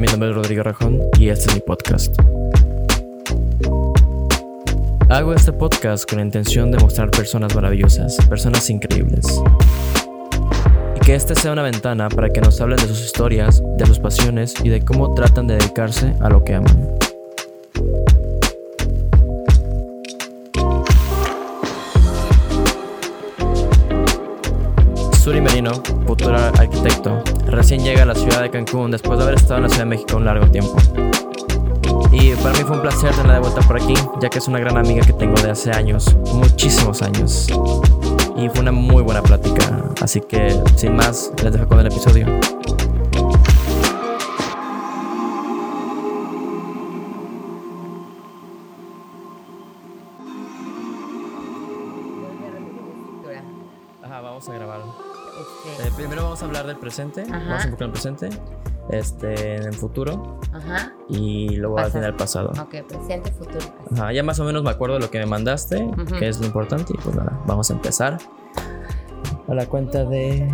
Mi 0.00 0.06
nombre 0.06 0.30
es 0.30 0.34
Rodrigo 0.34 0.62
Rajón 0.62 0.98
y 1.18 1.28
este 1.28 1.50
es 1.50 1.54
mi 1.56 1.60
podcast. 1.60 2.18
Hago 5.10 5.34
este 5.34 5.52
podcast 5.52 6.08
con 6.08 6.20
la 6.20 6.24
intención 6.24 6.70
de 6.70 6.78
mostrar 6.78 7.10
personas 7.10 7.54
maravillosas, 7.54 8.16
personas 8.26 8.70
increíbles. 8.70 9.26
Y 10.96 11.00
que 11.00 11.14
este 11.14 11.34
sea 11.34 11.52
una 11.52 11.60
ventana 11.60 12.08
para 12.08 12.30
que 12.30 12.40
nos 12.40 12.62
hablen 12.62 12.78
de 12.78 12.86
sus 12.86 13.04
historias, 13.04 13.62
de 13.76 13.84
sus 13.84 13.98
pasiones 13.98 14.54
y 14.64 14.70
de 14.70 14.82
cómo 14.82 15.12
tratan 15.12 15.46
de 15.46 15.58
dedicarse 15.58 16.14
a 16.20 16.30
lo 16.30 16.42
que 16.44 16.54
aman. 16.54 16.98
Recién 27.70 27.86
llega 27.86 28.02
a 28.02 28.06
la 28.06 28.16
ciudad 28.16 28.42
de 28.42 28.50
Cancún 28.50 28.90
después 28.90 29.16
de 29.16 29.22
haber 29.22 29.36
estado 29.36 29.58
en 29.58 29.62
la 29.62 29.68
Ciudad 29.68 29.84
de 29.84 29.90
México 29.90 30.16
un 30.16 30.24
largo 30.24 30.44
tiempo. 30.50 30.74
Y 32.10 32.32
para 32.42 32.58
mí 32.58 32.64
fue 32.66 32.74
un 32.74 32.82
placer 32.82 33.12
tenerla 33.12 33.34
de 33.34 33.40
vuelta 33.42 33.60
por 33.60 33.80
aquí, 33.80 33.94
ya 34.20 34.28
que 34.28 34.38
es 34.38 34.48
una 34.48 34.58
gran 34.58 34.76
amiga 34.76 35.06
que 35.06 35.12
tengo 35.12 35.40
de 35.40 35.52
hace 35.52 35.70
años, 35.70 36.16
muchísimos 36.34 37.00
años. 37.00 37.46
Y 38.36 38.48
fue 38.48 38.62
una 38.62 38.72
muy 38.72 39.04
buena 39.04 39.22
plática, 39.22 39.84
así 40.02 40.20
que 40.20 40.60
sin 40.74 40.96
más, 40.96 41.30
les 41.44 41.52
dejo 41.52 41.68
con 41.68 41.78
el 41.78 41.86
episodio. 41.86 42.26
Presente, 56.80 57.22
Ajá. 57.22 57.38
vamos 57.38 57.62
a 57.62 57.64
enfocar 57.66 57.82
en 57.82 57.86
el 57.86 57.92
presente, 57.92 58.30
este, 58.90 59.56
en 59.56 59.64
el 59.64 59.74
futuro 59.74 60.40
ajá. 60.52 60.92
y 61.08 61.50
luego 61.56 61.78
al 61.78 61.90
final 61.92 62.08
el 62.10 62.16
pasado. 62.16 62.50
Ok, 62.60 62.82
presente, 62.88 63.30
futuro. 63.32 63.60
Ajá, 63.92 64.12
ya 64.12 64.22
más 64.22 64.40
o 64.40 64.44
menos 64.44 64.62
me 64.64 64.70
acuerdo 64.70 64.94
de 64.96 65.00
lo 65.02 65.10
que 65.10 65.18
me 65.18 65.26
mandaste, 65.26 65.82
Ujú. 65.84 66.04
que 66.18 66.28
es 66.28 66.40
lo 66.40 66.46
importante. 66.46 66.92
Y 66.92 66.98
pues 66.98 67.14
nada, 67.14 67.38
vamos 67.46 67.70
a 67.70 67.74
empezar. 67.74 68.18
A 69.48 69.54
la 69.54 69.66
cuenta 69.66 70.04
de. 70.04 70.48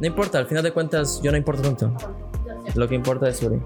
No 0.00 0.06
importa, 0.06 0.38
al 0.38 0.46
final 0.46 0.62
de 0.62 0.72
cuentas, 0.72 1.20
yo 1.22 1.30
no 1.30 1.36
importa 1.36 1.62
tanto. 1.62 1.92
Lo 2.74 2.88
que 2.88 2.94
importa 2.94 3.28
es 3.28 3.36
Suri. 3.38 3.60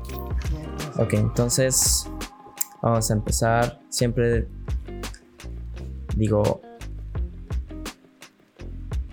Ok, 0.99 1.15
entonces. 1.15 2.09
Vamos 2.83 3.11
a 3.11 3.15
empezar. 3.15 3.81
Siempre. 3.89 4.49
Digo. 6.17 6.61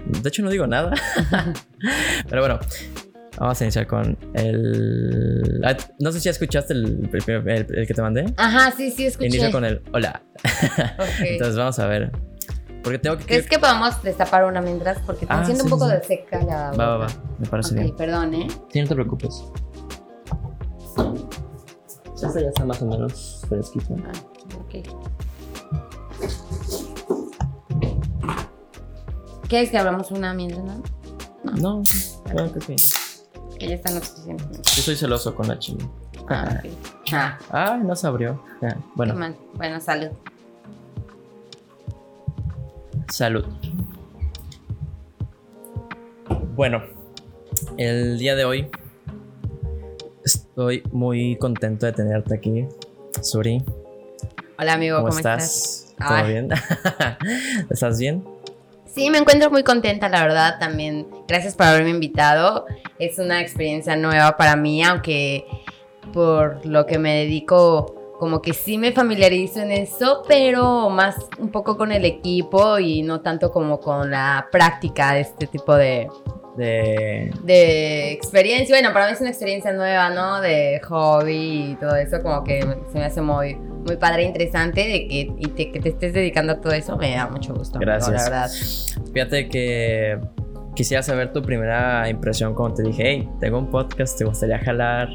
De 0.06 0.30
hecho, 0.30 0.42
no 0.44 0.50
digo 0.50 0.68
nada. 0.68 0.94
Pero 2.30 2.42
bueno, 2.42 2.60
vamos 3.40 3.60
a 3.62 3.64
iniciar 3.64 3.88
con 3.88 4.18
el. 4.34 5.62
ah, 5.66 5.76
No 6.00 6.12
sé 6.12 6.20
si 6.20 6.26
ya 6.26 6.32
escuchaste 6.32 6.74
el, 6.74 7.10
el- 7.12 7.48
el- 7.50 7.76
el 7.80 7.88
que 7.88 7.94
te 7.94 8.02
mandé. 8.02 8.26
Ajá, 8.38 8.72
sí, 8.76 8.92
sí, 8.92 9.06
escuché. 9.08 9.28
Inicio 9.28 9.52
con 9.52 9.66
el 9.66 9.82
hola. 9.94 10.22
Entonces 11.20 11.56
vamos 11.58 11.80
a 11.80 11.88
ver. 11.88 12.12
Porque 12.84 13.00
tengo 13.00 13.18
que. 13.18 13.26
¿Crees 13.26 13.48
que 13.48 13.58
podamos 13.58 14.02
destapar 14.04 14.46
una 14.46 14.62
mientras? 14.62 15.00
Porque 15.06 15.26
está 15.26 15.40
Ah, 15.40 15.42
haciendo 15.42 15.64
sí, 15.64 15.72
un 15.72 15.80
poco 15.80 15.90
sí, 15.90 15.96
de 15.96 16.04
seca 16.04 16.44
la 16.44 16.72
Va, 16.72 16.88
va, 16.88 16.98
va. 16.98 17.08
Me 17.40 17.48
parece 17.48 17.74
bien. 17.74 17.96
perdón, 17.96 18.34
¿eh? 18.36 18.48
Sí, 18.72 18.82
no 18.82 18.88
te 18.88 18.94
preocupes. 18.96 19.44
Esta 22.16 22.42
ya 22.42 22.48
está 22.50 22.64
más 22.64 22.82
o 22.82 22.86
menos 22.88 23.42
fresquita. 23.50 23.94
Ah, 24.06 24.12
ok. 24.60 24.76
¿Quieres 29.48 29.70
que 29.70 29.78
hablamos 29.78 30.12
una 30.12 30.34
mientras, 30.34 30.64
no? 30.64 30.82
No, 31.60 31.84
creo 32.26 32.52
que 32.52 32.62
sí. 32.62 32.76
Que 33.60 33.68
ya 33.70 33.76
están 33.76 33.96
lo 33.96 34.02
suficiente. 34.02 34.44
Yo 34.56 34.82
soy 34.82 34.96
celoso 34.96 35.36
con 35.36 35.48
la 35.48 35.60
chile. 35.60 35.86
Ah, 36.28 36.60
ok. 36.64 36.72
Ah, 37.14 37.38
Ah, 37.52 37.78
no 37.82 37.96
se 37.96 38.08
abrió. 38.08 38.42
Ah, 38.62 38.76
bueno. 38.96 39.36
Bueno, 39.56 39.80
salud. 39.80 40.10
salud. 43.12 43.46
Bueno, 46.56 46.82
el 47.78 48.18
día 48.18 48.36
de 48.36 48.46
hoy 48.46 48.68
estoy 50.24 50.84
muy 50.92 51.38
contento 51.38 51.86
de 51.86 51.92
tenerte 51.94 52.36
aquí, 52.36 52.66
Suri. 53.22 53.64
Hola, 54.58 54.74
amigo, 54.74 54.98
¿Cómo, 54.98 55.10
¿cómo, 55.10 55.18
estás? 55.20 55.94
¿Todo 55.98 56.18
Ay. 56.18 56.32
bien? 56.32 56.50
¿Estás 57.70 58.00
bien? 58.00 58.24
Sí, 58.96 59.10
me 59.10 59.18
encuentro 59.18 59.52
muy 59.52 59.64
contenta, 59.64 60.08
la 60.08 60.22
verdad, 60.22 60.58
también. 60.58 61.06
Gracias 61.28 61.54
por 61.54 61.66
haberme 61.66 61.90
invitado. 61.90 62.66
Es 62.98 63.20
una 63.20 63.42
experiencia 63.42 63.98
nueva 63.98 64.38
para 64.38 64.56
mí, 64.56 64.82
aunque 64.82 65.46
por 66.14 66.66
lo 66.66 66.86
que 66.86 66.98
me 66.98 67.14
dedico, 67.18 68.14
como 68.18 68.42
que 68.42 68.54
sí 68.54 68.78
me 68.78 68.94
familiarizo 68.94 69.60
en 69.60 69.72
eso, 69.72 70.24
pero 70.30 70.90
más 70.90 71.18
un 71.40 71.52
poco 71.52 71.76
con 71.76 71.92
el 71.92 72.06
equipo 72.06 72.80
y 72.80 73.02
no 73.02 73.20
tanto 73.20 73.52
como 73.52 73.82
con 73.82 74.10
la 74.10 74.48
práctica 74.50 75.12
de 75.12 75.20
este 75.20 75.48
tipo 75.48 75.76
de, 75.76 76.08
De... 76.56 77.34
de 77.44 78.14
experiencia. 78.14 78.78
Bueno, 78.78 78.94
para 78.94 79.08
mí 79.08 79.12
es 79.12 79.20
una 79.20 79.30
experiencia 79.30 79.74
nueva, 79.74 80.10
¿no? 80.10 80.40
De 80.40 80.80
hobby 80.88 81.72
y 81.72 81.76
todo 81.76 81.98
eso, 81.98 82.24
como 82.24 82.46
que 82.46 82.62
se 82.94 82.98
me 82.98 83.04
hace 83.04 83.22
muy, 83.22 83.58
muy 83.86 83.98
padre 83.98 84.24
e 84.24 84.26
interesante 84.26 84.82
de 84.82 85.08
que, 85.08 85.34
y 85.38 85.48
te, 85.50 85.72
que 85.72 85.80
te 85.80 85.90
estés 85.90 86.14
dedicando 86.14 86.54
a 86.54 86.62
todo 86.62 86.74
eso, 86.74 86.98
me 86.98 87.16
da 87.16 87.28
mucho 87.28 87.54
gusto. 87.54 87.78
amigo, 87.78 87.92
Gracias. 87.92 88.16
la 88.16 88.24
verdad. 88.24 88.52
Fíjate 89.14 89.48
que 89.50 90.20
quisiera 90.76 91.02
saber 91.02 91.32
tu 91.32 91.42
primera 91.42 92.10
impresión 92.10 92.54
cuando 92.54 92.76
te 92.76 92.84
dije, 92.84 93.04
hey, 93.06 93.30
tengo 93.40 93.58
un 93.58 93.70
podcast, 93.70 94.18
¿te 94.18 94.26
gustaría 94.26 94.60
jalar? 94.60 95.10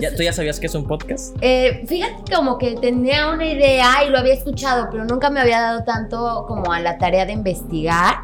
¿Ya, 0.00 0.14
¿Tú 0.14 0.22
ya 0.22 0.32
sabías 0.32 0.58
que 0.58 0.66
es 0.66 0.74
un 0.74 0.86
podcast? 0.86 1.36
Eh, 1.42 1.84
fíjate 1.86 2.34
como 2.34 2.56
que 2.56 2.76
tenía 2.76 3.28
una 3.30 3.44
idea 3.44 4.04
y 4.06 4.10
lo 4.10 4.18
había 4.18 4.32
escuchado, 4.32 4.88
pero 4.90 5.04
nunca 5.04 5.28
me 5.28 5.40
había 5.40 5.60
dado 5.60 5.84
tanto 5.84 6.46
como 6.48 6.72
a 6.72 6.80
la 6.80 6.96
tarea 6.96 7.26
de 7.26 7.32
investigar. 7.32 8.20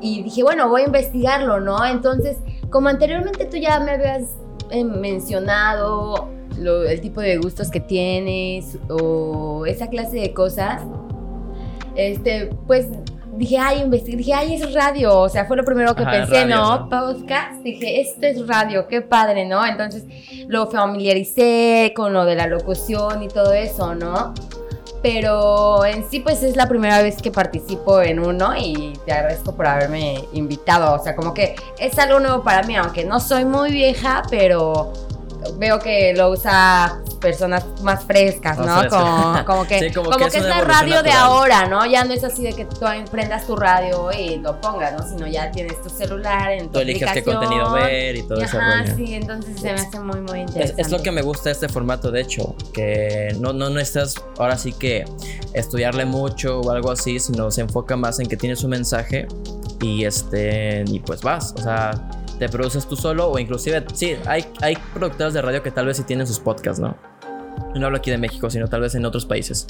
Y 0.00 0.22
dije, 0.22 0.42
bueno, 0.42 0.68
voy 0.68 0.82
a 0.82 0.86
investigarlo, 0.86 1.60
¿no? 1.60 1.84
Entonces, 1.84 2.38
como 2.70 2.88
anteriormente 2.88 3.44
tú 3.46 3.56
ya 3.56 3.80
me 3.80 3.92
habías 3.92 4.22
eh, 4.70 4.84
mencionado 4.84 6.28
lo- 6.58 6.84
el 6.84 7.00
tipo 7.00 7.20
de 7.20 7.36
gustos 7.38 7.70
que 7.70 7.80
tienes 7.80 8.78
o 8.88 9.64
esa 9.66 9.88
clase 9.88 10.16
de 10.18 10.32
cosas, 10.32 10.82
este, 11.94 12.50
pues 12.66 12.86
dije, 13.36 13.58
ay, 13.58 13.82
investigué, 13.82 14.16
dije, 14.18 14.34
ay, 14.34 14.54
es 14.54 14.72
radio, 14.74 15.18
o 15.20 15.28
sea, 15.28 15.44
fue 15.44 15.56
lo 15.56 15.64
primero 15.64 15.94
que 15.94 16.02
Ajá, 16.02 16.10
pensé, 16.12 16.42
radio, 16.42 16.56
¿no? 16.56 16.78
¿no? 16.78 16.88
Podcast, 16.88 17.62
dije, 17.62 18.00
esto 18.00 18.26
es 18.26 18.46
radio, 18.46 18.86
qué 18.88 19.02
padre, 19.02 19.44
¿no? 19.46 19.64
Entonces 19.66 20.04
lo 20.48 20.66
familiaricé 20.70 21.92
con 21.94 22.12
lo 22.12 22.24
de 22.24 22.34
la 22.34 22.46
locución 22.46 23.22
y 23.22 23.28
todo 23.28 23.52
eso, 23.52 23.94
¿no? 23.94 24.32
Pero 25.02 25.84
en 25.84 26.08
sí, 26.10 26.20
pues 26.20 26.42
es 26.42 26.56
la 26.56 26.66
primera 26.68 27.00
vez 27.02 27.20
que 27.22 27.30
participo 27.30 28.00
en 28.00 28.18
uno 28.18 28.56
y 28.56 28.94
te 29.04 29.12
agradezco 29.12 29.54
por 29.54 29.66
haberme 29.66 30.24
invitado. 30.32 30.94
O 30.98 31.02
sea, 31.04 31.14
como 31.14 31.32
que 31.32 31.54
es 31.78 31.96
algo 31.98 32.18
nuevo 32.18 32.42
para 32.42 32.62
mí, 32.66 32.74
aunque 32.76 33.04
no 33.04 33.20
soy 33.20 33.44
muy 33.44 33.70
vieja, 33.70 34.22
pero 34.30 34.92
veo 35.58 35.78
que 35.78 36.12
lo 36.14 36.30
usa 36.30 37.00
personas 37.20 37.64
más 37.82 38.04
frescas, 38.04 38.58
¿no? 38.58 38.88
Como, 38.88 39.44
como 39.46 39.66
que, 39.66 39.78
Sí, 39.88 39.90
como 39.92 40.10
como 40.10 40.24
que 40.26 40.30
que 40.30 40.38
es 40.38 40.44
es 40.44 40.48
la 40.48 40.60
radio 40.62 41.02
de 41.02 41.10
natural. 41.10 41.16
ahora, 41.18 41.66
¿no? 41.68 41.86
Ya 41.86 42.04
no 42.04 42.12
es 42.14 42.22
así 42.24 42.42
de 42.42 42.52
que 42.52 42.64
tú 42.64 42.76
prendas 43.10 43.46
tu 43.46 43.56
radio 43.56 44.10
y 44.12 44.36
lo 44.38 44.60
pongas, 44.60 44.92
¿no? 44.92 45.06
Sino 45.08 45.26
ya 45.26 45.50
tienes 45.50 45.80
tu 45.82 45.88
celular 45.88 46.52
en 46.52 46.66
tu 46.66 46.72
Tú 46.74 46.78
eliges 46.80 47.10
qué 47.12 47.22
contenido 47.24 47.72
ver 47.72 48.16
y 48.16 48.22
todo 48.22 48.42
Ajá, 48.42 48.82
rollo. 48.82 48.96
sí, 48.96 49.14
entonces 49.14 49.58
se 49.60 49.72
me 49.72 49.80
hace 49.80 49.98
muy, 50.00 50.20
muy 50.20 50.40
Es, 50.42 50.48
interesante. 50.48 50.82
es 50.82 50.90
lo 50.90 51.02
que 51.02 51.10
me 51.12 51.22
gusta 51.22 51.44
de 51.44 51.52
este 51.52 51.68
formato, 51.68 52.10
de 52.10 52.20
hecho, 52.20 52.54
que 52.72 53.34
no, 53.40 53.52
no, 53.52 53.70
no 53.70 53.80
estás 53.80 54.14
ahora 54.38 54.56
sí 54.58 54.72
que 54.72 55.04
estudiarle 55.54 56.04
mucho 56.04 56.60
o 56.60 56.70
algo 56.70 56.90
así, 56.90 57.18
sino 57.18 57.50
se 57.50 57.62
enfoca 57.62 57.96
más 57.96 58.20
en 58.20 58.26
que 58.28 58.36
tienes 58.36 58.62
un 58.62 58.70
mensaje 58.70 59.26
y 59.80 60.04
este 60.04 60.84
y 60.86 61.00
pues 61.00 61.22
vas, 61.22 61.54
o 61.56 61.62
sea, 61.62 61.90
te 62.38 62.48
produces 62.48 62.86
tú 62.86 62.96
solo 62.96 63.28
o 63.28 63.38
inclusive, 63.38 63.84
sí, 63.94 64.16
hay, 64.26 64.46
hay 64.60 64.76
productoras 64.94 65.34
de 65.34 65.42
radio 65.42 65.62
que 65.62 65.70
tal 65.70 65.86
vez 65.86 65.96
sí 65.96 66.04
tienen 66.04 66.26
sus 66.26 66.40
podcasts, 66.40 66.80
¿no? 66.80 66.96
No 67.78 67.86
hablo 67.86 67.98
aquí 67.98 68.10
de 68.10 68.18
México, 68.18 68.48
sino 68.50 68.68
tal 68.68 68.80
vez 68.80 68.94
en 68.94 69.04
otros 69.04 69.26
países. 69.26 69.66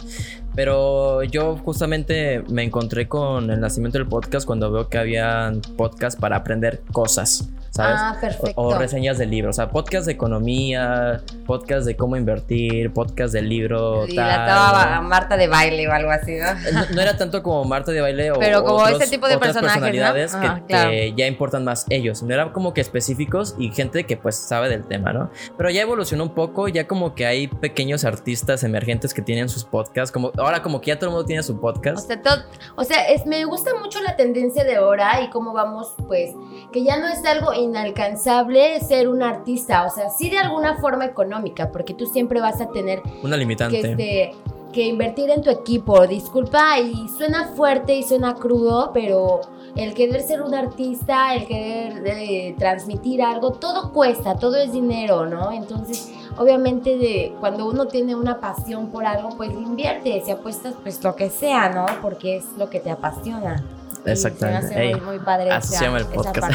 Pero 0.55 1.23
yo 1.25 1.57
justamente 1.59 2.43
me 2.49 2.63
encontré 2.63 3.09
con 3.09 3.51
el 3.51 3.61
nacimiento 3.61 3.99
del 3.99 4.07
podcast 4.09 4.47
cuando 4.47 4.71
veo 4.71 4.89
que 4.89 4.99
habían 4.99 5.61
podcasts 5.77 6.19
para 6.21 6.37
aprender 6.37 6.81
cosas, 6.93 7.49
¿sabes? 7.71 7.97
Ah, 7.99 8.17
perfecto. 8.21 8.53
O, 8.57 8.69
o 8.69 8.79
reseñas 8.79 9.19
de 9.19 9.27
libros, 9.27 9.57
o 9.57 9.57
sea, 9.57 9.71
podcast 9.71 10.07
de 10.07 10.13
economía, 10.13 11.21
podcast 11.47 11.87
de 11.87 11.97
cómo 11.97 12.17
invertir, 12.17 12.93
podcast 12.93 13.33
de 13.35 13.43
libro, 13.43 14.07
y 14.07 14.15
tal, 14.15 14.29
la 14.47 14.97
¿no? 15.03 15.09
Marta 15.09 15.37
de 15.37 15.47
baile 15.49 15.87
o 15.89 15.93
algo 15.93 16.11
así, 16.11 16.37
¿no? 16.37 16.47
No, 16.73 16.87
no 16.95 17.01
era 17.03 17.17
tanto 17.17 17.43
como 17.43 17.65
Marta 17.65 17.93
de 17.93 18.01
baile 18.01 18.31
o 18.31 18.39
Pero 18.39 18.63
como 18.65 18.79
otros- 18.79 19.03
ese 19.03 19.11
tipo 19.11 19.29
de 19.29 19.37
otras 19.37 19.53
personajes, 19.55 19.81
¿no? 19.83 19.87
personalidades 19.91 20.35
que, 20.35 20.47
Ajá, 20.47 20.63
claro. 20.67 20.91
que 20.91 21.15
ya 21.17 21.27
importan 21.27 21.65
más 21.65 21.87
ellos. 21.91 22.23
No 22.23 22.33
eran 22.33 22.51
como 22.51 22.73
que 22.73 22.81
específicos 22.81 23.55
y 23.59 23.71
gente 23.73 24.05
que 24.05 24.17
pues 24.17 24.37
sabe 24.37 24.69
del 24.69 24.85
tema, 24.85 25.13
¿no? 25.13 25.31
Pero 25.59 25.71
ya 25.71 25.83
evolucionó 25.83 26.23
un 26.25 26.35
poco, 26.35 26.69
ya 26.69 26.87
como 26.87 27.15
que 27.15 27.27
hay 27.27 27.47
pequeños 27.49 27.96
pequeños 27.97 28.05
artistas 28.05 28.63
emergentes 28.65 29.15
que 29.15 29.23
tienen 29.23 29.49
sus 29.49 29.65
podcasts. 29.65 30.13
Como, 30.13 30.31
ahora 30.39 30.63
como 30.63 30.81
que 30.81 30.89
ya 30.89 30.99
todo 30.99 31.11
el 31.11 31.15
mundo 31.15 31.27
tiene 31.27 31.43
su 31.43 31.55
O 31.55 31.61
podcast. 31.61 32.07
sea, 32.07 32.21
todo- 32.21 32.43
o 32.77 32.85
sea, 32.85 33.07
es, 33.09 33.25
me 33.27 33.45
gusta 33.45 33.71
mucho 33.83 34.01
la 34.03 34.17
tendencia 34.17 34.65
de 34.65 34.77
ahora 34.77 35.21
y 35.23 35.31
cómo 35.31 35.53
vamos, 35.53 35.95
pues, 36.07 36.35
que 36.73 36.83
ya 36.85 36.99
no 36.99 37.09
es 37.09 37.25
algo 37.25 37.53
inalcanzable 37.55 38.81
ser 38.81 39.09
un 39.09 39.23
artista. 39.23 39.85
O 39.87 39.91
sea, 39.91 40.11
sí 40.11 40.31
de 40.31 40.39
alguna 40.39 40.77
forma 40.79 41.05
económica, 41.07 41.71
porque 41.73 41.95
tú 41.95 42.07
siempre 42.07 42.41
vas 42.41 42.61
a 42.61 42.69
tener 42.71 43.01
Una 43.23 43.35
que, 43.37 43.41
limitante. 43.41 43.91
este, 43.91 44.35
que 44.73 44.83
invertir 44.83 45.31
en 45.31 45.43
tu 45.43 45.51
equipo. 45.51 46.07
Disculpa, 46.07 46.79
y 46.81 47.09
suena 47.17 47.49
fuerte 47.55 47.95
y 47.95 48.03
suena 48.03 48.35
crudo, 48.35 48.91
pero 48.93 49.41
el 49.77 49.95
querer 49.95 50.23
ser 50.23 50.43
un 50.43 50.55
artista, 50.55 51.35
el 51.35 51.47
querer 51.47 52.03
eh, 52.07 52.55
transmitir 52.59 53.23
algo, 53.23 53.53
todo 53.53 53.93
cuesta, 53.93 54.37
todo 54.37 54.57
es 54.57 54.73
dinero, 54.73 55.27
¿no? 55.27 55.53
Entonces, 55.53 56.11
obviamente, 56.39 56.97
de, 56.97 57.35
cuando 57.41 57.69
uno 57.69 57.87
tiene 57.87 58.15
una 58.15 58.41
pasión 58.41 58.89
por 58.91 59.05
algo, 59.05 59.31
pues 59.37 59.51
inviertes 59.53 60.27
y 60.29 60.31
apuestas, 60.31 60.75
pues 60.83 61.03
lo 61.05 61.15
que 61.15 61.29
sea, 61.31 61.69
¿no? 61.69 61.87
Porque 62.01 62.37
es 62.37 62.45
lo 62.57 62.71
que 62.71 62.81
te 62.81 62.91
apasiona. 62.91 63.63
Exactamente. 64.05 64.93
muy, 64.95 65.01
muy 65.01 65.19
padre 65.19 65.51
así 65.51 65.71
esa- 65.71 65.79
se 65.79 65.85
llama 65.85 65.99
el 65.99 66.07
podcast. 66.07 66.53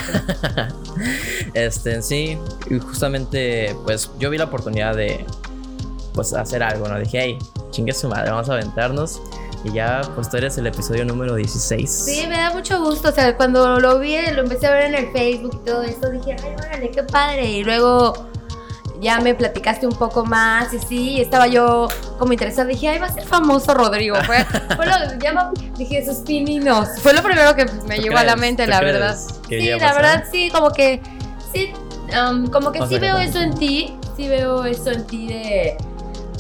este, 1.54 1.96
en 1.96 2.04
sí, 2.04 2.38
justamente, 2.88 3.76
pues 3.84 4.10
yo 4.20 4.30
vi 4.30 4.38
la 4.38 4.46
oportunidad 4.46 4.96
de, 4.96 5.26
pues, 6.14 6.34
hacer 6.34 6.64
algo, 6.64 6.88
¿no? 6.88 6.98
Dije, 6.98 7.20
hey, 7.22 7.38
chingue 7.72 7.94
su 7.94 8.08
madre, 8.08 8.32
vamos 8.32 8.50
a 8.50 8.54
aventarnos. 8.54 9.22
Y 9.64 9.72
ya, 9.74 10.02
pues 10.16 10.30
tú 10.30 10.38
eres 10.38 10.58
el 10.58 10.66
episodio 10.68 11.06
número 11.06 11.36
16. 11.36 11.90
Sí, 12.06 12.26
me 12.28 12.36
da 12.38 12.52
mucho 12.52 12.82
gusto. 12.84 13.10
O 13.10 13.12
sea, 13.12 13.38
cuando 13.38 13.80
lo 13.80 14.00
vi, 14.00 14.16
lo 14.34 14.42
empecé 14.42 14.68
a 14.68 14.72
ver 14.72 14.86
en 14.86 14.96
el 14.96 15.12
Facebook 15.12 15.62
y 15.62 15.66
todo 15.66 15.84
eso, 15.84 16.10
dije, 16.10 16.36
ay, 16.44 16.56
órale, 16.58 16.90
qué 16.90 17.04
padre. 17.04 17.46
Y 17.46 17.64
luego 17.64 18.28
ya 19.00 19.20
me 19.20 19.36
platicaste 19.36 19.86
un 19.86 19.94
poco 19.96 20.26
más 20.26 20.74
y 20.74 20.80
sí, 20.80 21.22
estaba 21.22 21.46
yo 21.48 21.88
como 22.18 22.34
interesada. 22.34 22.68
Dije, 22.68 22.90
ay, 22.90 22.98
va 23.00 23.06
a 23.06 23.14
ser 23.14 23.24
famoso 23.24 23.74
Rodrigo. 23.76 24.16
Fue, 24.26 24.44
fue 24.76 24.86
lo, 24.88 24.94
ya 25.20 25.32
me- 25.34 25.72
dije, 25.78 26.00
esos 26.00 26.18
pininos. 26.18 26.88
Fue 27.00 27.14
lo 27.14 27.22
primero 27.22 27.56
que 27.56 27.66
me 27.88 27.98
¿Tú 27.98 28.02
llegó 28.02 28.18
a 28.18 28.24
la 28.24 28.36
mente, 28.36 28.64
¿Tú 28.64 28.70
la 28.72 28.82
verdad. 28.82 29.16
Sí, 29.48 29.70
la 29.70 29.78
pasar? 29.78 29.96
verdad, 29.96 30.24
sí, 30.32 30.50
como 30.52 30.72
que, 30.72 31.02
sí, 31.54 31.72
um, 32.20 32.48
como 32.48 32.72
que 32.72 32.82
O 32.82 32.88
sí 32.88 32.96
que 32.96 33.00
veo 33.02 33.18
eso 33.18 33.40
en 33.40 33.54
ti. 33.54 33.96
Sí 34.18 34.28
veo 34.28 34.66
eso 34.66 34.90
en 34.92 35.06
ti 35.08 35.28
de... 35.28 35.78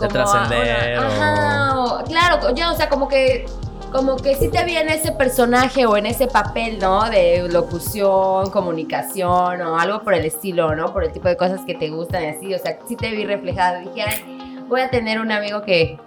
como 0.07 0.24
trascender 0.31 0.98
o- 1.00 2.03
claro, 2.06 2.53
yo, 2.56 2.71
o 2.71 2.75
sea, 2.75 2.89
como 2.89 3.07
que 3.07 3.45
como 3.92 4.15
que 4.15 4.36
sí 4.36 4.48
te 4.50 4.63
vi 4.63 4.77
en 4.77 4.88
ese 4.88 5.12
personaje 5.12 5.86
o 5.86 5.98
en 5.98 6.06
ese 6.06 6.25
papel, 6.27 6.80
¿no? 6.80 7.09
De 7.09 7.45
locución, 7.50 8.50
comunicación 8.50 9.62
o 9.62 9.77
algo 9.77 10.01
por 10.01 10.13
el 10.13 10.24
estilo, 10.25 10.74
¿no? 10.75 10.94
Por 10.94 11.03
el 11.03 11.12
tipo 11.12 11.27
de 11.27 11.36
cosas 11.36 11.59
que 11.68 11.75
te 11.75 11.89
gustan 11.89 12.24
y 12.24 12.27
así. 12.27 12.53
O 12.53 12.57
sea, 12.59 12.80
sí 12.88 12.95
te 12.95 13.12
vi 13.12 13.25
reflejada. 13.25 13.80
Dije, 13.80 14.01
ay, 14.07 14.63
voy 14.69 14.80
a 14.80 14.89
tener 14.89 15.19
un 15.19 15.30
amigo 15.31 15.62
que, 15.62 16.00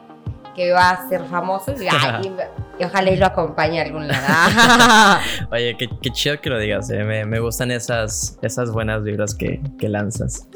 que 0.54 0.72
va 0.72 0.90
a 0.90 1.08
ser 1.10 1.24
famoso 1.26 1.72
y, 1.72 1.86
ay, 1.86 2.34
y- 2.78 2.84
ojalá 2.84 3.10
y 3.10 3.16
lo 3.16 3.26
acompañe 3.26 3.80
a 3.80 3.84
algún 3.84 4.06
lado. 4.08 5.20
Oye, 5.52 5.76
qué, 5.78 5.88
qué 6.02 6.10
chido 6.10 6.40
que 6.40 6.50
lo 6.50 6.58
digas, 6.58 6.90
eh. 6.90 7.04
me, 7.04 7.24
me 7.24 7.40
gustan 7.40 7.70
esas, 7.70 8.38
esas 8.42 8.70
buenas 8.72 9.02
vibras 9.02 9.34
que, 9.34 9.60
que 9.78 9.88
lanzas. 9.88 10.48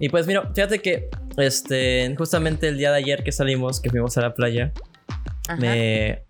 Y 0.00 0.08
pues 0.08 0.26
mira, 0.26 0.50
fíjate 0.54 0.80
que 0.80 1.08
este, 1.36 2.14
justamente 2.16 2.68
el 2.68 2.78
día 2.78 2.90
de 2.92 2.98
ayer 2.98 3.22
que 3.24 3.32
salimos, 3.32 3.80
que 3.80 3.90
fuimos 3.90 4.16
a 4.18 4.20
la 4.22 4.34
playa, 4.34 4.72
me, 5.58 6.22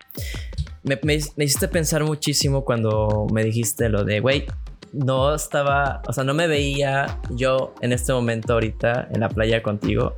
me- 0.83 1.01
me 1.03 1.45
hiciste 1.45 1.69
pensar 1.69 2.05
muchísimo 2.05 2.65
cuando 2.65 3.27
me 3.33 3.43
dijiste 3.45 3.89
lo 3.89 4.05
de, 4.05 4.21
güey, 4.21 4.47
no 4.93 5.35
estaba, 5.35 6.03
o 6.07 6.13
sea, 6.13 6.23
no 6.25 6.35
me 6.35 6.47
veía 6.47 7.19
yo 7.31 7.75
en 7.81 7.93
este 7.93 8.13
momento 8.13 8.53
ahorita 8.55 9.09
en 9.13 9.21
la 9.21 9.29
playa 9.29 9.63
contigo. 9.63 10.15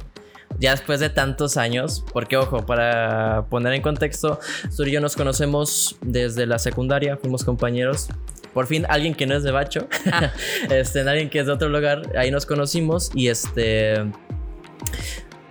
Ya 0.58 0.70
después 0.70 1.00
de 1.00 1.10
tantos 1.10 1.56
años, 1.56 2.04
porque 2.12 2.36
ojo, 2.36 2.64
para 2.64 3.46
poner 3.50 3.74
en 3.74 3.82
contexto, 3.82 4.40
tú 4.76 4.84
y 4.84 4.92
yo 4.92 5.00
nos 5.00 5.16
conocemos 5.16 5.96
desde 6.00 6.46
la 6.46 6.58
secundaria, 6.58 7.16
fuimos 7.16 7.44
compañeros. 7.44 8.08
Por 8.54 8.66
fin, 8.66 8.86
alguien 8.88 9.14
que 9.14 9.26
no 9.26 9.36
es 9.36 9.42
de 9.42 9.50
Bacho, 9.50 9.86
este, 10.70 11.00
alguien 11.00 11.28
que 11.28 11.40
es 11.40 11.46
de 11.46 11.52
otro 11.52 11.68
lugar, 11.68 12.16
ahí 12.16 12.30
nos 12.30 12.46
conocimos 12.46 13.10
y 13.14 13.28
este. 13.28 14.04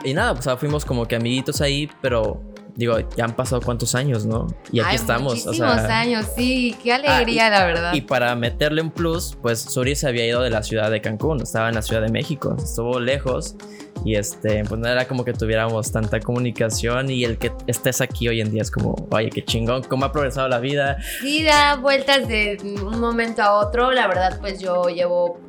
Y 0.03 0.13
nada, 0.13 0.31
o 0.31 0.41
sea, 0.41 0.57
fuimos 0.57 0.85
como 0.85 1.07
que 1.07 1.15
amiguitos 1.15 1.61
ahí, 1.61 1.89
pero 2.01 2.41
digo, 2.75 2.97
ya 3.15 3.25
han 3.25 3.35
pasado 3.35 3.61
cuántos 3.61 3.95
años, 3.95 4.25
¿no? 4.25 4.47
Y 4.71 4.79
aquí 4.79 4.89
Ay, 4.91 4.95
estamos. 4.97 5.33
O 5.33 5.35
Muchísimos 5.47 5.81
sea, 5.81 5.99
años, 6.01 6.25
sí, 6.35 6.75
qué 6.83 6.93
alegría, 6.93 7.49
la 7.49 7.65
verdad. 7.65 7.93
y 7.93 8.01
para 8.01 8.35
meterle 8.35 8.81
un 8.81 8.91
plus, 8.91 9.37
pues 9.41 9.59
Suri 9.61 9.95
se 9.95 10.07
había 10.07 10.25
ido 10.25 10.41
de 10.41 10.49
la 10.49 10.61
ciudad 10.63 10.91
de 10.91 11.01
Cancún, 11.01 11.41
estaba 11.41 11.69
en 11.69 11.75
la 11.75 11.81
ciudad 11.81 12.01
de 12.01 12.09
México, 12.09 12.55
estuvo 12.61 12.99
lejos 12.99 13.55
y 14.03 14.15
este, 14.15 14.63
pues 14.65 14.79
no 14.79 14.87
era 14.87 15.07
como 15.07 15.23
que 15.23 15.33
tuviéramos 15.33 15.91
tanta 15.91 16.19
comunicación 16.19 17.09
y 17.09 17.23
el 17.23 17.37
que 17.37 17.51
estés 17.65 18.01
aquí 18.01 18.27
hoy 18.27 18.41
en 18.41 18.51
día 18.51 18.61
es 18.61 18.69
como, 18.69 18.93
oye, 19.09 19.29
qué 19.29 19.43
chingón, 19.43 19.83
cómo 19.83 20.05
ha 20.05 20.11
progresado 20.11 20.47
la 20.47 20.59
vida. 20.59 20.97
Sí, 21.21 21.43
da 21.43 21.75
vueltas 21.77 22.27
de 22.27 22.57
un 22.83 22.99
momento 22.99 23.41
a 23.41 23.53
otro. 23.53 23.91
La 23.91 24.07
verdad, 24.07 24.37
pues 24.41 24.59
yo 24.59 24.83
llevo 24.89 25.39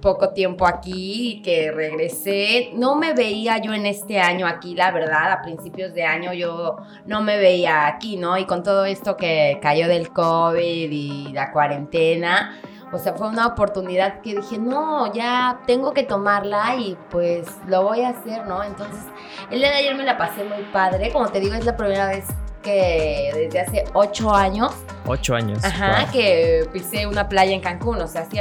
poco 0.00 0.30
tiempo 0.30 0.66
aquí 0.66 1.40
que 1.44 1.70
regresé. 1.70 2.70
No 2.74 2.96
me 2.96 3.14
veía 3.14 3.58
yo 3.58 3.72
en 3.72 3.86
este 3.86 4.20
año 4.20 4.46
aquí, 4.46 4.74
la 4.74 4.90
verdad. 4.90 5.32
A 5.32 5.42
principios 5.42 5.94
de 5.94 6.04
año 6.04 6.32
yo 6.32 6.76
no 7.06 7.22
me 7.22 7.38
veía 7.38 7.86
aquí, 7.86 8.16
¿no? 8.16 8.36
Y 8.38 8.46
con 8.46 8.62
todo 8.62 8.84
esto 8.84 9.16
que 9.16 9.58
cayó 9.62 9.88
del 9.88 10.10
COVID 10.10 10.90
y 10.90 11.32
la 11.32 11.52
cuarentena. 11.52 12.60
O 12.92 12.98
sea, 12.98 13.14
fue 13.14 13.28
una 13.28 13.46
oportunidad 13.46 14.20
que 14.20 14.34
dije, 14.34 14.58
no, 14.58 15.12
ya 15.12 15.60
tengo 15.66 15.92
que 15.92 16.02
tomarla 16.02 16.74
y 16.76 16.96
pues 17.08 17.46
lo 17.68 17.84
voy 17.84 18.02
a 18.02 18.08
hacer, 18.08 18.46
¿no? 18.46 18.64
Entonces, 18.64 19.04
el 19.50 19.60
día 19.60 19.70
de 19.70 19.76
ayer 19.76 19.94
me 19.94 20.02
la 20.02 20.18
pasé 20.18 20.42
muy 20.42 20.64
padre. 20.72 21.12
Como 21.12 21.28
te 21.28 21.38
digo, 21.38 21.54
es 21.54 21.64
la 21.64 21.76
primera 21.76 22.08
vez 22.08 22.26
que 22.62 23.30
desde 23.34 23.60
hace 23.60 23.84
ocho 23.94 24.34
años 24.34 24.74
Ocho 25.06 25.34
años. 25.34 25.64
Ajá, 25.64 26.04
wow. 26.04 26.12
que 26.12 26.68
pisé 26.72 27.06
una 27.06 27.28
playa 27.28 27.52
en 27.52 27.60
Cancún. 27.60 28.00
O 28.00 28.06
sea, 28.06 28.26
sí, 28.30 28.38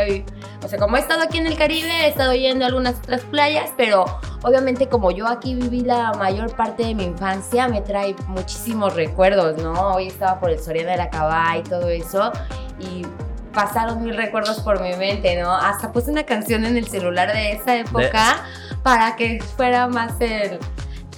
o 0.63 0.67
sea, 0.67 0.77
como 0.77 0.97
he 0.97 0.99
estado 0.99 1.23
aquí 1.23 1.37
en 1.37 1.47
el 1.47 1.57
Caribe, 1.57 1.89
he 1.89 2.07
estado 2.07 2.33
yendo 2.33 2.65
a 2.65 2.67
algunas 2.67 2.95
otras 2.99 3.21
playas, 3.21 3.71
pero 3.77 4.05
obviamente 4.43 4.87
como 4.87 5.11
yo 5.11 5.27
aquí 5.27 5.55
viví 5.55 5.81
la 5.81 6.13
mayor 6.13 6.55
parte 6.55 6.83
de 6.83 6.95
mi 6.95 7.05
infancia, 7.05 7.67
me 7.67 7.81
trae 7.81 8.15
muchísimos 8.27 8.95
recuerdos, 8.95 9.61
¿no? 9.61 9.95
Hoy 9.95 10.07
estaba 10.07 10.39
por 10.39 10.51
el 10.51 10.59
Soriana 10.59 10.91
de 10.91 10.97
la 10.97 11.09
Cabá 11.09 11.57
y 11.57 11.63
todo 11.63 11.89
eso, 11.89 12.31
y 12.79 13.05
pasaron 13.53 14.03
mil 14.03 14.15
recuerdos 14.15 14.59
por 14.59 14.81
mi 14.81 14.93
mente, 14.95 15.41
¿no? 15.41 15.55
Hasta 15.55 15.91
puse 15.91 16.11
una 16.11 16.23
canción 16.23 16.65
en 16.65 16.77
el 16.77 16.87
celular 16.87 17.33
de 17.33 17.53
esa 17.53 17.77
época 17.77 18.43
para 18.83 19.15
que 19.15 19.41
fuera 19.57 19.87
más 19.87 20.19
el, 20.19 20.59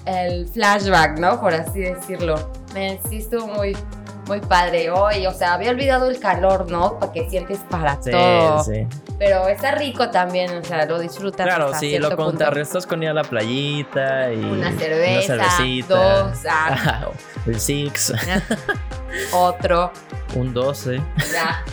el 0.06 0.48
flashback, 0.48 1.20
¿no? 1.20 1.42
Por 1.42 1.54
así 1.54 1.80
decirlo. 1.80 2.61
Me 2.74 3.00
sí 3.10 3.18
estuvo 3.18 3.48
muy, 3.48 3.76
muy 4.28 4.40
padre 4.42 4.90
hoy. 4.92 5.26
O 5.28 5.34
sea, 5.34 5.54
había 5.54 5.72
olvidado 5.72 6.10
el 6.10 6.20
calor, 6.20 6.70
¿no? 6.72 6.98
Porque 7.00 7.30
sientes 7.30 7.60
para 7.70 8.02
Sí, 8.02 8.12
todo. 8.12 8.64
sí. 8.64 8.88
Pero 9.20 9.48
está 9.48 9.72
rico 9.76 10.10
también, 10.10 10.58
o 10.58 10.64
sea, 10.64 10.86
lo 10.86 10.98
disfrutas. 11.00 11.46
Claro, 11.46 11.66
hasta 11.66 11.80
sí, 11.80 11.98
lo 12.00 12.16
contrarrestas 12.16 12.88
con 12.88 13.04
ir 13.04 13.10
a 13.10 13.14
la 13.14 13.24
playita 13.24 14.34
y 14.34 14.38
Una 14.44 14.72
cerveza, 14.78 15.34
una 15.36 15.44
cervecita. 15.52 15.96
dos, 15.96 16.38
ah. 16.50 17.08
el 17.46 17.60
Six, 17.60 18.14
Otro, 19.34 19.92
un 20.36 20.54
12. 20.54 21.02
ya. 21.32 21.64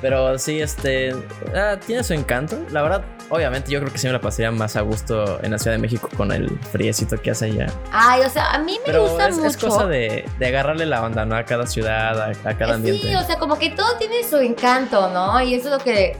Pero 0.00 0.38
sí, 0.38 0.60
este. 0.60 1.14
ah, 1.56 1.76
tiene 1.84 2.04
su 2.04 2.12
encanto. 2.12 2.58
La 2.70 2.82
verdad, 2.82 3.02
obviamente, 3.30 3.70
yo 3.70 3.80
creo 3.80 3.92
que 3.92 3.98
sí 3.98 4.06
me 4.06 4.12
la 4.12 4.20
pasaría 4.20 4.50
más 4.50 4.76
a 4.76 4.80
gusto 4.82 5.42
en 5.42 5.50
la 5.52 5.58
Ciudad 5.58 5.76
de 5.76 5.82
México 5.82 6.08
con 6.16 6.30
el 6.32 6.58
friecito 6.72 7.20
que 7.20 7.30
hace 7.30 7.46
allá. 7.46 7.66
Ay, 7.92 8.22
o 8.22 8.30
sea, 8.30 8.50
a 8.52 8.58
mí 8.58 8.72
me 8.80 8.86
Pero 8.86 9.02
gusta 9.02 9.28
es, 9.28 9.36
mucho. 9.36 9.48
es 9.48 9.56
cosa 9.56 9.86
de, 9.86 10.24
de 10.38 10.46
agarrarle 10.46 10.86
la 10.86 11.02
onda, 11.04 11.24
¿no? 11.24 11.36
A 11.36 11.44
cada 11.44 11.66
ciudad, 11.66 12.20
a, 12.20 12.26
a 12.48 12.56
cada 12.56 12.74
ambiente. 12.74 13.08
Sí, 13.08 13.14
o 13.14 13.22
sea, 13.24 13.38
como 13.38 13.58
que 13.58 13.70
todo 13.70 13.96
tiene 13.98 14.22
su 14.24 14.36
encanto, 14.38 15.10
¿no? 15.10 15.40
Y 15.42 15.54
eso 15.54 15.68
es 15.72 15.78
lo 15.78 15.84
que... 15.84 16.16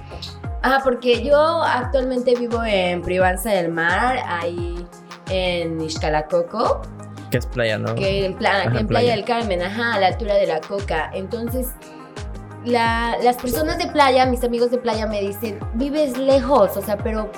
Ah, 0.63 0.81
porque 0.83 1.23
yo 1.23 1.63
actualmente 1.63 2.35
vivo 2.35 2.65
en 2.65 3.03
Privanza 3.03 3.51
del 3.51 3.71
Mar, 3.71 4.19
ahí 4.27 4.87
en 5.29 5.79
Ixcalacoco, 5.81 6.81
que 7.31 7.39
es 7.39 7.47
playa, 7.47 7.79
¿no? 7.79 7.95
que 7.97 8.27
en, 8.27 8.47
Ajá, 8.47 8.63
en 8.65 8.73
Playa, 8.73 8.87
playa. 8.87 9.11
del 9.17 9.25
Carmen, 9.25 9.61
ajá, 9.63 9.95
a 9.95 9.99
la 10.01 10.07
altura 10.07 10.35
de 10.37 10.47
la 10.47 10.61
Coca. 10.61 11.11
Entonces, 11.13 11.67
la- 12.65 13.17
las 13.23 13.37
personas 13.37 13.79
de 13.79 13.87
playa, 13.89 14.27
mis 14.27 14.43
amigos 14.45 14.71
de 14.71 14.79
playa 14.79 15.07
me 15.07 15.21
dicen, 15.21 15.59
vives 15.75 16.17
lejos, 16.19 16.77
o 16.77 16.83
sea, 16.83 16.97
pero 16.97 17.31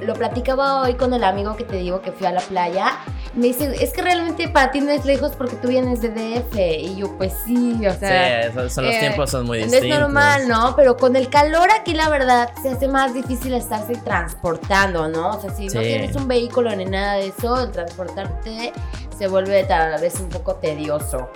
lo 0.00 0.14
platicaba 0.14 0.82
hoy 0.82 0.94
con 0.94 1.12
el 1.12 1.24
amigo 1.24 1.56
que 1.56 1.64
te 1.64 1.76
digo 1.76 2.00
que 2.02 2.12
fui 2.12 2.26
a 2.26 2.30
la 2.32 2.40
playa. 2.40 2.98
Me 3.34 3.48
dice, 3.48 3.74
es 3.82 3.92
que 3.92 4.00
realmente 4.00 4.48
para 4.48 4.70
ti 4.70 4.80
no 4.80 4.90
es 4.90 5.04
lejos 5.04 5.32
porque 5.36 5.56
tú 5.56 5.68
vienes 5.68 6.00
de 6.00 6.08
DF. 6.10 6.56
Y 6.56 6.96
yo, 6.96 7.16
pues 7.18 7.34
sí, 7.44 7.74
o 7.86 7.92
sea. 7.92 8.44
sí, 8.52 8.70
son 8.70 8.84
los 8.86 8.94
eh, 8.94 8.98
tiempos 9.00 9.30
son 9.30 9.44
muy 9.46 9.58
no 9.58 9.64
distintos. 9.64 9.90
es 9.92 9.98
normal, 10.00 10.48
¿no? 10.48 10.74
Pero 10.76 10.96
con 10.96 11.14
el 11.16 11.28
calor 11.28 11.68
aquí, 11.72 11.94
la 11.94 12.08
verdad, 12.08 12.50
se 12.62 12.70
hace 12.70 12.86
más 12.88 13.12
difícil 13.12 13.54
estarse 13.54 13.94
transportando, 13.96 15.08
¿no? 15.08 15.30
O 15.30 15.40
sea, 15.40 15.50
si 15.50 15.66
no 15.66 15.72
Sí. 15.82 15.86
tienes 15.88 16.14
un 16.16 16.26
vehículo 16.28 16.74
ni 16.74 16.84
nada 16.84 17.14
de 17.14 17.26
eso, 17.28 17.60
el 17.60 17.70
transportarte 17.70 18.72
se 19.16 19.26
vuelve 19.28 19.64
tal 19.64 20.00
vez 20.00 20.18
un 20.20 20.28
poco 20.28 20.54
tedioso. 20.56 21.28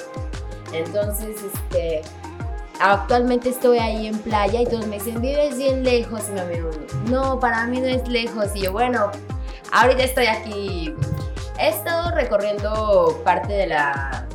Entonces, 0.72 1.36
este. 1.52 2.02
Actualmente 2.80 3.50
estoy 3.50 3.78
ahí 3.78 4.06
en 4.06 4.18
playa 4.18 4.62
y 4.62 4.66
todos 4.66 4.86
me 4.86 4.98
dicen, 4.98 5.20
vives 5.20 5.56
bien 5.56 5.84
lejos. 5.84 6.28
Y 6.28 6.32
mi 6.32 6.40
amigo, 6.40 6.70
no, 7.08 7.38
para 7.38 7.66
mí 7.66 7.80
no 7.80 7.86
es 7.86 8.06
lejos. 8.08 8.48
Y 8.54 8.62
yo, 8.62 8.72
bueno, 8.72 9.10
ahorita 9.72 10.02
estoy 10.02 10.26
aquí 10.26 10.94
He 11.58 11.68
estado 11.68 12.10
recorriendo 12.14 13.20
parte 13.24 13.52
de 13.52 13.66
la 13.68 14.26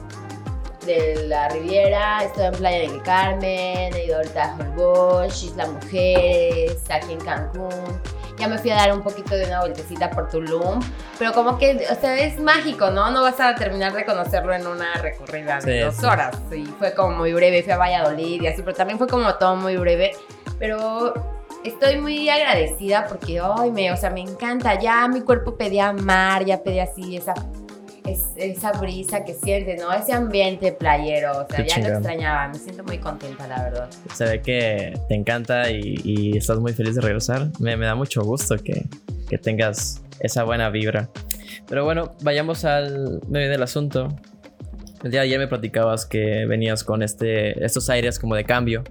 de 0.86 1.27
la 1.27 1.50
Riviera, 1.50 2.24
estoy 2.24 2.46
en 2.46 2.53
Playa 2.53 2.79
del 2.79 3.01
Carmen, 3.03 3.94
he 3.94 4.06
ido 4.06 4.15
ahorita 4.15 4.44
a 4.46 4.56
Holbox, 4.56 5.44
Isla 5.44 5.67
Mujeres, 5.67 6.82
aquí 6.89 7.12
en 7.12 7.20
Cancún. 7.20 8.01
Ya 8.38 8.48
me 8.48 8.58
fui 8.60 8.70
a 8.70 8.75
dar 8.75 8.94
un 8.94 9.01
poquito 9.01 9.36
de 9.36 9.46
una 9.46 9.62
vueltecita 9.62 10.10
por 10.12 10.29
Tulum, 10.29 10.79
pero 11.17 11.34
como 11.34 11.58
que, 11.58 11.88
o 11.91 11.96
sea, 12.00 12.15
es 12.20 12.39
mágico, 12.39 12.91
¿no? 12.91 13.10
No 13.10 13.24
vas 13.24 13.39
a 13.39 13.56
terminar 13.56 13.94
de 13.94 14.06
conocerlo 14.06 14.53
en 14.53 14.67
una 14.67 14.94
recorrida 14.96 15.60
de 15.60 15.74
Sí, 15.74 15.79
dos 15.79 15.96
sí. 15.96 16.06
horas. 16.06 16.36
Y 16.56 16.65
fue 16.65 16.94
como 16.94 17.15
muy 17.17 17.34
breve, 17.34 17.63
fui 17.63 17.72
a 17.72 17.77
Valladolid 17.77 18.41
y 18.44 18.48
así, 18.48 18.62
pero 18.62 18.75
también 18.75 18.98
fue 19.00 19.08
como 19.08 19.34
todo 19.36 19.56
muy 19.56 19.75
breve. 19.77 20.12
Pero 20.60 21.13
estoy 21.63 21.98
muy 21.98 22.29
agradecida 22.29 23.06
porque, 23.08 23.39
ay, 23.41 23.72
me, 23.72 23.91
o 23.91 23.98
sea, 23.98 24.12
me 24.12 24.22
encanta. 24.22 24.79
Ya 24.79 25.08
mi 25.08 25.22
cuerpo 25.22 25.56
pedía 25.58 25.91
mar, 25.94 26.46
ya 26.46 26.62
pedía 26.62 26.84
así 26.84 27.17
esa, 27.17 27.34
es- 28.08 28.34
esa 28.38 28.72
brisa 28.74 29.24
que 29.26 29.34
sientes, 29.34 29.82
¿no? 29.82 29.92
Ese 29.94 30.14
ambiente 30.14 30.72
playero, 30.72 31.32
o 31.32 31.48
sea, 31.48 31.64
Qué 31.64 31.70
ya 31.70 31.78
lo 31.78 31.84
chingón. 31.84 31.92
extrañaba. 31.94 32.48
Me 32.48 32.56
siento 32.56 32.84
muy 32.84 32.98
contenta, 33.00 33.48
la 33.48 33.64
verdad. 33.64 33.90
Se 34.14 34.26
ve 34.26 34.42
que 34.42 35.00
te 35.08 35.16
encanta 35.16 35.70
y, 35.70 35.96
y 36.04 36.38
estás 36.38 36.60
muy 36.60 36.74
feliz 36.74 36.96
de 36.96 37.02
regresar. 37.02 37.48
Me, 37.60 37.76
me 37.78 37.86
da 37.86 37.96
mucho 37.96 38.22
gusto 38.24 38.56
que, 38.58 38.86
que 39.30 39.38
tengas 39.38 40.02
esa 40.20 40.44
buena 40.44 40.70
vibra. 40.70 41.10
Pero 41.68 41.84
bueno, 41.86 42.14
vayamos 42.22 42.66
al 42.66 43.22
medio 43.28 43.50
del 43.50 43.62
asunto. 43.64 44.08
El 45.04 45.12
día 45.12 45.22
de 45.22 45.28
ayer 45.28 45.40
me 45.40 45.48
platicabas 45.48 46.06
que 46.06 46.46
venías 46.48 46.84
con 46.84 47.04
este, 47.04 47.64
estos 47.64 47.90
aires 47.90 48.18
como 48.18 48.34
de 48.36 48.44
cambio. 48.46 48.84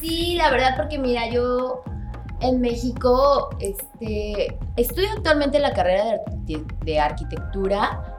Sí, 0.00 0.36
la 0.36 0.50
verdad, 0.50 0.74
porque 0.76 0.96
mira, 0.98 1.28
yo 1.30 1.82
en 2.40 2.60
México 2.60 3.50
este, 3.60 4.56
estudio 4.76 5.08
actualmente 5.16 5.58
la 5.58 5.72
carrera 5.72 6.04
de 6.84 6.98
arquitectura, 7.00 8.16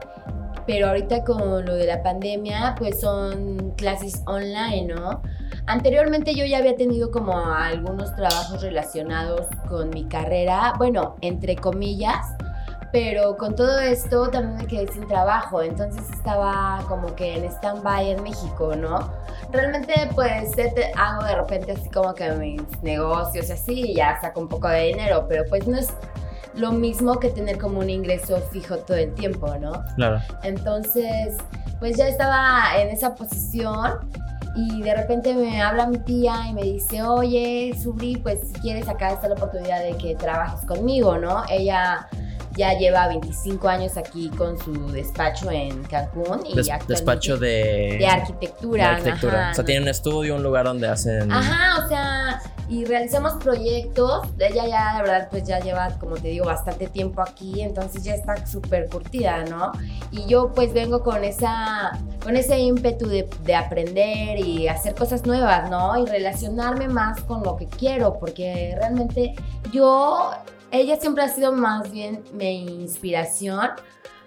pero 0.66 0.88
ahorita 0.88 1.24
con 1.24 1.64
lo 1.64 1.74
de 1.74 1.86
la 1.86 2.02
pandemia, 2.02 2.74
pues 2.78 3.00
son 3.00 3.72
clases 3.76 4.22
online, 4.26 4.94
¿no? 4.94 5.22
Anteriormente 5.66 6.34
yo 6.34 6.44
ya 6.44 6.58
había 6.58 6.76
tenido 6.76 7.10
como 7.10 7.36
algunos 7.36 8.14
trabajos 8.16 8.62
relacionados 8.62 9.46
con 9.68 9.90
mi 9.90 10.04
carrera, 10.04 10.74
bueno, 10.78 11.16
entre 11.20 11.56
comillas, 11.56 12.34
pero 12.92 13.36
con 13.38 13.56
todo 13.56 13.78
esto 13.80 14.28
también 14.28 14.58
me 14.58 14.66
quedé 14.66 14.92
sin 14.92 15.08
trabajo, 15.08 15.62
entonces 15.62 16.02
estaba 16.10 16.84
como 16.88 17.14
que 17.14 17.36
en 17.36 17.44
stand-by 17.44 18.10
en 18.10 18.22
México, 18.22 18.76
¿no? 18.76 19.10
Realmente 19.50 19.94
pues 20.14 20.50
hago 20.96 21.24
de 21.24 21.34
repente 21.34 21.72
así 21.72 21.88
como 21.88 22.14
que 22.14 22.30
mis 22.32 22.82
negocios 22.82 23.48
y 23.48 23.52
así 23.52 23.94
ya 23.94 24.20
saco 24.20 24.40
un 24.40 24.48
poco 24.48 24.68
de 24.68 24.88
dinero, 24.88 25.26
pero 25.26 25.44
pues 25.48 25.66
no 25.66 25.78
es 25.78 25.92
lo 26.54 26.72
mismo 26.72 27.18
que 27.18 27.30
tener 27.30 27.58
como 27.58 27.80
un 27.80 27.90
ingreso 27.90 28.38
fijo 28.50 28.78
todo 28.78 28.96
el 28.96 29.14
tiempo, 29.14 29.54
¿no? 29.58 29.72
Claro. 29.96 30.20
Entonces, 30.42 31.36
pues 31.78 31.96
ya 31.96 32.08
estaba 32.08 32.80
en 32.80 32.88
esa 32.88 33.14
posición 33.14 33.92
y 34.54 34.82
de 34.82 34.94
repente 34.94 35.34
me 35.34 35.62
habla 35.62 35.86
mi 35.86 35.98
tía 35.98 36.46
y 36.48 36.52
me 36.52 36.62
dice, 36.62 37.02
oye, 37.02 37.74
Subri, 37.80 38.16
pues 38.16 38.40
si 38.48 38.60
quieres 38.60 38.88
acá 38.88 39.12
está 39.12 39.28
la 39.28 39.34
oportunidad 39.34 39.82
de 39.82 39.96
que 39.96 40.14
trabajes 40.14 40.66
conmigo, 40.66 41.16
¿no? 41.18 41.42
Ella 41.48 42.06
ya 42.56 42.74
lleva 42.78 43.08
25 43.08 43.68
años 43.68 43.96
aquí 43.96 44.28
con 44.30 44.58
su 44.58 44.72
despacho 44.92 45.50
en 45.50 45.82
Cancún 45.84 46.40
y 46.46 46.54
Des- 46.54 46.68
despacho 46.86 47.36
de, 47.38 47.96
de 47.98 48.06
arquitectura. 48.06 48.84
de 48.84 48.90
arquitectura. 48.94 49.32
ajá, 49.32 49.50
o 49.50 49.54
sea, 49.54 49.62
¿no? 49.62 49.66
tiene 49.66 49.82
un 49.82 49.88
estudio, 49.88 50.34
un 50.36 50.42
lugar 50.42 50.64
donde 50.66 50.88
hacen. 50.88 51.30
Ajá, 51.32 51.84
o 51.84 51.88
sea, 51.88 52.40
y 52.68 52.84
realizamos 52.84 53.34
proyectos. 53.42 54.22
Ella 54.38 54.66
ya, 54.66 54.94
la 54.94 55.02
verdad, 55.02 55.28
pues 55.30 55.44
ya 55.44 55.60
lleva, 55.60 55.90
como 55.98 56.14
te 56.16 56.28
digo, 56.28 56.46
bastante 56.46 56.86
tiempo 56.86 57.20
aquí, 57.22 57.60
entonces 57.60 58.02
ya 58.04 58.14
está 58.14 58.46
súper 58.46 58.88
curtida, 58.88 59.44
¿no? 59.44 59.72
Y 60.10 60.26
yo 60.26 60.52
pues 60.54 60.72
vengo 60.72 61.02
con 61.02 61.24
esa, 61.24 61.98
con 62.22 62.36
ese 62.36 62.58
ímpetu 62.58 63.06
de, 63.08 63.28
de 63.44 63.54
aprender 63.54 64.38
y 64.38 64.68
hacer 64.68 64.94
cosas 64.94 65.26
nuevas, 65.26 65.68
¿no? 65.70 65.98
Y 66.02 66.06
relacionarme 66.06 66.88
más 66.88 67.20
con 67.22 67.42
lo 67.42 67.56
que 67.56 67.66
quiero, 67.66 68.18
porque 68.18 68.74
realmente 68.78 69.34
yo, 69.72 70.30
ella 70.72 70.96
siempre 70.96 71.22
ha 71.22 71.28
sido 71.28 71.52
más 71.52 71.92
bien 71.92 72.24
mi 72.32 72.64
inspiración. 72.64 73.70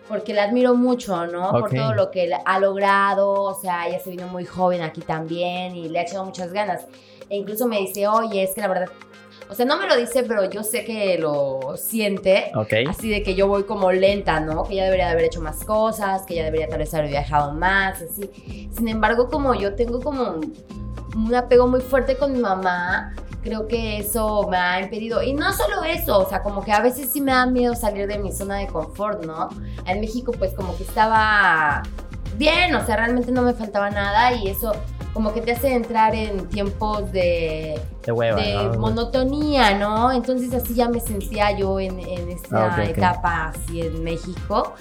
Porque 0.08 0.36
la 0.36 0.44
admiro 0.44 0.76
mucho, 0.76 1.26
¿no? 1.26 1.50
Por 1.50 1.72
todo 1.72 1.96
lo 1.96 2.12
que 2.12 2.32
ha 2.46 2.60
logrado. 2.60 3.42
O 3.42 3.56
sea, 3.56 3.88
ella 3.88 4.00
se 4.00 4.12
vino 4.12 4.28
muy 4.28 4.46
joven 4.46 4.84
aquí 4.84 5.02
también 5.02 5.76
y 5.76 5.90
le 5.90 5.98
ha 5.98 6.04
echado 6.04 6.24
muchas 6.24 6.54
ganas. 6.54 6.86
E 7.28 7.38
incluso 7.38 7.68
me 7.68 7.80
dice, 7.80 8.08
oye, 8.08 8.44
es 8.44 8.54
que 8.54 8.62
la 8.62 8.68
verdad, 8.68 8.90
o 9.50 9.54
sea, 9.54 9.66
no 9.66 9.78
me 9.78 9.88
lo 9.88 9.96
dice, 9.96 10.24
pero 10.24 10.50
yo 10.50 10.64
sé 10.64 10.86
que 10.86 11.18
lo 11.18 11.76
siente. 11.78 12.52
Ok. 12.56 12.74
Así 12.88 13.10
de 13.10 13.24
que 13.24 13.36
yo 13.36 13.48
voy 13.48 13.64
como 13.64 13.92
lenta, 13.92 14.40
¿no? 14.40 14.64
Que 14.64 14.74
ella 14.74 14.86
debería 14.86 15.06
de 15.06 15.12
haber 15.14 15.26
hecho 15.26 15.42
más 15.42 15.64
cosas, 15.64 16.24
que 16.28 16.36
ella 16.36 16.46
debería 16.46 16.68
tal 16.68 16.80
vez 16.80 16.94
haber 16.94 17.10
viajado 17.10 17.52
más, 17.54 18.02
así. 18.02 18.70
Sin 18.76 18.88
embargo, 18.88 19.30
como 19.30 19.56
yo 19.56 19.76
tengo 19.76 20.02
como 20.02 20.24
un, 20.34 20.54
un 21.16 21.36
apego 21.36 21.68
muy 21.68 21.82
fuerte 21.82 22.18
con 22.18 22.34
mi 22.34 22.40
mamá, 22.40 23.14
creo 23.46 23.68
que 23.68 24.00
eso 24.00 24.48
me 24.50 24.58
ha 24.58 24.82
impedido. 24.82 25.22
Y 25.22 25.34
no 25.34 25.54
solo 25.54 25.84
eso, 25.84 26.18
o 26.18 26.28
sea, 26.28 26.42
como 26.42 26.66
que 26.66 26.74
a 26.74 26.82
veces 26.82 27.10
sí 27.14 27.22
me 27.22 27.32
da 27.32 27.46
miedo 27.46 27.76
salir 27.76 28.08
de 28.08 28.18
mi 28.18 28.34
zona 28.34 28.56
de 28.56 28.68
confort, 28.68 29.24
¿no? 29.24 29.50
En 29.86 30.02
México 30.02 30.34
pues 30.38 30.54
como 30.56 30.76
que 30.76 30.84
estaba 30.84 31.84
bien, 32.38 32.76
o 32.76 32.86
sea, 32.86 32.98
realmente 32.98 33.32
no 33.32 33.44
me 33.44 33.54
faltaba 33.54 33.92
nada 33.92 34.34
y 34.34 34.48
eso 34.48 34.74
como 35.16 35.34
que 35.34 35.40
te 35.40 35.54
hace 35.54 35.74
entrar 35.74 36.14
en 36.14 36.48
tiempos 36.50 37.10
de, 37.14 37.80
De 38.06 38.12
hueva. 38.12 38.40
de 38.40 38.54
¿no? 38.54 38.74
monotonía, 38.82 39.76
¿no? 39.78 40.12
Entonces 40.12 40.54
así 40.54 40.76
ya 40.76 40.90
me 40.90 41.00
sentía 41.00 41.58
yo 41.58 41.80
en, 41.80 42.00
en 42.02 42.30
esta 42.30 42.66
Ah, 42.66 42.68
ok, 42.78 42.90
ok. 42.92 42.98
etapa 42.98 43.46
así 43.56 43.80
en 43.82 44.04
México. 44.04 44.74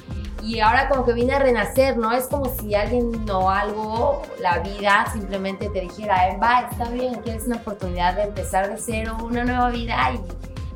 Y 0.43 0.59
ahora 0.59 0.88
como 0.88 1.07
que 1.07 1.12
vine 1.12 1.35
a 1.35 1.38
renacer, 1.38 1.97
¿no? 1.97 2.11
Es 2.12 2.26
como 2.26 2.47
si 2.47 2.75
alguien 2.75 3.12
o 3.31 3.49
algo, 3.49 4.23
la 4.43 4.59
vida 4.59 5.07
simplemente 5.12 5.69
te 5.71 5.81
dijera, 5.83 6.29
"Eh, 6.31 6.38
va, 6.43 6.69
está 6.71 6.91
bien, 6.91 7.23
tienes 7.23 7.47
una 7.47 7.57
oportunidad 7.57 8.14
de 8.17 8.25
empezar 8.25 8.69
de 8.69 8.76
cero, 8.76 9.17
una 9.23 9.45
nueva 9.45 9.71
vida 9.71 10.11
y 10.14 10.21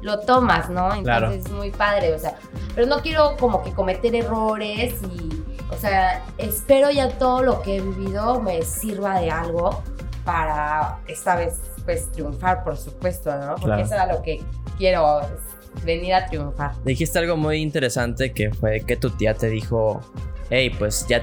lo 0.06 0.20
tomas, 0.20 0.70
¿no? 0.70 0.94
Entonces 0.94 1.02
Claro. 1.02 1.30
es 1.32 1.50
muy 1.50 1.70
padre, 1.72 2.14
o 2.14 2.18
sea, 2.20 2.36
pero 2.76 2.86
no 2.86 3.00
quiero 3.02 3.36
como 3.40 3.62
que 3.64 3.72
cometer 3.72 4.14
errores 4.14 4.94
y, 5.02 5.37
o 5.70 5.76
sea, 5.76 6.22
espero 6.38 6.90
ya 6.90 7.10
todo 7.18 7.42
lo 7.42 7.62
que 7.62 7.76
he 7.76 7.80
vivido 7.80 8.40
me 8.40 8.62
sirva 8.62 9.20
de 9.20 9.30
algo 9.30 9.82
para 10.24 10.98
esta 11.06 11.36
vez, 11.36 11.58
pues, 11.84 12.10
triunfar, 12.12 12.62
por 12.64 12.76
supuesto, 12.76 13.30
¿no? 13.36 13.52
Porque 13.54 13.64
Claro. 13.66 13.82
eso 13.84 13.94
era 13.94 14.06
lo 14.06 14.22
que 14.22 14.42
quiero, 14.76 15.20
es 15.20 15.84
venir 15.84 16.14
a 16.14 16.26
triunfar. 16.26 16.72
Dijiste 16.84 17.18
algo 17.18 17.36
muy 17.36 17.58
interesante 17.58 18.32
que 18.32 18.50
fue 18.52 18.80
que 18.80 18.96
tu 18.96 19.10
tía 19.10 19.34
te 19.34 19.48
dijo, 19.48 20.00
hey, 20.50 20.70
pues 20.78 21.06
ya 21.08 21.22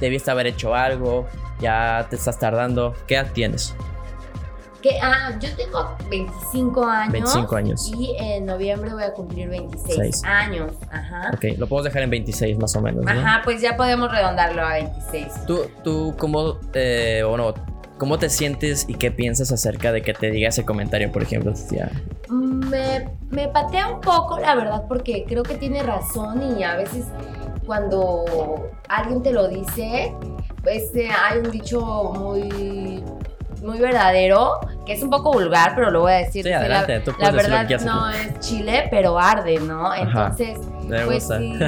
debiste 0.00 0.30
haber 0.30 0.46
hecho 0.46 0.74
algo, 0.74 1.26
ya 1.60 2.06
te 2.08 2.16
estás 2.16 2.38
tardando. 2.38 2.94
¿Qué 3.06 3.16
edad 3.16 3.28
tienes? 3.32 3.74
Que, 4.82 4.98
ah, 5.02 5.32
yo 5.40 5.48
tengo 5.56 5.96
25 6.08 6.84
años. 6.84 7.12
25 7.12 7.56
años. 7.56 7.92
Y 7.94 8.16
en 8.18 8.46
noviembre 8.46 8.92
voy 8.92 9.02
a 9.02 9.12
cumplir 9.12 9.48
26 9.48 9.94
Seis. 9.96 10.22
años. 10.24 10.72
Ajá. 10.90 11.30
Ok, 11.34 11.44
lo 11.58 11.66
podemos 11.66 11.84
dejar 11.84 12.02
en 12.02 12.10
26 12.10 12.58
más 12.58 12.74
o 12.76 12.80
menos, 12.80 13.04
¿no? 13.04 13.10
Ajá, 13.10 13.42
pues 13.44 13.60
ya 13.60 13.76
podemos 13.76 14.10
redondarlo 14.10 14.62
a 14.64 14.72
26. 14.74 15.46
¿Tú, 15.46 15.60
tú 15.84 16.14
cómo, 16.18 16.58
eh, 16.72 17.22
o 17.26 17.36
no, 17.36 17.52
cómo 17.98 18.18
te 18.18 18.30
sientes 18.30 18.86
y 18.88 18.94
qué 18.94 19.10
piensas 19.10 19.52
acerca 19.52 19.92
de 19.92 20.00
que 20.00 20.14
te 20.14 20.30
diga 20.30 20.48
ese 20.48 20.64
comentario, 20.64 21.12
por 21.12 21.22
ejemplo, 21.22 21.52
tía? 21.68 21.90
Me, 22.30 23.08
me 23.30 23.48
patea 23.48 23.88
un 23.88 24.00
poco, 24.00 24.38
la 24.38 24.54
verdad, 24.54 24.84
porque 24.88 25.24
creo 25.28 25.42
que 25.42 25.56
tiene 25.56 25.82
razón 25.82 26.58
y 26.58 26.62
a 26.64 26.76
veces 26.76 27.04
cuando 27.66 28.70
alguien 28.88 29.22
te 29.22 29.32
lo 29.32 29.46
dice, 29.48 30.14
pues 30.62 30.94
eh, 30.94 31.08
hay 31.10 31.38
un 31.38 31.50
dicho 31.50 31.80
muy, 32.18 33.04
muy 33.62 33.78
verdadero, 33.78 34.60
que 34.86 34.92
es 34.94 35.02
un 35.02 35.10
poco 35.10 35.32
vulgar, 35.32 35.74
pero 35.74 35.90
lo 35.90 36.00
voy 36.02 36.12
a 36.12 36.16
decir. 36.16 36.44
Sí, 36.44 36.52
adelante, 36.52 36.98
la, 36.98 37.04
tú 37.04 37.10
la 37.12 37.16
puedes 37.16 37.34
decir 37.34 37.50
lo 37.50 37.56
verdad 37.56 37.68
que 37.78 37.84
no 37.84 38.10
es 38.10 38.40
chile, 38.40 38.88
pero 38.90 39.18
arde, 39.18 39.58
¿no? 39.60 39.94
Entonces, 39.94 40.58
Me 40.86 41.04
pues 41.04 41.24
gusta. 41.28 41.38
sí, 41.38 41.58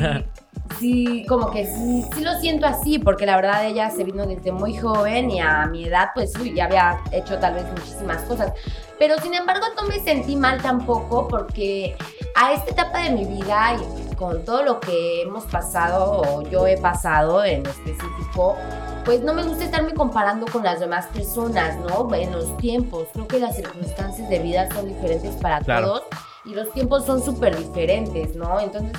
sí, 0.79 1.27
como 1.29 1.51
que 1.51 1.67
sí, 1.67 2.05
sí 2.15 2.25
lo 2.25 2.35
siento 2.41 2.67
así, 2.67 2.99
porque 2.99 3.27
la 3.27 3.37
verdad 3.37 3.67
ella 3.67 3.91
se 3.91 4.05
vino 4.05 4.27
desde 4.27 4.53
muy 4.53 4.77
joven 4.77 5.31
y 5.31 5.41
a 5.41 5.67
mi 5.67 5.85
edad, 5.85 6.11
pues 6.15 6.33
uy, 6.39 6.55
ya 6.55 6.65
había 6.65 6.99
hecho 7.13 7.39
tal 7.39 7.55
vez 7.55 7.65
muchísimas 7.71 8.23
cosas. 8.23 8.53
Pero 8.99 9.19
sin 9.19 9.35
embargo 9.35 9.67
no 9.77 9.89
me 9.89 9.99
sentí 10.01 10.37
mal 10.37 10.63
tampoco 10.63 11.27
porque 11.27 11.97
a 12.35 12.53
esta 12.53 12.71
etapa 12.71 12.99
de 13.03 13.11
mi 13.11 13.25
vida 13.25 13.77
y 14.11 14.15
con 14.15 14.45
todo 14.45 14.63
lo 14.63 14.81
que 14.81 15.23
hemos 15.23 15.45
pasado 15.45 16.23
o 16.23 16.43
yo 16.49 16.67
he 16.67 16.77
pasado 16.79 17.45
en 17.45 17.67
específico, 17.67 18.57
pues 19.05 19.21
no 19.23 19.35
me 19.35 19.43
gusta 19.43 19.65
estarme 19.65 19.93
comparando 19.95 20.47
con 20.47 20.63
las 20.63 20.81
demás 20.81 21.07
personas, 21.07 21.77
¿no? 21.79 22.13
En 22.15 22.33
los 22.33 22.57
tiempos, 22.59 23.09
creo 23.13 23.27
que 23.27 23.39
las 23.41 23.57
circunstancias 23.57 24.29
de 24.29 24.39
vida 24.39 24.69
son 24.73 24.87
diferentes 24.89 25.35
para 25.37 25.61
Claro. 25.61 25.87
todos 25.89 26.03
y 26.45 26.55
los 26.55 26.73
tiempos 26.73 27.05
son 27.05 27.23
súper 27.23 27.57
diferentes, 27.57 28.35
¿no? 28.37 28.61
Entonces, 28.61 28.93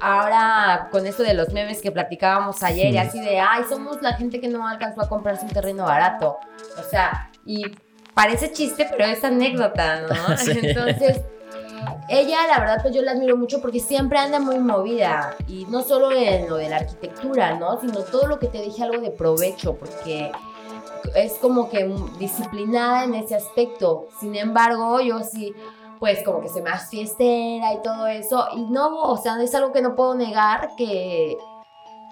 ahora 0.00 0.88
con 0.90 1.06
esto 1.06 1.22
de 1.22 1.34
los 1.34 1.52
memes 1.52 1.80
que 1.80 1.90
platicábamos 1.90 2.62
ayer, 2.62 2.88
y 2.88 2.92
Sí. 2.92 2.98
así 2.98 3.20
de, 3.20 3.40
ay, 3.40 3.64
somos 3.68 4.00
la 4.02 4.14
gente 4.14 4.40
que 4.40 4.48
no 4.48 4.66
alcanzó 4.68 5.02
a 5.02 5.08
comprarse 5.08 5.44
un 5.46 5.52
terreno 5.52 5.84
barato. 5.84 6.38
O 6.78 6.88
sea, 6.90 7.30
y 7.46 7.64
parece 8.14 8.52
chiste, 8.52 8.86
pero 8.90 9.04
es 9.06 9.24
anécdota, 9.24 10.02
¿no? 10.02 10.06
Sí. 10.36 10.58
Entonces, 10.62 11.20
ella, 12.08 12.46
la 12.46 12.58
verdad, 12.60 12.78
pues 12.82 12.94
yo 12.94 13.02
la 13.02 13.12
admiro 13.12 13.36
mucho 13.36 13.60
porque 13.60 13.80
siempre 13.80 14.18
anda 14.18 14.40
muy 14.40 14.58
movida. 14.58 15.36
Y 15.48 15.66
no 15.66 15.82
solo 15.82 16.12
en 16.12 16.48
lo 16.48 16.56
de 16.56 16.68
la 16.68 16.76
arquitectura, 16.76 17.54
¿no? 17.58 17.80
Sino 17.80 18.00
todo 18.00 18.26
lo 18.26 18.38
que 18.38 18.48
te 18.48 18.60
dije 18.60 18.82
algo 18.82 19.00
de 19.00 19.10
provecho, 19.10 19.74
porque 19.76 20.30
es 21.14 21.34
como 21.34 21.68
que 21.68 21.94
disciplinada 22.18 23.04
en 23.04 23.14
ese 23.14 23.34
aspecto. 23.34 24.08
Sin 24.20 24.34
embargo, 24.34 25.00
yo 25.00 25.20
sí, 25.20 25.54
pues 25.98 26.22
como 26.22 26.40
que 26.40 26.48
se 26.48 26.62
más 26.62 26.90
fiestera 26.90 27.72
y 27.72 27.82
todo 27.82 28.06
eso. 28.06 28.46
Y 28.54 28.62
no, 28.62 29.02
o 29.02 29.16
sea, 29.16 29.40
es 29.42 29.54
algo 29.54 29.72
que 29.72 29.82
no 29.82 29.96
puedo 29.96 30.14
negar 30.14 30.70
que 30.76 31.36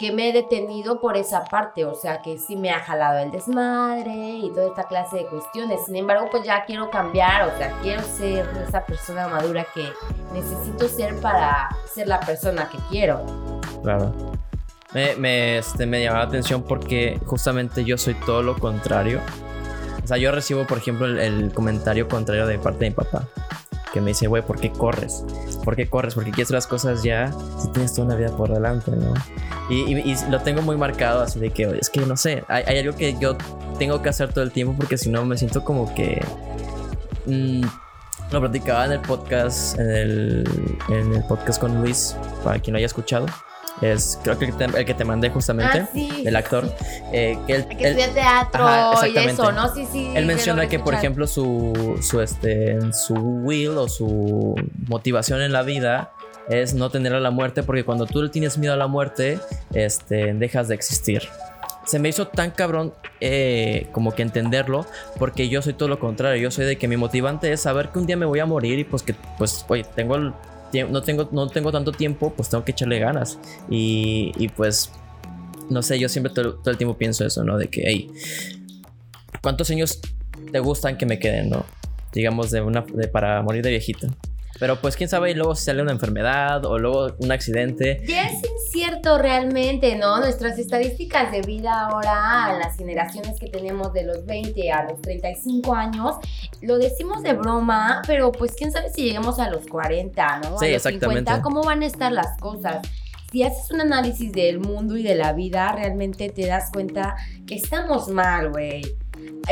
que 0.02 0.10
me 0.10 0.30
he 0.30 0.32
detenido 0.32 1.00
por 1.00 1.16
esa 1.16 1.44
parte, 1.44 1.84
o 1.84 1.94
sea, 1.94 2.22
que 2.22 2.36
sí 2.36 2.56
me 2.56 2.72
ha 2.72 2.80
jalado 2.80 3.20
el 3.20 3.30
desmadre 3.30 4.30
y 4.30 4.50
toda 4.50 4.66
esta 4.66 4.88
clase 4.88 5.18
de 5.18 5.26
cuestiones. 5.26 5.86
Sin 5.86 5.94
embargo, 5.94 6.26
pues 6.28 6.42
ya 6.42 6.64
quiero 6.64 6.90
cambiar, 6.90 7.48
o 7.48 7.56
sea, 7.56 7.70
quiero 7.82 8.02
ser 8.02 8.44
esa 8.66 8.84
persona 8.84 9.28
madura 9.28 9.64
que 9.72 9.88
necesito 10.32 10.88
ser 10.88 11.20
para 11.20 11.68
ser 11.94 12.08
la 12.08 12.18
persona 12.18 12.68
que 12.68 12.78
quiero. 12.90 13.24
Claro. 13.84 14.12
Me, 14.92 15.14
me, 15.14 15.58
este, 15.58 15.86
me 15.86 16.02
llama 16.02 16.18
la 16.18 16.24
atención 16.24 16.64
porque 16.64 17.20
justamente 17.24 17.84
yo 17.84 17.96
soy 17.96 18.14
todo 18.14 18.42
lo 18.42 18.58
contrario. 18.58 19.20
O 20.02 20.06
sea, 20.08 20.16
yo 20.16 20.32
recibo, 20.32 20.66
por 20.66 20.78
ejemplo, 20.78 21.06
el 21.06 21.54
comentario 21.54 22.08
contrario 22.08 22.48
de 22.48 22.58
parte 22.58 22.86
de 22.86 22.90
mi 22.90 22.96
papá 22.96 23.28
que 23.92 24.00
me 24.00 24.10
dice, 24.10 24.26
güey, 24.26 24.42
¿por 24.42 24.58
qué 24.58 24.70
corres? 24.70 25.24
¿Por 25.64 25.76
qué 25.76 25.88
corres? 25.88 26.14
Porque 26.14 26.30
quieres 26.30 26.50
las 26.50 26.66
cosas 26.66 27.02
ya 27.02 27.32
si 27.58 27.68
tienes 27.68 27.92
toda 27.94 28.06
una 28.06 28.16
vida 28.16 28.36
por 28.36 28.52
delante, 28.52 28.90
¿no? 28.92 29.14
Y, 29.68 29.94
y, 29.94 30.16
lo 30.30 30.40
tengo 30.40 30.62
muy 30.62 30.76
marcado 30.76 31.22
así 31.22 31.38
de 31.38 31.50
que, 31.50 31.64
es 31.80 31.90
que 31.90 32.00
no 32.00 32.16
sé, 32.16 32.44
hay, 32.48 32.64
hay, 32.66 32.78
algo 32.78 32.96
que 32.96 33.16
yo 33.18 33.36
tengo 33.78 34.02
que 34.02 34.08
hacer 34.08 34.32
todo 34.32 34.44
el 34.44 34.50
tiempo 34.50 34.74
porque 34.76 34.98
si 34.98 35.10
no 35.10 35.24
me 35.24 35.36
siento 35.36 35.64
como 35.64 35.94
que... 35.94 36.20
Mmm, 37.26 37.62
lo 38.30 38.40
platicaba 38.40 38.86
en 38.86 38.92
el 38.92 39.00
podcast, 39.00 39.78
en 39.78 39.90
el, 39.90 40.78
en 40.88 41.14
el 41.14 41.22
podcast 41.24 41.60
con 41.60 41.82
Luis, 41.82 42.16
para 42.42 42.58
quien 42.58 42.72
lo 42.72 42.78
haya 42.78 42.86
escuchado 42.86 43.26
es 43.82 44.18
creo 44.22 44.38
que 44.38 44.46
el 44.46 44.84
que 44.84 44.94
te, 44.94 45.04
mandé 45.04 45.28
justamente, 45.30 45.80
ah, 45.80 45.88
el 46.24 46.36
actor, 46.36 46.72
eh, 47.12 47.36
que 47.46 47.54
él, 47.56 47.66
que 47.66 47.88
estudia 47.88 48.14
teatro 48.14 48.66
y 49.06 49.18
eso, 49.18 49.52
¿no? 49.52 49.74
Sí, 49.74 49.86
sí. 49.90 50.10
Él 50.14 50.24
menciona 50.24 50.68
que, 50.68 50.78
por 50.78 50.94
ejemplo, 50.94 51.26
su, 51.26 51.98
su, 52.00 52.20
este, 52.20 52.78
su 52.92 53.14
will 53.14 53.76
o 53.76 53.88
su 53.88 54.54
motivación 54.86 55.42
en 55.42 55.52
la 55.52 55.62
vida 55.62 56.12
es 56.48 56.74
no 56.74 56.90
tener 56.90 57.14
a 57.14 57.20
la 57.20 57.30
muerte, 57.30 57.62
porque 57.62 57.84
cuando 57.84 58.06
tú 58.06 58.22
le 58.22 58.28
tienes 58.28 58.56
miedo 58.56 58.74
a 58.74 58.76
la 58.76 58.86
muerte, 58.86 59.40
este, 59.74 60.32
dejas 60.34 60.68
de 60.68 60.74
existir. 60.74 61.22
Se 61.84 61.98
me 61.98 62.08
hizo 62.08 62.28
tan 62.28 62.52
cabrón 62.52 62.94
eh, 63.20 63.88
como 63.90 64.14
que 64.14 64.22
entenderlo, 64.22 64.86
porque 65.18 65.48
yo 65.48 65.62
soy 65.62 65.72
todo 65.72 65.88
lo 65.88 65.98
contrario. 65.98 66.40
Yo 66.40 66.50
soy 66.52 66.64
de 66.64 66.78
que 66.78 66.86
mi 66.86 66.96
motivante 66.96 67.52
es 67.52 67.62
saber 67.62 67.88
que 67.88 67.98
un 67.98 68.06
día 68.06 68.16
me 68.16 68.26
voy 68.26 68.38
a 68.38 68.46
morir 68.46 68.78
y 68.78 68.84
pues 68.84 69.02
que, 69.02 69.14
pues, 69.36 69.64
oye, 69.68 69.84
tengo 69.96 70.14
el 70.14 70.32
no 70.88 71.02
tengo, 71.02 71.28
no 71.32 71.48
tengo 71.48 71.70
tanto 71.72 71.92
tiempo, 71.92 72.32
pues 72.34 72.48
tengo 72.48 72.64
que 72.64 72.72
echarle 72.72 72.98
ganas. 72.98 73.38
Y, 73.70 74.32
y 74.36 74.48
pues, 74.48 74.90
no 75.70 75.82
sé, 75.82 75.98
yo 75.98 76.08
siempre 76.08 76.32
todo, 76.32 76.58
el 76.64 76.76
tiempo 76.76 76.96
pienso 76.96 77.24
eso, 77.24 77.44
¿no? 77.44 77.58
De 77.58 77.68
que, 77.68 77.82
hey, 77.84 78.10
¿cuántos 79.42 79.70
años 79.70 80.00
te 80.50 80.58
gustan 80.60 80.96
que 80.96 81.06
me 81.06 81.18
queden, 81.18 81.50
¿no? 81.50 81.64
Digamos, 82.12 82.50
de 82.50 82.60
una, 82.60 82.82
de, 82.82 83.08
para 83.08 83.42
morir 83.42 83.62
de 83.62 83.70
viejito. 83.70 84.08
Pero 84.62 84.76
pues 84.76 84.94
quién 84.94 85.08
sabe, 85.08 85.32
y 85.32 85.34
luego 85.34 85.56
si 85.56 85.64
sale 85.64 85.82
una 85.82 85.90
enfermedad 85.90 86.64
o 86.66 86.78
luego 86.78 87.16
un 87.18 87.32
accidente. 87.32 88.00
Ya 88.06 88.26
es 88.26 88.38
incierto 88.48 89.18
realmente, 89.18 89.96
¿no? 89.96 90.20
Nuestras 90.20 90.56
estadísticas 90.56 91.32
de 91.32 91.40
vida 91.42 91.88
ahora, 91.88 92.56
las 92.60 92.76
generaciones 92.76 93.40
que 93.40 93.48
tenemos 93.48 93.92
de 93.92 94.04
los 94.04 94.24
20 94.24 94.70
a 94.70 94.84
los 94.84 95.02
35 95.02 95.74
años, 95.74 96.14
lo 96.60 96.78
decimos 96.78 97.24
de 97.24 97.32
broma, 97.32 98.02
pero 98.06 98.30
pues 98.30 98.54
quién 98.54 98.70
sabe 98.70 98.90
si 98.90 99.02
lleguemos 99.02 99.40
a 99.40 99.50
los 99.50 99.66
40, 99.66 100.42
¿no? 100.44 100.56
Sí, 100.58 100.66
exactamente. 100.66 101.32
¿cómo 101.42 101.64
van 101.64 101.82
a 101.82 101.86
estar 101.86 102.12
las 102.12 102.38
cosas? 102.38 102.86
si 103.32 103.42
haces 103.42 103.68
un 103.72 103.80
análisis 103.80 104.30
del 104.30 104.60
mundo 104.60 104.96
y 104.96 105.02
de 105.02 105.16
la 105.16 105.32
vida, 105.32 105.72
realmente 105.72 106.28
te 106.28 106.46
das 106.46 106.70
cuenta 106.70 107.16
que 107.48 107.56
estamos 107.56 108.06
mal, 108.08 108.50
güey. 108.50 108.82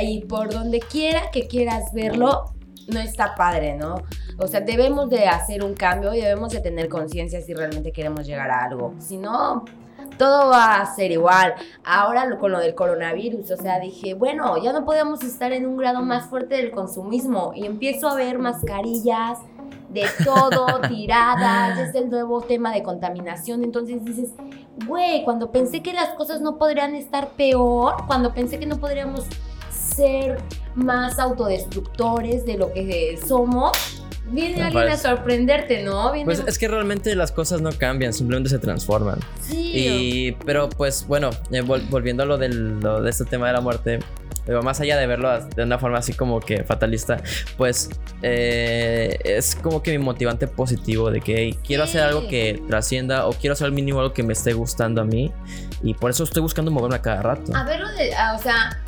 Y 0.00 0.20
por 0.26 0.52
donde 0.52 0.78
quiera 0.78 1.32
que 1.32 1.48
quieras 1.48 1.92
verlo, 1.94 2.54
no 2.90 3.00
está 3.00 3.35
padre, 3.35 3.76
¿no? 3.76 4.03
O 4.38 4.46
sea, 4.46 4.61
debemos 4.61 5.09
de 5.11 5.26
hacer 5.26 5.62
un 5.62 5.74
cambio 5.74 6.14
y 6.14 6.20
debemos 6.20 6.53
de 6.53 6.61
tener 6.61 6.88
conciencia 6.88 7.40
si 7.40 7.55
realmente 7.55 7.92
queremos 7.92 8.26
llegar 8.26 8.50
a 8.50 8.64
algo. 8.64 8.94
Si 8.98 9.16
no, 9.16 9.64
todo 10.16 10.50
va 10.50 10.81
a 10.81 10.94
ser 10.94 11.11
igual. 11.12 11.55
Ahora 11.85 12.38
con 12.38 12.53
lo 12.53 12.59
del 12.59 12.74
coronavirus, 12.74 13.50
o 13.50 13.57
sea, 13.57 13.81
dije, 13.81 14.14
bueno, 14.14 14.62
ya 14.62 14.72
no 14.72 14.85
podemos 14.85 15.22
estar 15.22 15.53
en 15.53 15.66
un 15.66 15.76
grado 15.76 16.03
más 16.03 16.26
fuerte 16.26 16.57
del 16.57 16.70
consumismo 16.70 17.53
y 17.55 17.66
empiezo 17.66 18.09
a 18.09 18.14
ver 18.14 18.38
mascarillas 18.38 19.38
de 19.90 20.05
todo 20.24 20.81
tiradas, 20.88 21.79
es 21.79 21.94
el 21.94 22.11
nuevo 22.11 22.40
tema 22.42 22.72
de 22.72 22.83
contaminación, 22.83 23.64
entonces 23.64 24.05
dices, 24.05 24.31
güey, 24.87 25.24
cuando 25.24 25.50
pensé 25.50 25.83
que 25.83 25.92
las 25.92 26.11
cosas 26.11 26.40
no 26.40 26.59
podrían 26.59 26.94
estar 26.94 27.31
peor, 27.31 27.94
cuando 28.07 28.33
pensé 28.33 28.59
que 28.59 28.66
no 28.66 28.79
podríamos 28.79 29.26
ser 29.94 30.38
más 30.74 31.18
autodestructores 31.18 32.44
de 32.44 32.57
lo 32.57 32.72
que 32.72 33.18
somos, 33.26 33.72
viene 34.31 34.62
alguien 34.62 34.88
a 34.88 34.96
sorprenderte, 34.96 35.83
¿no? 35.83 36.12
Pues 36.24 36.42
es 36.46 36.59
que 36.59 36.68
realmente 36.68 37.14
las 37.14 37.33
cosas 37.33 37.61
no 37.61 37.70
cambian, 37.72 38.12
simplemente 38.12 38.50
se 38.50 38.59
transforman. 38.59 39.18
Sí. 39.40 39.72
Y, 39.74 40.33
pero 40.44 40.68
pues 40.68 41.07
bueno, 41.07 41.31
eh, 41.50 41.61
volviendo 41.62 42.22
a 42.22 42.26
lo, 42.26 42.38
del, 42.38 42.81
de 42.81 43.11
este 43.11 43.24
tema 43.24 43.48
de 43.48 43.55
la 43.55 43.61
muerte, 43.61 44.00
pero 44.46 44.62
más 44.62 44.81
allá 44.81 44.96
de 44.96 45.07
verlo 45.07 45.46
de 45.48 45.62
una 45.62 45.79
forma 45.79 45.98
así 45.98 46.12
como 46.12 46.40
que 46.40 46.64
fatalista, 46.64 47.22
pues 47.57 47.90
eh, 48.22 49.18
es 49.24 49.55
como 49.55 49.83
que 49.83 49.92
mi 49.92 49.98
motivante 49.98 50.46
positivo 50.46 51.11
de 51.11 51.20
que 51.20 51.57
quiero 51.64 51.85
hacer 51.85 52.03
algo 52.03 52.26
que 52.26 52.62
trascienda 52.68 53.26
o 53.26 53.33
quiero 53.33 53.53
hacer 53.53 53.66
al 53.66 53.72
mínimo 53.72 54.00
algo 54.00 54.12
que 54.12 54.22
me 54.22 54.33
esté 54.33 54.53
gustando 54.53 55.03
a 55.03 55.05
mí 55.05 55.33
y 55.83 55.94
por 55.94 56.11
eso 56.11 56.24
estoy 56.24 56.42
buscando 56.42 56.70
moverme 56.70 56.96
a 56.96 57.03
cada 57.03 57.22
rato. 57.22 57.55
A 57.55 57.64
verlo 57.64 57.88
de, 57.92 58.11
o 58.35 58.38
sea, 58.38 58.81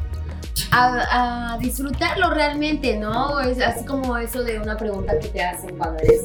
a, 0.73 1.59
disfrutarlo 1.61 2.31
realmente, 2.31 2.97
¿no? 2.97 3.41
Es 3.41 3.61
así 3.61 3.85
como 3.85 4.17
eso 4.17 4.43
de 4.43 4.59
una 4.59 4.77
pregunta 4.77 5.19
que 5.19 5.29
te 5.29 5.43
hacen 5.43 5.77
cuando 5.77 6.03
eres 6.03 6.25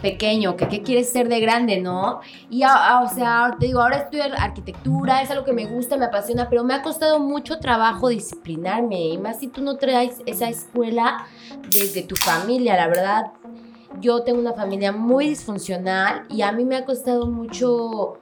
pequeño, 0.00 0.56
que 0.56 0.66
qué 0.68 0.82
quieres 0.82 1.10
ser 1.10 1.28
de 1.28 1.40
grande, 1.40 1.80
¿no? 1.80 2.20
Y, 2.50 2.64
o 2.64 3.08
sea, 3.14 3.56
te 3.58 3.66
digo, 3.66 3.80
ahora 3.80 3.98
estudio 3.98 4.24
arquitectura, 4.36 5.22
es 5.22 5.30
algo 5.30 5.44
que 5.44 5.52
me 5.52 5.66
gusta, 5.66 5.96
me 5.96 6.06
apasiona, 6.06 6.48
pero 6.50 6.64
me 6.64 6.74
ha 6.74 6.82
costado 6.82 7.20
mucho 7.20 7.58
trabajo 7.60 8.08
disciplinarme, 8.08 9.00
y 9.10 9.18
más 9.18 9.38
si 9.38 9.46
tú 9.46 9.62
no 9.62 9.76
traes 9.76 10.18
esa 10.26 10.48
escuela 10.48 11.26
desde 11.70 12.02
tu 12.02 12.16
familia, 12.16 12.76
la 12.76 12.88
verdad. 12.88 13.32
Yo 14.00 14.22
tengo 14.22 14.40
una 14.40 14.54
familia 14.54 14.90
muy 14.90 15.28
disfuncional 15.28 16.22
y 16.30 16.40
a 16.40 16.50
mí 16.50 16.64
me 16.64 16.76
ha 16.76 16.84
costado 16.86 17.26
mucho 17.26 18.18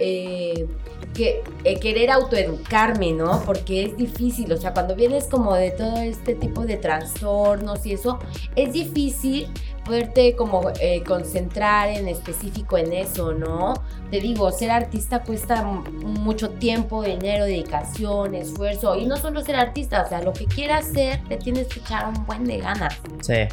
eh, 0.00 0.66
que, 1.12 1.42
eh, 1.64 1.78
querer 1.80 2.10
autoeducarme, 2.10 3.12
¿no? 3.12 3.42
Porque 3.44 3.84
es 3.84 3.96
difícil, 3.96 4.52
o 4.52 4.56
sea, 4.56 4.72
cuando 4.72 4.94
vienes 4.94 5.24
como 5.24 5.54
de 5.54 5.70
todo 5.70 5.98
este 5.98 6.34
tipo 6.34 6.64
de 6.64 6.76
trastornos 6.76 7.84
y 7.86 7.92
eso, 7.92 8.18
es 8.56 8.72
difícil 8.72 9.48
poderte 9.84 10.34
como 10.34 10.70
eh, 10.80 11.02
concentrar 11.04 11.90
en 11.90 12.08
específico 12.08 12.78
en 12.78 12.92
eso, 12.92 13.32
¿no? 13.32 13.74
Te 14.10 14.20
digo, 14.20 14.50
ser 14.50 14.70
artista 14.70 15.22
cuesta 15.22 15.62
mucho 15.62 16.50
tiempo, 16.50 17.02
dinero, 17.02 17.44
dedicación, 17.44 18.34
esfuerzo, 18.34 18.96
y 18.96 19.06
no 19.06 19.16
solo 19.16 19.42
ser 19.42 19.56
artista, 19.56 20.02
o 20.02 20.08
sea, 20.08 20.22
lo 20.22 20.32
que 20.32 20.46
quieras 20.46 20.88
hacer, 20.88 21.20
te 21.28 21.36
tienes 21.36 21.68
que 21.68 21.80
echar 21.80 22.08
un 22.08 22.24
buen 22.26 22.44
de 22.44 22.58
ganas. 22.58 22.98
Sí. 23.20 23.46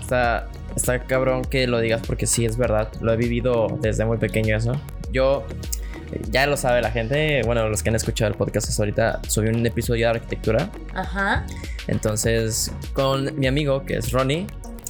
Está, 0.00 0.48
está 0.74 1.04
cabrón 1.04 1.42
que 1.42 1.66
lo 1.66 1.78
digas 1.80 2.02
porque 2.06 2.26
sí 2.26 2.44
es 2.44 2.56
verdad, 2.56 2.88
lo 3.00 3.12
he 3.12 3.16
vivido 3.16 3.66
desde 3.80 4.04
muy 4.04 4.18
pequeño 4.18 4.56
eso. 4.56 4.72
Yo 5.12 5.44
ya 6.30 6.46
lo 6.46 6.56
sabe 6.56 6.82
la 6.82 6.90
gente, 6.90 7.42
bueno, 7.44 7.68
los 7.68 7.82
que 7.82 7.90
han 7.90 7.96
escuchado 7.96 8.30
el 8.30 8.36
podcast 8.36 8.78
ahorita, 8.78 9.20
subí 9.28 9.48
un 9.48 9.64
episodio 9.66 10.06
de 10.06 10.10
arquitectura. 10.10 10.70
Ajá. 10.94 11.46
Entonces, 11.86 12.72
con 12.92 13.38
mi 13.38 13.46
amigo, 13.46 13.84
que 13.84 13.96
es 13.96 14.12
Ronnie, 14.12 14.46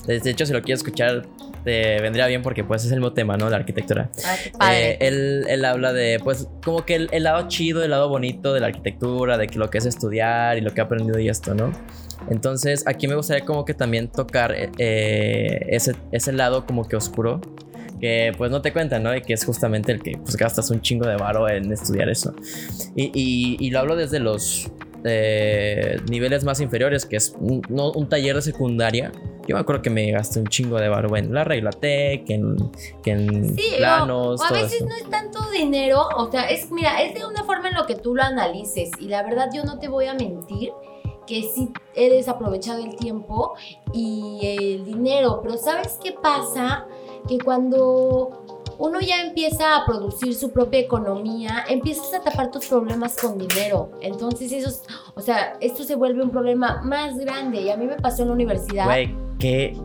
de 0.06 0.30
hecho, 0.30 0.46
si 0.46 0.52
lo 0.52 0.62
quieres 0.62 0.80
escuchar, 0.80 1.22
te 1.64 2.00
vendría 2.00 2.26
bien 2.26 2.42
porque 2.42 2.64
pues 2.64 2.84
es 2.84 2.90
el 2.90 2.98
mismo 2.98 3.12
tema, 3.12 3.36
¿no? 3.36 3.48
La 3.48 3.56
arquitectura. 3.56 4.10
Ah, 4.58 4.76
eh, 4.76 4.96
él, 5.00 5.44
él, 5.48 5.64
habla 5.64 5.92
de, 5.92 6.20
pues, 6.22 6.48
como 6.64 6.84
que 6.84 7.06
el, 7.10 7.22
lado 7.22 7.46
chido, 7.48 7.84
el 7.84 7.90
lado 7.90 8.08
bonito 8.08 8.52
de 8.52 8.60
la 8.60 8.66
arquitectura, 8.66 9.38
de 9.38 9.46
que 9.46 9.58
lo 9.58 9.70
que 9.70 9.78
es 9.78 9.86
estudiar 9.86 10.58
y 10.58 10.60
lo 10.60 10.74
que 10.74 10.80
ha 10.80 10.84
aprendido 10.84 11.18
y 11.20 11.28
esto, 11.28 11.54
¿no? 11.54 11.72
Entonces, 12.30 12.84
aquí 12.86 13.08
me 13.08 13.14
gustaría 13.14 13.44
como 13.44 13.64
que 13.64 13.74
también 13.74 14.08
tocar 14.08 14.54
eh, 14.56 15.66
ese, 15.68 15.94
ese 16.12 16.32
lado 16.32 16.66
como 16.66 16.86
que 16.88 16.96
oscuro 16.96 17.40
que 18.02 18.32
pues 18.36 18.50
no 18.50 18.60
te 18.60 18.72
cuentan, 18.72 19.04
¿no? 19.04 19.14
Y 19.14 19.22
que 19.22 19.32
es 19.32 19.44
justamente 19.44 19.92
el 19.92 20.02
que 20.02 20.18
pues 20.18 20.36
gastas 20.36 20.68
un 20.70 20.82
chingo 20.82 21.06
de 21.06 21.16
varo 21.16 21.48
en 21.48 21.72
estudiar 21.72 22.08
eso. 22.08 22.34
Y, 22.96 23.70
lo 23.70 23.78
hablo 23.78 23.94
desde 23.94 24.18
los 24.18 24.68
eh, 25.04 25.98
niveles 26.10 26.42
más 26.42 26.60
inferiores, 26.60 27.06
que 27.06 27.14
es 27.14 27.32
un, 27.38 27.62
un, 27.70 28.08
taller 28.08 28.34
de 28.34 28.42
secundaria. 28.42 29.12
Yo 29.46 29.54
me 29.54 29.60
acuerdo 29.60 29.82
que 29.82 29.90
me 29.90 30.10
gasté 30.10 30.40
un 30.40 30.48
chingo 30.48 30.80
de 30.80 30.88
varo 30.88 31.16
en 31.16 31.32
la 31.32 31.44
regla 31.44 31.70
tech, 31.70 32.28
en, 32.28 32.56
en 33.04 33.56
planos. 33.78 34.40
O, 34.40 34.44
a 34.44 34.50
veces 34.50 34.82
no 34.82 34.96
es 34.96 35.08
tanto 35.08 35.38
dinero, 35.52 36.08
o 36.16 36.28
sea, 36.28 36.50
es, 36.50 36.72
mira, 36.72 37.00
es 37.02 37.14
de 37.14 37.24
una 37.24 37.44
forma 37.44 37.68
en 37.68 37.76
lo 37.76 37.86
que 37.86 37.94
tú 37.94 38.16
lo 38.16 38.24
analices. 38.24 38.90
Y 38.98 39.06
la 39.06 39.22
verdad, 39.22 39.48
yo 39.54 39.62
no 39.62 39.78
te 39.78 39.86
voy 39.86 40.06
a 40.06 40.14
mentir 40.14 40.72
que 41.24 41.42
sí 41.42 41.72
he 41.94 42.10
desaprovechado 42.10 42.84
el 42.84 42.96
tiempo 42.96 43.54
y 43.92 44.40
el 44.42 44.84
dinero. 44.84 45.40
Pero 45.40 45.56
¿sabes 45.56 46.00
qué 46.02 46.10
pasa? 46.10 46.88
Que 47.28 47.38
cuando 47.38 48.44
uno 48.78 49.00
ya 49.00 49.22
empieza 49.22 49.76
a 49.76 49.86
producir 49.86 50.34
su 50.34 50.50
propia 50.50 50.80
economía, 50.80 51.64
empiezas 51.68 52.12
a 52.14 52.20
tapar 52.20 52.50
tus 52.50 52.66
problemas 52.66 53.16
con 53.20 53.38
dinero. 53.38 53.90
Entonces 54.00 54.50
eso, 54.52 54.68
es- 54.68 54.82
o 55.14 55.20
sea, 55.20 55.54
esto 55.60 55.84
se 55.84 55.94
vuelve 55.94 56.22
un 56.22 56.30
problema 56.30 56.80
más 56.82 57.16
grande. 57.18 57.60
Y 57.62 57.70
a 57.70 57.76
mí 57.76 57.86
me 57.86 57.96
pasó 57.96 58.22
en 58.22 58.28
la 58.28 58.34
universidad. 58.34 58.84
Güey, 58.86 59.14
qué, 59.38 59.76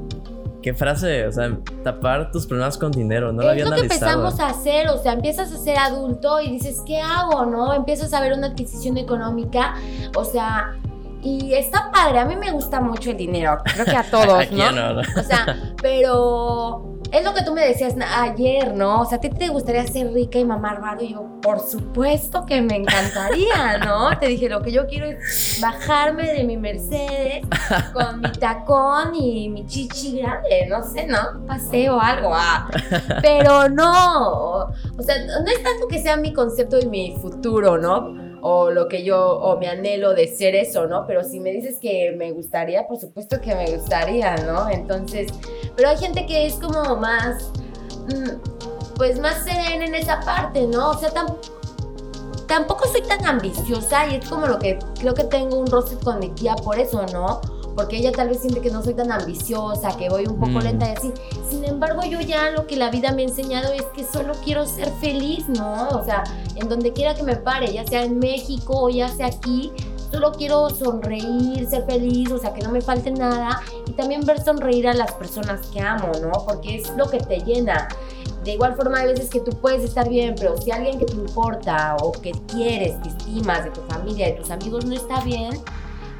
qué 0.63 0.73
frase, 0.73 1.27
o 1.27 1.31
sea, 1.31 1.55
tapar 1.83 2.31
tus 2.31 2.47
problemas 2.47 2.77
con 2.77 2.91
dinero, 2.91 3.31
no 3.31 3.43
lo 3.43 3.51
es 3.51 3.63
lo 3.63 3.71
que 3.75 3.81
empezamos 3.81 4.39
a 4.39 4.47
hacer, 4.49 4.89
o 4.89 4.97
sea, 4.97 5.13
empiezas 5.13 5.51
a 5.51 5.57
ser 5.57 5.77
adulto 5.77 6.41
y 6.41 6.49
dices, 6.49 6.81
¿qué 6.85 6.99
hago? 6.99 7.45
¿No? 7.45 7.73
Empiezas 7.73 8.11
a 8.13 8.19
ver 8.19 8.33
una 8.33 8.47
adquisición 8.47 8.97
económica, 8.97 9.75
o 10.15 10.25
sea, 10.25 10.75
y 11.21 11.53
está 11.53 11.91
padre, 11.91 12.19
a 12.19 12.25
mí 12.25 12.35
me 12.35 12.51
gusta 12.51 12.81
mucho 12.81 13.11
el 13.11 13.17
dinero, 13.17 13.57
creo 13.63 13.85
que 13.85 13.95
a 13.95 14.03
todos, 14.11 14.33
¿A 14.33 14.45
quién 14.45 14.75
¿no? 14.75 14.93
no? 14.93 15.01
O 15.01 15.23
sea, 15.23 15.73
pero 15.81 16.96
es 17.11 17.23
lo 17.23 17.33
que 17.33 17.43
tú 17.43 17.53
me 17.53 17.65
decías 17.65 17.95
ayer, 17.99 18.73
¿no? 18.73 19.01
O 19.01 19.05
sea, 19.05 19.17
¿a 19.17 19.21
ti 19.21 19.29
te 19.29 19.47
gustaría 19.49 19.85
ser 19.87 20.11
rica 20.13 20.39
y 20.39 20.45
mamar 20.45 20.81
varo? 20.81 21.01
Y 21.01 21.13
yo, 21.13 21.27
por 21.41 21.59
supuesto 21.59 22.45
que 22.45 22.61
me 22.61 22.75
encantaría, 22.75 23.77
¿no? 23.85 24.17
Te 24.17 24.27
dije, 24.27 24.49
lo 24.49 24.61
que 24.61 24.71
yo 24.71 24.87
quiero 24.87 25.07
es 25.07 25.59
bajarme 25.61 26.33
de 26.33 26.43
mi 26.43 26.57
Mercedes 26.57 27.45
con 27.93 28.21
mi 28.21 28.31
tacón 28.31 29.15
y 29.15 29.49
mi 29.49 29.65
chichi 29.65 30.19
grande, 30.19 30.67
no 30.69 30.83
sé, 30.83 31.07
¿no? 31.07 31.45
Paseo 31.45 31.99
algo, 31.99 32.31
ah. 32.33 32.67
Pero 33.21 33.69
no, 33.69 34.65
o 34.65 35.01
sea, 35.01 35.15
no 35.25 35.47
es 35.47 35.63
tanto 35.63 35.87
que 35.87 36.01
sea 36.01 36.17
mi 36.17 36.33
concepto 36.33 36.79
y 36.79 36.85
mi 36.87 37.17
futuro, 37.21 37.77
¿no? 37.77 38.26
O 38.41 38.69
lo 38.69 38.87
que 38.87 39.03
yo, 39.03 39.19
o 39.39 39.57
mi 39.57 39.65
anhelo 39.65 40.13
de 40.13 40.27
ser 40.27 40.55
eso, 40.55 40.85
¿no? 40.87 41.05
Pero 41.07 41.23
si 41.23 41.39
me 41.39 41.51
dices 41.51 41.79
que 41.79 42.13
me 42.17 42.31
gustaría, 42.31 42.87
por 42.87 42.97
supuesto 42.99 43.41
que 43.41 43.55
me 43.55 43.75
gustaría, 43.75 44.35
¿no? 44.37 44.69
Entonces, 44.69 45.31
pero 45.75 45.89
hay 45.89 45.97
gente 45.97 46.25
que 46.25 46.45
es 46.45 46.53
como 46.55 46.95
más, 46.97 47.51
mm, 48.07 48.95
pues 48.95 49.19
más 49.19 49.43
serena 49.43 49.85
en 49.85 49.95
esa 49.95 50.19
parte, 50.21 50.67
¿no? 50.67 50.91
O 50.91 50.93
sea, 50.97 51.09
tam- 51.13 51.35
tampoco 52.47 52.87
soy 52.87 53.01
tan 53.01 53.25
ambiciosa 53.25 54.07
y 54.07 54.15
es 54.15 54.29
como 54.29 54.47
lo 54.47 54.59
que 54.59 54.77
creo 54.99 55.13
que 55.13 55.23
tengo 55.25 55.57
un 55.59 55.67
roce 55.67 55.97
con 56.03 56.19
mi 56.19 56.29
tía 56.29 56.55
por 56.55 56.79
eso, 56.79 57.05
¿no? 57.11 57.41
Porque 57.77 57.97
ella 57.97 58.11
tal 58.11 58.29
vez 58.29 58.39
siente 58.41 58.59
que 58.59 58.71
no 58.71 58.83
soy 58.83 58.95
tan 58.95 59.11
ambiciosa, 59.11 59.95
que 59.97 60.09
voy 60.09 60.25
un 60.25 60.37
poco 60.39 60.53
Mm. 60.53 60.63
lenta 60.63 60.89
y 60.89 60.95
así. 60.95 61.13
Sin 61.47 61.63
embargo, 61.63 62.01
yo 62.03 62.19
ya 62.19 62.49
lo 62.49 62.65
que 62.65 62.75
la 62.75 62.89
vida 62.89 63.11
me 63.11 63.21
ha 63.21 63.25
enseñado 63.25 63.71
es 63.71 63.83
que 63.95 64.03
solo 64.03 64.33
quiero 64.43 64.65
ser 64.65 64.89
feliz, 64.99 65.47
¿no? 65.47 65.89
O 65.89 66.03
sea, 66.03 66.23
en 66.55 66.67
donde 66.69 66.91
quiera 66.91 67.13
que 67.13 67.21
me 67.21 67.35
pare, 67.35 67.71
ya 67.71 67.85
sea 67.85 68.03
en 68.03 68.17
México 68.17 68.73
o 68.75 68.89
ya 68.89 69.09
sea 69.09 69.27
aquí, 69.27 69.71
solo 70.11 70.31
quiero 70.31 70.71
sonreír, 70.71 71.67
ser 71.69 71.85
feliz, 71.85 72.31
o 72.31 72.39
sea, 72.39 72.51
que 72.51 72.63
no 72.63 72.71
me 72.71 72.81
falte 72.81 73.11
nada 73.11 73.61
y 73.85 73.91
también 73.91 74.21
ver 74.25 74.41
sonreír 74.43 74.87
a 74.87 74.95
las 74.95 75.11
personas 75.13 75.67
que 75.67 75.79
amo, 75.79 76.11
¿no? 76.19 76.31
Porque 76.47 76.77
es 76.77 76.89
lo 76.97 77.07
que 77.11 77.19
te 77.19 77.41
llena. 77.41 77.87
De 78.43 78.53
igual 78.53 78.75
forma, 78.75 78.99
hay 79.01 79.07
veces 79.09 79.29
que 79.29 79.41
tú 79.41 79.51
puedes 79.51 79.83
estar 79.83 80.09
bien, 80.09 80.33
pero 80.35 80.59
si 80.59 80.71
alguien 80.71 80.97
que 80.97 81.05
te 81.05 81.13
importa 81.13 81.95
o 82.01 82.11
que 82.11 82.31
quieres, 82.47 82.95
que 83.03 83.09
estimas, 83.09 83.65
de 83.65 83.69
tu 83.69 83.81
familia, 83.81 84.25
de 84.27 84.33
tus 84.33 84.49
amigos, 84.49 84.85
no 84.85 84.95
está 84.95 85.19
bien, 85.21 85.51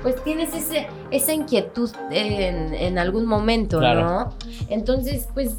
pues 0.04 0.24
tienes 0.24 0.54
ese, 0.54 0.88
esa 1.12 1.34
inquietud 1.34 1.92
en, 2.12 2.74
en 2.74 2.98
algún 2.98 3.26
momento, 3.26 3.80
Claro. 3.80 4.02
¿no? 4.04 4.34
Entonces, 4.70 5.28
pues, 5.34 5.56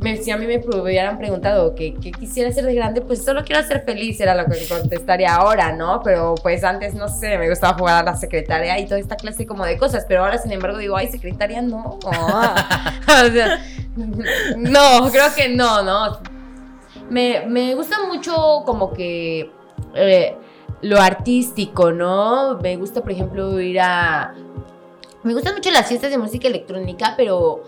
me- 0.00 0.16
si 0.18 0.30
a 0.30 0.36
mí 0.36 0.46
me 0.46 0.58
hubieran 0.58 1.16
preguntado 1.16 1.74
qué 1.74 1.94
qué 1.94 2.10
quisiera 2.12 2.52
ser 2.52 2.64
de 2.66 2.74
grande, 2.74 3.00
pues 3.00 3.24
solo 3.24 3.44
quiero 3.44 3.62
ser 3.66 3.82
feliz, 3.84 4.20
era 4.20 4.34
lo 4.34 4.44
que 4.44 4.66
contestaría 4.68 5.34
ahora, 5.34 5.72
¿no? 5.72 6.02
Pero 6.04 6.34
pues 6.42 6.62
antes, 6.64 6.94
no 6.94 7.08
sé, 7.08 7.38
me 7.38 7.48
gustaba 7.48 7.78
jugar 7.78 8.02
a 8.06 8.10
la 8.12 8.16
secretaria 8.16 8.78
y 8.78 8.84
toda 8.84 9.00
esta 9.00 9.16
clase 9.16 9.46
como 9.46 9.64
de 9.64 9.78
cosas, 9.78 10.04
pero 10.06 10.22
ahora, 10.24 10.36
sin 10.38 10.52
embargo, 10.52 10.76
digo, 10.78 10.96
ay, 10.96 11.08
secretaria, 11.08 11.62
no. 11.62 11.98
o 12.04 13.32
sea, 13.32 13.58
no, 13.96 15.10
creo 15.10 15.34
que 15.34 15.48
no, 15.48 15.82
no. 15.82 16.18
Me, 17.08 17.44
me 17.46 17.74
gusta 17.74 17.96
mucho 18.06 18.62
como 18.66 18.92
que 18.92 19.50
eh, 19.94 20.36
lo 20.82 21.00
artístico, 21.00 21.92
¿no? 21.92 22.58
Me 22.58 22.76
gusta, 22.76 23.02
por 23.02 23.12
ejemplo, 23.12 23.60
ir 23.60 23.80
a... 23.80 24.34
Me 25.22 25.34
gustan 25.34 25.54
mucho 25.54 25.70
las 25.70 25.88
fiestas 25.88 26.10
de 26.10 26.18
música 26.18 26.46
electrónica, 26.46 27.14
pero 27.16 27.62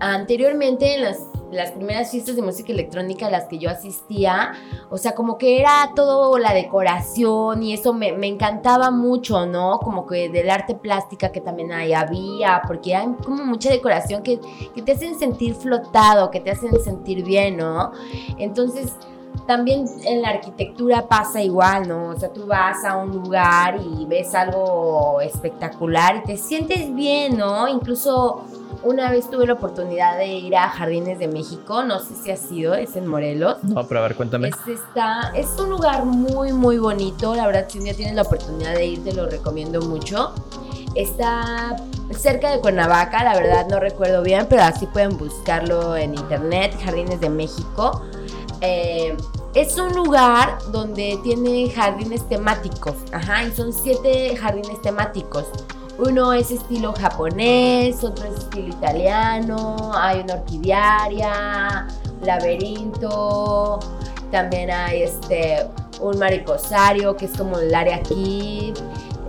anteriormente 0.00 0.94
en 0.94 1.02
las, 1.02 1.18
las 1.50 1.72
primeras 1.72 2.10
fiestas 2.10 2.36
de 2.36 2.42
música 2.42 2.72
electrónica 2.72 3.26
a 3.26 3.30
las 3.30 3.46
que 3.46 3.58
yo 3.58 3.70
asistía, 3.70 4.52
o 4.90 4.98
sea, 4.98 5.14
como 5.14 5.38
que 5.38 5.60
era 5.60 5.90
todo 5.94 6.38
la 6.38 6.52
decoración 6.52 7.62
y 7.62 7.72
eso 7.72 7.92
me, 7.92 8.12
me 8.12 8.26
encantaba 8.26 8.90
mucho, 8.90 9.46
¿no? 9.46 9.78
Como 9.80 10.06
que 10.06 10.28
del 10.28 10.50
arte 10.50 10.74
plástica 10.74 11.32
que 11.32 11.40
también 11.40 11.72
ahí 11.72 11.92
había, 11.92 12.62
porque 12.66 12.94
hay 12.94 13.06
como 13.24 13.44
mucha 13.44 13.70
decoración 13.70 14.22
que, 14.22 14.40
que 14.74 14.82
te 14.82 14.92
hacen 14.92 15.18
sentir 15.18 15.54
flotado, 15.54 16.30
que 16.30 16.40
te 16.40 16.50
hacen 16.50 16.78
sentir 16.80 17.24
bien, 17.24 17.56
¿no? 17.56 17.92
Entonces, 18.38 18.96
también 19.46 19.86
en 20.04 20.22
la 20.22 20.30
arquitectura 20.30 21.06
pasa 21.06 21.42
igual, 21.42 21.88
¿no? 21.88 22.10
O 22.10 22.18
sea, 22.18 22.32
tú 22.32 22.46
vas 22.46 22.84
a 22.84 22.96
un 22.96 23.10
lugar 23.10 23.78
y 23.80 24.06
ves 24.06 24.34
algo 24.34 25.20
espectacular 25.20 26.16
y 26.16 26.22
te 26.22 26.36
sientes 26.36 26.94
bien, 26.94 27.36
¿no? 27.36 27.68
Incluso 27.68 28.44
una 28.84 29.10
vez 29.10 29.30
tuve 29.30 29.46
la 29.46 29.54
oportunidad 29.54 30.18
de 30.18 30.26
ir 30.26 30.56
a 30.56 30.68
Jardines 30.68 31.18
de 31.18 31.28
México, 31.28 31.84
no 31.84 31.98
sé 32.00 32.14
si 32.14 32.30
ha 32.30 32.36
sido, 32.36 32.74
es 32.74 32.96
en 32.96 33.06
Morelos. 33.06 33.62
No, 33.64 33.86
pero 33.86 34.00
a 34.00 34.02
ver, 34.04 34.14
cuéntame. 34.14 34.48
Es, 34.48 34.56
está, 34.66 35.32
es 35.34 35.48
un 35.58 35.70
lugar 35.70 36.04
muy, 36.04 36.52
muy 36.52 36.78
bonito. 36.78 37.34
La 37.34 37.46
verdad, 37.46 37.66
si 37.68 37.78
un 37.78 37.84
día 37.84 37.94
tienes 37.94 38.14
la 38.14 38.22
oportunidad 38.22 38.74
de 38.74 38.86
ir, 38.86 39.04
te 39.04 39.12
lo 39.12 39.26
recomiendo 39.26 39.80
mucho. 39.82 40.32
Está 40.94 41.76
cerca 42.10 42.50
de 42.50 42.60
Cuernavaca, 42.60 43.24
la 43.24 43.34
verdad 43.34 43.66
no 43.68 43.80
recuerdo 43.80 44.22
bien, 44.22 44.46
pero 44.48 44.62
así 44.62 44.86
pueden 44.86 45.16
buscarlo 45.16 45.96
en 45.96 46.14
internet, 46.14 46.76
Jardines 46.84 47.20
de 47.20 47.30
México. 47.30 48.02
Eh, 48.60 49.16
es 49.54 49.78
un 49.78 49.92
lugar 49.94 50.58
donde 50.72 51.18
tiene 51.22 51.70
jardines 51.70 52.28
temáticos, 52.28 52.94
ajá, 53.12 53.44
y 53.44 53.52
son 53.52 53.72
siete 53.72 54.36
jardines 54.36 54.80
temáticos. 54.82 55.44
Uno 55.96 56.32
es 56.32 56.50
estilo 56.50 56.92
japonés, 56.92 58.02
otro 58.02 58.26
es 58.26 58.38
estilo 58.40 58.68
italiano, 58.68 59.92
hay 59.94 60.20
una 60.20 60.34
orquidiaria, 60.34 61.86
laberinto, 62.22 63.78
también 64.30 64.70
hay 64.70 65.02
este 65.02 65.66
un 66.00 66.18
mariposario 66.18 67.16
que 67.16 67.26
es 67.26 67.36
como 67.36 67.58
el 67.60 67.72
área 67.72 68.02
kid, 68.02 68.74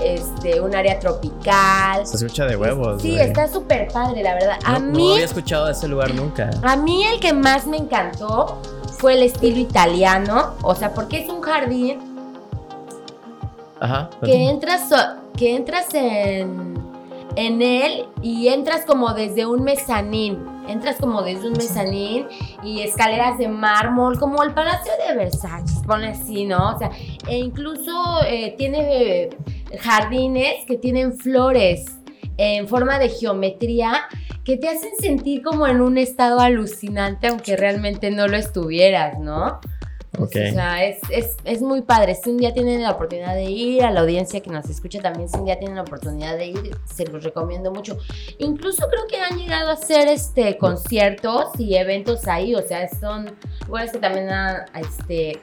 este 0.02 0.60
un 0.60 0.74
área 0.76 1.00
tropical. 1.00 2.06
Se 2.08 2.16
escucha 2.18 2.46
de 2.46 2.56
huevos. 2.56 3.02
Sí, 3.02 3.16
está 3.16 3.48
súper 3.48 3.88
padre, 3.90 4.24
la 4.24 4.34
verdad. 4.34 4.58
A 4.66 4.80
No, 4.80 4.88
no 4.88 4.92
mí 4.98 5.12
había 5.14 5.26
escuchado 5.26 5.68
de 5.68 5.74
ese 5.74 5.88
lugar 5.88 6.14
nunca. 6.16 6.50
a 6.64 6.76
mí 6.76 7.06
el 7.06 7.20
que 7.20 7.32
más 7.34 7.68
me 7.68 7.78
encantó 7.78 8.58
fue 8.98 9.14
el 9.14 9.24
estilo 9.24 9.60
italiano, 9.60 10.54
o 10.62 10.76
sea, 10.76 10.94
porque 10.94 11.20
es 11.20 11.30
un 11.30 11.42
jardín 11.42 12.00
Ajá. 13.80 14.10
que 14.24 14.50
entras, 14.50 14.90
que 15.38 15.56
entras 15.56 15.94
en, 15.94 16.76
en 17.36 17.62
él 17.62 18.06
y 18.22 18.48
entras 18.48 18.86
como 18.86 19.14
desde 19.14 19.46
un 19.46 19.64
mezanín, 19.64 20.40
entras 20.68 20.98
como 20.98 21.22
desde 21.22 21.48
un 21.48 21.54
mezanín 21.54 22.28
y 22.64 22.82
escaleras 22.82 23.38
de 23.38 23.48
mármol, 23.48 24.18
como 24.20 24.44
el 24.44 24.54
Palacio 24.54 24.92
de 25.08 25.16
Versalles, 25.16 25.82
pone 25.86 26.10
así, 26.10 26.46
¿no? 26.46 26.76
O 26.76 26.78
sea, 26.78 26.92
e 27.28 27.38
incluso 27.38 27.92
eh, 28.28 28.56
tiene 28.58 29.24
eh, 29.24 29.30
jardines 29.80 30.66
que 30.66 30.78
tienen 30.78 31.18
flores 31.18 31.86
en 32.38 32.68
forma 32.68 33.00
de 33.00 33.10
geometría 33.10 34.08
que 34.46 34.58
te 34.58 34.70
hacen 34.70 34.92
sentir 35.00 35.42
como 35.42 35.68
en 35.68 35.82
un 35.82 35.98
estado 35.98 36.40
alucinante, 36.40 37.28
aunque 37.28 37.58
realmente 37.58 38.12
no 38.12 38.28
lo 38.28 38.38
estuvieras, 38.38 39.20
¿no? 39.20 39.60
Pues, 40.12 40.30
Ok. 40.30 40.36
O 40.50 40.54
sea, 40.54 40.86
es, 40.86 41.00
es, 41.10 41.36
es 41.44 41.62
muy 41.62 41.82
padre. 41.82 42.16
Si 42.16 42.30
un 42.30 42.38
día 42.38 42.54
tienen 42.54 42.82
la 42.82 42.92
oportunidad 42.92 43.36
de 43.36 43.46
ir, 43.46 43.84
a 43.84 43.92
la 43.92 44.02
audiencia 44.02 44.42
que 44.42 44.50
nos 44.50 44.70
escucha 44.70 45.02
también, 45.02 45.28
si 45.28 45.38
un 45.38 45.46
día 45.46 45.58
tienen 45.58 45.76
la 45.76 45.82
oportunidad 45.82 46.38
de 46.38 46.48
ir, 46.48 46.78
se 46.86 47.06
los 47.06 47.24
recomiendo 47.24 47.72
mucho. 47.72 47.98
Incluso 48.38 48.88
creo 48.88 49.08
que 49.08 49.18
han 49.18 49.38
llegado 49.38 49.72
a 49.72 49.74
hacer 49.74 50.08
este, 50.08 50.58
conciertos 50.58 51.60
y 51.60 51.76
eventos 51.76 52.28
ahí. 52.28 52.56
O 52.56 52.62
sea, 52.62 52.88
son 52.88 53.36
lugares 53.68 53.92
que 53.92 54.00
también 54.00 54.30
ah, 54.30 54.66
este, 54.76 55.42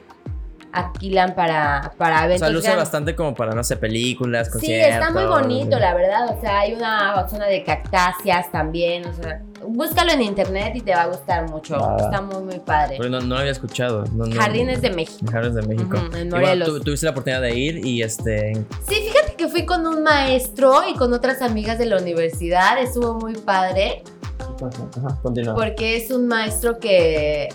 alquilan 0.73 1.35
para, 1.35 1.93
para 1.97 2.21
O 2.21 2.25
eventos. 2.25 2.39
sea, 2.39 2.49
luce 2.49 2.67
grandes. 2.67 2.85
bastante 2.85 3.15
como 3.15 3.33
para, 3.35 3.53
no 3.53 3.63
sé, 3.63 3.77
películas, 3.77 4.47
Sí, 4.47 4.53
conciertos. 4.53 4.93
está 4.95 5.11
muy 5.11 5.25
bonito, 5.25 5.79
la 5.79 5.93
verdad. 5.93 6.35
O 6.35 6.41
sea, 6.41 6.59
hay 6.61 6.73
una 6.73 7.27
zona 7.29 7.45
de 7.45 7.63
cactáceas 7.63 8.51
también. 8.51 9.05
O 9.05 9.13
sea, 9.13 9.41
búscalo 9.65 10.11
en 10.11 10.21
internet 10.23 10.73
y 10.75 10.81
te 10.81 10.93
va 10.95 11.03
a 11.03 11.07
gustar 11.07 11.49
mucho. 11.49 11.75
Está 11.97 12.21
muy, 12.21 12.43
muy 12.43 12.59
padre. 12.59 12.95
Pero 12.97 13.09
no, 13.09 13.19
no 13.21 13.35
lo 13.35 13.39
había 13.39 13.51
escuchado. 13.51 14.03
No, 14.13 14.25
no- 14.25 14.35
Jardines 14.35 14.81
de 14.81 14.89
México. 14.89 15.25
Jardines 15.31 15.55
de 15.55 15.61
México. 15.67 15.97
En 16.15 16.29
bueno, 16.29 16.37
Morelos. 16.37 16.67
tú- 16.67 16.79
tuviste 16.81 17.05
la 17.05 17.11
oportunidad 17.11 17.41
de 17.41 17.55
ir 17.55 17.85
y 17.85 18.01
este. 18.01 18.53
Sí, 18.87 18.95
fíjate 18.95 19.35
que 19.37 19.47
fui 19.47 19.65
con 19.65 19.85
un 19.87 20.03
maestro 20.03 20.81
y 20.89 20.95
con 20.95 21.13
otras 21.13 21.41
amigas 21.41 21.77
de 21.77 21.85
la 21.85 21.97
universidad. 21.97 22.81
Estuvo 22.81 23.13
muy 23.15 23.35
padre 23.35 24.03
Ajá, 24.39 25.19
porque 25.55 25.97
es 25.97 26.11
un 26.11 26.27
maestro 26.27 26.79
que 26.79 27.49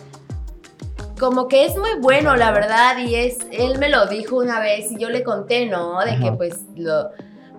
como 1.19 1.49
que 1.49 1.65
es 1.65 1.77
muy 1.77 1.91
bueno, 2.01 2.37
la 2.37 2.51
verdad, 2.53 2.99
y 2.99 3.15
es 3.15 3.39
él 3.51 3.79
me 3.79 3.89
lo 3.89 4.07
dijo 4.07 4.37
una 4.37 4.61
vez 4.61 4.91
y 4.93 4.99
yo 4.99 5.11
le 5.11 5.23
conté, 5.23 5.67
¿no? 5.67 5.99
De 6.05 6.19
que 6.19 6.33
pues 6.33 6.61
lo 6.77 7.11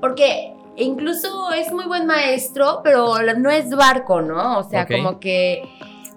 porque 0.01 0.53
incluso 0.77 1.51
es 1.51 1.71
muy 1.71 1.85
buen 1.85 2.05
maestro, 2.05 2.81
pero 2.83 3.17
no 3.37 3.49
es 3.49 3.69
barco, 3.69 4.21
¿no? 4.21 4.59
O 4.59 4.63
sea, 4.63 4.87
como 4.87 5.19
que 5.19 5.61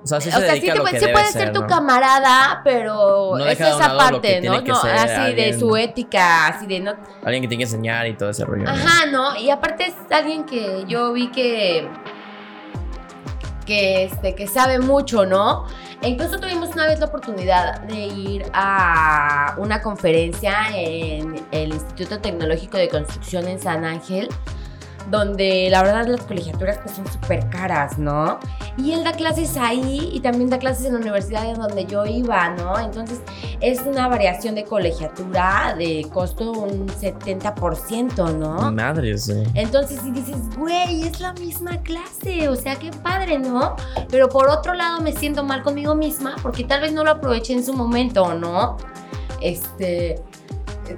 O 0.02 0.06
sea, 0.06 0.20
sí 0.20 0.28
o 0.28 0.32
se 0.32 0.40
sea, 0.40 0.54
sí, 0.54 0.60
te 0.60 0.80
puede, 0.80 1.00
sí 1.00 1.06
puede 1.06 1.26
ser, 1.26 1.42
ser 1.42 1.52
tu 1.52 1.66
camarada, 1.66 2.60
pero 2.64 3.36
No 3.36 3.44
es 3.44 3.58
deja 3.58 3.70
de 3.70 3.74
un 3.74 3.80
esa 3.80 3.92
lado 3.92 4.10
lo 4.12 4.20
que 4.20 4.28
parte, 4.34 4.48
¿no? 4.48 4.60
no 4.60 4.74
ser 4.76 4.94
así 4.94 5.34
de 5.34 5.58
su 5.58 5.76
ética, 5.76 6.46
así 6.48 6.66
de 6.66 6.80
no. 6.80 6.92
Alguien 7.24 7.42
que 7.42 7.48
tiene 7.48 7.64
que 7.64 7.70
enseñar 7.70 8.06
y 8.06 8.14
todo 8.14 8.30
ese 8.30 8.44
rollo. 8.44 8.68
Ajá, 8.68 9.06
¿no? 9.06 9.36
Y 9.36 9.50
aparte 9.50 9.86
es 9.86 9.94
alguien 10.10 10.44
que 10.44 10.84
yo 10.86 11.12
vi 11.12 11.30
que 11.30 11.88
que 13.64 14.04
este 14.04 14.34
que 14.34 14.46
sabe 14.46 14.78
mucho, 14.78 15.26
¿no? 15.26 15.66
E 16.02 16.08
incluso 16.08 16.38
tuvimos 16.38 16.70
una 16.70 16.86
vez 16.86 16.98
la 16.98 17.06
oportunidad 17.06 17.80
de 17.82 18.06
ir 18.06 18.44
a 18.52 19.54
una 19.58 19.80
conferencia 19.82 20.54
en 20.74 21.44
el 21.52 21.72
Instituto 21.72 22.20
Tecnológico 22.20 22.76
de 22.76 22.88
Construcción 22.88 23.48
en 23.48 23.60
San 23.60 23.84
Ángel, 23.84 24.28
donde 25.10 25.68
la 25.70 25.82
verdad 25.82 26.06
las 26.06 26.22
colegiaturas 26.22 26.78
pues 26.78 26.96
son 26.96 27.06
súper 27.10 27.48
caras, 27.48 27.98
¿no? 27.98 28.38
Y 28.76 28.92
él 28.92 29.04
da 29.04 29.12
clases 29.12 29.56
ahí 29.56 30.10
y 30.12 30.20
también 30.20 30.48
da 30.50 30.58
clases 30.58 30.86
en 30.86 30.94
la 30.94 31.00
universidad 31.00 31.48
en 31.48 31.56
donde 31.56 31.84
yo 31.84 32.06
iba, 32.06 32.50
¿no? 32.50 32.78
Entonces 32.78 33.20
es 33.60 33.80
una 33.82 34.08
variación 34.08 34.54
de 34.54 34.64
colegiatura 34.64 35.74
de 35.76 36.06
costo 36.12 36.52
un 36.52 36.88
70%, 36.88 38.36
¿no? 38.36 38.72
Madre, 38.72 39.18
sí. 39.18 39.42
Entonces, 39.54 40.00
si 40.00 40.10
dices, 40.10 40.36
güey, 40.56 41.02
es 41.02 41.20
la 41.20 41.32
misma 41.34 41.78
clase, 41.82 42.48
o 42.48 42.56
sea, 42.56 42.76
qué 42.76 42.90
padre, 42.90 43.38
¿no? 43.38 43.76
Pero 44.10 44.28
por 44.28 44.48
otro 44.48 44.74
lado, 44.74 45.00
me 45.00 45.12
siento 45.12 45.44
mal 45.44 45.62
conmigo 45.62 45.94
misma 45.94 46.36
porque 46.42 46.64
tal 46.64 46.80
vez 46.80 46.92
no 46.92 47.04
lo 47.04 47.10
aproveché 47.10 47.52
en 47.52 47.64
su 47.64 47.72
momento, 47.74 48.34
¿no? 48.34 48.76
Este. 49.40 50.22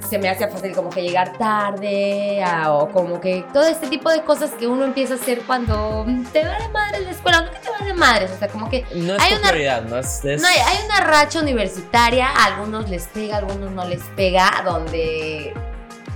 Se 0.09 0.18
me 0.18 0.28
hace 0.28 0.46
fácil 0.48 0.72
como 0.74 0.90
que 0.90 1.02
llegar 1.02 1.37
tarde 1.38 2.42
a- 2.44 2.72
o 2.72 2.90
como 2.90 3.20
que 3.20 3.44
todo 3.52 3.64
este 3.66 3.87
tipo 3.88 4.11
de 4.11 4.22
cosas 4.22 4.50
que 4.52 4.66
uno 4.66 4.85
empieza 4.85 5.14
a 5.14 5.16
hacer 5.16 5.40
cuando 5.46 6.04
te 6.33 6.44
va 6.44 6.59
de 6.59 6.68
madres 6.68 7.02
la 7.04 7.11
escuela, 7.11 7.40
no 7.42 7.50
que 7.50 7.59
te 7.59 7.70
va 7.70 7.85
de 7.85 7.94
madres, 7.94 8.30
o 8.33 8.38
sea, 8.38 8.48
como 8.48 8.68
que 8.70 8.85
No 8.94 9.14
es 9.16 9.22
Hay 9.22 9.33
tu 9.35 9.38
una- 9.40 9.48
prioridad, 9.50 9.83
no 9.83 9.98
es. 9.98 10.24
es- 10.24 10.42
no, 10.42 10.48
hay, 10.48 10.59
hay 10.59 10.85
una 10.85 11.00
racha 11.00 11.40
universitaria, 11.40 12.28
a 12.28 12.44
algunos 12.46 12.88
les 12.88 13.04
pega, 13.09 13.37
a 13.37 13.38
algunos 13.38 13.70
no 13.72 13.85
les 13.87 14.02
pega, 14.16 14.62
donde 14.64 15.52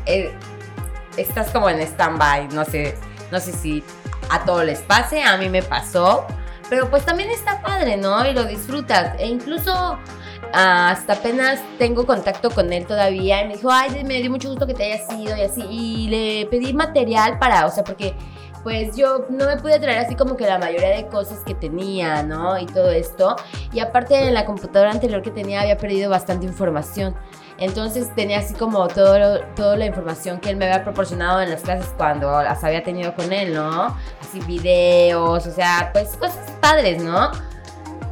eh, 0.06 0.32
estás 1.16 1.50
como 1.50 1.68
en 1.68 1.80
stand-by, 1.80 2.48
no 2.48 2.64
sé, 2.64 2.96
no 3.30 3.40
sé 3.40 3.52
si 3.52 3.82
a 4.30 4.44
todos 4.44 4.64
les 4.64 4.80
pase, 4.80 5.22
a 5.22 5.36
mí 5.36 5.48
me 5.48 5.62
pasó, 5.62 6.26
pero 6.70 6.88
pues 6.90 7.04
también 7.04 7.30
está 7.30 7.60
padre, 7.60 7.96
¿no? 7.96 8.24
Y 8.26 8.32
lo 8.34 8.44
disfrutas, 8.44 9.14
e 9.18 9.26
incluso 9.26 9.98
hasta 10.52 11.14
apenas 11.14 11.60
tengo 11.78 12.06
contacto 12.06 12.50
con 12.50 12.72
él 12.72 12.86
todavía, 12.86 13.42
y 13.42 13.48
me 13.48 13.56
dijo, 13.56 13.70
ay, 13.70 14.04
me 14.04 14.20
dio 14.20 14.30
mucho 14.30 14.48
gusto 14.48 14.66
que 14.66 14.74
te 14.74 14.92
hayas 14.92 15.12
ido 15.18 15.36
y 15.36 15.42
así, 15.42 15.62
y 15.68 16.08
le 16.08 16.46
pedí 16.46 16.72
material 16.72 17.38
para, 17.38 17.66
o 17.66 17.70
sea, 17.70 17.84
porque 17.84 18.14
pues 18.62 18.96
yo 18.96 19.24
no 19.30 19.46
me 19.46 19.56
pude 19.56 19.78
traer 19.78 20.00
así 20.00 20.14
como 20.14 20.36
que 20.36 20.44
la 20.44 20.58
mayoría 20.58 20.90
de 20.90 21.06
cosas 21.06 21.38
que 21.46 21.54
tenía, 21.54 22.22
¿no? 22.22 22.58
Y 22.58 22.66
todo 22.66 22.90
esto. 22.90 23.36
Y 23.72 23.80
aparte 23.80 24.26
en 24.26 24.34
la 24.34 24.44
computadora 24.44 24.90
anterior 24.90 25.22
que 25.22 25.30
tenía 25.30 25.62
había 25.62 25.78
perdido 25.78 26.10
bastante 26.10 26.44
información. 26.44 27.14
Entonces 27.58 28.14
tenía 28.14 28.40
así 28.40 28.54
como 28.54 28.86
todo 28.88 29.40
toda 29.56 29.76
la 29.76 29.86
información 29.86 30.38
que 30.38 30.50
él 30.50 30.56
me 30.56 30.66
había 30.66 30.84
proporcionado 30.84 31.40
en 31.40 31.50
las 31.50 31.62
clases 31.62 31.92
cuando 31.96 32.42
las 32.42 32.62
había 32.62 32.82
tenido 32.82 33.14
con 33.14 33.32
él, 33.32 33.54
¿no? 33.54 33.96
Así 34.20 34.40
videos, 34.46 35.46
o 35.46 35.50
sea, 35.50 35.90
pues 35.92 36.16
cosas 36.16 36.50
padres, 36.60 37.02
¿no? 37.02 37.30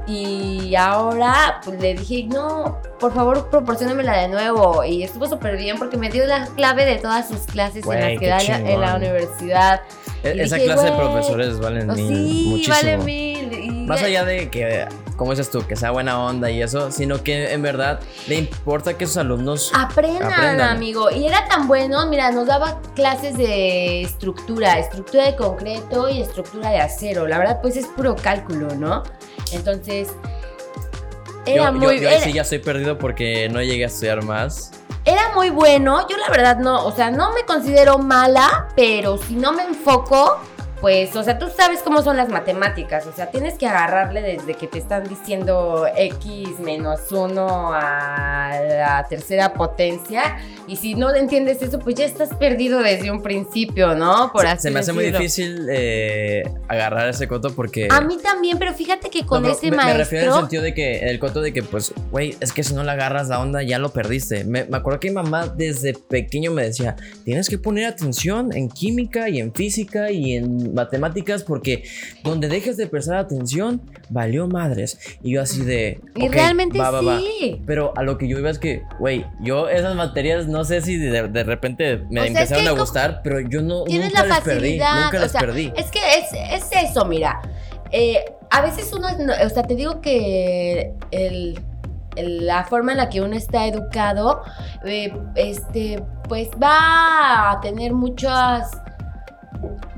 Y 0.07 0.75
ahora 0.77 1.61
pues, 1.65 1.81
le 1.81 1.95
dije, 1.95 2.25
no, 2.29 2.79
por 3.01 3.13
favor, 3.13 3.49
proporciónamela 3.51 4.17
de 4.19 4.29
nuevo. 4.29 4.85
Y 4.85 5.03
estuvo 5.03 5.27
súper 5.27 5.57
bien 5.57 5.79
porque 5.79 5.97
me 5.97 6.09
dio 6.11 6.25
la 6.27 6.47
clave 6.55 6.85
de 6.85 6.97
todas 6.97 7.27
sus 7.29 7.41
clases 7.41 7.85
Güey, 7.85 7.99
en 7.99 8.05
las 8.13 8.21
que 8.21 8.29
da 8.51 8.59
en 8.59 8.81
la 8.81 8.95
universidad. 8.97 9.83
E- 10.23 10.35
y 10.37 10.41
Esa 10.41 10.57
dije, 10.57 10.67
clase 10.69 10.85
de 10.85 10.91
güey, 10.93 11.01
profesores 11.09 11.59
valen 11.61 11.91
Oh, 11.91 11.95
mil. 11.95 12.07
sí, 12.09 12.47
muchísimo. 12.51 12.75
vale 12.77 12.97
mil. 12.99 13.53
y- 13.53 13.87
Más 13.87 14.03
allá 14.03 14.25
de 14.25 14.49
que, 14.51 14.87
como 15.17 15.31
dices 15.33 15.51
tú, 15.51 15.67
que 15.67 15.77
sea 15.77 15.91
buena 15.91 16.21
onda 16.23 16.51
y 16.51 16.63
eso, 16.63 16.91
sino 16.93 17.23
que 17.23 17.53
en 17.53 17.63
verdad 17.63 18.01
le 18.29 18.37
importa 18.37 18.97
que 18.99 19.07
sus 19.07 19.17
alumnos. 19.17 19.73
Aprendan, 19.75 20.33
Aprendan. 20.33 20.77
amigo. 20.77 21.11
Y 21.11 21.27
era 21.27 21.47
tan 21.49 21.67
bueno, 21.67 22.07
mira, 22.07 22.31
nos 22.31 22.47
daba 22.47 22.81
clases 22.95 23.37
de 23.39 24.03
estructura, 24.03 24.79
estructura 24.79 25.25
de 25.25 25.37
concreto 25.37 26.09
y 26.09 26.21
estructura 26.21 26.71
de 26.71 26.81
acero. 26.81 27.27
La 27.27 27.39
verdad, 27.39 27.61
pues 27.63 27.77
es 27.77 27.87
puro 27.87 28.15
cálculo, 28.15 28.69
¿no? 28.75 29.03
Entonces, 29.53 30.09
era 31.47 31.67
yo, 31.67 31.73
muy 31.73 31.97
yo, 31.97 32.03
yo 32.03 32.09
era- 32.09 32.21
sí 32.25 32.33
ya 32.33 32.43
estoy 32.43 32.59
perdido 32.59 32.99
porque 32.99 33.49
no 33.49 33.63
llegué 33.63 33.85
a 33.85 33.87
estudiar 33.87 34.23
más. 34.25 34.73
era 35.05 35.33
muy 35.35 35.51
bueno. 35.51 36.07
Yo 36.09 36.17
la 36.17 36.29
verdad 36.31 36.59
no, 36.59 36.85
o 36.85 36.91
sea, 36.93 37.11
no 37.13 37.33
me 37.33 37.45
considero 37.45 37.99
mala, 37.99 38.69
pero 38.75 39.17
si 39.19 39.35
no 39.37 39.53
me 39.53 39.63
enfoco, 39.63 40.39
pues, 40.81 41.15
o 41.17 41.23
sea, 41.23 41.39
tú 41.39 41.47
sabes 41.57 41.81
cómo 41.83 42.03
son 42.03 42.17
las 42.17 42.29
matemáticas. 42.29 43.07
O 43.07 43.13
sea, 43.13 43.31
tienes 43.31 43.55
que 43.55 43.67
agarrarle 43.67 44.21
desde 44.23 44.55
que 44.55 44.67
te 44.67 44.79
están 44.79 45.05
diciendo 45.05 45.87
x 45.97 46.59
menos 46.61 47.01
1 47.11 47.73
a 47.73 48.61
la 48.69 49.07
tercera 49.09 49.55
potencia. 49.55 50.37
Y 50.69 50.77
si 50.77 50.95
no 50.95 51.15
entiendes 51.15 51.63
eso, 51.63 51.79
pues 51.79 51.95
ya 51.95 52.05
estás 52.05 52.35
perdido 52.35 52.81
desde 52.81 53.11
un 53.11 53.23
principio, 53.23 53.95
¿no? 53.95 54.31
Por 54.33 54.43
se, 54.43 54.49
así 54.49 54.63
se 54.63 54.71
me 54.71 54.81
hace 54.81 54.93
muy 54.93 55.05
difícil 55.07 55.67
eh, 55.71 56.43
agarrar 56.69 57.09
ese 57.09 57.29
coto 57.29 57.55
porque. 57.55 57.89
A 57.91 58.01
mí 58.01 58.19
también, 58.23 58.59
pero 58.59 58.75
fíjate 58.75 59.09
que 59.09 59.25
con 59.25 59.43
No, 59.45 59.51
ese 59.51 59.67
me, 59.67 59.71
me 59.71 59.77
maestro. 59.79 59.99
refiero 59.99 60.25
en 60.27 60.33
el 60.33 60.41
sentido 60.41 60.63
de 60.63 60.75
que 60.75 60.99
el 61.09 61.19
coto 61.19 61.41
de 61.41 61.53
que, 61.53 61.63
pues, 61.63 61.95
güey, 62.11 62.37
es 62.41 62.53
que 62.53 62.63
si 62.63 62.75
no 62.75 62.83
le 62.83 62.91
agarras 62.91 63.29
la 63.29 63.41
onda, 63.41 63.63
ya 63.63 63.79
lo 63.79 63.91
perdiste. 63.91 64.45
Me, 64.45 64.65
me 64.65 64.77
acuerdo 64.77 65.01
que 65.01 65.09
mi 65.09 65.15
mamá 65.15 65.47
desde 65.47 65.95
pequeño 65.95 66.51
me 66.51 66.65
decía: 66.65 66.97
tienes 67.25 67.49
que 67.49 67.59
poner 67.59 67.87
atención 67.87 68.53
en 68.53 68.69
química 68.69 69.29
y 69.29 69.39
en 69.39 69.55
física 69.55 70.11
y 70.11 70.35
en 70.35 70.66
matemáticas, 70.75 71.43
porque 71.43 71.85
donde 72.23 72.49
dejes 72.49 72.77
de 72.77 72.87
prestar 72.87 73.17
atención, 73.17 73.81
valió 74.11 74.47
madres. 74.47 74.99
Y 75.23 75.33
yo 75.33 75.43
así 75.43 75.65
de. 75.65 76.01
y 76.15 76.27
"Ok, 76.29 76.33
realmente 76.35 76.79
va, 76.79 76.91
va, 76.91 77.01
va". 77.01 77.19
sí. 77.19 77.61
Pero 77.67 77.93
a 77.97 78.03
lo 78.03 78.19
que 78.19 78.29
yo 78.29 78.39
iba 78.39 78.51
es 78.51 78.59
que, 78.59 78.83
güey, 78.99 79.25
yo 79.41 79.69
esas 79.69 79.95
materias 79.97 80.47
no 80.49 80.65
sé 80.65 80.81
si 80.81 80.97
de, 80.97 81.29
de 81.29 81.45
repente 81.45 81.99
me 82.11 82.21
O 82.21 82.25
sea, 82.25 82.25
es 82.25 82.29
empezaron 82.31 82.65
que 82.65 82.69
a 82.71 82.73
gustar, 82.73 83.21
pero 83.23 83.41
yo 83.41 83.63
no 83.63 83.85
Tienes 83.85 84.09
nunca 84.09 84.27
la 84.27 84.35
les 84.37 84.45
perdí, 84.45 84.73
nunca 84.79 85.19
o 85.19 85.21
les 85.21 85.33
sea, 85.33 85.41
perdí. 85.41 85.73
Es 85.77 85.87
que 85.91 85.99
es, 86.19 86.63
es 86.63 86.91
eso, 86.91 87.05
mira. 87.05 87.41
Eh, 87.93 88.25
a 88.51 88.63
veces 88.63 88.93
uno, 88.93 89.09
no- 89.19 89.33
o 89.45 89.49
sea, 89.49 89.63
te 89.63 89.75
digo 89.75 90.01
que 90.01 90.93
el- 91.11 91.59
la 92.17 92.65
forma 92.65 92.93
en 92.93 92.99
la 92.99 93.11
que 93.11 93.21
uno 93.21 93.37
está 93.37 93.67
educado, 93.67 94.41
eh, 94.87 95.13
este, 95.35 96.03
pues 96.29 96.49
va 96.61 97.51
a 97.53 97.61
tener 97.61 97.93
muchas 97.93 98.71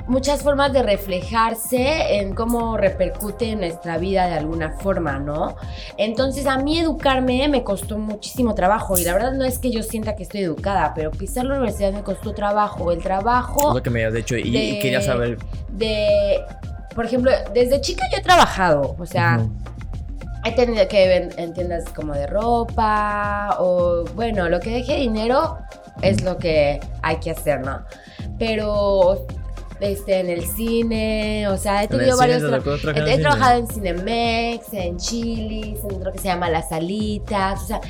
muchas 0.09 0.43
formas 0.43 0.73
de 0.73 0.83
reflejarse 0.83 2.19
en 2.19 2.35
cómo 2.35 2.77
repercute 2.77 3.51
en 3.51 3.61
nuestra 3.61 3.99
vida 3.99 4.27
de 4.27 4.35
alguna 4.35 4.73
forma, 4.73 5.19
¿no? 5.19 5.57
Entonces 5.97 6.47
a 6.47 6.59
mí 6.59 6.79
educarme 6.79 7.47
me 7.49 7.63
costó 7.63 7.99
muchísimo 7.99 8.55
trabajo 8.55 8.99
y 8.99 9.05
la 9.05 9.13
verdad 9.13 9.33
no 9.33 9.45
es 9.45 9.59
que 9.59 9.71
yo 9.71 9.83
sienta 9.83 10.17
que 10.17 10.23
estoy 10.23 10.41
educada, 10.41 10.93
pero 10.95 11.11
pisar 11.11 11.45
la 11.45 11.57
universidad 11.57 11.93
me 11.93 12.03
costó 12.03 12.33
trabajo, 12.33 12.91
el 12.91 13.03
trabajo 13.03 13.75
lo 13.75 13.83
que 13.83 13.91
me 13.91 14.01
habías 14.01 14.15
dicho 14.15 14.37
y, 14.37 14.79
quería 14.81 15.03
saber. 15.03 15.39
de, 15.69 16.41
por 16.95 17.05
ejemplo, 17.05 17.31
desde 17.53 17.81
chica 17.81 18.05
yo 18.11 18.19
he 18.19 18.23
trabajado, 18.23 18.97
o 18.99 19.07
sea, 19.07 19.47
he 20.45 20.53
tenido 20.53 20.89
que 20.89 21.29
en 21.37 21.53
tiendas 21.53 21.85
como 21.91 22.15
de 22.15 22.27
ropa 22.27 23.57
o 23.59 24.05
bueno, 24.15 24.49
lo 24.49 24.59
que 24.61 24.71
deje 24.71 24.97
dinero 24.97 25.59
es 26.01 26.23
lo 26.23 26.39
que 26.39 26.81
hay 27.03 27.17
que 27.17 27.31
hacer, 27.31 27.61
¿no? 27.61 27.83
Pero 28.39 29.27
este 29.81 30.21
en 30.21 30.31
el 30.31 30.45
cine, 30.47 31.47
o 31.49 31.57
sea, 31.57 31.85
he 31.85 31.89
tenido 31.89 32.17
varios 32.17 32.43
tra- 32.43 33.07
he, 33.09 33.15
he 33.15 33.19
trabajado 33.19 33.59
en 33.61 33.67
Cinemex, 33.69 34.73
en 34.73 34.97
Chili's, 34.97 35.79
en 35.89 35.97
otro 35.97 36.13
que 36.13 36.19
se 36.19 36.25
llama 36.25 36.51
Las 36.51 36.69
Salitas, 36.71 37.63
o 37.63 37.67
sea, 37.67 37.81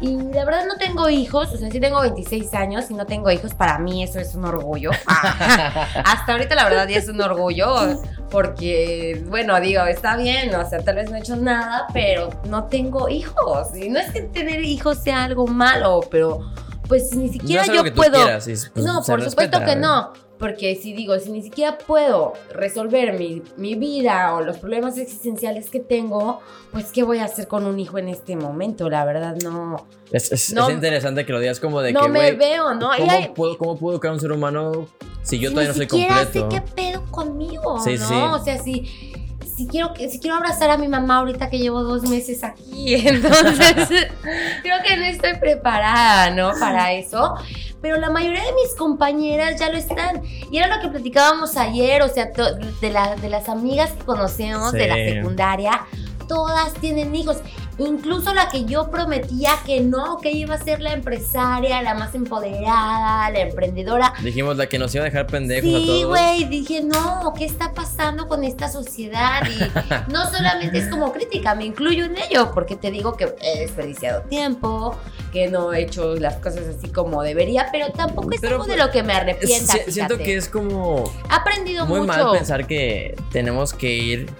y 0.00 0.16
la 0.16 0.44
verdad 0.44 0.66
no 0.66 0.76
tengo 0.76 1.08
hijos, 1.08 1.52
o 1.52 1.56
sea, 1.56 1.70
sí 1.70 1.80
tengo 1.80 2.00
26 2.00 2.52
años 2.54 2.90
y 2.90 2.94
no 2.94 3.06
tengo 3.06 3.30
hijos, 3.30 3.54
para 3.54 3.78
mí 3.78 4.02
eso 4.02 4.18
es 4.20 4.34
un 4.34 4.44
orgullo. 4.44 4.90
Hasta 5.06 6.32
ahorita 6.32 6.54
la 6.54 6.64
verdad 6.64 6.86
ya 6.88 6.98
es 6.98 7.08
un 7.08 7.20
orgullo, 7.20 8.00
porque, 8.30 9.24
bueno, 9.28 9.58
digo, 9.60 9.84
está 9.84 10.16
bien, 10.16 10.54
o 10.54 10.68
sea, 10.68 10.80
tal 10.80 10.96
vez 10.96 11.10
no 11.10 11.16
he 11.16 11.20
hecho 11.20 11.36
nada, 11.36 11.86
pero 11.92 12.28
no 12.48 12.64
tengo 12.64 13.08
hijos. 13.08 13.68
Y 13.74 13.88
no 13.88 13.98
es 14.00 14.10
que 14.10 14.22
tener 14.22 14.62
hijos 14.64 14.98
sea 14.98 15.24
algo 15.24 15.46
malo, 15.46 16.00
pero 16.10 16.40
pues 16.88 17.14
ni 17.14 17.26
No 17.28 17.32
siquiera 17.32 17.62
es 17.62 17.68
algo 17.70 17.84
yo 17.86 17.94
puedo... 17.94 18.22
quieras, 18.22 18.46
y, 18.48 18.54
pues, 18.72 18.84
no, 18.84 19.02
por 19.02 19.22
supuesto 19.22 19.58
respeta. 19.58 19.64
que 19.64 19.76
no. 19.76 20.12
Porque 20.38 20.74
si 20.76 20.92
digo, 20.92 21.18
si 21.18 21.30
ni 21.30 21.42
siquiera 21.42 21.78
puedo 21.78 22.34
resolver 22.52 23.18
mi, 23.18 23.42
mi 23.56 23.74
vida 23.74 24.34
o 24.34 24.42
los 24.42 24.58
problemas 24.58 24.98
existenciales 24.98 25.70
que 25.70 25.80
tengo, 25.80 26.40
pues 26.72 26.92
¿qué 26.92 27.02
voy 27.02 27.18
a 27.18 27.24
hacer 27.24 27.48
con 27.48 27.64
un 27.64 27.80
hijo 27.80 27.96
en 27.98 28.08
este 28.08 28.36
momento? 28.36 28.90
La 28.90 29.04
verdad 29.06 29.34
no, 29.42 29.86
Es, 30.12 30.30
es- 30.32 30.52
No- 30.52 30.68
es 30.68 30.74
interesante 30.74 31.24
que 31.24 31.32
lo 31.32 31.40
digas 31.40 31.58
como 31.58 31.80
de 31.80 31.92
no 31.92 32.02
que, 32.02 32.08
me 32.10 32.18
güey, 32.18 32.36
veo, 32.36 32.74
¿no? 32.74 32.90
¿cómo, 32.98 33.10
hay- 33.12 33.28
puedo, 33.34 33.56
¿cómo 33.56 33.76
puedo 33.78 33.94
educar 33.94 34.10
a 34.10 34.14
un 34.14 34.20
ser 34.20 34.32
humano 34.32 34.86
si 35.22 35.38
yo 35.38 35.48
si 35.48 35.54
todavía 35.54 35.72
no 35.72 35.76
soy 35.76 35.86
completo? 35.86 36.50
sé 36.50 36.56
qué 36.56 36.60
pedo 36.74 37.02
conmigo, 37.10 37.78
Sí, 37.80 37.96
¿no? 37.98 38.06
sí. 38.06 38.14
O 38.14 38.44
sea, 38.44 38.62
si, 38.62 38.84
si, 39.56 39.66
quiero, 39.66 39.94
si 39.96 40.20
quiero 40.20 40.36
abrazar 40.36 40.68
a 40.70 40.76
mi 40.76 40.86
mamá 40.86 41.16
ahorita 41.16 41.48
que 41.48 41.58
llevo 41.58 41.82
dos 41.82 42.02
meses 42.02 42.44
aquí, 42.44 42.94
entonces 43.06 43.74
creo 44.62 44.76
que 44.86 44.96
no 44.98 45.04
estoy 45.06 45.34
preparada, 45.40 46.30
¿no? 46.30 46.52
Para 46.60 46.92
eso. 46.92 47.34
Pero 47.80 47.98
la 47.98 48.10
mayoría 48.10 48.42
de 48.42 48.52
mis 48.52 48.74
compañeras 48.74 49.58
ya 49.58 49.70
lo 49.70 49.76
están. 49.76 50.22
Y 50.50 50.58
era 50.58 50.74
lo 50.74 50.82
que 50.82 50.88
platicábamos 50.88 51.56
ayer, 51.56 52.02
o 52.02 52.08
sea, 52.08 52.30
de, 52.80 52.90
la, 52.90 53.16
de 53.16 53.28
las 53.28 53.48
amigas 53.48 53.92
que 53.92 54.04
conocemos 54.04 54.72
de 54.72 54.88
la 54.88 54.94
secundaria, 54.94 55.86
todas 56.28 56.74
tienen 56.74 57.14
hijos. 57.14 57.38
Incluso 57.78 58.32
la 58.32 58.48
que 58.48 58.64
yo 58.64 58.90
prometía 58.90 59.50
que 59.66 59.80
no, 59.80 60.18
que 60.18 60.30
iba 60.32 60.54
a 60.54 60.58
ser 60.58 60.80
la 60.80 60.94
empresaria, 60.94 61.82
la 61.82 61.94
más 61.94 62.14
empoderada, 62.14 63.30
la 63.30 63.40
emprendedora. 63.40 64.14
Dijimos 64.22 64.56
la 64.56 64.66
que 64.66 64.78
nos 64.78 64.94
iba 64.94 65.04
a 65.04 65.06
dejar 65.06 65.26
pendejos 65.26 65.68
a 65.68 65.72
todos. 65.72 65.86
Sí, 65.86 66.04
güey, 66.04 66.44
dije, 66.44 66.82
no, 66.82 67.34
¿qué 67.36 67.44
está 67.44 67.74
pasando 67.74 68.28
con 68.28 68.44
esta 68.44 68.70
sociedad? 68.70 69.42
Y 69.46 70.10
no 70.12 70.24
solamente 70.30 70.78
es 70.78 70.88
como 70.88 71.12
crítica, 71.12 71.54
me 71.54 71.66
incluyo 71.66 72.06
en 72.06 72.16
ello, 72.16 72.50
porque 72.54 72.76
te 72.76 72.90
digo 72.90 73.16
que 73.16 73.34
he 73.42 73.60
desperdiciado 73.60 74.22
tiempo, 74.22 74.96
que 75.30 75.48
no 75.48 75.74
he 75.74 75.82
hecho 75.82 76.16
las 76.16 76.36
cosas 76.36 76.64
así 76.66 76.88
como 76.88 77.22
debería, 77.22 77.68
pero 77.70 77.92
tampoco 77.92 78.30
es 78.32 78.42
algo 78.44 78.64
de 78.64 78.78
lo 78.78 78.90
que 78.90 79.02
me 79.02 79.12
arrepienta. 79.12 79.74
siento 79.88 80.16
que 80.16 80.36
es 80.36 80.48
como... 80.48 81.12
He 81.30 81.34
aprendido 81.34 81.84
muy 81.84 82.00
mucho. 82.00 82.12
mal 82.12 82.32
pensar 82.32 82.66
que 82.66 83.14
tenemos 83.32 83.74
que 83.74 83.92
ir 83.92 84.30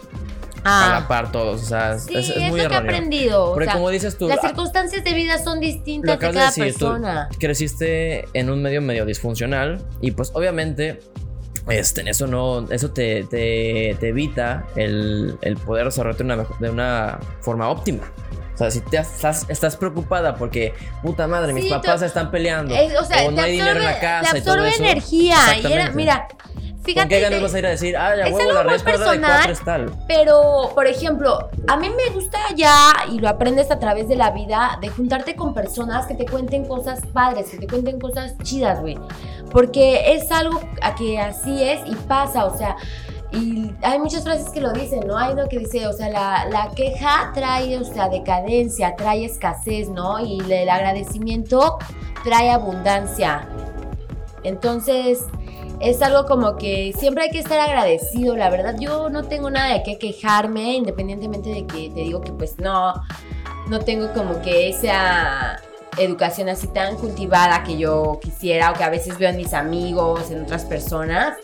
a 0.66 0.88
la 0.88 0.96
ah. 0.98 1.08
par 1.08 1.32
todos. 1.32 1.62
O 1.62 1.64
sea, 1.64 1.98
sí, 1.98 2.14
es, 2.16 2.30
es, 2.30 2.50
muy 2.50 2.60
lo 2.60 2.68
que 2.68 2.74
he 2.74 2.78
aprendido. 2.78 3.54
Porque 3.54 3.70
como 3.70 3.90
dices 3.90 4.18
tú. 4.18 4.28
Las 4.28 4.38
ah, 4.42 4.48
circunstancias 4.48 5.04
de 5.04 5.14
vida 5.14 5.38
son 5.38 5.60
distintas 5.60 6.18
de 6.18 6.32
cada 6.32 6.50
persona. 6.52 7.28
creciste 7.38 8.26
en 8.32 8.50
un 8.50 8.62
medio 8.62 8.82
medio 8.82 9.04
disfuncional. 9.04 9.84
Y 10.00 10.12
pues 10.12 10.30
obviamente. 10.34 11.00
Este, 11.68 12.08
eso 12.08 12.28
no, 12.28 12.70
eso 12.70 12.92
te, 12.92 13.24
te, 13.24 13.90
evita 14.06 14.66
el, 14.76 15.36
el, 15.42 15.56
poder 15.56 15.86
desarrollarte 15.86 16.22
una, 16.22 16.46
de 16.60 16.70
una 16.70 17.18
forma 17.40 17.68
óptima. 17.68 18.04
O 18.56 18.58
sea, 18.58 18.70
si 18.70 18.80
te 18.80 18.96
estás, 18.96 19.44
estás 19.50 19.76
preocupada 19.76 20.36
porque, 20.36 20.72
puta 21.02 21.26
madre, 21.26 21.52
mis 21.52 21.66
papás 21.66 22.00
se 22.00 22.06
están 22.06 22.30
peleando. 22.30 22.74
o, 22.74 23.04
sea, 23.04 23.30
no 23.30 23.42
hay 23.42 23.52
dinero 23.52 23.80
en 23.80 23.84
la 23.84 24.00
casa. 24.00 24.32
Te 24.32 24.38
absorbe 24.38 24.74
energía. 24.76 25.36
Y 25.62 25.70
era, 25.70 25.90
mira, 25.90 26.26
Fíjate, 26.86 27.00
¿Con 27.00 27.08
qué 27.08 27.20
ganas 27.20 27.42
vas 27.42 27.54
a 27.54 27.58
ir 27.58 27.66
a 27.66 27.70
decir, 27.70 27.96
ah, 27.96 28.14
ya 28.16 28.32
huevo, 28.32 28.52
la 28.52 28.62
red 28.62 28.80
personal, 28.80 29.46
de 29.48 29.64
tal? 29.64 29.92
Pero, 30.06 30.70
por 30.72 30.86
ejemplo, 30.86 31.50
a 31.66 31.76
mí 31.76 31.90
me 31.90 32.14
gusta 32.14 32.38
ya, 32.54 32.92
y 33.10 33.18
lo 33.18 33.28
aprendes 33.28 33.72
a 33.72 33.80
través 33.80 34.06
de 34.06 34.14
la 34.14 34.30
vida, 34.30 34.78
de 34.80 34.88
juntarte 34.88 35.34
con 35.34 35.52
personas 35.52 36.06
que 36.06 36.14
te 36.14 36.26
cuenten 36.26 36.64
cosas 36.64 37.00
padres, 37.12 37.48
que 37.50 37.58
te 37.58 37.66
cuenten 37.66 37.98
cosas 37.98 38.38
chidas, 38.44 38.80
güey. 38.80 38.96
Porque 39.50 40.14
es 40.14 40.30
algo 40.30 40.60
a 40.80 40.94
que 40.94 41.18
así 41.18 41.60
es 41.60 41.80
y 41.86 41.96
pasa, 41.96 42.44
o 42.44 42.56
sea, 42.56 42.76
y 43.32 43.72
hay 43.82 43.98
muchas 43.98 44.22
frases 44.22 44.50
que 44.50 44.60
lo 44.60 44.72
dicen, 44.72 45.00
¿no? 45.08 45.18
Hay 45.18 45.32
uno 45.32 45.48
que 45.48 45.58
dice, 45.58 45.88
o 45.88 45.92
sea, 45.92 46.08
la, 46.08 46.46
la, 46.46 46.70
queja 46.76 47.32
trae, 47.34 47.76
o 47.76 47.84
sea, 47.84 48.08
decadencia, 48.08 48.94
trae 48.94 49.24
escasez, 49.24 49.88
¿no? 49.88 50.20
Y 50.24 50.40
el 50.48 50.68
agradecimiento 50.68 51.78
trae 52.22 52.50
abundancia. 52.50 53.48
Entonces, 54.44 55.24
es 55.80 56.00
algo 56.02 56.26
como 56.26 56.56
que 56.56 56.92
siempre 56.98 57.24
hay 57.24 57.30
que 57.30 57.38
estar 57.38 57.58
agradecido, 57.60 58.36
la 58.36 58.50
verdad. 58.50 58.76
Yo 58.78 59.10
no 59.10 59.24
tengo 59.24 59.50
nada 59.50 59.74
de 59.74 59.82
qué 59.82 59.98
quejarme, 59.98 60.74
independientemente 60.74 61.50
de 61.50 61.66
que 61.66 61.90
te 61.90 62.00
digo 62.00 62.20
que 62.20 62.32
pues 62.32 62.58
no, 62.58 62.94
no 63.68 63.80
tengo 63.80 64.12
como 64.12 64.40
que 64.40 64.68
esa 64.68 65.60
educación 65.98 66.48
así 66.48 66.66
tan 66.68 66.96
cultivada 66.96 67.62
que 67.62 67.78
yo 67.78 68.18
quisiera 68.22 68.70
o 68.70 68.74
que 68.74 68.84
a 68.84 68.90
veces 68.90 69.18
veo 69.18 69.30
en 69.30 69.36
mis 69.36 69.54
amigos, 69.54 70.30
en 70.30 70.42
otras 70.42 70.64
personas. 70.64 71.36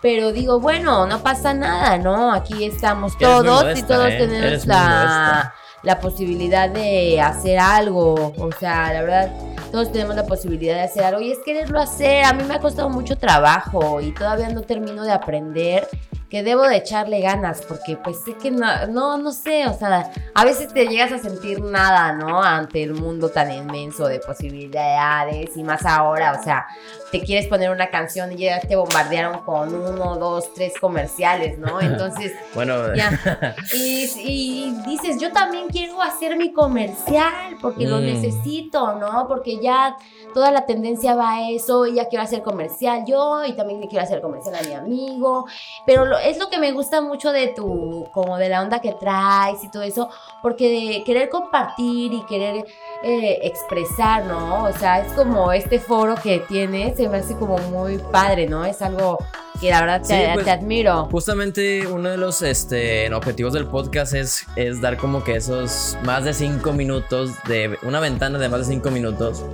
Pero 0.00 0.32
digo, 0.32 0.60
bueno, 0.60 1.06
no 1.06 1.22
pasa 1.22 1.54
nada, 1.54 1.98
¿no? 1.98 2.32
Aquí 2.32 2.64
estamos 2.64 3.18
todos 3.18 3.76
y 3.76 3.82
todos 3.82 4.10
¿eh? 4.10 4.16
tenemos 4.18 4.64
la, 4.66 5.52
la 5.82 6.00
posibilidad 6.00 6.70
de 6.70 7.20
hacer 7.20 7.58
algo. 7.58 8.32
O 8.38 8.50
sea, 8.52 8.92
la 8.92 9.02
verdad, 9.02 9.32
todos 9.70 9.92
tenemos 9.92 10.16
la 10.16 10.26
posibilidad 10.26 10.74
de 10.74 10.82
hacer 10.82 11.04
algo 11.04 11.20
y 11.20 11.32
es 11.32 11.38
quererlo 11.44 11.80
hacer. 11.80 12.24
A 12.24 12.32
mí 12.32 12.42
me 12.44 12.54
ha 12.54 12.60
costado 12.60 12.88
mucho 12.88 13.16
trabajo 13.16 14.00
y 14.00 14.12
todavía 14.12 14.48
no 14.48 14.62
termino 14.62 15.04
de 15.04 15.12
aprender 15.12 15.88
que 16.30 16.42
debo 16.42 16.62
de 16.62 16.76
echarle 16.76 17.20
ganas, 17.20 17.62
porque 17.62 17.96
pues 17.96 18.20
sé 18.20 18.34
que 18.34 18.50
no, 18.50 18.86
no, 18.88 19.16
no 19.18 19.32
sé, 19.32 19.66
o 19.66 19.72
sea, 19.72 20.12
a 20.34 20.44
veces 20.44 20.72
te 20.72 20.86
llegas 20.86 21.12
a 21.12 21.18
sentir 21.18 21.60
nada, 21.62 22.12
¿no? 22.12 22.42
Ante 22.42 22.82
el 22.82 22.94
mundo 22.94 23.30
tan 23.30 23.50
inmenso 23.50 24.06
de 24.06 24.20
posibilidades 24.20 25.56
y 25.56 25.62
más 25.64 25.86
ahora, 25.86 26.38
o 26.38 26.42
sea, 26.42 26.66
te 27.10 27.20
quieres 27.20 27.46
poner 27.46 27.70
una 27.70 27.90
canción 27.90 28.32
y 28.32 28.36
ya 28.36 28.60
te 28.60 28.76
bombardearon 28.76 29.40
con 29.40 29.74
uno, 29.74 30.16
dos, 30.16 30.52
tres 30.52 30.74
comerciales, 30.78 31.58
¿no? 31.58 31.80
Entonces, 31.80 32.32
bueno, 32.54 32.94
ya. 32.94 33.08
Y, 33.72 34.74
dices, 34.86 35.20
yo 35.20 35.32
también 35.32 35.68
quiero 35.68 36.02
hacer 36.02 36.36
mi 36.36 36.52
comercial 36.52 37.56
porque 37.60 37.86
lo 37.86 37.98
mm. 37.98 38.04
necesito, 38.04 38.94
¿no? 38.94 39.26
Porque 39.28 39.60
ya 39.60 39.96
toda 40.34 40.50
la 40.50 40.66
tendencia 40.66 41.14
va 41.14 41.36
a 41.36 41.50
eso 41.50 41.86
y 41.86 41.94
ya 41.94 42.08
quiero 42.08 42.24
hacer 42.24 42.42
comercial 42.42 43.04
yo 43.06 43.44
y 43.44 43.54
también 43.54 43.80
le 43.80 43.88
quiero 43.88 44.04
hacer 44.04 44.20
comercial 44.20 44.54
a 44.56 44.62
mi 44.62 44.74
amigo, 44.74 45.46
pero 45.86 46.17
es 46.18 46.38
lo 46.38 46.48
que 46.48 46.58
me 46.58 46.72
gusta 46.72 47.00
mucho 47.00 47.32
de 47.32 47.48
tu, 47.48 48.08
como 48.12 48.38
de 48.38 48.48
la 48.48 48.62
onda 48.62 48.80
que 48.80 48.92
traes 48.92 49.62
y 49.64 49.70
todo 49.70 49.82
eso, 49.82 50.08
porque 50.42 50.68
de 50.68 51.04
querer 51.04 51.28
compartir 51.28 52.12
y 52.12 52.22
querer 52.26 52.64
eh, 53.02 53.38
expresar, 53.42 54.24
¿no? 54.24 54.64
O 54.64 54.72
sea, 54.72 55.00
es 55.00 55.12
como 55.12 55.52
este 55.52 55.78
foro 55.78 56.14
que 56.16 56.40
tienes, 56.40 56.96
se 56.96 57.08
me 57.08 57.18
hace 57.18 57.34
como 57.34 57.58
muy 57.58 57.98
padre, 57.98 58.46
¿no? 58.46 58.64
Es 58.64 58.82
algo 58.82 59.18
que 59.60 59.70
la 59.70 59.80
verdad 59.80 60.02
te, 60.06 60.30
pues, 60.34 60.46
admiro. 60.48 61.06
Justamente 61.10 61.86
uno 61.86 62.10
de 62.10 62.16
los 62.16 62.42
este, 62.42 63.12
objetivos 63.12 63.52
del 63.52 63.66
podcast 63.66 64.14
es, 64.14 64.46
es 64.56 64.80
dar 64.80 64.96
como 64.96 65.24
que 65.24 65.36
esos 65.36 65.96
más 66.04 66.24
de 66.24 66.32
cinco 66.32 66.72
minutos, 66.72 67.32
de 67.48 67.78
una 67.82 68.00
ventana 68.00 68.38
de 68.38 68.48
más 68.48 68.60
de 68.60 68.74
cinco 68.74 68.90
minutos 68.90 69.44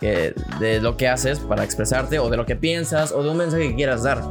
de 0.00 0.80
lo 0.80 0.96
que 0.96 1.08
haces 1.08 1.38
para 1.40 1.64
expresarte 1.64 2.18
o 2.18 2.28
de 2.28 2.36
lo 2.36 2.46
que 2.46 2.56
piensas 2.56 3.12
o 3.12 3.22
de 3.22 3.30
un 3.30 3.38
mensaje 3.38 3.68
que 3.68 3.74
quieras 3.74 4.02
dar. 4.02 4.22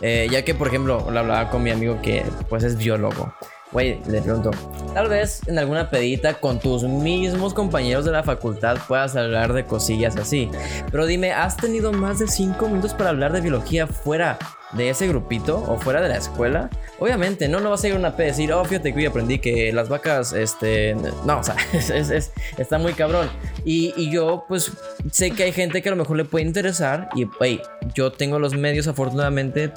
Eh, 0.00 0.28
ya 0.30 0.44
que, 0.44 0.54
por 0.54 0.68
ejemplo, 0.68 1.06
lo 1.10 1.20
hablaba 1.20 1.50
con 1.50 1.62
mi 1.62 1.70
amigo 1.70 2.00
que 2.02 2.24
pues 2.48 2.64
es 2.64 2.76
biólogo. 2.76 3.34
Güey, 3.72 4.00
le 4.06 4.22
pregunto, 4.22 4.52
tal 4.94 5.08
vez 5.08 5.40
en 5.48 5.58
alguna 5.58 5.90
pedita 5.90 6.34
con 6.34 6.60
tus 6.60 6.84
mismos 6.84 7.54
compañeros 7.54 8.04
de 8.04 8.12
la 8.12 8.22
facultad 8.22 8.76
puedas 8.86 9.16
hablar 9.16 9.52
de 9.52 9.64
cosillas 9.64 10.16
así. 10.16 10.48
Pero 10.92 11.06
dime, 11.06 11.32
¿has 11.32 11.56
tenido 11.56 11.92
más 11.92 12.20
de 12.20 12.28
5 12.28 12.68
minutos 12.68 12.94
para 12.94 13.10
hablar 13.10 13.32
de 13.32 13.40
biología 13.40 13.88
fuera 13.88 14.38
de 14.76 14.90
ese 14.90 15.06
grupito 15.08 15.58
o 15.68 15.78
fuera 15.78 16.00
de 16.00 16.08
la 16.08 16.16
escuela? 16.16 16.70
Obviamente, 16.98 17.48
no, 17.48 17.60
no 17.60 17.70
vas 17.70 17.84
a 17.84 17.88
ir 17.88 17.94
a 17.94 17.96
una 17.96 18.16
P 18.16 18.24
decir, 18.24 18.52
oh, 18.52 18.64
fíjate 18.64 18.92
que 18.92 19.00
hoy 19.00 19.06
aprendí 19.06 19.38
que 19.38 19.72
las 19.72 19.88
vacas, 19.88 20.32
este, 20.32 20.96
no, 21.24 21.38
o 21.38 21.42
sea, 21.42 21.56
es, 21.72 22.32
está 22.56 22.78
muy 22.78 22.94
cabrón. 22.94 23.28
Y, 23.64 23.92
y, 23.96 24.10
yo, 24.10 24.44
pues, 24.48 24.72
sé 25.10 25.30
que 25.30 25.44
hay 25.44 25.52
gente 25.52 25.82
que 25.82 25.88
a 25.88 25.92
lo 25.92 25.96
mejor 25.96 26.16
le 26.16 26.24
puede 26.24 26.44
interesar 26.44 27.08
y, 27.14 27.26
hey, 27.40 27.60
yo 27.94 28.12
tengo 28.12 28.38
los 28.38 28.54
medios 28.54 28.86
afortunadamente 28.86 29.72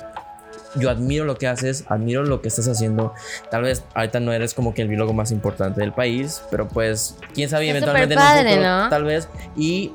yo 0.75 0.89
admiro 0.89 1.25
lo 1.25 1.37
que 1.37 1.47
haces, 1.47 1.85
admiro 1.87 2.23
lo 2.23 2.41
que 2.41 2.47
estás 2.47 2.67
haciendo. 2.67 3.13
Tal 3.49 3.63
vez 3.63 3.83
ahorita 3.93 4.19
no 4.19 4.33
eres 4.33 4.53
como 4.53 4.73
que 4.73 4.81
el 4.81 4.87
biólogo 4.87 5.13
más 5.13 5.31
importante 5.31 5.81
del 5.81 5.93
país, 5.93 6.41
pero 6.51 6.67
pues, 6.67 7.17
quién 7.33 7.49
sabe, 7.49 7.69
eventualmente 7.69 8.15
en 8.15 8.19
futuro, 8.19 8.89
tal 8.89 9.03
vez. 9.03 9.27
Y 9.55 9.93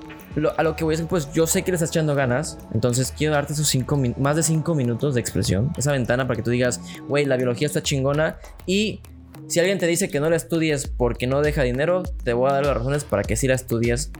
a 0.56 0.62
lo 0.62 0.76
que 0.76 0.84
voy 0.84 0.94
a 0.94 0.96
decir, 0.96 1.08
pues 1.08 1.32
yo 1.32 1.46
sé 1.46 1.62
que 1.62 1.72
le 1.72 1.76
estás 1.76 1.90
echando 1.90 2.14
ganas, 2.14 2.58
entonces 2.72 3.12
quiero 3.16 3.34
darte 3.34 3.52
esos 3.52 3.68
cinco 3.68 4.00
más 4.18 4.36
de 4.36 4.42
cinco 4.42 4.74
minutos 4.74 5.14
de 5.14 5.20
expresión, 5.20 5.72
esa 5.76 5.92
ventana 5.92 6.26
para 6.26 6.36
que 6.36 6.42
tú 6.42 6.50
digas, 6.50 6.80
güey, 7.08 7.24
la 7.24 7.36
biología 7.36 7.66
está 7.66 7.82
chingona 7.82 8.38
y 8.66 9.00
si 9.48 9.60
alguien 9.60 9.78
te 9.78 9.86
dice 9.86 10.08
que 10.08 10.20
no 10.20 10.30
la 10.30 10.36
estudies 10.36 10.86
porque 10.88 11.26
no 11.26 11.42
deja 11.42 11.62
dinero, 11.62 12.02
te 12.24 12.32
voy 12.32 12.50
a 12.50 12.54
dar 12.54 12.66
las 12.66 12.76
razones 12.76 13.04
para 13.04 13.22
que 13.22 13.36
sí 13.36 13.48
la 13.48 13.54
estudies 13.54 14.10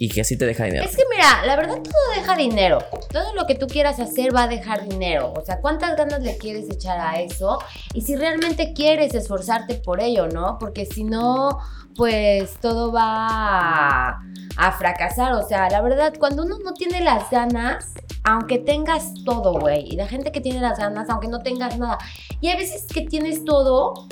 y 0.00 0.08
que 0.08 0.24
sí 0.24 0.36
te 0.36 0.46
deja 0.46 0.64
dinero. 0.64 0.84
Es 0.84 0.96
que 0.96 1.02
mira, 1.10 1.44
la 1.44 1.56
verdad 1.56 1.76
todo 1.82 2.14
deja 2.14 2.36
dinero. 2.36 2.78
Todo 3.12 3.34
lo 3.34 3.46
que 3.46 3.56
tú 3.56 3.66
quieras 3.66 3.98
hacer 3.98 4.34
va 4.34 4.44
a 4.44 4.48
dejar 4.48 4.88
dinero. 4.88 5.32
O 5.36 5.44
sea, 5.44 5.60
¿cuántas 5.60 5.96
ganas 5.96 6.22
le 6.22 6.36
quieres 6.38 6.70
echar 6.70 7.00
a 7.00 7.20
eso? 7.20 7.58
Y 7.94 8.02
si 8.02 8.14
realmente 8.16 8.72
quieres 8.74 9.14
esforzarte 9.14 9.74
por 9.74 10.00
ello, 10.00 10.28
¿no? 10.28 10.56
Porque 10.58 10.86
si 10.86 11.02
no, 11.02 11.58
pues 11.96 12.54
todo 12.60 12.92
va 12.92 14.20
a, 14.56 14.72
fracasar. 14.72 15.32
O 15.32 15.46
sea, 15.46 15.68
la 15.70 15.80
verdad, 15.80 16.14
cuando 16.18 16.44
uno 16.44 16.58
no 16.64 16.72
tiene 16.72 17.02
las 17.02 17.30
ganas, 17.30 17.92
aunque 18.24 18.58
tengas 18.58 19.12
todo, 19.24 19.58
güey, 19.60 19.88
y 19.88 19.96
la 19.96 20.06
gente 20.06 20.32
que 20.32 20.40
tiene 20.40 20.60
las 20.60 20.78
ganas, 20.78 21.08
aunque 21.10 21.28
no 21.28 21.40
tengas 21.40 21.78
nada, 21.78 21.98
y 22.40 22.48
a 22.48 22.56
veces 22.56 22.86
que 22.92 23.02
tienes 23.02 23.44
todo 23.44 24.06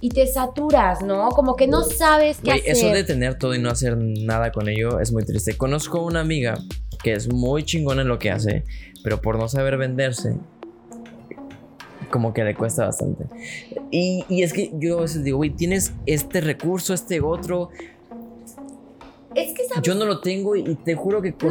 y 0.00 0.10
te 0.10 0.26
saturas, 0.26 1.02
¿no? 1.02 1.30
Como 1.30 1.56
que 1.56 1.66
no 1.66 1.82
sabes 1.82 2.38
qué 2.42 2.52
hacer. 2.52 2.70
Eso 2.70 2.88
de 2.88 3.04
tener 3.04 3.38
todo 3.38 3.54
y 3.54 3.58
no 3.58 3.70
hacer 3.70 3.96
nada 3.96 4.52
con 4.52 4.68
ello 4.68 5.00
es 5.00 5.12
muy 5.12 5.24
triste. 5.24 5.56
Conozco 5.56 6.02
una 6.02 6.20
amiga 6.20 6.58
que 7.02 7.12
es 7.12 7.32
muy 7.32 7.64
chingona 7.64 8.02
en 8.02 8.08
lo 8.08 8.18
que 8.18 8.30
hace, 8.30 8.64
pero 9.02 9.20
por 9.20 9.38
no 9.38 9.48
saber 9.48 9.76
venderse, 9.76 10.36
como 12.10 12.32
que 12.32 12.44
le 12.44 12.54
cuesta 12.54 12.86
bastante. 12.86 13.24
Y, 13.90 14.24
es 14.42 14.52
que 14.52 14.70
yo 14.74 14.98
a 14.98 15.02
veces 15.02 15.24
digo, 15.24 15.38
güey, 15.38 15.50
tienes 15.50 15.92
este 16.06 16.40
recurso, 16.40 16.94
este 16.94 17.20
otro. 17.20 17.70
Es 19.38 19.54
que 19.54 19.62
Yo 19.82 19.94
no 19.94 20.04
lo 20.04 20.20
tengo 20.20 20.56
y 20.56 20.74
te 20.74 20.94
juro 20.94 21.22
que 21.22 21.34
con 21.34 21.50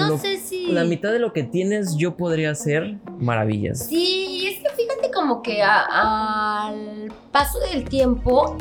la 0.70 0.84
mitad 0.84 1.12
de 1.12 1.20
lo 1.20 1.34
que 1.34 1.44
tienes 1.44 1.96
yo 1.96 2.18
podría 2.18 2.52
hacer 2.52 2.98
maravillas. 3.20 3.88
Sí, 3.88 4.48
es 4.48 4.62
que 4.62 4.76
fíjate 4.76 5.12
como 5.12 5.42
que 5.42 5.62
al 5.64 7.12
paso 7.32 7.60
del 7.60 7.88
tiempo, 7.88 8.58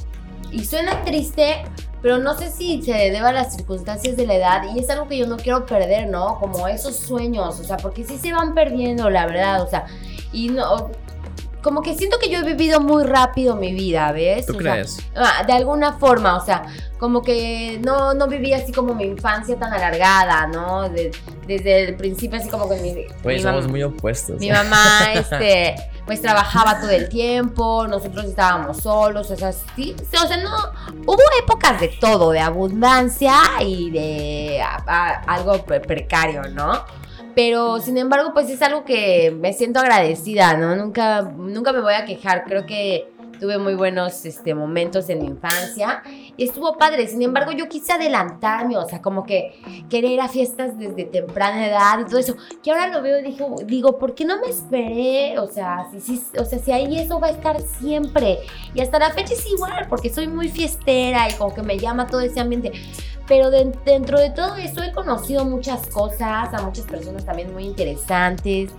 y 0.52 0.64
suena 0.64 1.02
triste, 1.04 1.64
pero 2.02 2.18
no 2.18 2.36
sé 2.38 2.50
si 2.50 2.80
se 2.82 2.92
deba 2.92 3.28
a 3.28 3.32
las 3.32 3.54
circunstancias 3.54 4.16
de 4.16 4.26
la 4.26 4.34
edad 4.36 4.62
y 4.74 4.78
es 4.78 4.88
algo 4.90 5.08
que 5.08 5.18
yo 5.18 5.26
no 5.26 5.36
quiero 5.36 5.66
perder, 5.66 6.08
¿no? 6.08 6.38
Como 6.38 6.68
esos 6.68 6.96
sueños, 6.96 7.58
o 7.60 7.64
sea, 7.64 7.76
porque 7.76 8.04
sí 8.04 8.16
se 8.18 8.32
van 8.32 8.54
perdiendo, 8.54 9.10
la 9.10 9.26
verdad, 9.26 9.62
o 9.62 9.68
sea, 9.68 9.86
y 10.32 10.48
no, 10.48 10.90
como 11.66 11.82
que 11.82 11.94
siento 11.94 12.18
que 12.18 12.30
yo 12.30 12.38
he 12.38 12.42
vivido 12.44 12.80
muy 12.80 13.02
rápido 13.04 13.56
mi 13.56 13.72
vida, 13.74 14.12
¿ves? 14.12 14.46
¿Tú 14.46 14.54
O 14.54 14.56
crees? 14.56 14.98
ah, 15.16 15.42
de 15.46 15.52
alguna 15.52 15.94
forma, 15.98 16.36
o 16.36 16.44
sea, 16.44 16.62
como 16.98 17.20
que 17.22 17.78
no, 17.84 18.14
no 18.14 18.28
viví 18.28 18.52
así 18.54 18.72
como 18.72 18.94
mi 18.94 19.04
infancia 19.04 19.58
tan 19.58 19.72
alargada, 19.72 20.46
¿no? 20.46 20.88
De- 20.88 21.10
desde 21.46 21.84
el 21.88 21.96
principio 21.96 22.38
así 22.38 22.48
como 22.48 22.68
que 22.68 22.76
mi, 22.76 22.94
Güey, 23.22 23.36
mi 23.36 23.42
somos 23.42 23.66
muy 23.68 23.82
opuestos. 23.82 24.38
mi 24.40 24.50
mamá, 24.50 25.00
este, 25.14 25.74
pues 26.06 26.22
trabajaba 26.22 26.80
todo 26.80 26.90
el 26.90 27.08
tiempo, 27.08 27.86
nosotros 27.88 28.24
estábamos 28.26 28.78
solos, 28.78 29.28
o 29.30 29.36
sea, 29.36 29.52
sí, 29.52 29.94
o 30.22 30.26
sea, 30.26 30.36
no, 30.38 30.50
hubo 31.04 31.20
épocas 31.42 31.80
de 31.80 31.88
todo, 32.00 32.30
de 32.30 32.40
abundancia 32.40 33.34
y 33.60 33.90
de 33.90 34.62
a- 34.62 34.82
a- 34.86 35.34
algo 35.34 35.64
pre- 35.64 35.80
precario, 35.80 36.42
¿no? 36.50 36.84
Pero 37.36 37.80
sin 37.80 37.98
embargo, 37.98 38.30
pues 38.32 38.48
es 38.48 38.62
algo 38.62 38.86
que 38.86 39.30
me 39.30 39.52
siento 39.52 39.78
agradecida, 39.78 40.56
¿no? 40.56 40.74
Nunca, 40.74 41.20
nunca 41.20 41.70
me 41.70 41.82
voy 41.82 41.92
a 41.92 42.06
quejar, 42.06 42.44
creo 42.44 42.64
que 42.64 43.12
tuve 43.38 43.58
muy 43.58 43.74
buenos 43.74 44.24
este, 44.24 44.54
momentos 44.54 45.08
en 45.08 45.20
mi 45.20 45.26
infancia 45.26 46.02
y 46.36 46.44
estuvo 46.44 46.76
padre. 46.76 47.06
Sin 47.08 47.22
embargo, 47.22 47.52
yo 47.52 47.68
quise 47.68 47.92
adelantarme, 47.92 48.76
o 48.76 48.88
sea, 48.88 49.00
como 49.02 49.24
que 49.24 49.60
querer 49.88 50.10
ir 50.12 50.20
a 50.20 50.28
fiestas 50.28 50.78
desde 50.78 51.04
temprana 51.04 51.66
edad 51.66 52.00
y 52.00 52.04
todo 52.04 52.18
eso. 52.18 52.34
Que 52.62 52.70
ahora 52.70 52.88
lo 52.88 53.02
veo 53.02 53.18
y 53.20 53.22
digo, 53.22 53.56
digo, 53.64 53.98
¿por 53.98 54.14
qué 54.14 54.24
no 54.24 54.40
me 54.40 54.48
esperé? 54.48 55.38
O 55.38 55.46
sea, 55.46 55.86
si, 55.92 56.00
si, 56.00 56.22
o 56.38 56.44
sea, 56.44 56.58
si 56.58 56.72
ahí 56.72 56.98
eso 56.98 57.20
va 57.20 57.28
a 57.28 57.30
estar 57.30 57.60
siempre. 57.60 58.38
Y 58.74 58.80
hasta 58.80 58.98
la 58.98 59.10
fecha 59.10 59.34
es 59.34 59.46
igual, 59.50 59.86
porque 59.88 60.10
soy 60.12 60.28
muy 60.28 60.48
fiestera 60.48 61.28
y 61.30 61.34
como 61.34 61.54
que 61.54 61.62
me 61.62 61.78
llama 61.78 62.06
todo 62.06 62.20
ese 62.20 62.40
ambiente. 62.40 62.72
Pero 63.28 63.50
de- 63.50 63.72
dentro 63.84 64.20
de 64.20 64.30
todo 64.30 64.54
eso 64.56 64.82
he 64.82 64.92
conocido 64.92 65.44
muchas 65.44 65.86
cosas, 65.88 66.54
a 66.54 66.62
muchas 66.62 66.84
personas 66.86 67.24
también 67.24 67.52
muy 67.52 67.64
interesantes. 67.64 68.70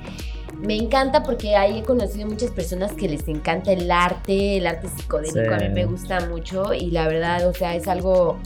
Me 0.59 0.75
encanta 0.75 1.23
porque 1.23 1.55
ahí 1.55 1.79
he 1.79 1.83
conocido 1.83 2.27
muchas 2.27 2.51
personas 2.51 2.93
que 2.93 3.07
les 3.07 3.27
encanta 3.27 3.71
el 3.71 3.89
arte, 3.91 4.57
el 4.57 4.67
arte 4.67 4.87
psicodélico, 4.89 5.53
a 5.53 5.57
mí 5.57 5.69
me 5.69 5.85
gusta 5.85 6.19
mucho 6.27 6.73
y 6.73 6.91
la 6.91 7.07
verdad, 7.07 7.47
o 7.47 7.53
sea, 7.53 7.75
es 7.75 7.87
algo 7.87 8.39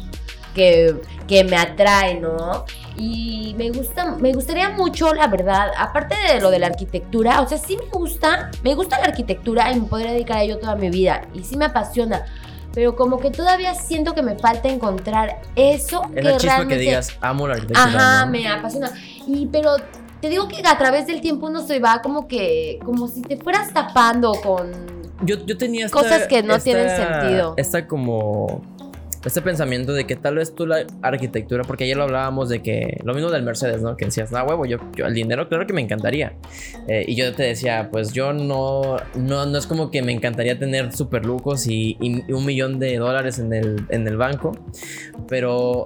que, 0.53 0.95
que 1.27 1.43
me 1.43 1.55
atrae, 1.55 2.19
¿no? 2.19 2.65
Y 2.97 3.55
me 3.57 3.71
gusta, 3.71 4.17
me 4.17 4.33
gustaría 4.33 4.69
mucho, 4.69 5.13
la 5.13 5.27
verdad, 5.27 5.71
aparte 5.77 6.15
de 6.33 6.41
lo 6.41 6.51
de 6.51 6.59
la 6.59 6.67
arquitectura, 6.67 7.41
o 7.41 7.47
sea, 7.47 7.57
sí 7.57 7.77
me 7.77 7.89
gusta, 7.89 8.51
me 8.63 8.75
gusta 8.75 8.99
la 8.99 9.05
arquitectura 9.05 9.71
y 9.71 9.79
me 9.79 9.87
podría 9.87 10.11
dedicar 10.11 10.37
a 10.37 10.43
ello 10.43 10.59
toda 10.59 10.75
mi 10.75 10.89
vida 10.89 11.27
y 11.33 11.43
sí 11.43 11.57
me 11.57 11.65
apasiona. 11.65 12.25
Pero 12.73 12.95
como 12.95 13.19
que 13.19 13.31
todavía 13.31 13.73
siento 13.73 14.15
que 14.15 14.21
me 14.21 14.37
falta 14.37 14.69
encontrar 14.69 15.41
eso 15.57 16.03
Es 16.15 16.23
la 16.23 16.31
que 16.31 16.37
chispa 16.37 16.55
realmente 16.55 16.75
que 16.75 16.81
digas, 16.81 17.17
amo 17.19 17.47
la 17.47 17.55
arquitectura. 17.55 17.85
Ajá, 17.85 18.25
¿no? 18.25 18.31
me 18.31 18.47
apasiona. 18.47 18.91
Y 19.27 19.45
pero 19.47 19.75
te 20.21 20.29
digo 20.29 20.47
que 20.47 20.61
a 20.65 20.77
través 20.77 21.07
del 21.07 21.19
tiempo 21.21 21.47
uno 21.47 21.61
se 21.65 21.79
va 21.79 22.01
como 22.01 22.27
que, 22.27 22.79
como 22.85 23.07
si 23.07 23.21
te 23.21 23.37
fueras 23.37 23.73
tapando 23.73 24.31
con... 24.43 24.71
Yo, 25.23 25.35
yo 25.45 25.57
tenía 25.57 25.85
esta, 25.85 25.97
Cosas 25.99 26.27
que 26.27 26.41
no 26.43 26.55
esta- 26.55 26.63
tienen 26.63 26.89
sentido. 26.89 27.53
Esta 27.57 27.87
como. 27.87 28.63
Este 29.23 29.39
pensamiento 29.39 29.93
de 29.93 30.07
que 30.07 30.15
tal 30.15 30.37
vez 30.37 30.55
tú 30.55 30.65
la 30.65 30.83
arquitectura, 31.03 31.63
porque 31.63 31.83
ayer 31.83 31.95
lo 31.95 32.01
hablábamos 32.05 32.49
de 32.49 32.63
que 32.63 32.99
lo 33.03 33.13
mismo 33.13 33.29
del 33.29 33.43
Mercedes, 33.43 33.83
¿no? 33.83 33.95
Que 33.95 34.05
decías, 34.05 34.33
ah, 34.33 34.43
huevo, 34.43 34.65
yo, 34.65 34.79
yo 34.95 35.05
el 35.05 35.13
dinero, 35.13 35.47
claro 35.47 35.67
que 35.67 35.73
me 35.73 35.81
encantaría. 35.81 36.33
Eh, 36.87 37.05
y 37.07 37.13
yo 37.15 37.31
te 37.35 37.43
decía, 37.43 37.89
pues 37.91 38.13
yo 38.13 38.33
no, 38.33 38.97
no, 39.13 39.45
no 39.45 39.57
es 39.59 39.67
como 39.67 39.91
que 39.91 40.01
me 40.01 40.11
encantaría 40.11 40.57
tener 40.57 40.91
super 40.91 41.23
lujos 41.23 41.67
y, 41.67 41.97
y 42.01 42.31
un 42.33 42.43
millón 42.47 42.79
de 42.79 42.97
dólares 42.97 43.37
en 43.37 43.53
el, 43.53 43.85
en 43.89 44.07
el 44.07 44.17
banco, 44.17 44.53
pero 45.27 45.85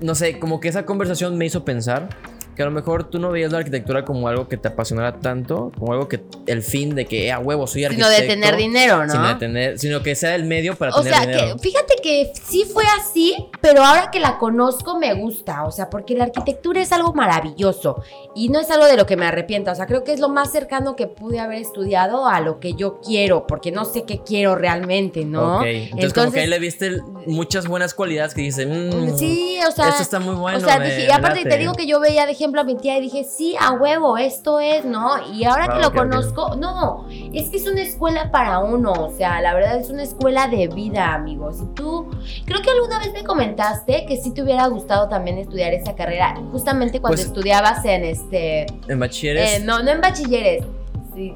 no 0.00 0.16
sé, 0.16 0.40
como 0.40 0.58
que 0.58 0.66
esa 0.66 0.84
conversación 0.84 1.38
me 1.38 1.46
hizo 1.46 1.64
pensar 1.64 2.08
que 2.54 2.62
a 2.62 2.66
lo 2.66 2.70
mejor 2.70 3.04
tú 3.10 3.18
no 3.18 3.30
veías 3.30 3.52
la 3.52 3.58
arquitectura 3.58 4.04
como 4.04 4.28
algo 4.28 4.48
que 4.48 4.56
te 4.56 4.68
apasionara 4.68 5.18
tanto, 5.20 5.72
como 5.78 5.92
algo 5.92 6.08
que 6.08 6.20
el 6.46 6.62
fin 6.62 6.94
de 6.94 7.04
que, 7.06 7.32
a 7.32 7.38
huevo, 7.38 7.66
soy 7.66 7.82
Sino 7.84 8.04
arquitecto. 8.06 8.22
de 8.22 8.28
tener 8.28 8.56
dinero, 8.56 9.04
¿no? 9.06 9.12
Sino, 9.12 9.28
de 9.28 9.34
tener, 9.36 9.78
sino 9.78 10.02
que 10.02 10.14
sea 10.14 10.34
el 10.34 10.44
medio 10.44 10.76
para 10.76 10.92
O 10.94 11.02
tener 11.02 11.12
sea, 11.14 11.26
dinero. 11.26 11.56
que 11.56 11.58
fíjate 11.62 11.94
que 12.02 12.32
sí 12.44 12.64
fue 12.72 12.84
así, 13.00 13.34
pero 13.60 13.82
ahora 13.84 14.10
que 14.10 14.20
la 14.20 14.38
conozco 14.38 14.98
me 14.98 15.14
gusta, 15.14 15.64
o 15.64 15.70
sea, 15.70 15.90
porque 15.90 16.14
la 16.14 16.24
arquitectura 16.24 16.80
es 16.80 16.92
algo 16.92 17.12
maravilloso 17.12 18.02
y 18.34 18.48
no 18.48 18.60
es 18.60 18.70
algo 18.70 18.86
de 18.86 18.96
lo 18.96 19.06
que 19.06 19.16
me 19.16 19.26
arrepienta, 19.26 19.72
o 19.72 19.74
sea, 19.74 19.86
creo 19.86 20.04
que 20.04 20.12
es 20.12 20.20
lo 20.20 20.28
más 20.28 20.52
cercano 20.52 20.96
que 20.96 21.06
pude 21.06 21.40
haber 21.40 21.58
estudiado 21.58 22.26
a 22.26 22.40
lo 22.40 22.60
que 22.60 22.74
yo 22.74 23.00
quiero, 23.00 23.46
porque 23.46 23.72
no 23.72 23.84
sé 23.84 24.04
qué 24.04 24.20
quiero 24.24 24.54
realmente, 24.54 25.24
¿no? 25.24 25.58
Ok, 25.58 25.64
entonces, 25.66 26.12
como 26.12 26.32
que 26.32 26.40
ahí 26.40 26.46
le 26.46 26.58
viste 26.58 26.98
muchas 27.26 27.66
buenas 27.66 27.94
cualidades 27.94 28.34
que 28.34 28.42
dices, 28.42 28.66
"Mm, 28.66 29.16
Sí, 29.18 29.58
o 29.66 29.70
sea, 29.70 29.88
esto 29.88 30.02
está 30.02 30.18
muy 30.20 30.34
bueno. 30.34 30.58
o 30.58 30.60
sea, 30.60 30.78
me- 30.78 30.86
dije, 30.86 31.04
y 31.04 31.06
me 31.06 31.12
aparte 31.12 31.38
late". 31.40 31.50
te 31.50 31.58
digo 31.58 31.72
que 31.74 31.86
yo 31.86 32.00
veía 32.00 32.26
de 32.26 32.34
ejemplo 32.44 32.60
a 32.60 32.64
mi 32.64 32.76
tía 32.76 32.98
y 32.98 33.00
dije, 33.00 33.24
sí, 33.24 33.56
a 33.58 33.72
huevo, 33.72 34.18
esto 34.18 34.60
es, 34.60 34.84
¿no? 34.84 35.12
Y 35.32 35.44
ahora 35.44 35.66
que 35.66 35.78
Ah, 35.78 35.80
lo 35.80 35.88
ok, 35.88 35.94
ok. 35.94 35.98
conozco, 36.00 36.56
no, 36.56 37.06
es 37.10 37.48
que 37.48 37.56
es 37.56 37.66
una 37.66 37.80
escuela 37.82 38.30
para 38.30 38.58
uno, 38.58 38.92
o 38.92 39.10
sea, 39.10 39.40
la 39.40 39.54
verdad 39.54 39.78
es 39.78 39.88
una 39.88 40.02
escuela 40.02 40.46
de 40.48 40.68
vida, 40.68 41.14
amigos. 41.14 41.56
Y 41.62 41.66
tú, 41.74 42.06
creo 42.44 42.60
que 42.60 42.70
alguna 42.70 42.98
vez 42.98 43.12
me 43.14 43.24
comentaste 43.24 44.04
que 44.06 44.18
sí 44.18 44.32
te 44.32 44.42
hubiera 44.42 44.66
gustado 44.66 45.08
también 45.08 45.38
estudiar 45.38 45.72
esa 45.72 45.94
carrera, 45.94 46.34
justamente 46.52 47.00
cuando 47.00 47.16
Pues- 47.16 47.26
estudiabas 47.26 47.84
en 47.86 48.04
este, 48.04 48.66
En 48.88 49.00
bachilleres. 49.00 49.60
eh, 49.60 49.64
no, 49.64 49.82
no 49.82 49.90
en 49.90 50.00
bachilleres. 50.02 50.64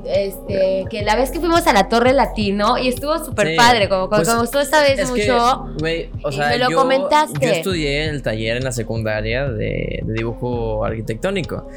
Este, 0.04 0.84
que 0.90 1.02
la 1.02 1.16
vez 1.16 1.30
que 1.30 1.40
fuimos 1.40 1.66
a 1.66 1.72
la 1.72 1.88
Torre 1.88 2.12
Latino 2.12 2.78
y 2.78 2.88
estuvo 2.88 3.16
súper 3.24 3.48
Sí, 3.48 3.56
padre, 3.56 3.88
como, 3.88 4.08
pues, 4.08 4.28
como 4.28 4.46
tú 4.48 4.58
esta 4.58 4.82
vez 4.82 4.98
es 4.98 5.10
que, 5.10 5.30
mucho. 5.30 5.66
güey, 5.78 6.10
o 6.22 6.30
y 6.30 6.32
sea, 6.34 6.48
me 6.48 6.58
lo 6.58 6.70
yo, 6.70 6.76
comentaste. 6.78 7.46
yo 7.46 7.52
estudié 7.52 8.08
el 8.08 8.22
taller 8.22 8.56
en 8.56 8.64
la 8.64 8.72
secundaria 8.72 9.48
de, 9.48 10.00
de 10.02 10.12
dibujo 10.12 10.84
arquitectónico. 10.84 11.68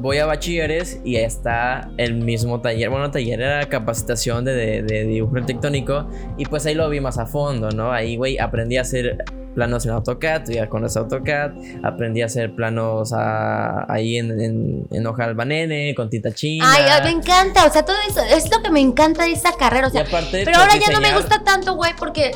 Voy 0.00 0.18
a 0.18 0.26
bachilleres 0.26 1.00
y 1.04 1.16
ahí 1.16 1.24
está 1.24 1.90
el 1.96 2.14
mismo 2.14 2.60
taller. 2.60 2.88
Bueno, 2.90 3.10
taller 3.10 3.40
era 3.40 3.68
capacitación 3.68 4.44
de, 4.44 4.54
de- 4.54 4.82
de 4.82 5.04
dibujo 5.04 5.34
arquitectónico 5.36 6.06
y 6.36 6.44
pues 6.46 6.64
ahí 6.66 6.74
lo 6.74 6.88
vi 6.88 7.00
más 7.00 7.18
a 7.18 7.26
fondo, 7.26 7.70
¿no? 7.70 7.90
Ahí, 7.92 8.16
güey, 8.16 8.38
aprendí 8.38 8.76
a 8.76 8.82
hacer 8.82 9.24
planos 9.54 9.84
en 9.86 9.92
AutoCAD, 9.92 10.48
ya 10.50 10.68
con 10.68 10.84
ese 10.84 10.98
AutoCAD, 10.98 11.50
aprendí 11.82 12.22
a 12.22 12.26
hacer 12.26 12.54
planos 12.54 13.12
a- 13.12 13.84
ahí 13.92 14.16
en, 14.18 14.40
en, 14.40 14.86
en 14.90 15.06
hoja 15.06 15.24
albanene, 15.24 15.94
con 15.96 16.08
tinta 16.10 16.32
china. 16.32 16.64
Ay, 16.68 16.84
ay, 16.88 17.02
me 17.04 17.10
encanta, 17.20 17.66
o 17.66 17.72
sea, 17.72 17.84
todo 17.84 17.96
eso, 18.08 18.20
es 18.22 18.50
lo 18.50 18.62
que 18.62 18.70
me 18.70 18.80
encanta 18.80 19.24
de 19.24 19.32
esa 19.32 19.52
carrera, 19.56 19.88
o 19.88 19.90
sea, 19.90 20.02
aparte, 20.02 20.42
pero 20.44 20.58
por 20.58 20.68
ahora 20.70 20.76
ya 20.76 20.92
no 20.92 21.00
me 21.00 21.12
gusta 21.14 21.42
tanto, 21.44 21.74
güey, 21.74 21.92
porque, 21.98 22.30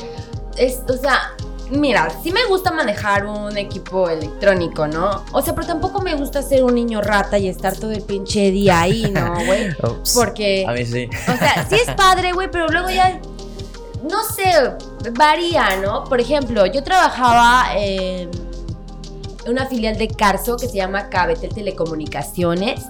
es, 0.57 0.81
o 0.89 0.97
sea, 0.97 1.31
mira, 1.71 2.09
sí 2.21 2.31
me 2.31 2.45
gusta 2.45 2.71
manejar 2.71 3.25
un 3.25 3.57
equipo 3.57 4.09
electrónico, 4.09 4.85
¿no? 4.87 5.23
O 5.31 5.41
sea, 5.41 5.55
pero 5.55 5.65
tampoco 5.65 6.01
me 6.01 6.13
gusta 6.15 6.41
ser 6.41 6.63
un 6.63 6.75
niño 6.75 7.01
rata 7.01 7.37
y 7.37 7.47
estar 7.47 7.73
todo 7.75 7.91
el 7.91 8.01
pinche 8.01 8.51
día 8.51 8.81
ahí, 8.81 9.09
¿no, 9.11 9.33
güey? 9.45 9.69
Porque, 10.13 10.65
A 10.67 10.73
mí 10.73 10.85
sí. 10.85 11.07
o 11.27 11.37
sea, 11.37 11.65
sí 11.69 11.75
es 11.75 11.93
padre, 11.95 12.33
güey, 12.33 12.49
pero 12.51 12.67
luego 12.67 12.89
ya, 12.89 13.19
no 14.03 14.23
sé, 14.23 14.43
varía, 15.11 15.81
¿no? 15.81 16.03
Por 16.05 16.19
ejemplo, 16.19 16.65
yo 16.65 16.83
trabajaba 16.83 17.75
en 17.77 18.29
una 19.47 19.65
filial 19.67 19.97
de 19.97 20.07
Carso 20.07 20.57
que 20.57 20.67
se 20.67 20.77
llama 20.77 21.09
Cabetel 21.09 21.53
Telecomunicaciones. 21.53 22.85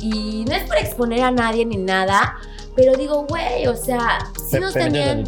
Y 0.00 0.44
no 0.48 0.54
es 0.54 0.64
por 0.64 0.76
exponer 0.78 1.22
a 1.22 1.30
nadie 1.30 1.64
ni 1.64 1.76
nada, 1.76 2.36
pero 2.74 2.96
digo, 2.96 3.26
güey, 3.28 3.66
o 3.68 3.76
sea, 3.76 4.18
sí 4.48 4.58
nos 4.58 4.72
tenían... 4.72 5.24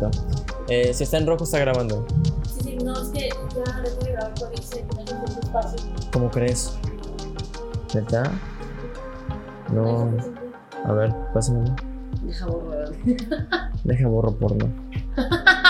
Eh, 0.68 0.94
si 0.94 1.04
está 1.04 1.18
en 1.18 1.26
rojo, 1.26 1.44
está 1.44 1.58
grabando. 1.58 2.06
Sí, 2.56 2.62
sí, 2.64 2.76
no, 2.82 3.00
es 3.00 3.08
que 3.10 3.28
ya 3.28 3.80
dejo 3.82 4.00
de 4.00 4.12
grabar 4.12 4.34
por 4.34 4.52
irse, 4.52 4.84
no 4.96 5.24
espacio. 5.26 5.78
¿Cómo 6.10 6.30
crees? 6.30 6.72
¿Verdad? 7.92 8.32
No. 9.70 10.10
A 10.84 10.92
ver, 10.92 11.14
pásame. 11.34 11.70
Deja 12.22 12.46
borrar. 12.46 12.90
Deja 13.84 14.08
borro 14.08 14.32
porno. 14.32 14.72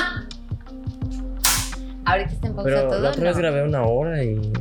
Ahorita 2.07 2.32
está 2.32 2.46
en 2.48 2.55
pausa 2.55 2.68
Pero 2.70 2.88
todo, 2.88 3.00
la 3.00 3.11
otra 3.11 3.22
vez 3.24 3.34
¿no? 3.34 3.38
grabé 3.42 3.62
una 3.64 3.82
hora 3.84 4.22
y. 4.22 4.52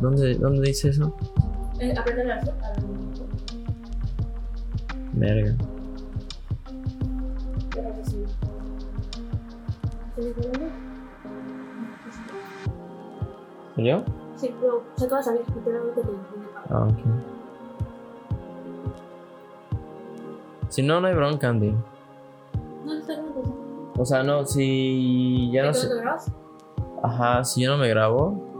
¿Dónde, 0.00 0.34
dónde 0.34 0.68
dice 0.68 0.88
eso? 0.90 1.16
Eh, 1.78 1.94
aprende 1.96 2.32
a. 2.32 2.40
Verga. 5.12 5.54
Pero 7.74 7.94
que 7.94 8.04
sí. 8.10 8.24
¿Tienes 10.16 10.34
problema? 10.34 10.66
¿Yo? 13.76 14.04
Sí, 14.36 14.54
pero 14.60 14.84
se 14.96 15.04
acaba 15.04 15.18
de 15.18 15.24
salir, 15.24 15.40
literalmente 15.54 16.00
te 16.02 16.08
entiende. 16.08 16.48
Ah, 16.70 16.86
ok. 16.88 16.98
Si 20.68 20.82
no, 20.82 21.00
no 21.00 21.06
hay 21.06 21.14
bronca, 21.14 21.48
Andy. 21.48 21.72
No, 22.84 22.92
está 22.94 23.12
grabando. 23.14 23.92
O 23.96 24.04
sea, 24.04 24.22
no, 24.24 24.44
si 24.44 25.50
ya 25.52 25.64
no 25.66 25.72
¿Te 25.72 25.78
sé. 25.78 25.88
lo 25.88 25.96
grabas? 26.00 26.32
Ajá, 27.04 27.44
si 27.44 27.62
yo 27.62 27.72
no 27.72 27.78
me 27.78 27.88
grabo. 27.88 28.50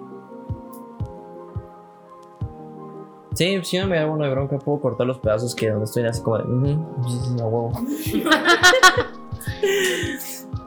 Sí, 3.34 3.59
si 3.64 3.76
yo 3.78 3.82
no 3.84 3.88
me 3.88 3.97
grabo, 3.97 4.16
no 4.16 4.24
hay 4.24 4.30
bronca. 4.30 4.59
Puedo 4.59 4.80
cortar 4.80 5.07
los 5.07 5.18
pedazos 5.18 5.55
que 5.55 5.70
donde 5.70 5.86
estoy 5.86 6.05
así 6.07 6.22
como 6.22 6.38
de. 6.38 6.45
"Ujú, 6.45 7.09
sí, 7.09 7.18
sí, 7.24 7.40
a 7.40 7.45
huevo. 7.47 7.72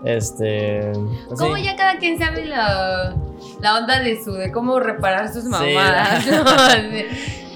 este. 0.04 0.92
pues 1.28 1.40
Como 1.40 1.56
sí. 1.56 1.64
ya 1.64 1.76
cada 1.76 1.98
quien 1.98 2.20
sabe 2.20 2.46
lo, 2.46 2.56
la 2.56 3.78
onda 3.78 4.00
de 4.00 4.22
su, 4.24 4.34
de 4.34 4.52
cómo 4.52 4.80
reparar 4.80 5.32
sus 5.32 5.46
mamadas. 5.46 6.26
¿no? 6.32 6.44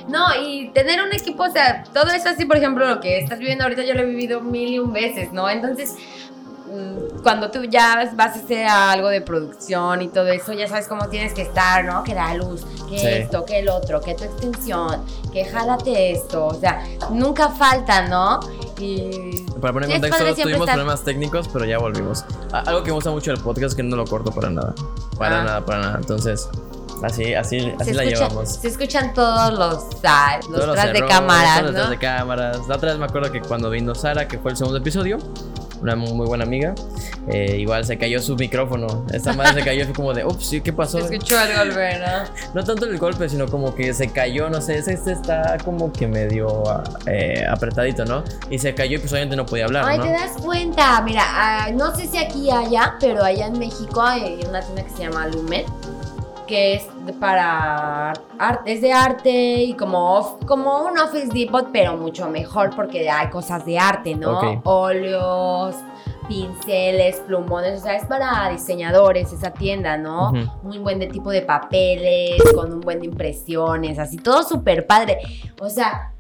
No, 0.08 0.26
y 0.44 0.70
tener 0.74 1.02
un 1.02 1.14
equipo, 1.14 1.44
o 1.44 1.52
sea, 1.52 1.84
todo 1.94 2.12
eso 2.12 2.30
así, 2.30 2.46
por 2.46 2.58
ejemplo, 2.58 2.88
lo 2.88 3.00
que 3.00 3.20
estás 3.20 3.40
viviendo 3.40 3.64
ahorita 3.64 3.84
yo 3.84 3.94
lo 3.94 4.02
he 4.02 4.06
vivido 4.06 4.42
mil 4.42 4.74
y 4.74 4.80
un 4.80 4.92
veces, 4.92 5.32
¿no? 5.32 5.50
Entonces, 5.50 5.96
cuando 7.24 7.52
tú 7.52 7.64
ya 7.66 7.96
vas 8.16 8.36
a 8.38 8.40
hacer 8.40 8.66
algo 8.68 9.10
de 9.10 9.22
producción 9.22 10.02
y 10.02 10.08
todo 10.08 10.28
eso, 10.28 10.54
ya 10.54 10.68
sabes 10.68 10.88
cómo 10.88 11.08
tienes 11.10 11.34
que 11.34 11.42
estar, 11.42 11.84
¿no? 11.86 12.04
Que 12.04 12.14
la 12.16 12.34
luz, 12.36 12.66
que 12.90 12.98
Sí. 13.00 13.08
esto, 13.08 13.46
que 13.46 13.60
el 13.60 13.70
otro, 13.70 14.00
que 14.02 14.16
tu 14.16 14.24
extensión, 14.24 15.04
que 15.34 15.46
jálate 15.46 16.12
esto, 16.12 16.46
o 16.48 16.54
sea, 16.54 16.84
nunca 17.12 17.50
falta, 17.50 18.08
¿no? 18.08 18.40
Y 18.80 19.44
Para 19.62 19.74
poner 19.74 19.92
en 19.92 20.02
contexto, 20.02 20.26
tuvimos 20.42 20.62
estar- 20.62 20.76
problemas 20.76 21.04
técnicos, 21.04 21.48
pero 21.52 21.66
ya 21.66 21.78
volvimos. 21.78 22.26
Algo 22.52 22.82
que 22.84 22.90
me 22.90 22.96
gusta 22.96 23.12
mucho 23.12 23.32
del 23.32 23.40
podcast 23.42 23.72
es 23.72 23.76
que 23.76 23.84
no 23.84 23.96
lo 23.96 24.06
corto 24.06 24.32
para 24.32 24.50
nada. 24.50 24.74
Para 25.18 25.42
Ah. 25.42 25.44
nada, 25.44 25.66
para 25.66 25.80
nada. 25.82 25.98
Entonces, 26.00 26.50
así, 27.04 27.34
así, 27.36 27.58
así 27.80 27.86
se, 27.92 27.94
la 27.94 28.04
escucha- 28.04 28.28
llevamos. 28.28 28.50
se 28.50 28.68
escuchan 28.70 29.14
todos 29.14 29.54
los, 29.54 29.86
ah, 30.04 30.38
los 30.38 30.46
Todos 30.48 30.66
los 30.68 30.76
tras 30.76 30.86
de 30.92 30.98
errores, 31.00 31.16
cámaras, 31.16 31.60
todos 31.60 31.64
los 31.66 31.72
tras 31.74 31.86
¿no? 31.86 31.92
de 31.92 31.98
cámaras. 32.00 32.68
La 32.68 32.76
otra 32.76 32.90
vez 32.90 32.98
me 33.00 33.06
acuerdo 33.06 33.32
que 33.32 33.42
cuando 33.42 33.70
vino 33.70 33.94
Sara, 33.94 34.28
que 34.28 34.40
fue 34.40 34.52
el 34.52 34.58
segundo 34.58 34.80
episodio, 34.80 35.18
una 35.82 35.96
muy, 35.96 36.28
buena 36.28 36.44
amiga, 36.44 36.76
eh, 37.28 37.58
igual 37.58 37.86
se 37.86 37.98
cayó 37.98 38.22
su 38.22 38.36
micrófono. 38.36 39.06
Esta 39.12 39.34
madre 39.34 39.54
se 39.56 39.66
cayó 39.66 39.82
y 39.82 39.86
fue 39.86 39.94
como 39.94 40.14
de, 40.14 40.26
ups, 40.26 40.46
¿sí? 40.46 40.62
¿qué 40.62 40.72
pasó? 40.72 41.00
Escuchó 41.00 41.36
el 41.42 41.58
golpe, 41.58 42.00
¿no? 42.00 42.52
No 42.54 42.64
tanto 42.64 42.86
el 42.86 42.98
golpe, 42.98 43.28
sino 43.30 43.48
como 43.48 43.74
que 43.74 43.94
se 43.94 44.10
cayó, 44.10 44.50
no 44.50 44.62
sé, 44.62 44.78
ese 44.78 44.94
este 44.94 45.14
está 45.14 45.58
como 45.64 45.92
que 45.92 46.08
medio 46.08 46.64
eh, 47.06 47.46
apretadito, 47.50 48.06
¿no? 48.06 48.24
Y 48.50 48.60
se 48.60 48.74
cayó 48.76 48.98
y 48.98 49.00
pues 49.00 49.12
obviamente 49.12 49.36
no 49.36 49.46
podía 49.46 49.66
hablar, 49.66 49.86
Ay, 49.88 49.98
¿no? 49.98 50.04
te 50.04 50.12
das 50.12 50.34
cuenta, 50.42 51.02
mira, 51.02 51.24
ah, 51.26 51.70
no 51.74 51.96
sé 51.96 52.08
si 52.08 52.18
aquí 52.18 52.50
haya, 52.52 52.96
pero 53.00 53.24
allá 53.24 53.48
en 53.48 53.58
México 53.58 54.02
hay 54.02 54.44
una 54.48 54.62
tienda 54.62 54.84
que 54.84 54.90
se 54.90 55.00
llama 55.00 55.28
Lumen, 55.28 55.66
que 56.52 56.74
es 56.74 56.86
para 57.18 58.12
arte, 58.38 58.74
es 58.74 58.82
de 58.82 58.92
arte 58.92 59.32
y 59.32 59.74
como, 59.76 60.38
como 60.46 60.82
un 60.82 61.00
Office 61.00 61.30
Depot, 61.32 61.70
pero 61.72 61.96
mucho 61.96 62.30
mejor 62.30 62.72
porque 62.76 63.10
hay 63.10 63.30
cosas 63.30 63.66
de 63.66 63.80
arte, 63.80 64.16
¿no? 64.16 64.38
Ok. 64.38 64.60
Óleos, 64.66 65.78
pinceles, 66.28 67.22
plumones, 67.22 67.80
o 67.80 67.84
sea, 67.84 67.96
es 67.96 68.06
para 68.06 68.50
diseñadores 68.50 69.32
esa 69.32 69.52
tienda, 69.52 69.96
¿no? 69.96 70.32
Ujú. 70.32 70.52
Muy 70.64 70.78
buen 70.80 71.00
de 71.00 71.08
tipo 71.08 71.32
de 71.32 71.42
papeles, 71.42 72.42
con 72.54 72.74
un 72.74 72.82
buen 72.82 73.00
de 73.00 73.06
impresiones, 73.06 73.98
así, 73.98 74.18
todo 74.18 74.44
súper 74.44 74.86
padre. 74.86 75.20
O 75.62 75.70
sea, 75.70 76.11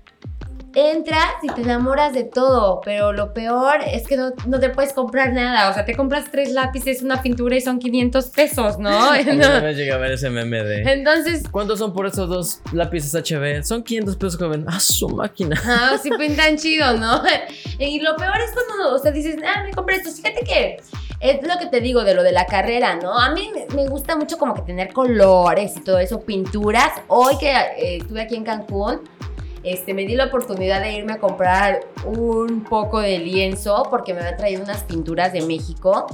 entras 0.75 1.25
y 1.43 1.47
te 1.47 1.61
enamoras 1.61 2.13
de 2.13 2.23
todo, 2.23 2.81
pero 2.83 3.11
lo 3.13 3.33
peor 3.33 3.77
es 3.85 4.07
que 4.07 4.17
no, 4.17 4.31
no 4.47 4.59
te 4.59 4.69
puedes 4.69 4.93
comprar 4.93 5.33
nada. 5.33 5.69
O 5.69 5.73
sea, 5.73 5.85
te 5.85 5.95
compras 5.95 6.25
tres 6.31 6.51
lápices, 6.51 7.01
una 7.01 7.21
pintura 7.21 7.55
y 7.55 7.61
son 7.61 7.79
500 7.79 8.25
pesos, 8.27 8.77
¿no? 8.79 8.89
A 8.89 9.13
mí 9.17 9.23
una 9.29 9.59
vez 9.59 9.77
llegué 9.77 9.91
a 9.91 9.97
ver 9.97 10.11
ese 10.13 10.29
meme 10.29 10.63
de... 10.63 10.81
Entonces, 10.91 11.43
¿Cuántos 11.51 11.79
son 11.79 11.93
por 11.93 12.05
esos 12.05 12.29
dos 12.29 12.59
lápices 12.73 13.13
HB? 13.13 13.63
Son 13.63 13.83
500 13.83 14.15
pesos, 14.15 14.37
joven. 14.39 14.65
¡Ah, 14.67 14.79
su 14.79 15.09
máquina! 15.09 15.61
ah, 15.65 15.97
sí 16.01 16.09
pintan 16.17 16.57
chido, 16.57 16.93
¿no? 16.97 17.21
Y 17.79 17.99
lo 17.99 18.15
peor 18.15 18.35
es 18.39 18.51
cuando, 18.53 18.95
o 18.95 18.99
sea, 18.99 19.11
dices, 19.11 19.37
ah, 19.45 19.63
me 19.63 19.71
compré 19.73 19.95
esto. 19.97 20.11
Fíjate 20.11 20.43
que 20.45 20.77
es 21.19 21.47
lo 21.47 21.57
que 21.59 21.65
te 21.67 21.81
digo 21.81 22.03
de 22.03 22.13
lo 22.13 22.21
de 22.23 22.31
la 22.31 22.45
carrera, 22.45 22.95
¿no? 22.95 23.17
A 23.17 23.31
mí 23.31 23.49
me- 23.53 23.75
me 23.75 23.87
gusta 23.87 24.15
mucho 24.15 24.37
como 24.37 24.53
que 24.53 24.61
tener 24.61 24.93
colores 24.93 25.75
y 25.77 25.81
todo 25.81 25.97
eso, 25.99 26.21
pinturas. 26.21 26.91
Hoy 27.07 27.37
que 27.39 27.51
eh, 27.51 27.97
estuve 27.97 28.21
aquí 28.21 28.35
en 28.35 28.43
Cancún, 28.43 29.01
este, 29.63 29.93
me 29.93 30.05
di 30.05 30.15
la 30.15 30.25
oportunidad 30.25 30.81
de 30.81 30.93
irme 30.93 31.13
a 31.13 31.19
comprar 31.19 31.81
un 32.05 32.63
poco 32.63 32.99
de 32.99 33.19
lienzo 33.19 33.87
porque 33.89 34.13
me 34.13 34.21
había 34.21 34.37
traído 34.37 34.63
unas 34.63 34.83
pinturas 34.83 35.33
de 35.33 35.41
México. 35.41 36.07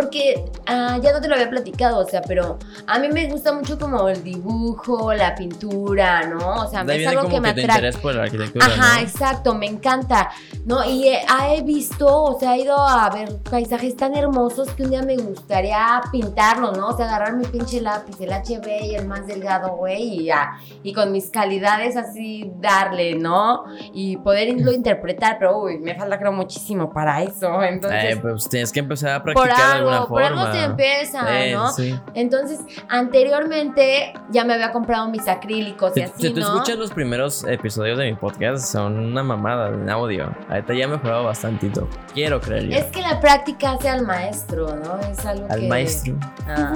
Porque 0.00 0.46
ah, 0.66 0.98
ya 1.02 1.12
no 1.12 1.20
te 1.20 1.28
lo 1.28 1.34
había 1.34 1.50
platicado, 1.50 1.98
o 1.98 2.08
sea, 2.08 2.22
pero 2.22 2.58
a 2.86 2.98
mí 2.98 3.08
me 3.08 3.26
gusta 3.26 3.52
mucho 3.52 3.78
como 3.78 4.08
el 4.08 4.24
dibujo, 4.24 5.12
la 5.12 5.34
pintura, 5.34 6.26
¿no? 6.26 6.62
O 6.62 6.66
sea, 6.70 6.82
es 6.88 7.06
algo 7.06 7.24
como 7.24 7.34
que 7.34 7.40
me 7.42 7.48
atrae. 7.50 7.92
por 7.92 8.14
la 8.14 8.22
arquitectura, 8.22 8.64
Ajá, 8.64 8.94
¿no? 8.94 9.00
exacto, 9.02 9.54
me 9.54 9.66
encanta, 9.66 10.30
¿no? 10.64 10.82
Y 10.82 11.08
he, 11.08 11.20
ah, 11.28 11.52
he 11.52 11.62
visto, 11.62 12.06
o 12.06 12.40
sea, 12.40 12.56
he 12.56 12.62
ido 12.62 12.78
a 12.78 13.10
ver 13.10 13.36
paisajes 13.50 13.94
tan 13.94 14.16
hermosos 14.16 14.70
que 14.70 14.84
un 14.84 14.90
día 14.90 15.02
me 15.02 15.18
gustaría 15.18 16.00
pintarlo, 16.10 16.72
¿no? 16.72 16.88
O 16.88 16.96
sea, 16.96 17.04
agarrar 17.06 17.36
mi 17.36 17.44
pinche 17.44 17.82
lápiz, 17.82 18.18
el 18.20 18.30
HB 18.30 18.84
y 18.84 18.94
el 18.94 19.06
más 19.06 19.26
delgado, 19.26 19.76
güey, 19.76 20.20
y 20.20 20.24
ya, 20.24 20.58
y 20.82 20.94
con 20.94 21.12
mis 21.12 21.28
calidades 21.28 21.98
así 21.98 22.50
darle, 22.56 23.16
¿no? 23.16 23.64
Y 23.92 24.16
poderlo 24.16 24.72
interpretar, 24.72 25.36
pero 25.38 25.58
uy, 25.58 25.78
me 25.78 25.94
falta 25.94 26.18
creo 26.18 26.32
muchísimo 26.32 26.90
para 26.90 27.22
eso, 27.22 27.62
entonces... 27.62 28.16
Eh, 28.16 28.16
pues 28.16 28.48
tienes 28.48 28.72
que 28.72 28.80
empezar 28.80 29.10
a 29.10 29.22
practicar 29.22 29.76
alguna 29.76 29.89
algo, 29.94 30.08
por 30.08 30.22
algo 30.22 30.52
se 30.52 30.64
empieza, 30.64 31.22
¿no? 31.52 31.70
sí. 31.72 31.98
Entonces, 32.14 32.60
anteriormente 32.88 34.12
ya 34.30 34.44
me 34.44 34.54
había 34.54 34.72
comprado 34.72 35.08
mis 35.08 35.26
acrílicos 35.28 35.92
y 35.96 36.00
Si, 36.00 36.02
así, 36.02 36.12
si 36.28 36.30
tú 36.34 36.40
¿no? 36.40 36.46
escuchas 36.54 36.78
los 36.78 36.90
primeros 36.92 37.44
episodios 37.44 37.98
de 37.98 38.06
mi 38.10 38.14
podcast, 38.16 38.64
son 38.72 38.98
una 38.98 39.22
mamada 39.22 39.68
en 39.68 39.88
audio. 39.90 40.32
Ahorita 40.48 40.74
ya 40.74 40.84
he 40.84 40.88
mejorado 40.88 41.24
bastantito. 41.24 41.88
Quiero 42.14 42.40
creer 42.40 42.68
yo. 42.68 42.76
Es 42.78 42.86
que 42.86 43.02
la 43.02 43.20
práctica 43.20 43.72
hace 43.72 43.88
al 43.88 44.06
maestro, 44.06 44.74
¿no? 44.76 44.98
Es 45.00 45.24
algo 45.26 45.46
Al 45.50 45.60
que... 45.60 45.68
maestro. 45.68 46.14
Ah, 46.46 46.74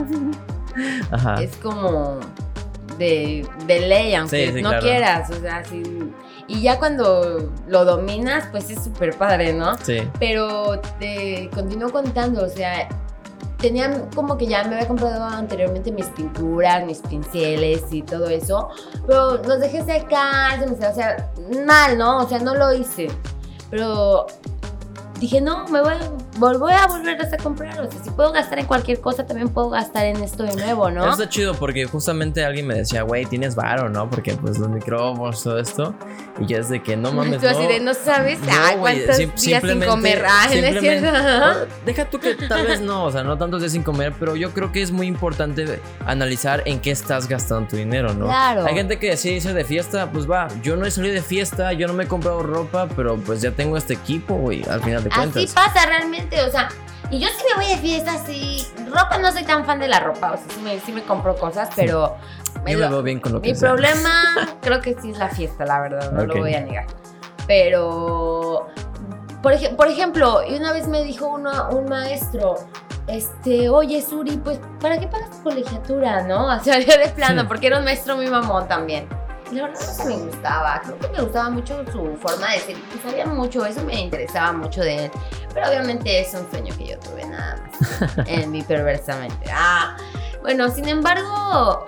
Ajá. 1.12 1.43
es 1.43 1.57
como 1.59 2.19
de, 2.99 3.47
de 3.67 3.81
ley, 3.89 4.15
aunque 4.15 4.47
Sí, 4.49 4.53
sí, 4.55 4.62
no 4.62 4.71
claro. 4.71 4.85
quieras, 4.85 5.31
o 5.31 5.41
sea, 5.41 5.65
sí. 5.65 5.83
Y 6.47 6.61
ya 6.61 6.79
cuando 6.79 7.51
lo 7.67 7.85
dominas, 7.87 8.49
pues 8.51 8.69
es 8.71 8.85
súper 8.85 9.17
padre, 9.17 9.53
¿no? 9.55 9.79
Sí. 9.79 9.97
Pero 10.21 10.79
te 11.01 11.49
continúo 11.55 11.91
contando, 11.91 12.45
o 12.45 12.49
sea, 12.49 12.87
tenía 13.65 14.09
como 14.15 14.37
que 14.37 14.47
ya 14.47 14.62
me 14.65 14.75
había 14.77 14.87
comprado 14.89 15.25
anteriormente 15.25 15.91
mis 15.91 16.07
pinturas, 16.07 16.85
mis 16.85 16.99
pinceles 16.99 17.83
y 17.91 18.03
todo 18.03 18.29
eso, 18.29 18.69
pero 19.07 19.39
los 19.43 19.59
dejé 19.61 19.83
secar, 19.85 20.61
se 20.61 20.67
me- 20.67 20.87
o 20.87 20.95
sea, 20.95 21.31
mal, 21.67 21.97
¿no? 21.97 22.19
O 22.19 22.29
sea, 22.29 22.39
no 22.41 22.55
lo 22.55 22.73
hice. 22.75 23.09
Pero 23.71 24.27
dije, 25.25 25.41
no, 25.41 25.66
me 25.68 25.81
voy, 25.81 25.95
voy 26.39 26.72
a 26.72 26.87
volver 26.87 27.20
a 27.20 27.37
comprar. 27.39 27.81
O 27.81 27.91
sea, 27.91 28.03
si 28.03 28.11
puedo 28.11 28.33
gastar 28.33 28.59
en 28.59 28.66
cualquier 28.66 29.01
cosa, 29.01 29.27
también 29.27 29.49
puedo 29.49 29.70
gastar 29.70 30.07
en 30.07 30.22
esto 30.22 30.45
de 30.45 30.55
nuevo, 30.57 30.91
¿no? 30.91 31.03
Eso 31.03 31.12
está 31.12 31.29
chido 31.29 31.55
porque 31.55 31.85
justamente 31.87 32.45
alguien 32.45 32.66
me 32.66 32.75
decía, 32.75 33.03
güey, 33.03 33.25
tienes 33.27 33.55
varo, 33.55 33.89
¿no? 33.89 34.09
Porque 34.09 34.35
pues 34.35 34.59
los 34.59 34.68
micrófonos, 34.68 35.43
todo 35.43 35.59
esto. 35.59 35.95
Y 36.41 36.47
yo 36.47 36.59
desde 36.59 36.83
que 36.83 36.97
no 36.97 37.12
mames, 37.12 37.41
Tú 37.41 37.47
no. 37.47 37.53
así 37.53 37.66
de, 37.66 37.81
no 37.81 37.95
sabes, 37.95 38.41
No, 38.41 38.53
ay, 38.53 38.77
cuántos 38.79 39.16
días 39.16 39.62
sin 39.62 39.81
comer. 39.85 40.25
Ah, 40.27 40.47
¿no 40.49 40.55
es 40.55 40.81
cierto? 40.81 41.66
Deja 41.87 42.05
tú 42.11 42.18
que 42.18 42.35
tal 42.35 42.66
vez 42.66 42.81
no, 42.81 43.05
o 43.05 43.11
sea, 43.12 43.22
no 43.22 43.37
tantos 43.39 43.61
días 43.61 43.72
sin 43.72 43.83
comer, 43.83 44.12
pero 44.18 44.37
yo 44.37 44.53
creo 44.53 44.72
que 44.72 44.83
es 44.83 44.91
muy 44.91 45.07
importante 45.07 45.81
analizar 46.07 46.62
en 46.66 46.81
qué 46.81 46.91
estás 46.91 47.29
gastando 47.29 47.68
tu 47.68 47.77
dinero, 47.77 48.12
¿no? 48.14 48.27
Claro. 48.27 48.66
Hay 48.66 48.75
gente 48.75 48.99
que 48.99 49.16
sí 49.16 49.31
dice 49.35 49.55
de 49.55 49.64
fiesta, 49.64 50.11
pues 50.11 50.31
va, 50.31 50.49
yo 50.62 50.77
no 50.77 50.85
he 50.87 50.91
salido 50.91 51.14
de 51.14 51.22
fiesta, 51.22 51.72
yo 51.72 51.87
no 51.87 51.95
me 51.95 52.05
he 52.05 52.09
comprado 52.09 52.43
ropa, 52.43 52.89
pero 52.97 53.16
pues 53.16 53.41
ya 53.41 53.53
tengo 53.53 53.77
este 53.77 53.95
equipo, 53.95 54.35
güey, 54.35 54.62
al 54.68 54.83
final 54.83 55.03
de 55.05 55.11
Así 55.15 55.47
pasa 55.55 55.87
realmente, 55.87 56.43
o 56.43 56.51
sea, 56.51 56.69
y 57.11 57.21
yo 57.21 57.29
sí 57.29 57.45
me 57.51 57.62
voy 57.65 57.73
de 57.75 57.79
fiesta, 57.81 58.19
sí. 58.27 58.67
Ropa, 58.89 59.19
no 59.19 59.31
soy 59.33 59.45
tan 59.45 59.65
fan 59.65 59.79
de 59.81 59.89
la 59.89 60.01
ropa, 60.01 60.33
o 60.33 60.37
sea, 60.37 60.47
sí 60.55 60.61
me, 60.62 60.79
sí 60.81 60.93
me 60.93 61.03
compro 61.05 61.37
cosas, 61.37 61.69
pero. 61.77 62.17
Yo 62.55 62.62
me 62.65 62.77
veo 62.77 63.03
bien 63.03 63.21
con 63.21 63.33
lo 63.33 63.43
que 63.43 63.51
Mi 63.51 63.55
sea. 63.57 63.71
problema 63.71 64.49
creo 64.62 64.81
que 64.81 64.97
sí 65.01 65.11
es 65.11 65.19
la 65.19 65.29
fiesta, 65.29 65.65
la 65.67 65.81
verdad, 65.81 66.11
no 66.12 66.25
lo 66.25 66.37
voy 66.37 66.55
a 66.55 66.61
negar. 66.61 66.87
Pero, 67.47 68.69
por, 69.43 69.53
ej- 69.53 69.77
por 69.77 69.89
ejemplo, 69.89 70.43
y 70.49 70.55
una 70.57 70.73
vez 70.73 70.87
me 70.89 71.03
dijo 71.03 71.27
uno- 71.29 71.69
un 71.71 71.89
maestro, 71.89 72.57
este, 73.07 73.69
oye, 73.69 74.01
Suri, 74.03 74.37
pues, 74.39 74.59
¿para 74.81 74.99
qué 74.99 75.07
pagas 75.07 75.31
tu 75.31 75.43
colegiatura, 75.45 76.23
no? 76.23 76.47
O 76.57 76.61
sea, 76.61 76.79
yo 76.79 76.97
de 76.99 77.09
plano, 77.15 77.43
Sí. 77.43 77.47
porque 77.49 77.67
era 77.69 77.79
un 77.79 77.85
maestro 77.85 78.17
muy 78.17 78.27
mamón 78.29 78.67
también. 78.69 79.09
La 79.55 79.69
verdad 79.69 79.81
no 79.87 79.93
se 79.93 80.05
me 80.05 80.17
gustaba, 80.17 80.81
creo 80.83 80.99
que 80.99 81.09
me 81.09 81.21
gustaba 81.23 81.51
mucho 81.51 81.85
su 81.93 82.17
forma 82.17 82.53
de 82.53 82.59
ser, 82.59 82.77
y 82.77 83.09
sabía 83.09 83.27
mucho, 83.27 83.65
eso 83.65 83.85
me 83.85 84.01
interesaba 84.01 84.53
mucho 84.53 84.81
de 84.81 85.05
él. 85.05 85.11
Pero 85.53 85.69
obviamente 85.69 86.21
es 86.21 86.35
un 86.35 86.51
sueño 86.51 86.75
que 86.77 86.87
yo 86.89 86.99
tuve 86.99 87.25
nada 87.25 87.57
más 87.63 88.19
en 88.27 88.51
mi 88.51 88.63
perversamente. 88.63 89.49
Ah, 89.53 89.97
bueno, 90.43 90.69
sin 90.69 90.89
embargo, 90.89 91.87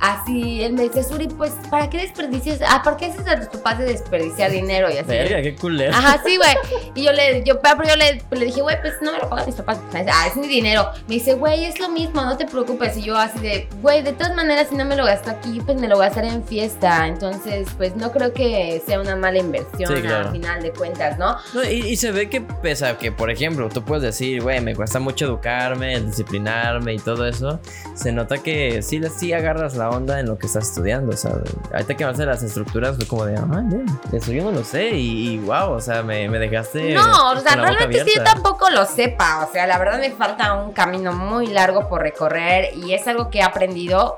así 0.00 0.62
él 0.62 0.72
me 0.72 0.82
dice, 0.82 1.02
Suri, 1.02 1.28
pues, 1.28 1.52
¿para 1.70 1.88
qué 1.90 1.98
desperdicias? 1.98 2.60
Ah, 2.66 2.82
¿para 2.84 2.96
qué 2.96 3.06
haces 3.06 3.26
a 3.26 3.36
tus 3.38 3.48
papás 3.48 3.78
de 3.78 3.84
desperdiciar 3.86 4.50
dinero? 4.50 4.88
Y 4.90 4.98
así. 4.98 5.08
Verga, 5.08 5.42
qué 5.42 5.54
culero. 5.54 5.92
Ajá, 5.94 6.20
sí, 6.24 6.36
güey. 6.36 6.90
Y 6.94 7.04
yo 7.04 7.12
le, 7.12 7.42
yo, 7.44 7.60
pero 7.60 7.84
yo 7.88 7.96
le, 7.96 8.22
le 8.30 8.44
dije, 8.46 8.60
güey, 8.62 8.80
pues 8.80 8.94
no 9.02 9.12
me 9.12 9.18
lo 9.18 9.28
pagan 9.28 9.46
mis 9.46 9.54
papás. 9.54 9.78
Ah, 10.12 10.26
es 10.28 10.36
mi 10.36 10.46
dinero. 10.48 10.88
Me 11.08 11.14
dice, 11.16 11.34
güey, 11.34 11.64
es 11.64 11.78
lo 11.80 11.88
mismo, 11.88 12.22
no 12.22 12.36
te 12.36 12.46
preocupes. 12.46 12.96
Y 12.96 13.02
yo 13.02 13.16
así 13.16 13.38
de, 13.40 13.68
güey, 13.82 14.02
de 14.02 14.12
todas 14.12 14.34
maneras, 14.34 14.68
si 14.70 14.76
no 14.76 14.84
me 14.84 14.96
lo 14.96 15.04
gasto 15.04 15.30
aquí, 15.30 15.60
pues 15.64 15.78
me 15.80 15.88
lo 15.88 15.98
gastaré 15.98 16.28
en 16.28 16.44
fiesta. 16.44 17.06
Entonces, 17.06 17.68
pues 17.76 17.96
no 17.96 18.12
creo 18.12 18.32
que 18.32 18.82
sea 18.86 19.00
una 19.00 19.16
mala 19.16 19.38
inversión 19.38 19.94
Sí, 19.94 20.02
claro. 20.02 20.26
al 20.28 20.32
final 20.32 20.62
de 20.62 20.70
cuentas, 20.72 21.18
¿no? 21.18 21.36
No, 21.54 21.64
y, 21.64 21.86
y 21.86 21.96
se 21.96 22.12
ve 22.12 22.28
que 22.28 22.40
pesa, 22.40 22.98
que 22.98 23.12
por 23.12 23.30
ejemplo, 23.30 23.68
tú 23.68 23.82
puedes 23.84 24.02
decir, 24.02 24.42
güey, 24.42 24.60
me 24.60 24.74
cuesta 24.74 24.98
mucho 24.98 25.26
educarme, 25.26 25.98
disciplinarme 26.00 26.94
y 26.94 26.98
todo 26.98 27.26
eso. 27.26 27.60
Se 27.94 28.12
nota 28.12 28.38
que 28.38 28.82
sí, 28.82 29.00
sí 29.16 29.32
agarras 29.32 29.74
la 29.76 29.90
onda 29.90 29.95
en 29.98 30.26
lo 30.26 30.38
que 30.38 30.46
estás 30.46 30.68
estudiando, 30.68 31.12
o 31.12 31.16
sea, 31.16 31.32
ahorita 31.72 31.94
que 31.96 32.04
vas 32.04 32.18
a 32.20 32.24
las 32.26 32.42
estructuras 32.42 32.96
fue 32.96 33.06
como 33.06 33.24
de, 33.24 33.36
ah, 33.36 33.62
ya, 33.70 34.16
eso 34.16 34.32
yo 34.32 34.44
no 34.44 34.52
lo 34.52 34.62
sé 34.64 34.90
y, 34.90 35.30
y 35.34 35.38
wow, 35.38 35.70
o 35.72 35.80
sea, 35.80 36.02
me, 36.02 36.28
me 36.28 36.38
dejaste 36.38 36.94
No, 36.94 37.32
o 37.32 37.40
sea, 37.40 37.56
realmente 37.56 38.04
sí 38.04 38.12
yo 38.16 38.22
tampoco 38.24 38.70
lo 38.70 38.84
sepa. 38.84 39.46
O 39.48 39.52
sea, 39.52 39.66
la 39.66 39.78
verdad 39.78 39.98
me 39.98 40.10
falta 40.10 40.54
un 40.54 40.72
camino 40.72 41.12
muy 41.12 41.46
largo 41.48 41.88
por 41.88 42.02
recorrer 42.02 42.70
y 42.76 42.92
es 42.92 43.06
algo 43.08 43.30
que 43.30 43.38
he 43.38 43.42
aprendido 43.42 44.16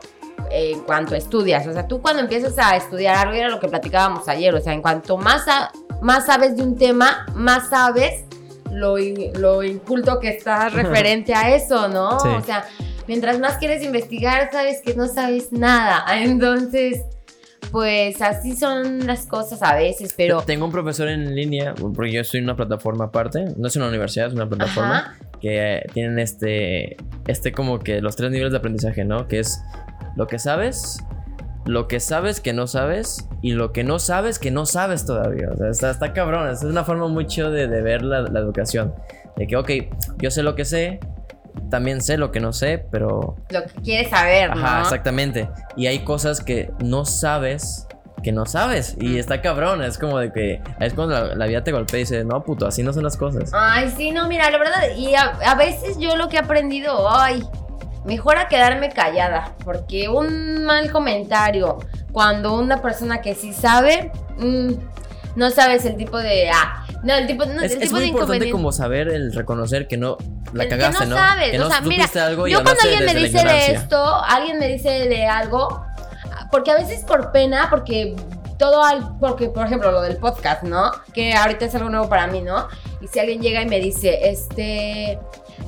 en 0.51 0.81
cuanto 0.81 1.15
estudias. 1.15 1.67
O 1.67 1.73
sea, 1.73 1.87
tú 1.87 2.01
cuando 2.01 2.23
empiezas 2.23 2.59
a 2.59 2.77
estudiar 2.77 3.17
algo 3.17 3.35
era 3.35 3.49
lo 3.49 3.61
que 3.61 3.69
platicábamos 3.69 4.29
ayer. 4.29 4.55
O 4.55 4.61
sea, 4.61 4.73
en 4.73 4.83
cuanto 4.83 5.17
más, 5.17 5.45
sa- 5.45 5.71
más 6.01 6.27
sabes 6.27 6.57
de 6.57 6.63
un 6.63 6.77
tema, 6.79 7.27
más 7.35 7.69
sabes 7.71 8.25
lo, 8.71 8.97
lo 8.99 9.63
inculto 9.63 10.19
que 10.21 10.29
estás 10.31 10.73
referente 10.75 11.35
a 11.35 11.55
eso, 11.55 11.89
¿no? 11.89 12.19
Sí. 12.21 12.29
O 12.29 12.41
sea, 12.43 12.65
mientras 13.09 13.41
más 13.41 13.57
quieres 13.57 13.83
investigar, 13.83 14.51
sabes 14.53 14.81
que 14.85 14.95
no 14.95 15.09
sabes 15.09 15.51
nada. 15.51 16.05
Entonces, 16.23 17.03
pues 17.73 18.23
así 18.23 18.55
son 18.55 19.07
las 19.07 19.27
cosas 19.27 19.63
a 19.63 19.75
veces, 19.75 20.15
pero... 20.17 20.43
Tengo 20.43 20.67
un 20.67 20.73
profesor 20.73 21.09
en 21.09 21.35
línea, 21.35 21.75
porque 21.75 22.13
yo 22.13 22.23
en 22.35 22.45
una 22.45 22.55
plataforma 22.55 23.07
aparte, 23.07 23.47
no 23.57 23.67
es 23.67 23.75
una 23.77 23.89
universidad, 23.89 24.29
es 24.29 24.35
una 24.35 24.49
plataforma 24.49 24.99
Ajá. 24.99 25.19
que 25.41 25.83
tienen 25.93 26.19
este, 26.19 26.97
este 27.27 27.53
como 27.53 27.81
que 27.81 28.01
los 28.01 28.15
tres 28.15 28.31
niveles 28.31 28.53
de 28.53 28.59
aprendizaje, 28.59 29.05
¿no? 29.05 29.27
Que 29.27 29.41
es 29.41 29.61
lo 30.17 30.27
que 30.27 30.39
sabes, 30.39 30.99
lo 31.67 31.89
que 31.89 32.01
sabes 32.01 32.41
que 32.41 32.53
no 32.53 32.67
sabes 32.67 33.29
y 33.43 33.53
lo 33.53 33.73
que 33.73 33.85
no 33.85 33.99
sabes 33.99 34.39
que 34.39 34.51
no 34.51 34.65
sabes 34.65 35.05
todavía. 35.05 35.51
O 35.53 35.57
sea, 35.57 35.69
está, 35.69 35.91
está 35.91 36.13
cabrón, 36.13 36.49
es 36.49 36.63
una 36.63 36.85
forma 36.85 37.09
muy 37.09 37.27
chido 37.27 37.51
de, 37.51 37.69
de 37.69 37.83
ver 37.83 38.03
la, 38.03 38.23
la 38.23 38.41
educación. 38.41 38.95
De 39.37 39.47
que, 39.47 39.57
ok, 39.57 39.71
yo 40.19 40.31
sé 40.31 40.43
lo 40.43 40.55
que 40.55 40.65
sé, 40.65 41.01
también 41.71 42.01
sé 42.01 42.17
lo 42.17 42.31
que 42.33 42.41
no 42.41 42.53
sé, 42.53 42.85
pero 42.91 43.37
Lo 43.51 43.65
que 43.65 43.81
quieres 43.83 44.11
saber, 44.11 44.55
¿no? 44.55 44.65
Ajá, 44.65 44.83
exactamente. 44.83 45.49
Y 45.77 45.87
hay 45.87 46.01
cosas 46.01 46.41
que 46.41 46.71
no 46.81 47.05
sabes 47.05 47.89
que 48.23 48.33
no 48.33 48.47
sabes. 48.47 48.97
Y 49.01 49.19
está 49.19 49.41
cabrón. 49.41 49.83
Es 49.83 49.99
como 49.99 50.19
de 50.19 50.33
que 50.33 50.61
es 50.81 50.95
cuando 50.95 51.15
la, 51.15 51.35
la 51.35 51.47
vida 51.47 51.63
te 51.63 51.73
golpea 51.73 52.01
y 52.01 52.03
dice, 52.03 52.25
no, 52.25 52.43
puto, 52.43 52.67
así 52.67 52.83
no 52.83 52.93
son 52.93 53.05
las 53.05 53.17
cosas. 53.17 53.51
Ay, 53.53 53.93
sí, 53.97 54.11
no, 54.11 54.27
mira, 54.29 54.51
la 54.51 54.59
verdad, 54.59 54.83
y 54.97 55.15
a, 55.15 55.39
a 55.47 55.55
veces 55.55 55.99
yo 55.99 56.17
lo 56.17 56.29
que 56.29 56.37
he 56.37 56.41
aprendido, 56.41 57.09
ay, 57.11 57.45
mejor 58.05 58.39
a 58.39 58.49
quedarme 58.49 58.91
callada, 58.91 59.55
porque 59.65 60.09
un 60.09 60.65
mal 60.65 60.91
comentario, 60.91 61.79
cuando 62.13 62.55
una 62.59 62.81
persona 62.83 63.21
que 63.21 63.35
sí 63.35 63.53
sabe, 63.53 64.11
mm, 64.39 64.73
no 65.39 65.53
sabes 65.53 65.85
el 65.85 65.97
tipo 65.97 66.19
de, 66.19 66.51
ah, 66.51 66.85
no, 67.05 67.15
el 67.15 67.29
tipo, 67.29 67.47
no, 67.47 67.63
es 67.63 67.73
el 67.73 67.79
es 67.79 67.85
tipo 67.85 67.93
muy 67.93 68.01
de 68.01 68.07
importante 68.09 68.51
como 68.51 68.73
saber 68.73 69.09
el 69.09 69.33
reconocer 69.33 69.87
que 69.87 69.97
no 69.97 70.19
la 70.53 70.69
cagaste, 70.69 71.07
no 71.07 71.11
¿no? 71.11 71.17
sabes, 71.17 71.53
que 71.53 71.59
no 71.59 71.69
o 71.69 71.71
sea, 71.71 71.81
mira, 71.81 72.09
algo 72.27 72.49
y 72.49 72.51
Yo 72.51 72.63
cuando 72.65 72.83
alguien 72.83 73.05
me 73.05 73.15
dice 73.15 73.45
de 73.45 73.67
esto, 73.73 74.25
alguien 74.25 74.59
me 74.59 74.67
dice 74.67 74.89
de 75.09 75.27
algo, 75.27 75.87
porque 76.51 76.73
a 76.73 76.75
veces 76.75 77.05
por 77.05 77.31
pena, 77.31 77.69
porque 77.71 78.17
todo 78.59 78.85
al, 78.85 79.17
porque 79.21 79.49
por 79.49 79.65
ejemplo 79.65 79.93
lo 79.93 80.03
del 80.03 80.17
podcast, 80.17 80.65
¿no? 80.65 80.91
Que 81.15 81.35
ahorita 81.35 81.67
es 81.67 81.75
algo 81.77 81.89
nuevo 81.89 82.09
para 82.09 82.27
mí, 82.27 82.43
¿no? 82.43 82.67
Y 83.01 83.07
si 83.07 83.21
alguien 83.21 83.41
llega 83.41 83.63
y 83.63 83.67
me 83.67 83.79
dice, 83.79 84.29
este, 84.29 85.21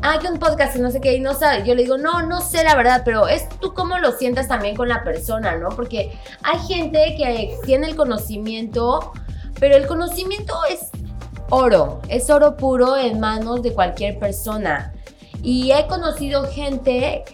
ah, 0.02 0.18
que 0.20 0.26
un 0.26 0.40
podcast 0.40 0.74
y 0.74 0.80
no 0.80 0.90
sé 0.90 1.00
qué, 1.00 1.14
y 1.14 1.20
no 1.20 1.34
sabe, 1.34 1.62
yo 1.64 1.76
le 1.76 1.82
digo, 1.82 1.96
no, 1.96 2.22
no 2.22 2.40
sé 2.40 2.64
la 2.64 2.74
verdad, 2.74 3.02
pero 3.04 3.28
es 3.28 3.48
tú 3.60 3.72
cómo 3.72 3.98
lo 3.98 4.10
sientas 4.10 4.48
también 4.48 4.74
con 4.74 4.88
la 4.88 5.04
persona, 5.04 5.54
¿no? 5.54 5.68
Porque 5.68 6.18
hay 6.42 6.58
gente 6.66 7.14
que 7.16 7.56
tiene 7.64 7.86
el 7.86 7.94
conocimiento, 7.94 9.12
pero 9.60 9.76
el 9.76 9.86
conocimiento 9.86 10.54
es 10.68 10.88
oro, 11.50 12.00
es 12.08 12.30
oro 12.30 12.56
puro 12.56 12.96
en 12.96 13.20
manos 13.20 13.62
de 13.62 13.74
cualquier 13.74 14.18
persona. 14.18 14.94
Y 15.42 15.70
he 15.72 15.86
conocido 15.86 16.44
gente 16.44 17.24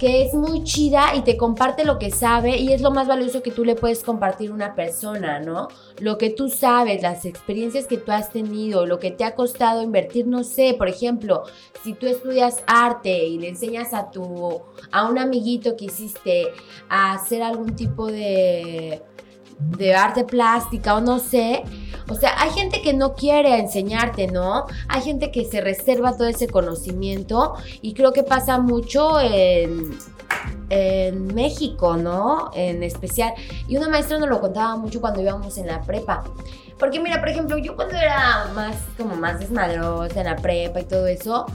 que 0.00 0.22
es 0.22 0.32
muy 0.32 0.64
chida 0.64 1.14
y 1.14 1.20
te 1.20 1.36
comparte 1.36 1.84
lo 1.84 1.98
que 1.98 2.10
sabe 2.10 2.56
y 2.56 2.72
es 2.72 2.80
lo 2.80 2.90
más 2.90 3.06
valioso 3.06 3.42
que 3.42 3.50
tú 3.50 3.66
le 3.66 3.74
puedes 3.74 4.02
compartir 4.02 4.50
a 4.50 4.54
una 4.54 4.74
persona, 4.74 5.40
¿no? 5.40 5.68
Lo 5.98 6.16
que 6.16 6.30
tú 6.30 6.48
sabes, 6.48 7.02
las 7.02 7.26
experiencias 7.26 7.86
que 7.86 7.98
tú 7.98 8.10
has 8.10 8.30
tenido, 8.30 8.86
lo 8.86 8.98
que 8.98 9.10
te 9.10 9.24
ha 9.24 9.34
costado 9.34 9.82
invertir, 9.82 10.26
no 10.26 10.42
sé, 10.42 10.72
por 10.72 10.88
ejemplo, 10.88 11.42
si 11.84 11.92
tú 11.92 12.06
estudias 12.06 12.64
arte 12.66 13.26
y 13.26 13.38
le 13.38 13.50
enseñas 13.50 13.92
a 13.92 14.10
tu 14.10 14.62
a 14.90 15.06
un 15.06 15.18
amiguito 15.18 15.76
que 15.76 15.84
hiciste 15.84 16.46
a 16.88 17.12
hacer 17.12 17.42
algún 17.42 17.76
tipo 17.76 18.06
de 18.06 19.02
de 19.60 19.94
arte 19.94 20.24
plástica 20.24 20.96
o 20.96 21.00
no 21.00 21.18
sé, 21.18 21.62
o 22.10 22.16
sea, 22.16 22.34
hay 22.40 22.50
gente 22.50 22.82
que 22.82 22.92
no 22.92 23.14
quiere 23.14 23.56
enseñarte, 23.58 24.26
¿no? 24.26 24.66
Hay 24.88 25.00
gente 25.00 25.30
que 25.30 25.44
se 25.44 25.60
reserva 25.60 26.16
todo 26.16 26.26
ese 26.26 26.48
conocimiento 26.48 27.54
y 27.82 27.94
creo 27.94 28.12
que 28.12 28.24
pasa 28.24 28.58
mucho 28.58 29.20
en, 29.20 29.96
en 30.70 31.32
México, 31.34 31.96
¿no? 31.96 32.50
En 32.52 32.82
especial. 32.82 33.32
Y 33.68 33.76
una 33.76 33.88
maestra 33.88 34.18
nos 34.18 34.28
lo 34.28 34.40
contaba 34.40 34.76
mucho 34.76 35.00
cuando 35.00 35.20
íbamos 35.20 35.56
en 35.56 35.68
la 35.68 35.82
prepa. 35.82 36.24
Porque 36.80 36.98
mira, 36.98 37.20
por 37.20 37.28
ejemplo, 37.28 37.58
yo 37.58 37.76
cuando 37.76 37.94
era 37.94 38.50
más 38.56 38.76
como 38.98 39.14
más 39.14 39.38
desmadrosa 39.38 40.20
en 40.20 40.26
la 40.26 40.36
prepa 40.36 40.80
y 40.80 40.84
todo 40.84 41.06
eso, 41.06 41.46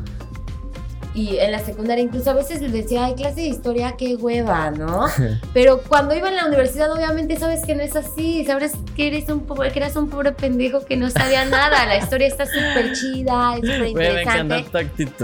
y 1.16 1.38
en 1.39 1.53
la 1.53 1.59
secundaria 1.59 2.03
incluso 2.03 2.30
a 2.30 2.34
veces 2.34 2.61
les 2.61 2.74
decía, 2.74 3.05
ay, 3.05 3.16
clase 3.16 3.39
de 3.39 3.47
historia, 3.47 3.95
qué 3.97 4.18
hueva, 4.18 4.70
¿no? 4.72 5.05
Pero 5.53 5.82
cuando 5.88 6.13
iba 6.13 6.28
en 6.28 6.36
la 6.36 6.45
universidad, 6.45 6.91
obviamente 6.91 7.39
sabes 7.39 7.63
que 7.66 7.74
no 7.74 7.84
es 7.84 7.95
así, 7.95 8.43
sabes 8.43 8.74
que 8.97 9.07
eres 9.07 9.30
un 9.30 9.45
pobre, 9.45 9.72
que 9.72 9.80
eras 9.80 9.95
un 9.95 10.09
pobre 10.09 10.34
pendejo 10.34 10.84
que 10.84 10.97
no 10.97 11.09
sabía 11.09 11.45
nada. 11.45 11.86
La 11.86 11.97
historia 11.97 12.28
está 12.28 12.45
súper 12.45 12.91
chida, 12.91 13.55
es 13.55 13.61
súper 13.61 13.88
interesante. 13.88 14.66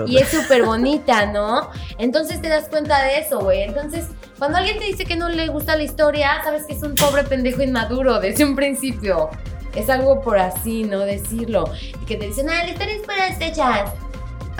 Y 0.07 0.17
es 0.17 0.29
súper 0.29 0.63
bonita, 0.63 1.25
¿no? 1.25 1.69
Entonces 1.97 2.41
te 2.41 2.47
das 2.47 2.69
cuenta 2.69 3.03
de 3.03 3.19
eso, 3.19 3.41
güey. 3.41 3.63
Entonces, 3.63 4.05
cuando 4.39 4.59
alguien 4.59 4.79
te 4.79 4.85
dice 4.85 5.03
que 5.03 5.17
no 5.17 5.27
le 5.27 5.49
gusta 5.49 5.75
la 5.75 5.83
historia, 5.83 6.41
sabes 6.41 6.65
que 6.65 6.73
es 6.73 6.83
un 6.83 6.95
pobre 6.95 7.25
pendejo 7.25 7.61
inmaduro 7.63 8.21
desde 8.21 8.45
un 8.45 8.55
principio. 8.55 9.29
Es 9.75 9.89
algo 9.89 10.21
por 10.21 10.37
así, 10.37 10.83
¿no? 10.83 10.99
Decirlo. 10.99 11.65
Y 12.01 12.05
que 12.05 12.15
te 12.15 12.27
dicen, 12.27 12.49
ah, 12.49 12.63
la 12.63 12.69
historia 12.69 12.95
es 12.95 13.01
para 13.01 13.35
fechas. 13.35 13.91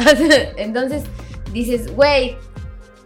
Entonces 0.57 1.03
dices, 1.53 1.93
güey, 1.95 2.37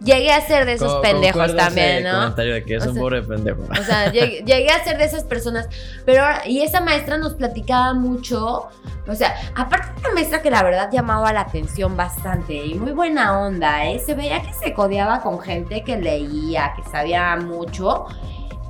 llegué 0.04 0.30
a 0.32 0.40
ser 0.40 0.66
de 0.66 0.74
esos 0.74 0.94
Co- 0.94 1.00
pendejos 1.02 1.56
también, 1.56 1.98
ese 1.98 2.02
¿no? 2.08 2.14
comentario 2.20 2.54
de 2.54 2.64
que 2.64 2.74
es 2.76 2.84
O 2.84 2.88
un 2.88 2.94
sea- 2.94 3.02
pobre 3.02 3.22
pendejo. 3.22 3.62
O 3.62 3.82
sea, 3.84 4.12
llegué, 4.12 4.42
llegué 4.44 4.70
a 4.70 4.84
ser 4.84 4.98
de 4.98 5.04
esas 5.04 5.24
personas. 5.24 5.68
Pero 6.04 6.22
ahora, 6.22 6.42
y 6.46 6.62
esa 6.62 6.80
maestra 6.80 7.16
nos 7.18 7.34
platicaba 7.34 7.94
mucho. 7.94 8.68
O 9.08 9.14
sea, 9.14 9.34
aparte 9.54 9.92
de 9.94 10.00
una 10.00 10.14
maestra 10.14 10.42
que 10.42 10.50
la 10.50 10.62
verdad 10.62 10.90
llamaba 10.92 11.32
la 11.32 11.42
atención 11.42 11.96
bastante 11.96 12.54
y 12.54 12.74
muy 12.74 12.92
buena 12.92 13.38
onda, 13.40 13.86
¿eh? 13.86 14.00
Se 14.04 14.14
veía 14.14 14.42
que 14.42 14.52
se 14.52 14.72
codeaba 14.74 15.20
con 15.22 15.38
gente 15.40 15.82
que 15.84 15.96
leía, 15.96 16.72
que 16.76 16.82
sabía 16.90 17.36
mucho. 17.36 18.06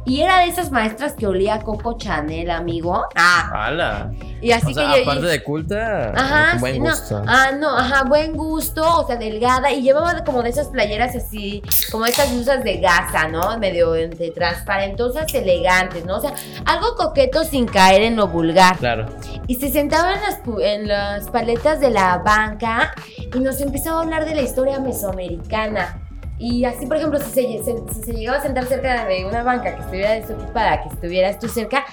Y 0.07 0.21
era 0.23 0.39
de 0.39 0.47
esas 0.47 0.71
maestras 0.71 1.15
que 1.15 1.27
olía 1.27 1.55
a 1.55 1.61
Coco 1.61 1.99
Chanel, 1.99 2.51
amigo. 2.51 3.05
Ah, 3.17 3.51
¡Hala! 3.67 4.13
y 4.41 4.53
así 4.53 4.71
o 4.71 4.75
sea, 4.75 4.93
que 4.93 4.99
yo- 5.05 5.11
aparte 5.11 5.27
de 5.27 5.43
culta, 5.43 6.13
Ajá, 6.15 6.59
buen 6.61 6.75
sí, 6.75 6.79
no. 6.81 6.91
gusto. 6.91 7.23
Ah, 7.27 7.51
no, 7.59 7.77
ajá, 7.77 8.05
buen 8.05 8.37
gusto, 8.37 8.83
o 9.01 9.07
sea, 9.07 9.17
delgada. 9.17 9.73
Y 9.73 9.83
llevaba 9.83 10.23
como 10.25 10.43
de 10.45 10.51
esas 10.51 10.69
playeras 10.69 11.17
así, 11.17 11.61
como 11.91 12.07
esas 12.07 12.33
blusas 12.33 12.63
de 12.63 12.77
gasa, 12.79 13.27
¿no? 13.29 13.59
Medio 13.59 13.97
entre 13.97 14.31
transparentosas, 14.31 15.33
elegantes, 15.35 16.05
¿no? 16.05 16.19
O 16.19 16.21
sea, 16.21 16.35
algo 16.67 16.95
coqueto 16.97 17.43
sin 17.45 17.67
caer 17.67 18.03
en 18.03 18.15
lo 18.17 18.29
vulgar. 18.29 18.77
Claro. 18.79 19.07
Y 19.49 19.57
se 19.57 19.71
sentaba 19.71 20.15
en 20.15 20.21
las, 20.23 20.43
pu- 20.45 20.63
en 20.63 20.87
las 20.87 21.29
paletas 21.31 21.81
de 21.81 21.91
la 21.91 22.19
banca 22.19 22.93
y 23.35 23.39
nos 23.41 23.61
empezaba 23.61 23.99
a 23.99 24.03
hablar 24.03 24.25
de 24.25 24.35
la 24.37 24.43
historia 24.43 24.79
mesoamericana. 24.79 26.01
Y 26.39 26.65
así, 26.65 26.87
por 26.87 26.97
ejemplo, 26.99 27.19
si 27.19 27.31
se, 27.31 27.65
se- 27.65 27.95
si 27.95 28.03
se 28.03 28.13
llegaba 28.13 28.39
a 28.39 28.43
sentar 28.43 28.65
cerca 28.67 29.07
de 29.07 29.25
una 29.25 29.43
banca 29.43 29.75
que 29.75 29.81
estuviera 29.83 30.13
desocupada, 30.13 30.83
que 30.83 30.89
estuvieras 30.91 31.39
tú 31.39 31.49
cerca, 31.49 31.85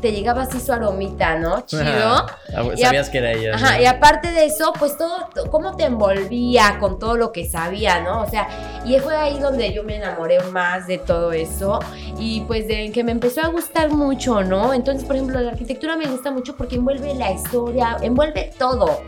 te 0.00 0.10
llegaba 0.10 0.42
así 0.42 0.58
su 0.58 0.72
aromita, 0.72 1.36
¿no? 1.38 1.60
Chido. 1.60 1.84
Ah, 1.84 2.26
Y 2.74 2.78
Sabías 2.82 3.08
que 3.08 3.18
era 3.18 3.30
ella. 3.30 3.54
Ajá, 3.54 3.76
¿no? 3.76 3.82
y 3.82 3.86
aparte 3.86 4.32
de 4.32 4.46
eso, 4.46 4.72
pues 4.76 4.98
todo, 4.98 5.28
to- 5.32 5.48
cómo 5.48 5.76
te 5.76 5.84
envolvía 5.84 6.78
con 6.80 6.98
todo 6.98 7.16
lo 7.16 7.30
que 7.30 7.48
sabía, 7.48 8.00
¿no? 8.00 8.22
O 8.22 8.26
sea, 8.28 8.48
y 8.84 8.98
fue 8.98 9.14
ahí 9.16 9.38
donde 9.38 9.72
yo 9.72 9.84
me 9.84 9.94
enamoré 9.94 10.40
más 10.50 10.88
de 10.88 10.98
todo 10.98 11.30
eso 11.30 11.78
y 12.18 12.40
pues 12.48 12.66
de 12.66 12.90
que 12.90 13.04
me 13.04 13.12
empezó 13.12 13.42
a 13.42 13.46
gustar 13.46 13.90
mucho, 13.92 14.42
¿no? 14.42 14.74
Entonces, 14.74 15.04
por 15.04 15.14
ejemplo, 15.14 15.38
la 15.40 15.52
arquitectura 15.52 15.96
me 15.96 16.06
gusta 16.08 16.32
mucho 16.32 16.56
porque 16.56 16.74
envuelve 16.74 17.14
la 17.14 17.30
historia, 17.30 17.96
envuelve 18.02 18.50
todo, 18.58 19.02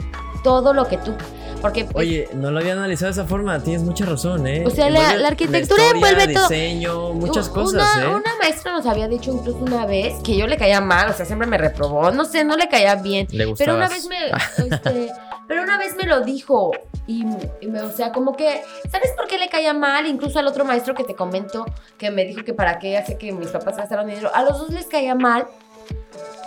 todo 0.45 0.73
lo 0.73 0.87
que 0.87 0.99
tú, 0.99 1.13
porque 1.61 1.85
pues, 1.87 1.97
Oye, 2.07 2.29
no 2.35 2.51
lo 2.53 2.61
había 2.61 2.75
analizado 2.75 3.07
de 3.07 3.21
esa 3.21 3.25
forma, 3.29 3.59
tienes 3.59 3.83
mucha 3.83 4.05
razón, 4.05 4.47
¿eh? 4.47 4.63
O 4.67 4.71
sea, 4.71 4.91
la- 4.91 5.27
arquitectura 5.27 5.61
historia, 5.83 5.91
envuelve 5.93 6.35
todo. 6.35 6.49
diseño, 6.49 7.13
muchas 7.15 7.49
cosas, 7.49 7.83
¿eh? 7.97 8.07
una 8.07 8.37
maestra 8.39 8.73
nos 8.75 8.87
había 8.87 9.09
dicho 9.09 9.33
incluso 9.33 9.59
una 9.59 9.87
vez 9.87 10.15
que 10.23 10.37
yo 10.37 10.47
le 10.47 10.57
caía 10.57 10.81
mal, 10.81 11.09
o 11.11 11.13
sea, 11.15 11.25
siempre 11.27 11.49
me 11.49 11.59
reprobó, 11.59 12.11
no 12.13 12.25
sé, 12.27 12.45
no 12.45 12.57
le 12.57 12.69
caía 12.69 12.95
bien. 12.97 13.27
Le 13.33 13.53
Pero 13.55 13.75
una 13.75 13.89
vez 13.89 14.07
me, 14.07 14.17
este, 14.69 15.11
pero 15.49 15.63
una 15.63 15.79
vez 15.79 15.97
me 15.97 16.05
lo 16.05 16.21
dijo 16.21 16.71
y, 17.07 17.25
y 17.63 17.67
me, 17.67 17.81
o 17.81 17.91
sea, 17.91 18.13
como 18.13 18.37
que, 18.37 18.63
¿sabes 18.93 19.13
por 19.17 19.27
qué 19.27 19.39
le 19.39 19.49
caía 19.49 19.73
mal? 19.73 20.07
Incluso 20.07 20.39
al 20.39 20.47
otro 20.47 20.65
maestro 20.67 20.95
que 20.95 21.05
te 21.05 21.15
comento, 21.15 21.65
que 21.97 22.11
me 22.11 22.25
dijo 22.27 22.45
que 22.45 22.53
para 22.53 22.79
qué 22.79 22.99
hace 22.99 23.17
que 23.17 23.33
mis 23.33 23.49
papás 23.49 23.77
gastaron 23.79 24.07
dinero, 24.07 24.31
a 24.35 24.43
los 24.43 24.59
dos 24.59 24.69
les 24.71 24.87
caía 24.87 25.15
mal 25.15 25.47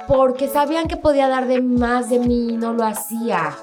porque 0.08 0.48
sabían 0.48 0.88
que 0.88 0.96
podía 0.96 1.28
dar 1.28 1.48
de 1.48 1.62
más 1.62 2.10
de 2.10 2.20
mí 2.20 2.50
y 2.52 2.58
no 2.58 2.74
lo 2.74 2.86
hacía. 2.86 3.56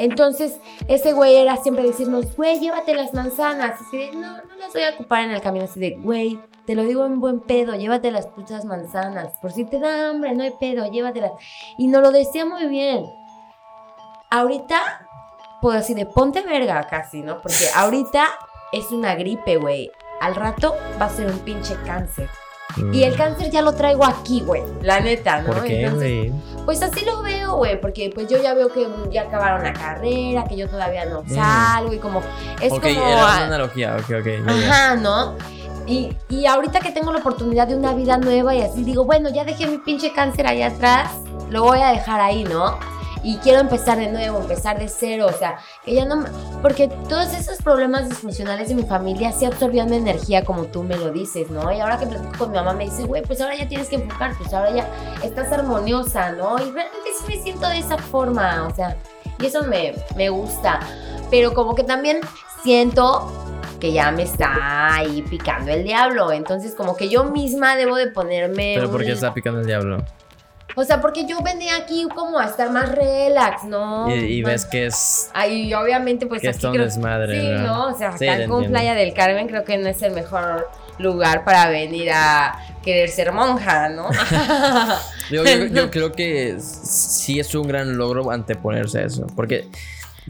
Entonces, 0.00 0.58
ese 0.88 1.12
güey 1.12 1.36
era 1.36 1.58
siempre 1.58 1.84
decirnos, 1.84 2.34
güey, 2.34 2.58
llévate 2.58 2.94
las 2.94 3.12
manzanas. 3.12 3.78
Así 3.82 3.98
de, 3.98 4.12
no, 4.12 4.38
no 4.38 4.56
las 4.58 4.72
voy 4.72 4.82
a 4.82 4.94
ocupar 4.94 5.24
en 5.24 5.32
el 5.32 5.42
camino. 5.42 5.66
Así 5.66 5.78
de, 5.78 5.90
güey, 5.90 6.40
te 6.64 6.74
lo 6.74 6.84
digo 6.84 7.04
en 7.04 7.20
buen 7.20 7.40
pedo, 7.40 7.74
llévate 7.74 8.10
las 8.10 8.26
putas 8.26 8.64
manzanas. 8.64 9.34
Por 9.42 9.52
si 9.52 9.66
te 9.66 9.78
da 9.78 10.08
hambre, 10.08 10.34
no 10.34 10.42
hay 10.42 10.54
pedo, 10.58 10.90
llévatelas. 10.90 11.32
Y 11.76 11.88
nos 11.88 12.00
lo 12.00 12.12
decía 12.12 12.46
muy 12.46 12.64
bien. 12.64 13.04
Ahorita, 14.30 15.06
pues 15.60 15.76
así 15.76 15.92
de 15.92 16.06
ponte 16.06 16.40
verga 16.40 16.86
casi, 16.86 17.20
¿no? 17.20 17.42
Porque 17.42 17.66
ahorita 17.74 18.24
es 18.72 18.92
una 18.92 19.14
gripe, 19.16 19.58
güey. 19.58 19.90
Al 20.22 20.34
rato 20.34 20.74
va 20.98 21.06
a 21.06 21.10
ser 21.10 21.26
un 21.26 21.40
pinche 21.40 21.76
cáncer. 21.84 22.30
Y 22.92 23.02
el 23.04 23.16
cáncer 23.16 23.50
ya 23.50 23.62
lo 23.62 23.72
traigo 23.72 24.04
aquí, 24.04 24.40
güey. 24.40 24.62
La 24.82 25.00
neta, 25.00 25.40
¿no? 25.42 25.52
¿Por 25.52 25.64
qué, 25.64 25.82
Entonces, 25.84 26.32
pues 26.64 26.82
así 26.82 27.04
lo 27.04 27.22
veo, 27.22 27.56
güey, 27.56 27.80
porque 27.80 28.10
pues 28.14 28.28
yo 28.28 28.40
ya 28.42 28.54
veo 28.54 28.72
que 28.72 28.86
ya 29.10 29.22
acabaron 29.22 29.62
la 29.62 29.72
carrera, 29.72 30.44
que 30.44 30.56
yo 30.56 30.68
todavía 30.68 31.04
no 31.06 31.22
Mm. 31.22 31.34
salgo 31.34 31.92
y 31.92 31.98
como 31.98 32.20
es 32.60 32.72
Ok, 32.72 32.80
como 32.82 32.90
era 33.06 33.24
una 33.24 33.44
analogía, 33.46 33.96
ok, 33.96 34.10
ok. 34.20 34.48
ajá, 34.48 34.96
¿no? 34.96 35.34
Y, 35.86 36.14
y 36.28 36.46
ahorita 36.46 36.78
que 36.80 36.92
tengo 36.92 37.10
la 37.12 37.18
oportunidad 37.18 37.66
de 37.66 37.74
una 37.74 37.92
vida 37.94 38.16
nueva 38.18 38.54
y 38.54 38.62
así 38.62 38.84
digo, 38.84 39.04
bueno, 39.04 39.28
ya 39.30 39.44
dejé 39.44 39.66
mi 39.66 39.78
pinche 39.78 40.12
cáncer 40.12 40.46
allá 40.46 40.68
atrás, 40.68 41.10
lo 41.48 41.64
voy 41.64 41.80
a 41.80 41.88
dejar 41.88 42.20
ahí, 42.20 42.44
¿no? 42.44 42.78
Y 43.22 43.36
quiero 43.38 43.60
empezar 43.60 43.98
de 43.98 44.10
nuevo, 44.10 44.40
empezar 44.40 44.78
de 44.78 44.88
cero, 44.88 45.26
o 45.28 45.32
sea, 45.32 45.58
que 45.84 45.94
ya 45.94 46.04
no. 46.04 46.24
Porque 46.62 46.88
todos 47.08 47.32
esos 47.34 47.58
problemas 47.58 48.08
disfuncionales 48.08 48.68
de 48.68 48.74
mi 48.74 48.84
familia 48.84 49.32
sí 49.32 49.44
absorbían 49.44 49.90
mi 49.90 49.96
energía 49.96 50.44
como 50.44 50.64
tú 50.64 50.82
me 50.82 50.96
lo 50.96 51.10
dices, 51.10 51.50
¿no? 51.50 51.70
Y 51.72 51.80
ahora 51.80 51.98
que 51.98 52.06
platico 52.06 52.38
con 52.38 52.50
mi 52.50 52.56
mamá 52.56 52.72
me 52.72 52.84
dice, 52.84 53.04
güey, 53.04 53.22
pues 53.22 53.40
ahora 53.40 53.56
ya 53.56 53.68
tienes 53.68 53.88
que 53.88 53.96
enfocar, 53.96 54.34
pues 54.38 54.52
ahora 54.54 54.70
ya 54.74 54.88
estás 55.22 55.52
armoniosa, 55.52 56.32
¿no? 56.32 56.56
Y 56.56 56.70
realmente 56.70 57.10
sí 57.18 57.24
me 57.28 57.42
siento 57.42 57.68
de 57.68 57.78
esa 57.78 57.98
forma, 57.98 58.66
o 58.66 58.74
sea, 58.74 58.96
y 59.38 59.46
eso 59.46 59.64
me, 59.64 59.94
me 60.16 60.28
gusta. 60.28 60.80
Pero 61.30 61.54
como 61.54 61.74
que 61.74 61.84
también 61.84 62.20
siento 62.62 63.30
que 63.80 63.92
ya 63.92 64.12
me 64.12 64.22
está 64.22 64.94
ahí 64.94 65.22
picando 65.22 65.72
el 65.72 65.84
diablo. 65.84 66.30
Entonces, 66.32 66.74
como 66.74 66.96
que 66.96 67.08
yo 67.08 67.24
misma 67.24 67.76
debo 67.76 67.96
de 67.96 68.08
ponerme. 68.08 68.74
Pero 68.76 68.90
¿por 68.90 69.04
qué 69.04 69.12
está 69.12 69.32
picando 69.34 69.60
el 69.60 69.66
diablo? 69.66 70.04
O 70.76 70.84
sea, 70.84 71.00
porque 71.00 71.26
yo 71.26 71.40
venía 71.42 71.76
aquí 71.76 72.06
como 72.14 72.38
a 72.38 72.46
estar 72.46 72.70
más 72.70 72.90
relax, 72.92 73.64
¿no? 73.64 74.14
Y, 74.14 74.42
ves 74.42 74.64
que 74.66 74.86
es, 74.86 75.30
Ay, 75.34 75.72
obviamente, 75.74 76.26
pues 76.26 76.40
que 76.42 76.48
aquí 76.48 76.58
creo- 76.60 76.84
desmadre, 76.84 77.40
Sí, 77.40 77.48
¿no? 77.62 77.88
O 77.88 77.98
sea, 77.98 78.16
Sí, 78.16 78.26
Cancún, 78.26 78.42
entiendo. 78.64 78.70
Playa 78.70 78.94
del 78.94 79.12
Carmen, 79.12 79.48
creo 79.48 79.64
que 79.64 79.76
no 79.78 79.88
es 79.88 80.00
el 80.02 80.12
mejor 80.12 80.68
lugar 80.98 81.44
para 81.44 81.68
venir 81.70 82.10
a 82.12 82.58
querer 82.84 83.08
ser 83.08 83.32
monja, 83.32 83.88
¿no? 83.88 84.08
Yo, 85.30 85.44
yo- 85.44 85.66
yo 85.66 85.90
creo 85.92 86.10
que 86.12 86.58
sí 86.60 87.38
es 87.38 87.54
un 87.54 87.68
gran 87.68 87.96
logro 87.96 88.30
anteponerse 88.32 88.98
a 88.98 89.02
eso. 89.02 89.26
Porque. 89.36 89.68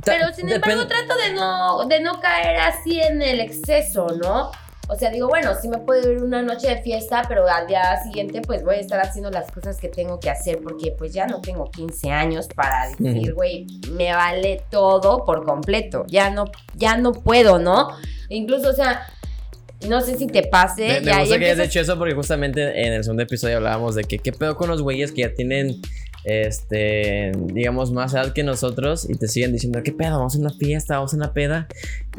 Pero 0.05 0.33
sin 0.35 0.49
embargo 0.49 0.87
trato 0.87 1.15
de 1.17 1.33
no, 1.35 1.85
de 1.87 2.01
no 2.01 2.21
caer 2.21 2.59
así 2.59 3.01
en 3.01 3.21
el 3.23 3.41
exceso, 3.41 4.07
¿no? 4.23 4.51
O 4.91 4.97
sea, 4.97 5.11
digo, 5.11 5.29
bueno, 5.29 5.53
sí 5.61 5.69
me 5.69 5.79
puedo 5.79 6.11
ir 6.11 6.21
una 6.21 6.43
noche 6.43 6.69
de 6.69 6.83
fiesta, 6.83 7.23
pero 7.29 7.49
al 7.49 7.69
día 7.69 8.03
siguiente 8.03 8.43
pues 8.43 8.65
voy 8.65 8.75
a 8.75 8.81
estar 8.81 8.99
haciendo 9.01 9.31
las 9.31 9.49
cosas 9.53 9.77
que 9.77 9.89
tengo 9.89 10.19
que 10.19 10.31
hacer 10.31 10.59
porque 10.63 10.93
pues 10.99 11.13
ya 11.13 11.29
no 11.29 11.41
tengo 11.41 11.71
15 11.71 12.11
años 12.11 12.49
para 12.49 12.89
decir, 12.99 13.33
güey, 13.35 13.67
me 13.93 14.13
vale 14.13 14.63
todo 14.69 15.25
por 15.25 15.45
completo. 15.45 16.05
Ya 16.09 16.31
no, 16.31 16.47
ya 16.75 16.97
no 16.97 17.13
puedo, 17.13 17.61
¿no? 17.61 17.91
Incluso, 18.29 18.71
o 18.71 18.73
sea, 18.73 19.07
no 19.89 20.01
sé 20.01 20.17
si 20.19 20.27
te 20.27 20.43
pase. 20.43 21.01
Me, 21.03 21.21
gusta 21.21 21.39
que 21.39 21.45
hayas 21.51 21.59
dicho 21.59 21.81
eso 21.81 21.97
porque 21.97 22.15
justamente 22.15 22.85
en 22.85 22.93
el 22.93 23.05
segundo 23.05 23.23
episodio 23.23 23.59
hablábamos 23.59 23.95
de 23.95 24.03
que 24.05 24.19
qué 24.19 24.33
pedo 24.33 24.57
con 24.57 24.69
los 24.69 24.83
güeyes 24.83 25.13
que 25.13 25.23
ya 25.23 25.35
tienen, 25.35 25.81
este, 26.25 27.33
digamos, 27.47 27.93
más 27.93 28.13
edad 28.13 28.33
que 28.33 28.43
nosotros 28.43 29.09
y 29.09 29.15
te 29.15 29.29
siguen 29.29 29.53
diciendo, 29.53 29.83
qué 29.85 29.93
pedo, 29.93 30.19
vamos 30.19 30.35
a 30.35 30.39
una 30.39 30.51
fiesta, 30.51 30.97
vamos 30.97 31.15
a 31.15 31.17
una 31.17 31.33
peda. 31.33 31.69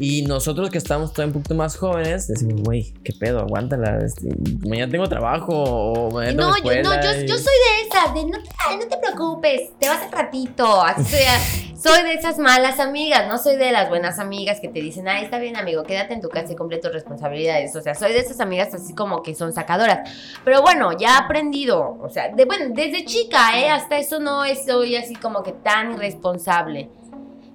Y 0.04 0.22
nosotros 0.22 0.68
que 0.68 0.78
estamos 0.78 1.12
todavía 1.12 1.28
un 1.28 1.40
poquito 1.40 1.54
más 1.54 1.76
jóvenes, 1.76 2.26
decimos, 2.26 2.60
güey, 2.62 2.92
qué 3.04 3.12
pedo, 3.12 3.38
aguántala, 3.38 3.98
este, 4.04 4.30
mañana 4.66 4.90
tengo 4.90 5.08
trabajo 5.08 5.52
o 5.54 6.10
mañana 6.10 6.32
tengo 6.36 6.50
No, 6.50 6.56
yo, 6.58 6.82
no, 6.82 7.00
yo, 7.00 7.20
y- 7.22 7.28
yo 7.28 7.36
soy 7.36 7.54
de 7.54 7.88
esas, 7.88 8.12
de 8.12 8.24
no 8.24 8.42
te, 8.42 8.48
ay, 8.68 8.78
no 8.78 8.88
te 8.88 8.96
preocupes, 8.96 9.70
te 9.78 9.88
vas 9.88 10.02
al 10.02 10.10
ratito. 10.10 10.82
Así 10.82 11.04
soy, 11.04 11.76
soy 11.76 12.02
de 12.02 12.14
esas 12.14 12.38
malas 12.38 12.80
amigas, 12.80 13.28
no 13.28 13.38
soy 13.38 13.54
de 13.54 13.70
las 13.70 13.88
buenas 13.90 14.18
amigas 14.18 14.58
que 14.58 14.66
te 14.66 14.80
dicen, 14.80 15.06
ay, 15.06 15.22
está 15.22 15.38
bien, 15.38 15.56
amigo, 15.56 15.84
quédate 15.84 16.14
en 16.14 16.20
tu 16.20 16.30
casa 16.30 16.52
y 16.52 16.56
cumple 16.56 16.78
tus 16.78 16.92
responsabilidades. 16.92 17.76
O 17.76 17.80
sea, 17.80 17.94
soy 17.94 18.12
de 18.12 18.18
esas 18.18 18.40
amigas 18.40 18.74
así 18.74 18.96
como 18.96 19.22
que 19.22 19.36
son 19.36 19.52
sacadoras. 19.52 20.10
Pero 20.44 20.62
bueno, 20.62 20.90
ya 20.98 21.10
he 21.14 21.24
aprendido, 21.24 21.96
o 22.02 22.08
sea, 22.08 22.28
de, 22.28 22.44
bueno, 22.44 22.74
desde 22.74 23.04
chica, 23.04 23.56
¿eh? 23.56 23.68
Hasta 23.70 23.98
eso 23.98 24.18
no 24.18 24.42
soy 24.66 24.96
así 24.96 25.14
como 25.14 25.44
que 25.44 25.52
tan 25.52 25.92
irresponsable. 25.92 26.90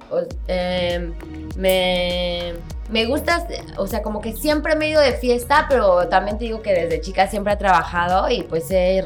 O- 0.09 0.27
em, 0.47 1.13
me, 1.55 2.53
me 2.89 3.05
gusta, 3.05 3.45
o 3.77 3.85
sea, 3.87 4.01
como 4.01 4.21
que 4.21 4.33
siempre 4.33 4.75
me 4.75 4.85
he 4.85 4.89
ido 4.91 5.01
de 5.01 5.13
fiesta, 5.13 5.65
pero 5.69 6.07
también 6.07 6.37
te 6.37 6.45
digo 6.45 6.61
que 6.61 6.73
desde 6.73 7.01
chica 7.01 7.27
siempre 7.27 7.53
he 7.53 7.57
trabajado 7.57 8.29
y 8.29 8.43
pues 8.43 8.69
he 8.71 9.03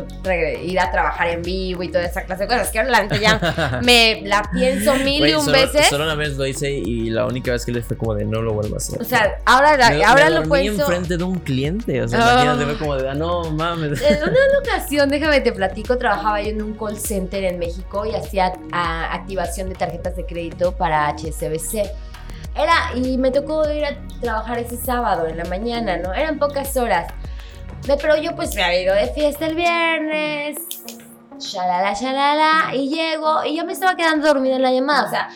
ir 0.64 0.80
a 0.80 0.92
trabajar 0.92 1.30
en 1.30 1.42
vivo 1.42 1.82
y 1.84 1.88
toda 1.90 2.06
esa 2.06 2.24
clase 2.24 2.44
de 2.44 2.48
cosas. 2.48 2.70
Que 2.70 2.84
neta 2.84 3.16
ya 3.18 3.80
me 3.84 4.22
la 4.24 4.44
pienso 4.54 4.96
mil 4.96 5.26
y 5.28 5.34
un 5.34 5.46
solo, 5.46 5.58
veces. 5.58 5.88
solo 5.88 6.04
una 6.04 6.16
vez 6.16 6.38
lo 6.38 6.46
hice 6.46 6.70
y 6.72 7.10
la 7.10 7.26
única 7.26 7.52
vez 7.52 7.66
que 7.66 7.72
le 7.72 7.82
fue 7.82 7.98
como 7.98 8.14
de 8.16 8.26
no 8.26 8.42
lo 8.42 8.54
vuelvo 8.54 8.76
a 8.76 8.78
hacer. 8.78 9.02
O 9.02 9.06
sea, 9.06 9.38
ahora, 9.46 9.76
la- 9.78 9.90
Me- 9.90 10.04
ahora 10.04 10.26
me 10.30 10.32
lo 10.32 10.50
pienso. 10.50 10.82
enfrente 10.84 11.18
de 11.18 11.24
un 11.24 11.40
cliente. 11.40 12.02
O 12.04 12.08
sea, 12.08 12.20
Ah. 12.22 12.32
imagínate, 12.44 12.66
fue 12.66 12.78
como 12.78 12.96
de, 12.98 13.10
ah, 13.10 13.14
no 13.16 13.50
mames. 13.52 14.02
En 14.02 14.22
una 14.24 14.38
ocasión, 14.64 15.10
déjame 15.10 15.42
te 15.42 15.52
platico, 15.54 15.98
trabajaba 15.98 16.42
yo 16.42 16.50
en 16.50 16.62
un 16.62 16.74
call 16.74 16.98
center 17.00 17.44
en 17.44 17.58
México 17.60 18.06
y 18.06 18.14
hacía 18.16 18.54
ah, 18.72 19.10
activación 19.14 19.70
de 19.70 19.76
tarjetas 19.76 20.16
de 20.16 20.26
crédito 20.26 20.72
para 20.74 21.08
HSBC. 21.10 21.90
Era, 22.56 22.92
y 22.96 23.18
me 23.18 23.32
tocó 23.32 23.70
ir 23.72 23.86
a 23.86 23.96
trabajar 24.20 24.60
ese 24.60 24.78
sábado 24.78 25.28
en 25.28 25.38
la 25.38 25.46
mañana, 25.46 25.98
¿no? 25.98 26.14
Eran 26.14 26.38
pocas 26.38 26.76
horas. 26.78 27.12
Pero 27.86 28.18
yo 28.18 28.36
pues 28.36 28.56
me 28.56 28.64
había 28.64 28.82
ido 28.82 28.96
de 28.96 29.08
fiesta 29.08 29.46
el 29.48 29.56
viernes, 29.56 30.58
shalala, 31.40 31.94
shalala, 31.94 32.76
y 32.76 32.90
llego, 32.90 33.44
y 33.46 33.58
yo 33.58 33.66
me 33.66 33.74
estaba 33.74 33.96
quedando 33.96 34.28
dormida 34.28 34.56
en 34.56 34.62
la 34.62 34.72
llamada, 34.72 35.06
o 35.06 35.10
sea... 35.10 35.30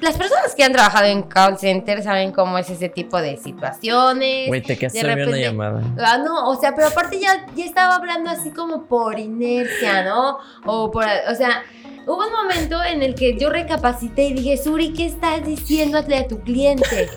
Las 0.00 0.16
personas 0.16 0.54
que 0.54 0.64
han 0.64 0.72
trabajado 0.72 1.06
en 1.06 1.22
call 1.22 1.58
center 1.58 2.02
saben 2.02 2.32
cómo 2.32 2.58
es 2.58 2.68
ese 2.68 2.88
tipo 2.88 3.20
de 3.20 3.36
situaciones. 3.36 4.48
Güey, 4.48 4.60
te 4.62 4.76
quedaste 4.76 5.02
repente- 5.02 5.40
llamada. 5.40 5.82
Ah, 5.98 6.18
no, 6.18 6.48
o 6.48 6.56
sea, 6.60 6.74
pero 6.74 6.88
aparte 6.88 7.18
ya, 7.18 7.46
ya 7.54 7.64
estaba 7.64 7.96
hablando 7.96 8.30
así 8.30 8.50
como 8.50 8.86
por 8.86 9.18
inercia, 9.18 10.04
¿no? 10.04 10.38
O 10.66 10.90
por, 10.90 11.04
o 11.04 11.34
sea, 11.34 11.62
hubo 12.06 12.26
un 12.26 12.32
momento 12.32 12.82
en 12.82 13.02
el 13.02 13.14
que 13.14 13.38
yo 13.38 13.50
recapacité 13.50 14.24
y 14.24 14.34
dije, 14.34 14.56
Suri, 14.56 14.92
¿qué 14.92 15.06
estás 15.06 15.44
diciéndole 15.44 16.16
a 16.18 16.28
tu 16.28 16.40
cliente? 16.40 17.08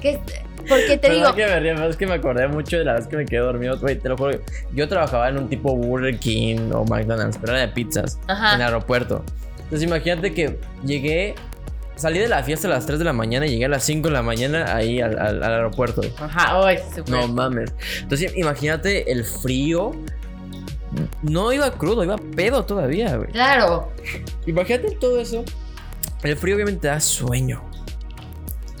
¿Qué 0.00 0.20
Porque 0.68 0.96
te 0.96 1.10
digo, 1.10 1.34
que 1.34 1.46
me 1.46 1.52
pero 1.60 1.88
es 1.88 1.96
que 1.96 2.06
me 2.06 2.14
acordé 2.14 2.48
mucho 2.48 2.78
de 2.78 2.84
la 2.84 2.94
vez 2.94 3.06
que 3.06 3.16
me 3.16 3.26
quedé 3.26 3.40
dormido. 3.40 3.78
Güey, 3.78 3.98
te 3.98 4.08
lo 4.08 4.16
juro. 4.16 4.38
Yo 4.72 4.88
trabajaba 4.88 5.28
en 5.28 5.38
un 5.38 5.48
tipo 5.48 5.74
Burger 5.76 6.18
King 6.18 6.70
o 6.72 6.84
McDonald's, 6.84 7.38
pero 7.38 7.52
era 7.52 7.62
de 7.66 7.68
pizzas. 7.68 8.18
Ajá. 8.26 8.54
En 8.54 8.60
el 8.60 8.66
aeropuerto. 8.66 9.24
Entonces 9.58 9.82
imagínate 9.82 10.32
que 10.32 10.58
llegué. 10.84 11.34
Salí 11.96 12.18
de 12.18 12.28
la 12.28 12.42
fiesta 12.42 12.66
a 12.66 12.70
las 12.70 12.86
3 12.86 12.98
de 12.98 13.04
la 13.04 13.12
mañana 13.12 13.46
y 13.46 13.50
llegué 13.50 13.66
a 13.66 13.68
las 13.68 13.84
5 13.84 14.08
de 14.08 14.14
la 14.14 14.22
mañana 14.22 14.74
ahí 14.74 15.00
al, 15.00 15.18
al- 15.18 15.42
al 15.42 15.52
aeropuerto. 15.54 16.00
ajá, 16.18 16.66
ay, 16.66 16.78
súper. 16.94 17.08
No 17.10 17.28
mames. 17.28 17.72
Entonces 18.00 18.32
imagínate 18.36 19.10
el 19.12 19.24
frío. 19.24 19.92
No 21.22 21.52
iba 21.52 21.70
crudo, 21.72 22.04
iba 22.04 22.16
pedo 22.16 22.64
todavía, 22.64 23.16
güey. 23.16 23.30
Claro, 23.32 23.90
Imagínate 24.46 24.92
todo 25.00 25.18
eso. 25.20 25.44
El 26.22 26.36
frío 26.36 26.54
obviamente 26.54 26.82
te 26.82 26.88
da 26.88 27.00
sueño. 27.00 27.62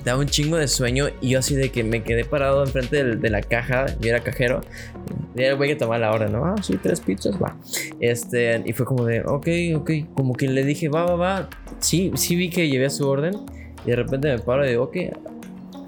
Te 0.04 0.10
da 0.10 0.18
un 0.18 0.26
chingo 0.26 0.56
de 0.58 0.68
sueño. 0.68 1.06
Y 1.22 1.30
yo 1.30 1.38
así 1.38 1.54
de 1.56 1.70
que 1.70 1.82
me 1.82 2.02
quedé 2.02 2.24
parado 2.24 2.62
enfrente 2.62 2.96
del- 2.96 3.20
de 3.20 3.30
la 3.30 3.40
caja. 3.40 3.86
Yo 4.00 4.10
era 4.10 4.20
cajero. 4.20 4.60
Y 5.34 5.40
era 5.40 5.50
el 5.52 5.56
güey 5.56 5.70
que 5.70 5.76
tomaba 5.76 5.98
la 5.98 6.12
hora, 6.12 6.28
¿no? 6.28 6.44
Ah, 6.44 6.54
sí, 6.62 6.78
tres 6.80 7.00
pizzas, 7.00 7.36
va. 7.42 7.56
Este, 8.00 8.62
y 8.64 8.72
fue 8.74 8.84
como 8.86 9.04
de, 9.06 9.22
ok, 9.22 9.48
ok. 9.76 9.90
Como 10.14 10.34
que 10.34 10.46
le 10.48 10.62
dije, 10.64 10.88
va, 10.88 11.04
va, 11.06 11.14
va. 11.16 11.48
Sí, 11.78 12.12
sí 12.16 12.36
vi 12.36 12.50
que 12.50 12.68
llevé 12.68 12.90
su 12.90 13.08
orden. 13.08 13.34
Y 13.86 13.90
de 13.90 13.96
repente 13.96 14.28
me 14.28 14.38
paro 14.38 14.64
y 14.66 14.68
digo, 14.70 14.84
ok. 14.84 14.96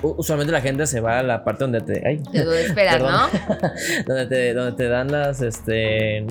Usualmente 0.03 0.53
la 0.53 0.61
gente 0.61 0.87
se 0.87 1.01
va 1.01 1.19
a 1.19 1.23
la 1.23 1.45
parte 1.45 1.65
donde 1.65 1.81
te. 1.81 2.07
Ay, 2.07 2.23
te 2.33 2.45
doy 2.45 2.59
esperar. 2.59 3.01
¿no? 3.03 3.29
donde 4.07 4.27
te, 4.27 4.55
donde 4.55 4.73
te 4.77 4.89
dan 4.89 5.11
las, 5.13 5.41
este, 5.43 6.27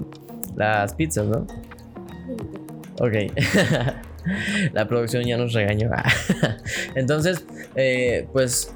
las 0.56 0.94
pizzas, 0.96 1.26
¿no? 1.26 1.46
Ok. 3.00 3.14
La 4.74 4.88
producción 4.88 5.24
ya 5.24 5.38
nos 5.38 5.54
regañó. 5.54 5.90
Entonces, 6.96 7.46
eh, 7.76 8.28
pues, 8.34 8.74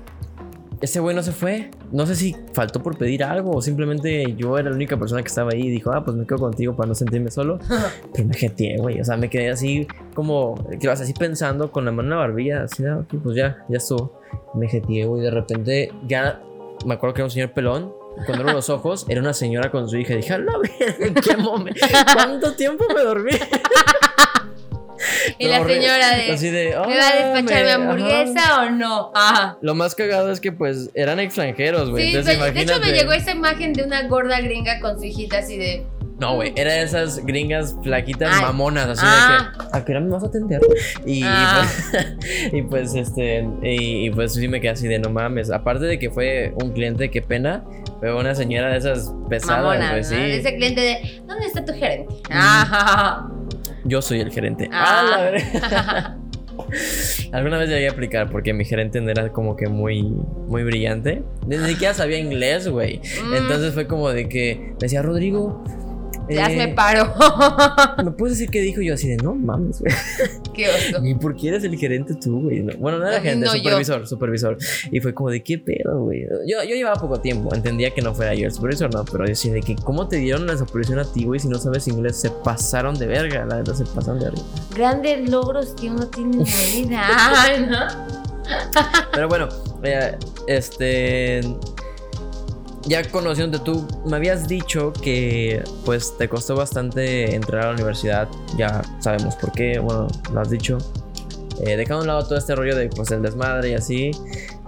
ese 0.82 1.00
güey 1.00 1.16
no 1.16 1.24
se 1.24 1.32
fue. 1.32 1.72
No 1.92 2.06
sé 2.06 2.16
si 2.16 2.36
faltó 2.54 2.82
por 2.82 2.98
pedir 2.98 3.24
algo 3.24 3.52
o 3.52 3.62
simplemente 3.62 4.34
yo 4.38 4.58
era 4.58 4.70
la 4.70 4.76
única 4.76 4.98
persona 4.98 5.22
que 5.22 5.28
estaba 5.28 5.52
ahí 5.52 5.62
y 5.62 5.70
dijo, 5.70 5.92
ah, 5.92 6.04
pues 6.04 6.16
me 6.16 6.26
quedo 6.26 6.40
contigo 6.40 6.76
para 6.76 6.88
no 6.88 6.96
sentirme 6.96 7.32
solo. 7.32 7.60
Pero 8.14 8.28
me 8.28 8.36
jeteé, 8.36 8.78
güey. 8.78 9.00
O 9.02 9.06
sea, 9.06 9.18
me 9.18 9.30
quedé 9.30 9.50
así 9.50 9.88
como, 10.14 10.56
que 10.80 10.88
vas 10.88 11.02
así 11.02 11.14
pensando 11.14 11.72
con 11.72 11.86
la 11.86 11.92
mano 11.92 12.04
en 12.04 12.10
la 12.12 12.16
barbilla. 12.18 12.64
Así, 12.64 12.86
ah, 12.86 13.00
ok, 13.00 13.22
pues 13.22 13.36
ya, 13.36 13.66
ya 13.68 13.78
estuvo. 13.78 14.20
Me 14.54 14.68
jeteé, 14.68 15.06
güey. 15.06 15.22
De 15.22 15.32
repente, 15.32 15.92
ya 16.08 16.42
me 16.86 16.94
acuerdo 16.94 17.14
que 17.14 17.22
era 17.22 17.26
un 17.26 17.32
señor 17.32 17.52
pelón. 17.52 17.94
Cuando 18.26 18.44
abro 18.44 18.54
los 18.54 18.70
ojos, 18.70 19.06
era 19.08 19.22
una 19.22 19.34
señora 19.34 19.72
con 19.72 19.88
su 19.88 19.98
hija. 19.98 20.16
Dije, 20.16 20.38
verga, 20.38 20.56
¿en 21.00 21.14
qué 21.14 21.38
momento? 21.38 21.80
¿Cuánto 22.14 22.54
tiempo 22.54 22.86
me 22.94 23.02
dormí? 23.02 23.32
Y 25.38 25.48
la 25.48 25.62
Horrible. 25.62 25.82
señora 25.82 26.16
de, 26.16 26.32
Así 26.32 26.50
de, 26.50 26.66
¿me 26.70 26.76
va 26.76 26.82
a 26.84 26.86
"Ah, 26.88 27.34
despachar 27.36 27.64
mi 27.66 27.72
hamburguesa 27.72 28.40
ajá". 28.42 28.62
o 28.64 28.70
no? 28.72 29.12
Ajá. 29.16 29.58
Lo 29.62 29.76
más 29.76 29.96
cagado 29.96 30.32
es 30.32 30.40
que 30.42 30.52
pues 30.52 30.90
eran 30.94 31.20
extranjeros, 31.20 31.90
güey. 31.90 32.04
Sí, 32.04 32.10
Entonces 32.18 32.40
de, 32.40 32.52
de 32.52 32.62
hecho 32.62 32.80
me 32.80 32.92
llegó 32.92 33.12
esa 33.14 33.32
imagen 33.32 33.74
de 33.74 33.84
una 33.84 34.04
gorda 34.08 34.40
gringa 34.42 34.80
con 34.80 34.98
su 35.00 35.06
hijita 35.06 35.40
así 35.40 35.58
de... 35.58 35.86
No, 36.20 36.36
güey, 36.36 36.52
era 36.58 36.74
de 36.74 36.82
esas 36.84 37.26
gringas 37.26 37.78
flaquitas 37.82 38.30
Ay. 38.36 38.42
mamonas, 38.42 38.88
así 38.90 39.02
Ah. 39.06 39.54
de 39.54 39.58
que, 39.58 39.78
¿a 39.78 39.86
qué 39.86 39.92
hora 39.94 40.02
me 40.02 40.10
vas 40.10 40.24
a 40.24 40.28
atender? 40.28 40.60
Y, 41.06 41.22
Ah. 41.24 41.66
pues, 41.92 42.08
y 42.54 42.62
pues, 42.64 42.94
este, 42.96 43.48
y, 43.64 44.08
y, 44.08 44.10
pues 44.12 44.34
sí 44.34 44.50
me 44.50 44.60
quedé 44.60 44.72
así 44.72 44.86
de 44.90 45.00
no 45.00 45.10
mames. 45.10 45.50
Aparte 45.50 45.86
de 45.86 45.98
que 45.98 46.10
fue 46.10 46.52
un 46.62 46.74
cliente, 46.74 47.10
qué 47.10 47.22
pena, 47.22 47.64
fue 48.02 48.14
una 48.14 48.36
señora 48.36 48.68
de 48.72 48.80
esas 48.80 49.14
pesadas, 49.30 49.64
Mamona, 49.64 49.92
güey, 49.92 50.02
¿no? 50.02 50.08
sí. 50.10 50.16
Ese 50.18 50.58
cliente 50.58 50.82
de, 50.82 51.22
¿dónde 51.26 51.46
está 51.46 51.64
tu 51.64 51.72
gerente? 51.74 52.14
Ajá. 52.30 53.26
Yo 53.86 54.02
soy 54.02 54.20
el 54.20 54.32
gerente. 54.32 54.70
Ah. 54.72 55.02
Ah, 55.02 55.32
la. 55.32 56.18
Alguna 57.32 57.58
vez 57.58 57.70
llegué 57.70 57.88
a 57.88 57.92
aplicar 57.92 58.30
porque 58.30 58.54
mi 58.54 58.66
gerente 58.66 59.00
no 59.02 59.10
era 59.10 59.32
como 59.32 59.56
que 59.56 59.68
muy, 59.68 60.04
muy 60.04 60.64
brillante. 60.64 61.24
Ni 61.48 61.58
ni 61.58 61.70
siquiera 61.70 61.94
sabía 61.94 62.18
inglés, 62.18 62.68
güey. 62.68 63.00
Mm. 63.24 63.34
Entonces 63.36 63.74
fue 63.74 63.88
como 63.88 64.10
de 64.10 64.28
que 64.28 64.74
me 64.74 64.78
decía, 64.80 65.02
Rodrigo. 65.02 65.64
Ya 66.30 66.46
eh, 66.46 66.58
me 66.58 66.68
paro. 66.70 67.14
¿Me 68.04 68.12
puedes 68.12 68.38
decir 68.38 68.52
qué 68.52 68.62
dijo? 68.62 68.82
Yo 68.82 68.94
así 68.94 69.08
de 69.10 69.18
no 69.18 69.34
mames, 69.36 69.82
güey. 69.82 69.94
Qué 70.54 70.68
oso. 70.70 71.04
¿Y 71.04 71.16
por 71.16 71.36
qué 71.36 71.50
eres 71.50 71.64
el 71.64 71.78
gerente 71.78 72.14
tú, 72.16 72.42
güey? 72.42 72.62
No, 72.62 72.74
bueno, 72.78 73.00
no 73.00 73.08
era 73.08 73.22
gerente, 73.22 73.46
no, 73.46 73.56
yo. 73.56 73.64
supervisor, 73.64 74.08
supervisor. 74.08 74.58
Y 74.92 75.00
fue 75.00 75.14
como 75.14 75.30
de 75.30 75.42
qué 75.42 75.58
pedo, 75.58 76.04
güey. 76.04 76.22
Yo, 76.48 76.64
yo 76.64 76.76
llevaba 76.76 77.00
poco 77.00 77.20
tiempo, 77.20 77.54
entendía 77.54 77.92
que 77.92 78.02
no 78.02 78.14
fuera 78.14 78.34
yo 78.34 78.46
el 78.46 78.52
supervisor, 78.52 78.94
no, 78.94 79.06
pero 79.06 79.26
yo 79.26 79.36
sí 79.36 79.50
de 79.50 79.62
que 79.62 79.76
cómo 79.76 80.08
te 80.08 80.18
dieron 80.18 80.46
la 80.46 80.58
supervisión 80.58 81.00
a 81.00 81.10
ti, 81.10 81.24
güey, 81.26 81.40
si 81.40 81.48
no 81.48 81.58
sabes 81.58 81.88
inglés, 81.88 82.18
se 82.18 82.30
pasaron 82.30 82.96
de 82.96 83.08
verga, 83.08 83.46
la 83.46 83.58
verdad, 83.58 83.74
se 83.74 83.86
pasaron 83.86 84.20
de 84.20 84.26
verga. 84.26 84.42
Grandes 84.76 85.30
logros 85.30 85.74
que 85.80 85.90
uno 85.90 86.08
tiene 86.08 86.38
en 86.38 86.44
la 86.44 86.46
vida. 86.76 87.02
Ay, 87.42 87.68
¿no? 87.70 88.20
Pero 89.14 89.28
bueno, 89.28 89.50
eh, 89.84 90.18
este. 90.48 91.42
Ya 92.90 93.04
conociéndote 93.04 93.64
tú, 93.64 93.88
me 94.08 94.18
habías 94.18 94.48
dicho 94.48 94.92
que 94.94 95.64
pues 95.86 96.18
te 96.18 96.28
costó 96.28 96.56
bastante 96.56 97.36
entrar 97.36 97.62
a 97.62 97.66
la 97.68 97.74
universidad. 97.74 98.28
Ya 98.58 98.82
sabemos 99.00 99.36
por 99.36 99.52
qué, 99.52 99.78
bueno, 99.78 100.08
lo 100.34 100.42
has 100.42 100.50
dicho. 100.50 100.80
Eh, 101.62 101.78
dejando 101.78 101.98
a 101.98 102.02
un 102.02 102.08
lado 102.08 102.24
todo 102.24 102.38
este 102.40 102.56
rollo 102.56 102.76
de 102.76 102.90
pues 102.90 103.12
el 103.12 103.22
desmadre 103.22 103.70
y 103.70 103.74
así. 103.76 104.12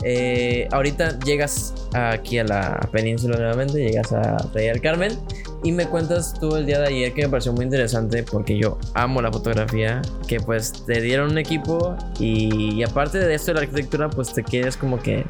eh, 0.04 0.68
ahorita 0.72 1.18
llegas 1.20 1.74
aquí 1.94 2.38
a 2.38 2.44
la 2.44 2.88
península 2.92 3.38
nuevamente, 3.38 3.80
llegas 3.80 4.12
a 4.12 4.38
Playa 4.52 4.74
del 4.74 4.82
Carmen 4.82 5.18
y 5.64 5.72
me 5.72 5.88
cuentas 5.88 6.36
tú 6.40 6.56
el 6.56 6.66
día 6.68 6.80
de 6.80 6.90
ayer 6.90 7.14
que 7.14 7.24
me 7.24 7.30
pareció 7.30 7.54
muy 7.54 7.66
interesante 7.66 8.24
porque 8.24 8.56
yo 8.58 8.78
amo 8.94 9.22
la 9.22 9.32
fotografía, 9.32 10.02
que 10.28 10.40
pues 10.40 10.86
te 10.86 11.02
dieron 11.02 11.32
un 11.32 11.38
equipo 11.40 11.96
y, 12.20 12.76
y 12.76 12.84
aparte 12.84 13.18
de 13.18 13.34
esto 13.34 13.48
de 13.48 13.54
la 13.56 13.62
arquitectura 13.62 14.10
pues 14.10 14.32
te 14.34 14.44
quieres 14.44 14.78
como 14.78 15.02
que 15.02 15.26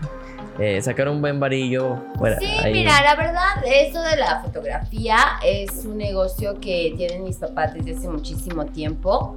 eh, 0.59 0.81
sacar 0.81 1.07
un 1.09 1.21
buen 1.21 1.39
varillo 1.39 1.97
fuera. 2.17 2.37
Sí, 2.39 2.45
ahí. 2.63 2.71
mira, 2.73 3.01
la 3.03 3.15
verdad, 3.15 3.41
eso 3.65 4.01
de 4.01 4.15
la 4.17 4.41
fotografía 4.41 5.17
es 5.43 5.85
un 5.85 5.97
negocio 5.97 6.59
que 6.59 6.93
tienen 6.97 7.23
mis 7.23 7.37
papás 7.37 7.73
desde 7.73 7.95
hace 7.97 8.07
muchísimo 8.09 8.65
tiempo. 8.65 9.35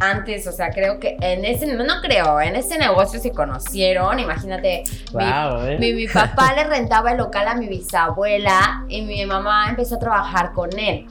Antes, 0.00 0.48
o 0.48 0.52
sea, 0.52 0.70
creo 0.70 0.98
que 0.98 1.16
en 1.20 1.44
ese, 1.44 1.64
no, 1.76 1.84
creo, 2.02 2.40
en 2.40 2.56
ese 2.56 2.76
negocio 2.76 3.20
se 3.20 3.30
conocieron, 3.30 4.18
imagínate, 4.18 4.82
mi- 5.14 5.22
eh. 5.24 5.76
mi, 5.78 5.92
mi 5.92 6.08
papá 6.08 6.52
le 6.56 6.64
rentaba 6.64 7.12
el 7.12 7.18
local 7.18 7.46
a 7.46 7.54
mi 7.54 7.68
bisabuela 7.68 8.84
y 8.88 9.02
mi 9.02 9.24
mamá 9.26 9.68
empezó 9.70 9.94
a 9.94 9.98
trabajar 10.00 10.52
con 10.54 10.76
él. 10.76 11.06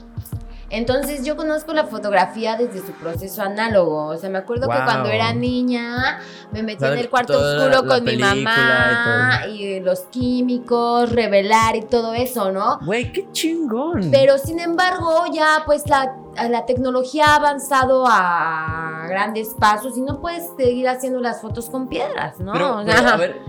Entonces 0.72 1.22
yo 1.22 1.36
conozco 1.36 1.74
la 1.74 1.84
fotografía 1.84 2.56
desde 2.56 2.80
su 2.80 2.92
proceso 2.92 3.42
análogo. 3.42 4.06
O 4.06 4.16
sea, 4.16 4.30
me 4.30 4.38
acuerdo 4.38 4.70
que 4.70 4.78
cuando 4.82 5.10
era 5.10 5.34
niña 5.34 6.18
me 6.50 6.62
metí 6.62 6.82
en 6.82 6.96
el 6.96 7.10
cuarto 7.10 7.38
oscuro 7.38 7.86
con 7.86 8.02
mi 8.02 8.16
mamá 8.16 9.42
y, 9.48 9.80
los 9.80 10.00
químicos, 10.10 11.12
revelar 11.12 11.76
y 11.76 11.82
todo 11.82 12.14
eso, 12.14 12.50
¿no? 12.52 12.78
Güey, 12.86 13.12
qué 13.12 13.30
chingón. 13.32 14.08
Pero 14.10 14.38
sin 14.38 14.60
embargo, 14.60 15.24
ya 15.30 15.62
pues 15.66 15.86
la, 15.88 16.16
la 16.48 16.64
tecnología 16.64 17.26
ha 17.26 17.36
avanzado 17.36 18.06
a 18.08 19.04
grandes 19.10 19.54
pasos 19.58 19.98
y 19.98 20.00
no 20.00 20.22
puedes 20.22 20.48
seguir 20.56 20.88
haciendo 20.88 21.20
las 21.20 21.42
fotos 21.42 21.68
con 21.68 21.88
piedras, 21.88 22.40
¿no? 22.40 22.54
Pero, 22.54 22.78
O 22.78 22.84
pero, 22.84 22.98
sea, 22.98 23.08
a 23.10 23.16
ver, 23.18 23.40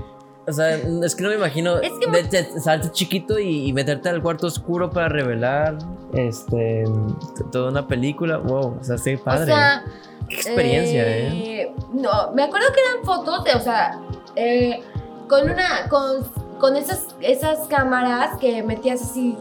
o 0.47 0.51
sea, 0.51 0.75
es 0.75 1.15
que 1.15 1.23
no 1.23 1.29
me 1.29 1.35
imagino 1.35 1.77
Es 1.79 1.91
que 1.99 2.11
de, 2.11 2.23
de- 2.23 2.59
salte 2.59 2.91
chiquito 2.91 3.39
y, 3.39 3.67
y 3.67 3.73
meterte 3.73 4.09
al 4.09 4.21
cuarto 4.21 4.47
oscuro 4.47 4.89
para 4.89 5.09
revelar 5.09 5.77
este 6.13 6.83
toda 7.51 7.69
una 7.71 7.87
película. 7.87 8.37
Wow, 8.37 8.77
o 8.79 8.83
sea, 8.83 8.97
sí, 8.97 9.17
padre. 9.17 9.43
O 9.43 9.55
sea, 9.55 9.83
qué 10.29 10.35
experiencia, 10.35 11.01
eh. 11.07 11.61
eh, 11.61 11.73
No, 11.93 12.31
me 12.33 12.43
acuerdo 12.43 12.67
que 12.73 12.79
eran 12.81 13.05
fotos 13.05 13.43
de, 13.43 13.53
o 13.53 13.59
sea, 13.61 13.99
eh, 14.35 14.81
con 15.29 15.49
una, 15.49 15.87
con, 15.89 16.23
con 16.59 16.75
esas, 16.75 17.07
esas 17.21 17.67
cámaras 17.67 18.37
que 18.39 18.63
metías 18.63 19.01
así, 19.01 19.37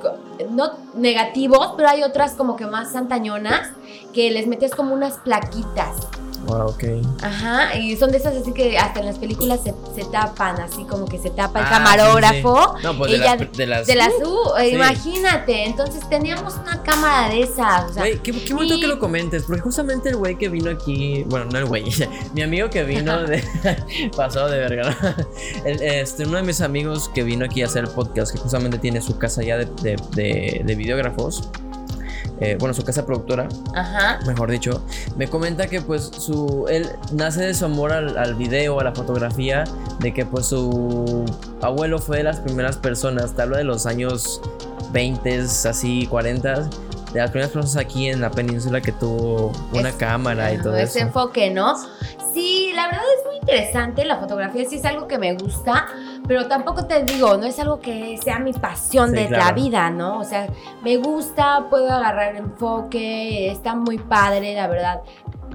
no 0.51 0.73
negativos, 0.95 1.75
pero 1.77 1.89
hay 1.89 2.03
otras 2.03 2.33
como 2.35 2.57
que 2.57 2.67
más 2.67 2.93
santañonas, 2.93 3.71
que 4.13 4.31
les 4.31 4.47
metías 4.47 4.73
como 4.73 4.95
unas 4.95 5.15
plaquitas. 5.19 5.97
Wow, 6.45 6.71
ok. 6.71 6.85
Ajá, 7.23 7.77
y 7.79 7.95
son 7.97 8.11
de 8.11 8.17
esas 8.19 8.35
así 8.35 8.53
que 8.53 8.77
hasta 8.77 8.99
en 8.99 9.07
las 9.07 9.17
películas 9.17 9.61
se, 9.63 9.73
se 9.95 10.05
tapan, 10.11 10.61
así 10.61 10.83
como 10.87 11.05
que 11.07 11.17
se 11.21 11.31
tapa 11.31 11.61
el 11.61 11.67
Ah, 11.67 11.71
camarógrafo. 11.71 12.57
sí, 12.75 12.79
sí. 12.81 12.83
No, 12.85 12.99
pues 12.99 13.11
de 13.13 13.17
Ella- 13.19 13.37
las, 13.37 13.53
de 13.57 13.67
las. 13.69 13.87
De 13.87 13.95
las 13.95 14.13
U, 14.25 14.57
eh, 14.59 14.71
Sí. 14.71 14.75
imagínate. 14.75 15.65
Entonces 15.67 16.09
teníamos 16.09 16.55
una 16.55 16.83
cámara 16.83 17.29
de 17.29 17.43
esas. 17.43 17.91
O 17.91 17.93
sea, 17.95 18.03
Güey, 18.03 18.19
qué, 18.25 18.33
qué 18.33 18.55
bonito 18.55 18.75
y- 18.75 18.81
que 18.81 18.89
lo 18.89 18.99
comentes, 18.99 19.45
porque 19.45 19.61
justamente 19.63 20.09
el 20.09 20.17
güey 20.17 20.37
que 20.37 20.49
vino 20.49 20.69
aquí, 20.69 21.23
bueno, 21.29 21.47
no 21.53 21.59
el 21.59 21.67
güey, 21.67 21.85
mi 22.35 22.43
amigo 22.43 22.69
que 22.71 22.83
vino 22.83 23.23
de 23.23 23.41
pasado 24.17 24.49
de 24.51 24.59
verga, 24.59 24.97
¿no? 25.01 25.25
El- 25.65 25.81
este, 25.81 26.27
uno 26.27 26.39
de 26.39 26.43
mis 26.43 26.61
amigos 26.61 27.09
que 27.15 27.23
vino 27.23 27.45
aquí 27.45 27.63
a 27.63 27.67
hacer 27.67 27.85
el 27.85 27.91
podcast, 27.91 28.33
que 28.33 28.39
justamente 28.39 28.79
tiene 28.79 29.01
su 29.01 29.17
casa 29.17 29.45
ya 29.45 29.59
de, 29.59 29.67
de, 29.67 29.97
de- 30.11 30.63
de 30.65 30.75
videógrafos, 30.75 31.49
eh, 32.43 32.57
bueno, 32.59 32.75
su 32.75 32.83
casa 32.85 33.05
productora, 33.07 33.49
Ajá. 33.75 34.19
mejor 34.27 34.51
dicho, 34.51 34.85
me 35.17 35.29
comenta 35.29 35.67
que 35.67 35.81
pues 35.81 36.03
su, 36.17 36.67
él 36.69 36.89
nace 37.13 37.43
de 37.43 37.55
su 37.55 37.65
amor 37.65 37.93
al, 37.93 38.17
al 38.19 38.35
video, 38.35 38.81
a 38.81 38.85
la 38.85 38.93
fotografía, 38.95 39.65
de 40.01 40.13
que 40.13 40.25
pues 40.27 40.47
su 40.47 41.25
abuelo 41.61 41.99
fue 41.99 42.19
de 42.19 42.25
las 42.25 42.41
primeras 42.41 42.77
personas, 42.77 43.35
te 43.35 43.43
hablo 43.43 43.57
de 43.57 43.65
los 43.65 43.87
años 43.87 44.41
20, 44.93 45.41
así 45.41 46.07
40, 46.07 46.69
de 47.13 47.21
las 47.21 47.31
primeras 47.31 47.51
personas 47.53 47.77
aquí 47.77 48.09
en 48.09 48.21
la 48.21 48.31
península 48.31 48.81
que 48.81 48.93
tuvo 48.93 49.53
una 49.73 49.91
Es- 49.91 49.95
cámara 49.97 50.53
y 50.53 50.59
todo 50.59 50.77
ese 50.77 50.99
eso. 51.01 51.09
enfoque, 51.09 51.51
¿no? 51.51 51.75
Sí, 52.33 52.73
la 52.75 52.87
verdad 52.87 53.03
es 53.19 53.27
muy 53.27 53.37
interesante. 53.37 54.05
La 54.07 54.17
fotografía 54.17 54.65
sí 54.69 54.77
es 54.77 54.85
algo 54.87 55.07
que 55.07 55.19
me 55.19 55.35
gusta, 55.35 55.87
pero 56.27 56.47
tampoco 56.49 56.87
te 56.87 57.03
digo, 57.05 57.37
no 57.37 57.45
es 57.47 57.59
algo 57.59 57.81
que 57.81 58.19
sea 58.23 58.39
mi 58.39 58.53
pasión 58.53 59.11
Sí, 59.11 59.17
de 59.17 59.31
la 59.31 59.53
vida, 59.53 59.91
¿no? 59.91 60.19
O 60.19 60.25
sea, 60.25 60.49
me 60.83 60.97
gusta, 60.97 61.67
puedo 61.69 61.91
agarrar 61.91 62.37
enfoque, 62.37 63.51
está 63.51 63.75
muy 63.75 63.99
padre, 63.99 64.55
la 64.55 64.69
verdad. 64.69 65.01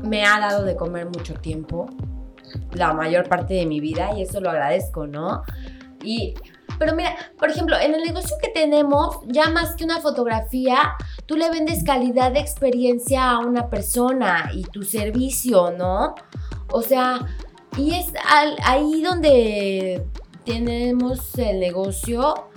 Me 0.04 0.26
ha 0.26 0.40
dado 0.40 0.64
de 0.64 0.76
comer 0.76 1.06
mucho 1.06 1.34
tiempo, 1.36 1.88
la 2.74 2.94
mayor 2.94 3.28
parte 3.28 3.54
de 3.56 3.66
mi 3.66 3.80
vida, 3.80 4.12
y 4.18 4.22
eso 4.22 4.40
lo 4.42 4.50
agradezco, 4.50 5.08
¿no? 5.08 5.44
Y. 6.04 6.34
Pero 6.80 6.94
mira, 6.96 7.16
por 7.40 7.50
ejemplo, 7.50 7.76
en 7.80 7.96
el 7.96 8.04
negocio 8.04 8.36
que 8.40 8.50
tenemos, 8.50 9.18
ya 9.26 9.50
más 9.50 9.74
que 9.76 9.84
una 9.84 10.00
fotografía, 10.00 10.92
tú 11.26 11.36
le 11.36 11.50
vendes 11.50 11.84
calidad 11.84 12.32
de 12.32 12.40
experiencia 12.40 13.32
a 13.32 13.40
una 13.40 13.68
persona 13.68 14.52
y 14.54 14.62
tu 14.62 14.84
servicio, 14.84 15.72
¿no? 15.76 16.14
O 16.72 16.84
sea, 16.84 17.26
y 17.78 17.96
es 17.96 18.06
al- 18.30 18.58
ahí 18.64 19.02
donde 19.02 20.06
tenemos 20.48 21.38
el 21.38 21.60
negocio. 21.60 22.48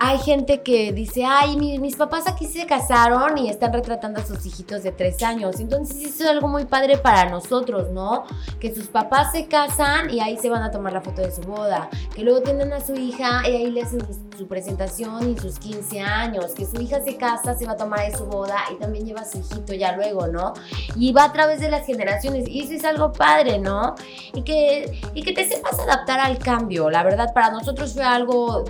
Hay 0.00 0.18
gente 0.18 0.62
que 0.62 0.92
dice, 0.92 1.24
ay, 1.24 1.56
mi- 1.56 1.78
mis 1.80 1.96
papás 1.96 2.28
aquí 2.28 2.46
se 2.46 2.66
casaron 2.66 3.36
y 3.36 3.48
están 3.50 3.72
retratando 3.72 4.20
a 4.20 4.24
sus 4.24 4.46
hijitos 4.46 4.84
de 4.84 4.92
tres 4.92 5.22
años. 5.24 5.58
Entonces 5.58 5.96
eso 6.04 6.22
es 6.22 6.30
algo 6.30 6.46
muy 6.46 6.66
padre 6.66 6.98
para 6.98 7.28
nosotros, 7.28 7.90
¿no? 7.90 8.22
Que 8.60 8.72
sus 8.72 8.86
papás 8.86 9.32
se 9.32 9.46
casan 9.46 10.10
y 10.10 10.20
ahí 10.20 10.38
se 10.38 10.50
van 10.50 10.62
a 10.62 10.70
tomar 10.70 10.92
la 10.92 11.00
foto 11.00 11.22
de 11.22 11.32
su 11.32 11.40
boda. 11.42 11.90
Que 12.14 12.22
luego 12.22 12.42
tienen 12.42 12.72
a 12.72 12.80
su 12.80 12.94
hija 12.94 13.42
y 13.48 13.56
ahí 13.56 13.70
le 13.72 13.82
hacen 13.82 14.00
su, 14.36 14.46
presentación 14.46 15.30
y 15.32 15.36
sus 15.36 15.58
15 15.58 16.00
años. 16.00 16.52
Que 16.52 16.64
su 16.64 16.80
hija 16.80 17.02
se 17.02 17.16
casa, 17.16 17.56
se 17.56 17.66
va 17.66 17.72
a 17.72 17.76
tomar 17.76 17.98
ahí 17.98 18.12
su 18.12 18.24
boda 18.24 18.56
y 18.72 18.76
también 18.76 19.04
lleva 19.04 19.22
a 19.22 19.24
su 19.24 19.38
hijito 19.38 19.74
ya 19.74 19.96
luego, 19.96 20.28
¿no? 20.28 20.52
Y 20.94 21.12
va 21.12 21.24
a 21.24 21.32
través 21.32 21.58
de 21.60 21.70
las 21.70 21.84
generaciones 21.84 22.48
y 22.48 22.60
eso 22.62 22.72
es 22.72 22.84
algo 22.84 23.12
padre, 23.12 23.58
¿no? 23.58 23.96
Y 24.32 24.42
que, 24.42 25.00
y 25.14 25.22
que 25.24 25.32
te 25.32 25.44
sepas 25.48 25.76
adaptar 25.80 26.20
al 26.20 26.38
cambio. 26.38 26.88
La 26.88 27.02
verdad, 27.02 27.32
para 27.34 27.50
nosotros 27.50 27.94
fue 27.94 28.04
algo 28.04 28.64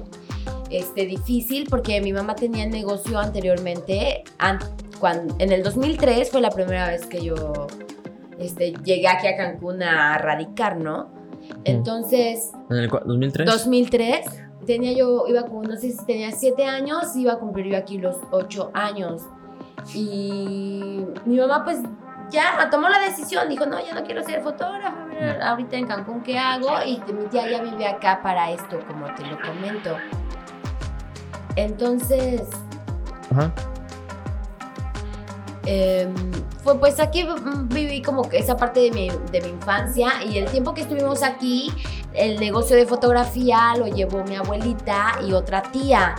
este, 0.70 1.06
difícil 1.06 1.66
porque 1.68 2.00
mi 2.00 2.12
mamá 2.12 2.34
tenía 2.34 2.66
negocio 2.66 3.18
anteriormente. 3.18 4.24
an- 4.38 4.58
cuan- 5.00 5.28
en 5.38 5.52
el 5.52 5.62
2003 5.62 6.30
fue 6.30 6.40
la 6.40 6.50
primera 6.50 6.88
vez 6.88 7.06
que 7.06 7.22
yo 7.22 7.66
este, 8.38 8.72
llegué 8.84 9.08
aquí 9.08 9.26
a 9.26 9.36
Cancún 9.36 9.82
a 9.82 10.18
radicar, 10.18 10.76
¿no? 10.76 11.08
Entonces, 11.64 12.50
¿En 12.70 12.76
el 12.76 12.90
cua- 12.90 13.02
2003? 13.04 13.46
2003, 13.50 14.26
tenía 14.66 14.92
yo, 14.92 15.24
iba 15.28 15.42
como, 15.42 15.62
no 15.62 15.76
sé 15.76 15.90
si 15.92 16.04
tenía 16.06 16.30
7 16.32 16.64
años, 16.64 17.14
iba 17.16 17.32
a 17.34 17.38
cumplir 17.38 17.66
yo 17.66 17.76
aquí 17.76 17.98
los 17.98 18.16
8 18.30 18.70
años. 18.74 19.22
Y 19.94 21.04
mi 21.24 21.36
mamá 21.38 21.64
pues 21.64 21.78
ya 22.30 22.68
tomó 22.70 22.88
la 22.88 23.00
decisión, 23.00 23.48
dijo, 23.48 23.64
no, 23.66 23.78
ya 23.84 23.94
no 23.94 24.04
quiero 24.04 24.22
ser 24.22 24.42
fotógrafa, 24.42 25.06
ahorita 25.42 25.76
en 25.76 25.86
Cancún, 25.86 26.22
¿qué 26.22 26.38
hago? 26.38 26.68
Y 26.86 27.00
mi 27.12 27.24
tía 27.30 27.48
ya 27.50 27.62
vive 27.62 27.86
acá 27.86 28.20
para 28.22 28.50
esto, 28.50 28.78
como 28.86 29.06
te 29.14 29.24
lo 29.26 29.38
comento. 29.40 29.96
Entonces, 31.58 32.42
Ajá. 33.32 33.52
Eh, 35.70 36.08
fue 36.64 36.78
pues 36.78 36.98
aquí 36.98 37.26
viví 37.64 38.00
como 38.00 38.26
que 38.26 38.38
esa 38.38 38.56
parte 38.56 38.80
de 38.80 38.90
mi, 38.90 39.10
de 39.30 39.42
mi 39.42 39.48
infancia 39.48 40.24
y 40.24 40.38
el 40.38 40.50
tiempo 40.50 40.72
que 40.72 40.80
estuvimos 40.80 41.22
aquí, 41.22 41.70
el 42.14 42.40
negocio 42.40 42.74
de 42.74 42.86
fotografía 42.86 43.74
lo 43.76 43.86
llevó 43.86 44.24
mi 44.24 44.36
abuelita 44.36 45.18
y 45.26 45.34
otra 45.34 45.60
tía. 45.60 46.14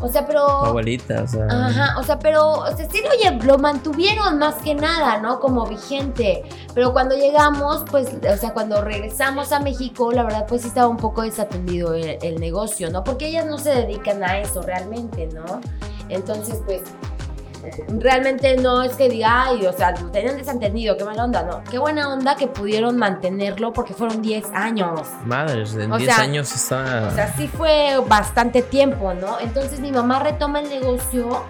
O 0.00 0.08
sea, 0.08 0.26
pero... 0.26 0.40
Abuelita, 0.48 1.24
o 1.24 1.26
sea. 1.26 1.46
Ajá, 1.46 1.98
o 1.98 2.02
sea, 2.04 2.18
pero 2.18 2.52
o 2.52 2.74
sea, 2.74 2.88
sí 2.90 3.02
lo, 3.02 3.44
lo 3.44 3.58
mantuvieron 3.58 4.38
más 4.38 4.54
que 4.56 4.74
nada, 4.74 5.18
¿no? 5.18 5.40
Como 5.40 5.66
vigente. 5.66 6.42
Pero 6.74 6.94
cuando 6.94 7.16
llegamos, 7.16 7.84
pues, 7.90 8.08
o 8.08 8.36
sea, 8.38 8.54
cuando 8.54 8.80
regresamos 8.80 9.52
a 9.52 9.60
México, 9.60 10.10
la 10.10 10.22
verdad, 10.22 10.46
pues 10.48 10.62
sí 10.62 10.68
estaba 10.68 10.88
un 10.88 10.96
poco 10.96 11.20
desatendido 11.20 11.92
el, 11.92 12.18
el 12.22 12.40
negocio, 12.40 12.90
¿no? 12.90 13.04
Porque 13.04 13.28
ellas 13.28 13.44
no 13.44 13.58
se 13.58 13.70
dedican 13.70 14.24
a 14.24 14.38
eso 14.38 14.62
realmente, 14.62 15.28
¿no? 15.28 15.60
Entonces, 16.08 16.62
pues, 16.64 16.82
realmente 17.98 18.56
no 18.56 18.82
es 18.82 18.92
que 18.92 19.08
diga, 19.08 19.44
ay, 19.44 19.66
o 19.66 19.72
sea, 19.72 19.92
lo 19.92 20.10
tenían 20.10 20.36
desentendido, 20.36 20.96
qué 20.96 21.04
mala 21.04 21.24
onda, 21.24 21.42
no. 21.42 21.62
Qué 21.70 21.78
buena 21.78 22.12
onda 22.12 22.36
que 22.36 22.46
pudieron 22.46 22.96
mantenerlo 22.96 23.72
porque 23.72 23.94
fueron 23.94 24.22
10 24.22 24.46
años. 24.52 25.00
Madres, 25.24 25.74
en 25.74 25.92
O 25.92 25.98
10 25.98 26.14
sea, 26.14 26.22
años 26.24 26.54
está. 26.54 27.08
O 27.10 27.14
sea, 27.14 27.34
sí 27.36 27.48
fue 27.48 27.96
bastante 28.06 28.62
tiempo, 28.62 29.14
¿no? 29.14 29.38
Entonces 29.40 29.80
mi 29.80 29.92
mamá 29.92 30.18
retoma 30.20 30.60
el 30.60 30.68
negocio 30.68 31.44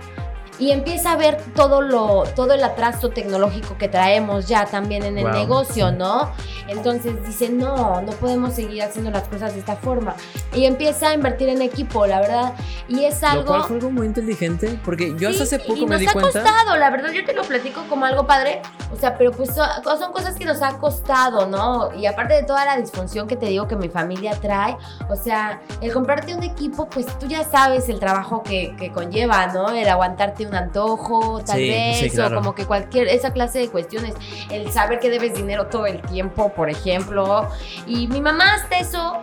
y 0.58 0.70
empieza 0.70 1.12
a 1.12 1.16
ver 1.16 1.36
todo 1.54 1.82
lo 1.82 2.24
todo 2.34 2.52
el 2.54 2.62
atraso 2.64 3.10
tecnológico 3.10 3.76
que 3.78 3.88
traemos 3.88 4.46
ya 4.48 4.64
también 4.66 5.02
en 5.04 5.18
el 5.18 5.24
Wow, 5.24 5.32
negocio. 5.32 5.92
¿no? 5.92 6.30
Entonces 6.68 7.24
dice, 7.26 7.48
"No, 7.50 8.00
no 8.02 8.12
podemos 8.12 8.54
seguir 8.54 8.82
haciendo 8.82 9.10
las 9.10 9.24
cosas 9.28 9.52
de 9.54 9.60
esta 9.60 9.76
forma." 9.76 10.14
Y 10.54 10.64
empieza 10.64 11.08
a 11.10 11.14
invertir 11.14 11.48
en 11.48 11.62
equipo, 11.62 12.06
la 12.06 12.20
verdad, 12.20 12.52
y 12.88 13.04
es 13.04 13.20
Lo 13.22 13.28
algo 13.28 13.44
cual 13.46 13.62
fue 13.64 13.76
algo 13.76 13.90
muy 13.90 14.06
inteligente. 14.06 14.78
Porque 14.84 15.14
yo 15.18 15.28
hasta 15.28 15.44
Sí, 15.46 15.54
hace 15.54 15.58
poco 15.64 15.76
y 15.80 15.86
me 15.86 15.90
nos 15.92 16.00
di 16.00 16.06
ha 16.06 16.12
cuenta. 16.12 16.42
costado, 16.42 16.76
la 16.76 16.90
verdad, 16.90 17.10
yo 17.12 17.24
te 17.24 17.32
lo 17.34 17.42
platico 17.42 17.82
como 17.88 18.04
algo 18.04 18.26
padre. 18.26 18.62
O 18.92 18.96
sea, 18.96 19.16
pero 19.18 19.32
pues 19.32 19.54
son, 19.54 19.66
son 19.98 20.12
cosas 20.12 20.36
que 20.36 20.44
nos 20.44 20.62
ha 20.62 20.78
costado, 20.78 21.46
¿no? 21.46 21.92
Y 21.94 22.06
aparte 22.06 22.34
de 22.34 22.42
toda 22.44 22.64
la 22.64 22.76
disfunción 22.76 23.26
que 23.26 23.36
te 23.36 23.46
digo 23.46 23.66
que 23.68 23.76
mi 23.76 23.88
familia 23.88 24.32
trae, 24.40 24.76
o 25.08 25.16
sea, 25.16 25.60
el 25.80 25.92
comprarte 25.92 26.34
un 26.34 26.42
equipo, 26.42 26.88
pues 26.88 27.06
tú 27.18 27.26
ya 27.26 27.44
sabes 27.44 27.88
el 27.88 27.98
trabajo 28.00 28.42
que, 28.42 28.74
que 28.76 28.90
conlleva, 28.92 29.48
¿no? 29.48 29.70
El 29.70 29.88
aguantarte 29.88 30.45
un 30.46 30.54
antojo, 30.54 31.42
tal 31.44 31.56
Sí, 31.56 31.68
vez, 31.68 31.98
sí, 31.98 32.10
claro. 32.10 32.36
o 32.36 32.40
como 32.40 32.54
que 32.54 32.64
cualquier, 32.66 33.08
esa 33.08 33.32
clase 33.32 33.58
de 33.58 33.68
cuestiones. 33.68 34.14
El 34.50 34.70
saber 34.72 34.98
que 35.00 35.10
debes 35.10 35.34
dinero 35.34 35.66
todo 35.66 35.86
el 35.86 36.00
tiempo, 36.02 36.50
por 36.52 36.70
ejemplo. 36.70 37.48
Y 37.86 38.08
mi 38.08 38.20
mamá 38.20 38.54
hasta 38.54 38.78
eso... 38.78 39.18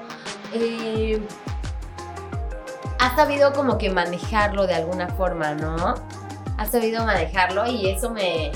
eh, 0.53 1.21
ha 2.99 3.15
sabido 3.17 3.51
como 3.53 3.77
que 3.77 3.89
manejarlo 3.89 4.65
de 4.65 4.75
alguna 4.75 5.07
forma, 5.09 5.53
¿no? 5.55 5.95
Ha 6.57 6.65
sabido 6.65 7.03
manejarlo 7.05 7.65
y 7.67 7.89
eso 7.89 8.09
me... 8.11 8.51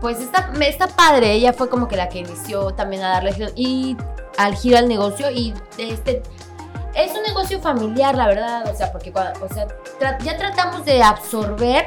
Pues 0.00 0.20
está, 0.20 0.52
está 0.60 0.86
padre, 0.86 1.32
ella 1.32 1.52
fue 1.52 1.68
como 1.68 1.88
que 1.88 1.96
la 1.96 2.08
que 2.08 2.18
inició 2.20 2.72
también 2.74 3.02
a 3.02 3.08
darle 3.08 3.34
y 3.56 3.96
al 4.36 4.54
giro 4.54 4.78
al 4.78 4.86
negocio 4.88 5.30
y 5.30 5.52
este... 5.78 6.22
Es 6.96 7.12
un 7.14 7.22
negocio 7.22 7.60
familiar, 7.60 8.14
la 8.14 8.26
verdad, 8.26 8.70
o 8.72 8.74
sea, 8.76 8.90
porque 8.90 9.12
cuando- 9.12 9.44
o 9.44 9.48
sea, 9.52 9.66
tra- 10.00 10.18
ya 10.22 10.36
tratamos 10.36 10.84
de 10.84 11.02
absorber 11.02 11.86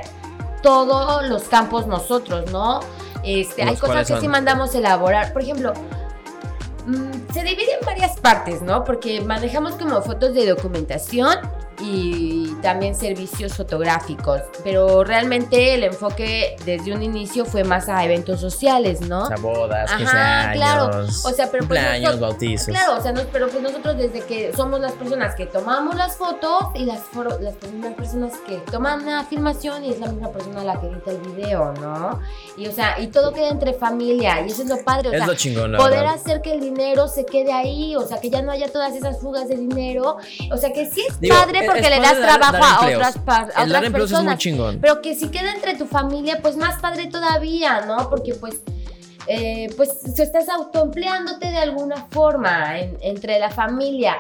todos 0.61 1.27
los 1.27 1.43
campos 1.45 1.87
nosotros, 1.87 2.51
¿no? 2.51 2.79
Este, 3.23 3.63
hay 3.63 3.71
¿Los 3.71 3.79
cosas 3.79 4.07
que 4.07 4.13
son? 4.13 4.21
sí 4.21 4.27
mandamos 4.27 4.73
elaborar. 4.75 5.33
Por 5.33 5.41
ejemplo, 5.41 5.73
mm, 6.85 7.33
se 7.33 7.43
divide 7.43 7.73
en 7.79 7.85
varias 7.85 8.19
partes, 8.19 8.61
¿no? 8.61 8.83
Porque 8.83 9.21
manejamos 9.21 9.73
como 9.73 10.01
fotos 10.01 10.33
de 10.33 10.45
documentación 10.47 11.37
y 11.81 12.53
también 12.61 12.95
servicios 12.95 13.53
fotográficos, 13.55 14.41
pero 14.63 15.03
realmente 15.03 15.73
el 15.75 15.83
enfoque 15.83 16.55
desde 16.65 16.93
un 16.93 17.01
inicio 17.03 17.45
fue 17.45 17.63
más 17.63 17.87
a 17.89 18.03
eventos 18.03 18.39
sociales, 18.41 19.01
¿no? 19.01 19.27
Sea, 19.27 19.37
bodas, 19.37 19.89
Ajá, 19.89 19.97
15 19.97 20.17
años. 20.17 20.55
claro. 20.55 21.07
O 21.25 21.31
sea, 21.31 21.49
pero 21.51 21.67
pues 21.67 21.81
nosotros- 21.81 22.19
bautizos. 22.19 22.67
Claro, 22.67 22.97
o 22.97 23.01
sea, 23.01 23.11
nos- 23.11 23.25
pero 23.31 23.47
pues 23.49 23.61
nosotros 23.63 23.97
desde 23.97 24.21
que 24.21 24.51
somos 24.55 24.79
las 24.79 24.91
personas 24.93 25.35
que 25.35 25.45
tomamos 25.45 25.95
las 25.95 26.15
fotos 26.17 26.63
y 26.75 26.85
las, 26.85 27.01
las 27.39 27.53
mismas 27.71 27.93
personas 27.93 28.33
que 28.47 28.57
toman 28.71 29.05
la 29.05 29.23
filmación 29.25 29.83
y 29.85 29.91
es 29.91 29.99
la 29.99 30.07
misma 30.07 30.29
persona 30.31 30.63
la 30.63 30.79
que 30.79 30.87
edita 30.87 31.11
el 31.11 31.17
video, 31.19 31.73
¿no? 31.81 32.19
Y 32.57 32.67
o 32.67 32.71
sea, 32.71 32.99
y 32.99 33.07
todo 33.07 33.33
queda 33.33 33.49
entre 33.49 33.73
familia 33.73 34.41
y 34.41 34.49
eso 34.51 34.63
es 34.63 34.67
lo 34.69 34.83
padre, 34.83 35.09
o 35.09 35.11
es 35.13 35.17
sea, 35.19 35.27
lo 35.27 35.35
chingón, 35.35 35.75
poder 35.77 35.99
verdad. 35.99 36.15
hacer 36.15 36.41
que 36.41 36.51
el 36.53 36.59
dinero 36.59 37.07
se 37.07 37.25
quede 37.25 37.51
ahí, 37.53 37.95
o 37.95 38.05
sea, 38.05 38.19
que 38.19 38.29
ya 38.29 38.41
no 38.41 38.51
haya 38.51 38.71
todas 38.71 38.93
esas 38.95 39.19
fugas 39.19 39.47
de 39.47 39.55
dinero, 39.55 40.17
o 40.51 40.57
sea, 40.57 40.73
que 40.73 40.89
sí 40.89 41.05
es 41.07 41.19
Digo, 41.19 41.35
padre 41.35 41.65
porque 41.73 41.87
es 41.87 41.89
le 41.89 42.01
das 42.01 42.19
trabajo 42.19 42.51
dar 42.53 42.63
a 42.63 42.87
otras, 42.87 43.17
a 43.55 43.63
El 43.63 43.69
dar 43.69 43.83
empleos 43.85 44.11
es 44.11 44.17
muy 44.17 44.25
personas. 44.25 44.37
chingón. 44.39 44.79
Pero 44.81 45.01
que 45.01 45.15
si 45.15 45.29
queda 45.29 45.53
entre 45.53 45.75
tu 45.75 45.85
familia, 45.85 46.39
pues 46.41 46.57
más 46.57 46.79
padre 46.81 47.07
todavía, 47.07 47.81
¿no? 47.85 48.09
Porque 48.09 48.33
pues, 48.35 48.61
eh, 49.27 49.71
pues 49.77 49.89
estás 50.19 50.49
autoempleándote 50.49 51.49
de 51.49 51.57
alguna 51.57 52.05
forma 52.09 52.79
en- 52.79 52.97
entre 53.01 53.39
la 53.39 53.49
familia. 53.49 54.15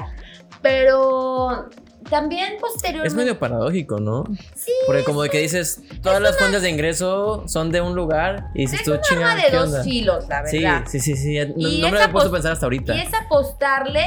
Pero 0.61 1.69
también 2.09 2.53
posteriormente... 2.59 3.07
Es 3.07 3.13
medio 3.13 3.37
paradójico, 3.39 3.99
¿no? 3.99 4.23
Sí, 4.55 4.71
Porque 4.87 5.03
como 5.03 5.21
de 5.23 5.29
que 5.29 5.39
dices, 5.39 5.81
todas 6.01 6.21
las 6.21 6.37
fuentes 6.37 6.61
de 6.61 6.69
ingreso 6.69 7.43
son 7.47 7.71
de 7.71 7.81
un 7.81 7.95
lugar 7.95 8.47
y 8.55 8.61
dices 8.61 8.79
es 8.81 8.85
tú, 8.85 8.93
un 8.93 9.01
chinga, 9.01 9.31
arma 9.31 9.43
de 9.43 9.49
¿qué 9.49 9.55
dos 9.57 9.83
filos, 9.83 10.27
la 10.27 10.45
Sí, 10.47 10.63
verdad. 10.63 10.83
sí, 10.87 10.99
sí, 10.99 11.15
sí. 11.15 11.37
No, 11.39 11.53
Y 11.67 11.81
no 11.81 11.89
me 11.91 11.97
lo 11.99 12.03
he 12.03 12.07
puesto 12.09 12.29
a 12.29 12.33
pensar 12.33 12.51
hasta 12.53 12.65
ahorita. 12.65 12.95
Y 12.95 13.01
es 13.01 13.13
apostarle 13.13 14.05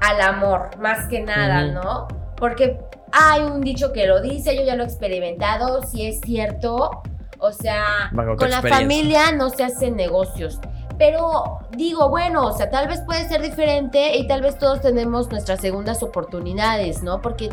al 0.00 0.20
amor, 0.20 0.70
más 0.78 1.08
que 1.08 1.20
nada. 1.20 1.64
¿no? 1.68 2.08
Porque 2.40 2.80
hay 3.12 3.42
un 3.42 3.60
dicho 3.60 3.92
que 3.92 4.06
lo 4.06 4.20
dice, 4.20 4.56
yo 4.56 4.64
ya 4.64 4.74
lo 4.74 4.82
he 4.82 4.86
experimentado, 4.86 5.82
si 5.82 6.06
es 6.06 6.20
cierto. 6.20 7.02
O 7.38 7.52
sea, 7.52 8.10
Bajo 8.12 8.36
con 8.36 8.50
la 8.50 8.62
familia 8.62 9.32
no 9.32 9.50
se 9.50 9.62
hacen 9.62 9.96
negocios. 9.96 10.58
Pero 10.98 11.60
digo, 11.70 12.10
bueno, 12.10 12.46
o 12.46 12.52
sea, 12.52 12.68
tal 12.68 12.88
vez 12.88 13.00
puede 13.00 13.26
ser 13.28 13.40
diferente 13.40 14.16
y 14.16 14.26
tal 14.26 14.42
vez 14.42 14.58
todos 14.58 14.82
tenemos 14.82 15.30
nuestras 15.30 15.60
segundas 15.60 16.02
oportunidades, 16.02 17.02
¿no? 17.02 17.22
Porque 17.22 17.48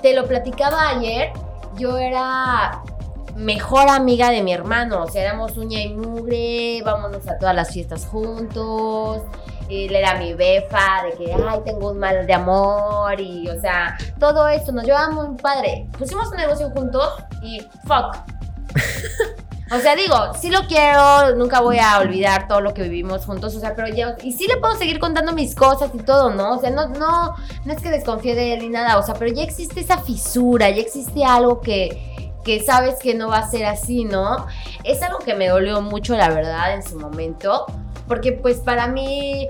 te 0.00 0.14
lo 0.14 0.26
platicaba 0.26 0.88
ayer, 0.88 1.30
yo 1.76 1.98
era 1.98 2.82
mejor 3.36 3.88
amiga 3.88 4.30
de 4.30 4.42
mi 4.42 4.52
hermano, 4.52 5.02
o 5.02 5.08
sea, 5.08 5.22
éramos 5.22 5.56
uña 5.56 5.80
y 5.82 5.92
mugre, 5.94 6.82
vámonos 6.84 7.26
a 7.28 7.38
todas 7.38 7.54
las 7.54 7.72
fiestas 7.72 8.06
juntos. 8.06 9.22
Él 9.74 9.94
era 9.94 10.14
mi 10.16 10.34
befa, 10.34 11.04
de 11.04 11.12
que, 11.16 11.32
ay, 11.32 11.60
tengo 11.64 11.90
un 11.90 11.98
mal 11.98 12.26
de 12.26 12.32
amor, 12.32 13.20
y, 13.20 13.48
o 13.48 13.60
sea, 13.60 13.96
todo 14.18 14.48
eso 14.48 14.72
nos 14.72 14.84
llevaba 14.84 15.10
muy 15.10 15.36
padre. 15.36 15.86
Pusimos 15.98 16.28
un 16.28 16.36
negocio 16.36 16.70
juntos 16.70 17.08
y 17.42 17.60
fuck. 17.86 18.16
O 19.72 19.78
sea, 19.78 19.96
digo, 19.96 20.14
sí 20.38 20.50
lo 20.50 20.66
quiero, 20.66 21.34
nunca 21.36 21.60
voy 21.60 21.78
a 21.78 21.98
olvidar 21.98 22.46
todo 22.46 22.60
lo 22.60 22.74
que 22.74 22.82
vivimos 22.82 23.24
juntos, 23.24 23.56
o 23.56 23.60
sea, 23.60 23.74
pero 23.74 23.88
ya, 23.88 24.14
y 24.22 24.32
sí 24.32 24.46
le 24.46 24.58
puedo 24.58 24.76
seguir 24.76 25.00
contando 25.00 25.32
mis 25.32 25.54
cosas 25.54 25.90
y 25.94 25.98
todo, 25.98 26.30
¿no? 26.30 26.56
O 26.56 26.60
sea, 26.60 26.70
no, 26.70 26.88
no, 26.88 27.34
no 27.64 27.72
es 27.72 27.80
que 27.80 27.90
desconfíe 27.90 28.34
de 28.34 28.52
él 28.52 28.60
ni 28.60 28.68
nada, 28.68 28.98
o 28.98 29.02
sea, 29.02 29.14
pero 29.14 29.32
ya 29.32 29.42
existe 29.42 29.80
esa 29.80 29.98
fisura, 29.98 30.68
ya 30.68 30.82
existe 30.82 31.24
algo 31.24 31.62
que, 31.62 32.30
que 32.44 32.62
sabes 32.62 32.96
que 32.96 33.14
no 33.14 33.28
va 33.28 33.38
a 33.38 33.50
ser 33.50 33.64
así, 33.64 34.04
¿no? 34.04 34.46
Es 34.84 35.02
algo 35.02 35.18
que 35.18 35.34
me 35.34 35.48
dolió 35.48 35.80
mucho, 35.80 36.14
la 36.14 36.28
verdad, 36.28 36.74
en 36.74 36.82
su 36.82 36.98
momento, 37.00 37.66
porque 38.06 38.32
pues 38.32 38.58
para 38.58 38.86
mí, 38.86 39.48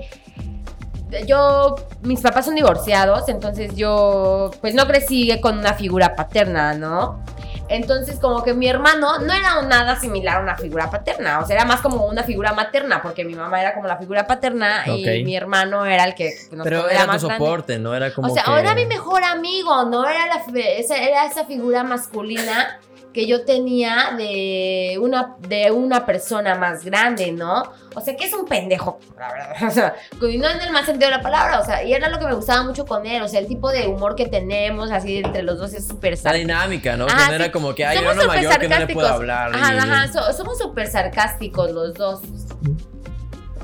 yo, 1.27 1.75
mis 2.01 2.21
papás 2.21 2.45
son 2.45 2.55
divorciados, 2.55 3.29
entonces 3.29 3.75
yo, 3.75 4.51
pues 4.61 4.73
no 4.73 4.87
crecí 4.87 5.39
con 5.41 5.59
una 5.59 5.73
figura 5.73 6.15
paterna, 6.15 6.73
¿no? 6.73 7.23
Entonces, 7.67 8.19
como 8.19 8.43
que 8.43 8.53
mi 8.53 8.67
hermano 8.67 9.19
no 9.19 9.33
era 9.33 9.59
nada 9.63 9.99
similar 9.99 10.37
a 10.37 10.39
una 10.41 10.55
figura 10.55 10.91
paterna, 10.91 11.39
o 11.39 11.47
sea, 11.47 11.55
era 11.55 11.65
más 11.65 11.81
como 11.81 12.05
una 12.05 12.23
figura 12.23 12.53
materna, 12.53 13.01
porque 13.01 13.25
mi 13.25 13.33
mamá 13.33 13.59
era 13.59 13.73
como 13.73 13.87
la 13.87 13.97
figura 13.97 14.27
paterna 14.27 14.83
y 14.87 15.23
mi 15.23 15.35
hermano 15.35 15.83
era 15.85 16.03
el 16.03 16.13
que 16.13 16.31
nos 16.51 16.63
Pero 16.63 16.87
era 16.87 17.01
tu 17.01 17.07
más 17.07 17.23
grande. 17.23 17.43
soporte, 17.43 17.79
¿no? 17.79 17.95
Era 17.95 18.13
como 18.13 18.27
O 18.27 18.33
sea, 18.33 18.43
que... 18.43 18.59
era 18.59 18.75
mi 18.75 18.85
mejor 18.85 19.23
amigo, 19.23 19.83
no 19.85 20.07
era 20.07 20.27
la 20.27 20.43
era 20.55 21.25
esa 21.25 21.45
figura 21.45 21.83
masculina 21.83 22.79
que 23.15 23.25
yo 23.27 23.45
tenía 23.45 24.11
de 24.17 24.99
una, 25.01 25.37
de 25.39 25.71
una 25.71 26.05
persona 26.05 26.53
más 26.55 26.83
grande, 26.83 27.31
¿no? 27.31 27.63
O 27.95 28.01
sea, 28.01 28.13
que 28.17 28.25
es 28.25 28.33
un 28.33 28.45
pendejo, 28.45 28.99
la 29.17 29.31
verdad. 29.31 29.55
O 29.67 29.71
sea, 29.71 29.95
y 30.29 30.37
no 30.37 30.49
en 30.49 30.59
el 30.59 30.69
más 30.73 30.85
sentido 30.85 31.09
de 31.09 31.15
la 31.15 31.23
palabra, 31.23 31.61
o 31.61 31.65
sea, 31.65 31.81
y 31.81 31.93
era 31.93 32.09
lo 32.09 32.19
que 32.19 32.25
me 32.25 32.33
gustaba 32.33 32.63
mucho 32.63 32.85
con 32.85 33.05
él, 33.05 33.21
o 33.21 33.27
sea, 33.29 33.39
el 33.39 33.47
tipo 33.47 33.71
de 33.71 33.87
humor 33.87 34.17
que 34.17 34.25
tenemos, 34.27 34.91
así 34.91 35.19
entre 35.19 35.43
los 35.43 35.57
dos 35.59 35.73
es 35.73 35.87
súper 35.87 36.17
La 36.25 36.33
dinámica, 36.33 36.97
¿no? 36.97 37.05
Ajá, 37.05 37.23
que 37.23 37.29
no 37.29 37.35
era 37.35 37.51
como 37.53 37.73
que 37.73 37.85
hay 37.85 37.97
uno 37.99 38.27
mayor 38.27 38.59
que 38.59 38.67
no 38.67 38.79
le 38.79 38.87
puedo 38.93 39.07
hablar. 39.07 39.55
Ajá, 39.55 39.77
ajá, 39.77 40.07
so- 40.11 40.33
somos 40.33 40.57
súper 40.59 40.87
sarcásticos 40.87 41.71
los 41.71 41.93
dos. 41.93 42.19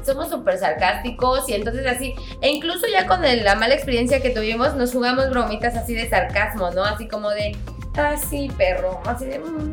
Somos 0.06 0.30
súper 0.30 0.58
sarcásticos 0.60 1.48
y 1.50 1.54
entonces 1.56 1.86
así, 1.86 2.16
e 2.42 2.50
incluso 2.52 2.88
ya 2.88 3.06
con 3.06 3.26
el- 3.26 3.44
la 3.44 3.56
mala 3.56 3.74
experiencia 3.76 4.22
que 4.22 4.30
tuvimos, 4.30 4.76
nos 4.76 4.94
jugamos 4.94 5.30
bromitas 5.30 5.76
así 5.76 5.94
de 5.94 6.10
sarcasmo, 6.10 6.72
¿no? 6.72 6.86
Así 6.86 7.08
como 7.10 7.30
de, 7.32 7.52
ah, 7.98 8.16
sí, 8.18 8.52
perro, 8.58 9.02
así 9.06 9.26
de, 9.26 9.40
"Mm, 9.40 9.72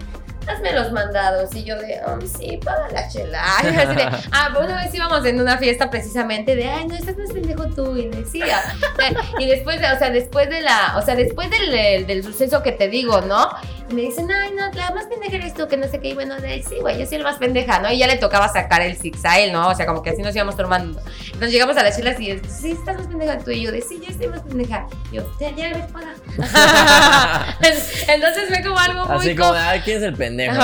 hazme 0.48 0.72
los 0.72 0.92
mandados. 0.92 1.54
Y 1.54 1.64
yo 1.64 1.76
de, 1.76 2.00
sí, 2.26 2.58
paga 2.64 2.88
la 2.90 3.08
chela. 3.08 3.42
Así 3.58 3.68
de, 3.94 4.02
ah, 4.32 4.48
pues 4.54 4.66
una 4.66 4.82
vez 4.82 4.94
íbamos 4.94 5.24
en 5.26 5.40
una 5.40 5.58
fiesta 5.58 5.90
precisamente 5.90 6.56
de, 6.56 6.68
ay, 6.68 6.86
no, 6.86 6.94
estás 6.94 7.16
más 7.18 7.30
pendejo 7.32 7.66
tú. 7.66 7.96
Y 7.96 8.08
decía, 8.08 8.58
y 9.38 9.46
después, 9.46 9.80
de, 9.80 9.92
o 9.92 9.98
sea, 9.98 10.10
después 10.10 10.48
de 10.48 10.62
la, 10.62 10.94
o 10.96 11.02
sea, 11.02 11.14
después 11.16 11.50
del, 11.50 12.06
del 12.06 12.24
suceso 12.24 12.62
que 12.62 12.72
te 12.72 12.88
digo, 12.88 13.20
¿no? 13.22 13.48
Y 13.90 13.94
me 13.94 14.02
dicen, 14.02 14.30
ay, 14.30 14.52
no, 14.54 14.70
la 14.72 14.90
más 14.90 15.06
pendeja 15.06 15.36
eres 15.36 15.54
tú, 15.54 15.66
que 15.66 15.76
no 15.76 15.88
sé 15.88 15.98
qué. 16.00 16.08
Y 16.08 16.14
bueno, 16.14 16.36
de, 16.36 16.62
sí, 16.62 16.76
güey, 16.80 16.98
yo 16.98 17.06
soy 17.06 17.16
el 17.16 17.22
más 17.22 17.36
pendeja, 17.36 17.78
¿no? 17.78 17.90
Y 17.90 17.98
ya 17.98 18.06
le 18.06 18.16
tocaba 18.16 18.48
sacar 18.48 18.82
el 18.82 18.96
six 18.96 19.24
a 19.24 19.38
él, 19.38 19.52
¿no? 19.52 19.68
O 19.68 19.74
sea, 19.74 19.86
como 19.86 20.02
que 20.02 20.10
así 20.10 20.20
nos 20.20 20.34
íbamos 20.36 20.56
tomando. 20.56 21.00
Entonces 21.24 21.52
llegamos 21.52 21.76
a 21.78 21.82
las 21.82 21.96
chelas 21.96 22.20
y 22.20 22.30
él, 22.32 22.42
sí, 22.46 22.72
estás 22.72 22.98
más 22.98 23.06
pendeja 23.06 23.38
tú. 23.38 23.50
Y 23.50 23.62
yo 23.62 23.72
de, 23.72 23.80
sí, 23.80 23.98
yo 24.02 24.10
estoy 24.10 24.28
más 24.28 24.42
pendeja. 24.42 24.86
Y 25.10 25.16
yo, 25.16 25.22
ya, 25.40 25.50
ya, 25.54 25.68
ves, 25.70 25.86
paga. 25.92 26.14
Entonces 28.08 28.48
fue 28.48 28.62
como 28.62 28.78
algo 28.78 29.06
muy 29.06 29.16
Así 29.16 29.34
como, 29.34 29.52
ay, 29.54 29.80
¿quién 29.80 29.98
es 29.98 30.02
el 30.02 30.14
pendejo? 30.14 30.54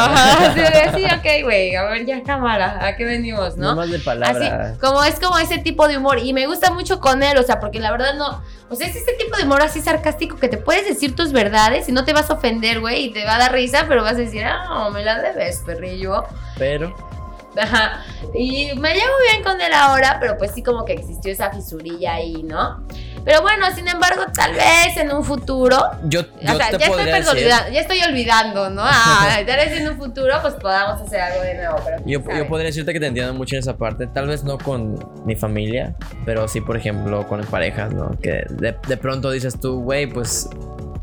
Sí, 0.55 0.61
sí, 0.97 1.05
ok, 1.05 1.45
güey, 1.45 1.75
a 1.77 1.85
ver, 1.85 2.05
ya 2.05 2.23
cámara, 2.23 2.87
¿a 2.87 2.97
qué 2.97 3.05
venimos, 3.05 3.57
no? 3.57 3.71
No 3.71 3.77
más 3.77 3.91
de 3.91 3.99
palabras. 4.01 4.53
Así, 4.53 4.79
como 4.81 5.03
es 5.03 5.19
como 5.19 5.39
ese 5.39 5.59
tipo 5.59 5.89
de 5.89 5.97
humor. 5.97 6.19
Y 6.19 6.33
me 6.35 6.47
gusta 6.47 6.73
mucho 6.73 7.01
con 7.01 7.23
él, 7.23 7.39
o 7.39 7.43
sea, 7.43 7.59
porque 7.59 7.81
la 7.81 7.91
verdad 7.91 8.15
no. 8.15 8.43
O 8.71 8.77
sea, 8.77 8.87
es 8.87 8.97
este 8.97 9.13
tipo 9.13 9.37
de 9.37 9.45
humor 9.45 9.63
así 9.63 9.81
sarcástico 9.81 10.37
que 10.37 10.49
te 10.49 10.57
puedes 10.57 10.87
decir 10.87 11.15
tus 11.15 11.33
verdades 11.33 11.89
y 11.89 11.93
no 11.93 12.05
te 12.05 12.13
vas 12.13 12.31
a 12.31 12.35
ofender, 12.35 12.81
güey, 12.81 13.05
y 13.05 13.13
te 13.13 13.25
va 13.25 13.37
a 13.37 13.39
dar 13.39 13.53
risa, 13.53 13.85
pero 13.89 14.03
vas 14.03 14.15
a 14.15 14.19
decir, 14.19 14.45
ah, 14.45 14.65
no, 14.69 14.91
me 14.91 15.05
la 15.05 15.21
debes, 15.21 15.59
perrillo. 15.59 16.25
Pero, 16.59 16.95
Ajá. 17.57 18.05
Y 18.35 18.73
me 18.77 18.95
llevo 18.95 19.13
bien 19.31 19.43
con 19.43 19.61
él 19.61 19.73
ahora, 19.73 20.19
pero 20.21 20.37
pues 20.37 20.53
sí 20.53 20.63
como 20.63 20.85
que 20.85 20.93
existió 20.93 21.33
esa 21.33 21.51
fisurilla 21.51 22.15
ahí, 22.15 22.43
¿no? 22.43 22.85
Pero 23.25 23.41
bueno, 23.43 23.67
sin 23.75 23.89
embargo, 23.89 24.23
tal 24.35 24.53
vez 24.53 24.97
en 24.97 25.13
un 25.13 25.25
futuro. 25.25 25.79
yo, 26.05 26.21
O 26.21 26.25
yo 26.41 26.55
sea, 26.57 26.71
te 26.71 26.79
ya 26.79 26.87
estoy, 26.87 27.13
olvidando, 27.13 27.73
ya 27.73 27.81
estoy 27.81 28.03
olvidando, 28.03 28.71
¿no? 28.71 28.83
Ah, 28.85 29.39
tal 29.47 29.57
vez 29.57 29.73
en 29.73 29.89
un 29.89 29.97
futuro 29.97 30.35
pues 30.43 30.55
podamos 30.55 31.01
hacer 31.01 31.21
algo 31.21 31.43
de 31.43 31.55
nuevo. 31.55 31.77
Pero 31.85 31.97
Yo, 32.05 32.21
yo 32.37 32.49
podría 32.49 32.67
decirte 32.67 32.93
que 32.93 33.01
te 33.01 33.07
entiendo 33.07 33.33
mucho 33.35 33.57
en 33.57 33.61
esa 33.61 33.77
parte, 33.77 34.07
tal 34.07 34.29
vez 34.29 34.45
no 34.45 34.59
con 34.59 34.99
mi 35.25 35.37
familia, 35.37 35.95
pero 36.25 36.47
sí, 36.49 36.61
por 36.61 36.77
ejemplo, 36.77 37.27
con 37.27 37.41
parejas, 37.45 37.93
¿no? 37.95 38.11
Que 38.21 38.45
de, 38.51 38.77
de 38.87 38.97
pronto 38.97 39.31
dices 39.31 39.59
tú, 39.59 39.81
güey, 39.83 40.07
pues 40.07 40.49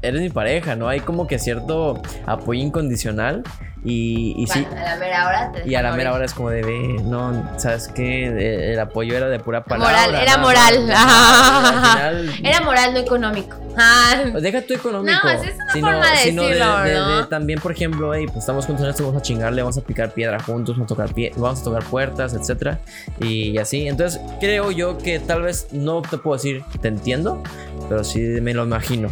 eres 0.02 0.22
mi 0.22 0.30
pareja, 0.30 0.76
¿no? 0.76 0.88
Hay 0.88 1.00
como 1.00 1.28
que 1.28 1.38
cierto 1.40 2.02
apoyo 2.26 2.62
incondicional 2.62 3.44
y, 3.84 4.36
y 4.38 4.46
sí. 4.48 4.66
A 4.78 4.84
la 4.84 4.96
mera 4.98 5.28
hora 5.28 5.52
te 5.52 5.68
Y 5.68 5.74
a 5.76 5.82
la 5.82 5.92
mera 5.94 6.14
hora 6.14 6.26
es 6.26 6.34
como 6.36 6.50
de, 6.52 6.62
ve, 6.62 6.98
no, 7.04 7.60
¿sabes 7.60 7.88
qué? 7.88 8.26
Eh, 8.28 8.74
El 8.74 8.80
apoyo 8.80 9.16
era 9.18 9.28
de 9.28 9.40
pura 9.40 9.64
palabra. 9.64 10.06
Moral, 10.06 10.22
era 10.22 10.38
moral. 10.38 10.92
Ajá, 10.92 12.08
al 12.10 12.30
final, 12.30 12.46
Era 12.46 12.62
moral, 12.62 12.94
no 12.94 13.00
económico. 13.00 13.58
Ah, 13.78 14.24
Pues 14.32 14.44
deja 14.44 14.62
tu 14.62 14.74
económico. 14.74 15.18
No, 15.24 15.30
es 15.32 15.42
una 15.76 15.82
forma 15.82 16.12
de 16.12 16.18
sino 16.18 16.44
decirlo, 16.44 16.78
de, 16.80 16.90
de- 16.90 16.96
¿no? 16.96 17.18
de 17.22 17.28
también, 17.28 17.60
por 17.60 17.72
ejemplo, 17.72 18.14
hey, 18.14 18.26
pues 18.28 18.40
estamos 18.40 18.66
juntos 18.66 18.84
en 18.84 18.92
esto, 18.92 19.04
vamos 19.06 19.20
a 19.20 19.24
chingarle, 19.24 19.62
vamos 19.62 19.78
a 19.78 19.82
picar 19.82 20.12
piedra 20.14 20.40
juntos, 20.44 20.76
vamos 20.76 20.92
a 20.92 20.96
tocar, 20.96 21.14
pie, 21.14 21.32
vamos 21.38 21.62
a 21.62 21.64
tocar 21.64 21.84
puertas, 21.86 22.34
etcétera. 22.34 22.80
Y 23.20 23.58
así. 23.58 23.88
Entonces, 23.88 24.22
creo 24.40 24.70
yo 24.72 24.98
que 24.98 25.20
tal 25.20 25.42
vez 25.44 25.68
no 25.72 26.02
te 26.04 26.18
puedo 26.18 26.36
decir 26.38 26.64
te 26.82 26.88
entiendo, 26.90 27.42
pero 27.90 28.04
sí 28.04 28.20
me 28.20 28.54
lo 28.54 28.64
imagino. 28.66 29.08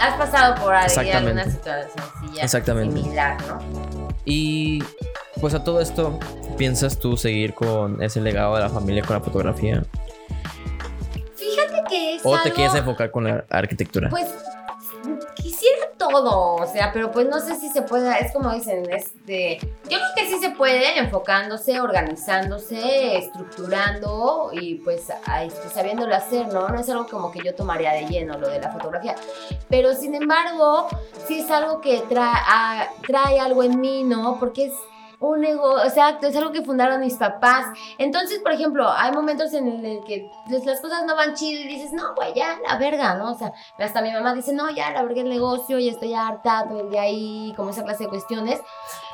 Has 0.00 0.16
pasado 0.16 0.54
por 0.62 0.74
ahí 0.74 1.10
alguna 1.10 1.44
situación 1.44 2.04
Exactamente. 2.40 3.02
similar, 3.02 3.36
¿no? 3.46 4.08
Y 4.24 4.82
pues 5.40 5.52
a 5.52 5.62
todo 5.62 5.80
esto, 5.80 6.18
¿piensas 6.56 6.98
tú 6.98 7.16
seguir 7.16 7.52
con 7.52 8.02
ese 8.02 8.20
legado 8.20 8.54
de 8.56 8.62
la 8.62 8.70
familia 8.70 9.02
con 9.02 9.16
la 9.16 9.22
fotografía? 9.22 9.82
Fíjate 11.36 11.82
que 11.88 12.14
es 12.16 12.22
¿O 12.24 12.38
te 12.42 12.50
quieres 12.50 12.74
enfocar 12.74 13.10
con 13.10 13.24
la 13.24 13.44
arquitectura? 13.50 14.08
Pues 14.08 14.28
quisiera 15.34 15.79
todo, 16.00 16.54
o 16.54 16.66
sea, 16.66 16.92
pero 16.94 17.12
pues 17.12 17.28
no 17.28 17.38
sé 17.40 17.56
si 17.56 17.68
se 17.68 17.82
puede, 17.82 18.10
es 18.24 18.32
como 18.32 18.50
dicen, 18.54 18.90
este, 18.90 19.58
yo 19.58 19.98
creo 19.98 20.14
que 20.16 20.26
sí 20.30 20.38
se 20.40 20.48
puede 20.48 20.98
enfocándose, 20.98 21.78
organizándose, 21.78 23.18
estructurando 23.18 24.48
y 24.52 24.76
pues 24.76 25.08
este, 25.42 25.68
sabiéndolo 25.68 26.14
hacer, 26.14 26.48
¿no? 26.48 26.70
No 26.70 26.80
es 26.80 26.88
algo 26.88 27.06
como 27.06 27.30
que 27.30 27.40
yo 27.44 27.54
tomaría 27.54 27.92
de 27.92 28.06
lleno 28.06 28.38
lo 28.38 28.48
de 28.48 28.60
la 28.60 28.72
fotografía, 28.72 29.14
pero 29.68 29.94
sin 29.94 30.14
embargo, 30.14 30.88
sí 31.28 31.40
es 31.40 31.50
algo 31.50 31.82
que 31.82 32.00
trae, 32.08 32.88
trae 33.06 33.38
algo 33.38 33.62
en 33.62 33.78
mí, 33.78 34.02
¿no? 34.02 34.38
Porque 34.40 34.68
es 34.68 34.72
un 35.20 35.40
negocio, 35.40 35.84
exacto, 35.86 36.26
es 36.26 36.36
algo 36.36 36.50
que 36.50 36.62
fundaron 36.62 37.00
mis 37.00 37.14
papás. 37.14 37.66
Entonces, 37.98 38.38
por 38.40 38.52
ejemplo, 38.52 38.90
hay 38.90 39.12
momentos 39.12 39.52
en 39.52 39.84
el 39.84 40.02
que 40.04 40.30
pues, 40.48 40.64
las 40.64 40.80
cosas 40.80 41.04
no 41.06 41.14
van 41.14 41.34
chido 41.34 41.60
y 41.62 41.68
dices, 41.68 41.92
no, 41.92 42.14
güey, 42.14 42.32
ya, 42.34 42.56
la 42.66 42.78
verga, 42.78 43.14
¿no? 43.16 43.32
O 43.32 43.34
sea, 43.34 43.52
hasta 43.78 44.00
mi 44.00 44.10
mamá 44.10 44.34
dice, 44.34 44.52
no, 44.54 44.70
ya, 44.70 44.90
la 44.92 45.02
verga 45.02 45.20
el 45.20 45.28
negocio, 45.28 45.78
ya 45.78 45.90
estoy 45.90 46.14
harta 46.14 46.64
todo 46.68 46.80
el 46.80 46.90
día 46.90 47.02
ahí, 47.02 47.52
como 47.56 47.68
esa 47.70 47.84
clase 47.84 48.04
de 48.04 48.08
cuestiones. 48.08 48.60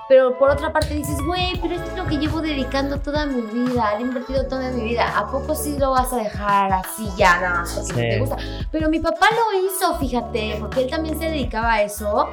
Pero 0.09 0.39
por 0.39 0.51
otra 0.51 0.73
parte 0.73 0.95
dices, 0.95 1.19
güey, 1.27 1.59
pero 1.61 1.75
esto 1.75 1.91
es 1.91 1.97
lo 1.97 2.07
que 2.07 2.19
llevo 2.19 2.41
dedicando 2.41 3.01
toda 3.01 3.27
mi 3.27 3.41
vida, 3.43 3.91
le 3.95 3.99
he 3.99 4.03
invertido 4.03 4.47
toda 4.47 4.71
mi 4.71 4.85
vida. 4.85 5.13
¿A 5.19 5.27
poco 5.27 5.57
sí 5.57 5.77
lo 5.77 5.91
vas 5.91 6.13
a 6.13 6.19
dejar 6.19 6.73
así 6.73 7.09
ya, 7.17 7.41
nada 7.41 7.55
más 7.63 7.75
porque 7.75 7.93
no 7.93 7.99
Sí. 7.99 8.09
te 8.11 8.19
gusta? 8.21 8.37
Pero 8.71 8.89
mi 8.89 9.01
papá 9.01 9.27
lo 9.33 9.59
hizo, 9.67 9.99
fíjate, 9.99 10.59
porque 10.61 10.83
él 10.85 10.91
también 10.91 11.19
se 11.19 11.25
dedicaba 11.25 11.73
a 11.73 11.83
eso. 11.83 12.29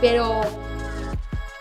Pero 0.00 0.42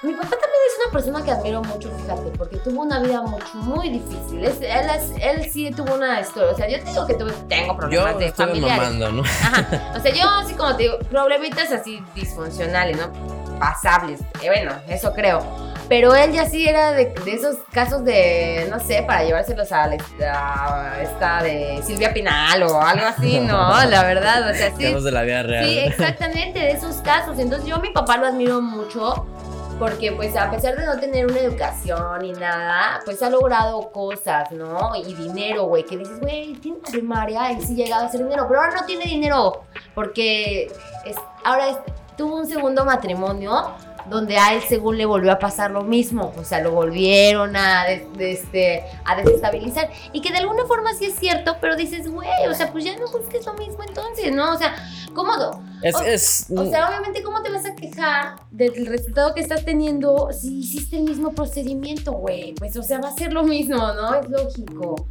mi 0.03 0.13
papá 0.13 0.29
también 0.31 0.49
es 0.67 0.85
una 0.85 0.91
persona 0.91 1.23
que 1.23 1.31
admiro 1.31 1.61
mucho, 1.63 1.89
fíjate, 1.97 2.29
porque 2.37 2.57
tuvo 2.57 2.81
una 2.81 2.99
vida 2.99 3.21
mucho, 3.21 3.45
muy 3.55 3.89
difícil. 3.89 4.43
Es- 4.43 4.61
él, 4.61 4.89
es- 4.95 5.13
él 5.21 5.49
sí 5.51 5.71
tuvo 5.71 5.95
una 5.95 6.19
historia. 6.19 6.51
O 6.51 6.55
sea, 6.57 6.67
yo 6.67 6.79
te 6.83 6.89
digo 6.91 7.05
que 7.07 7.13
tuve, 7.15 7.31
tengo 7.47 7.73
Yo 7.73 7.77
problemas 7.77 8.17
de 8.19 8.25
estoy 8.27 8.45
familiares. 8.47 8.77
mamando, 8.83 9.11
¿no? 9.11 9.23
Ajá. 9.23 9.91
O 9.97 9.99
sea, 9.99 10.13
yo 10.13 10.29
así 10.41 10.53
como 10.55 10.75
te 10.75 10.83
digo, 10.83 10.99
problemitas 11.09 11.71
así 11.71 12.03
disfuncionales, 12.15 12.97
¿no? 12.97 13.11
Pasables. 13.59 14.19
Eh, 14.41 14.47
bueno, 14.47 14.73
eso 14.89 15.13
creo. 15.13 15.39
Pero 15.89 16.15
él 16.15 16.31
ya 16.31 16.49
sí 16.49 16.67
era 16.67 16.91
de, 16.93 17.13
de 17.25 17.33
esos 17.33 17.57
casos 17.71 18.03
de, 18.05 18.67
no 18.71 18.79
sé, 18.79 19.03
para 19.05 19.23
llevárselos 19.25 19.71
a, 19.71 19.87
la- 19.87 19.97
a 20.95 21.01
esta 21.01 21.43
de 21.43 21.81
Silvia 21.85 22.13
Pinal 22.13 22.63
o 22.63 22.81
algo 22.81 23.05
así, 23.05 23.39
¿no? 23.41 23.83
La 23.89 24.03
verdad, 24.03 24.49
o 24.49 24.53
sea, 24.53 24.71
sí. 24.75 24.85
Casos 24.85 25.03
de 25.03 25.11
la 25.11 25.21
vida 25.23 25.43
real. 25.43 25.65
Sí, 25.65 25.79
exactamente, 25.79 26.59
de 26.59 26.71
esos 26.71 26.95
casos. 26.97 27.37
Entonces 27.37 27.67
yo 27.67 27.75
a 27.75 27.79
mi 27.79 27.89
papá 27.91 28.17
lo 28.17 28.27
admiro 28.27 28.61
mucho 28.61 29.25
porque 29.83 30.13
pues 30.13 30.33
a 30.37 30.49
pesar 30.49 30.77
de 30.77 30.85
no 30.85 30.97
tener 30.97 31.25
una 31.25 31.39
educación 31.39 32.21
ni 32.21 32.31
nada, 32.31 33.01
pues 33.03 33.21
ha 33.21 33.29
logrado 33.29 33.91
cosas, 33.91 34.49
¿no? 34.53 34.95
Y 34.95 35.13
dinero, 35.13 35.65
güey, 35.65 35.83
que 35.83 35.97
dices, 35.97 36.21
güey, 36.21 36.53
tiene 36.53 36.77
primaria 36.89 37.51
y 37.51 37.61
sí 37.61 37.75
llegado 37.75 38.03
a 38.03 38.07
hacer 38.07 38.23
dinero, 38.23 38.45
pero 38.47 38.61
ahora 38.61 38.79
no 38.79 38.85
tiene 38.85 39.03
dinero 39.03 39.65
porque 39.93 40.71
es, 41.03 41.17
ahora 41.43 41.83
tuvo 42.15 42.37
un 42.37 42.47
segundo 42.47 42.85
matrimonio 42.85 43.73
donde 44.09 44.37
a 44.37 44.53
él 44.53 44.61
según 44.67 44.97
le 44.97 45.05
volvió 45.05 45.31
a 45.31 45.39
pasar 45.39 45.71
lo 45.71 45.81
mismo, 45.83 46.33
o 46.37 46.43
sea, 46.43 46.59
lo 46.61 46.71
volvieron 46.71 47.55
a, 47.55 47.85
de- 47.85 48.31
este, 48.31 48.83
a 49.05 49.15
desestabilizar 49.15 49.89
y 50.11 50.21
que 50.21 50.31
de 50.31 50.37
alguna 50.37 50.65
forma 50.65 50.93
sí 50.93 51.05
es 51.05 51.15
cierto, 51.15 51.55
pero 51.61 51.75
dices, 51.75 52.09
güey, 52.11 52.27
o 52.49 52.53
sea, 52.53 52.71
pues 52.71 52.83
ya 52.83 52.95
no 52.97 53.09
busques 53.11 53.45
lo 53.45 53.53
mismo 53.53 53.79
entonces, 53.87 54.33
¿no? 54.33 54.53
O 54.53 54.57
sea, 54.57 54.75
¿cómo? 55.13 55.31
Es, 55.81 55.95
O- 55.95 56.01
es, 56.03 56.45
O 56.55 56.65
sea, 56.69 56.87
obviamente, 56.89 57.23
¿cómo 57.23 57.41
te 57.43 57.51
vas 57.51 57.65
a 57.65 57.75
quejar 57.75 58.35
del 58.51 58.85
resultado 58.85 59.33
que 59.33 59.41
estás 59.41 59.65
teniendo 59.65 60.29
si 60.31 60.59
hiciste 60.59 60.97
el 60.97 61.03
mismo 61.03 61.31
procedimiento, 61.33 62.11
güey? 62.13 62.53
Pues, 62.55 62.75
o 62.77 62.83
sea, 62.83 62.99
va 62.99 63.09
a 63.09 63.13
ser 63.13 63.33
lo 63.33 63.43
mismo, 63.43 63.77
¿no? 63.77 64.15
Es 64.15 64.29
lógico. 64.29 65.07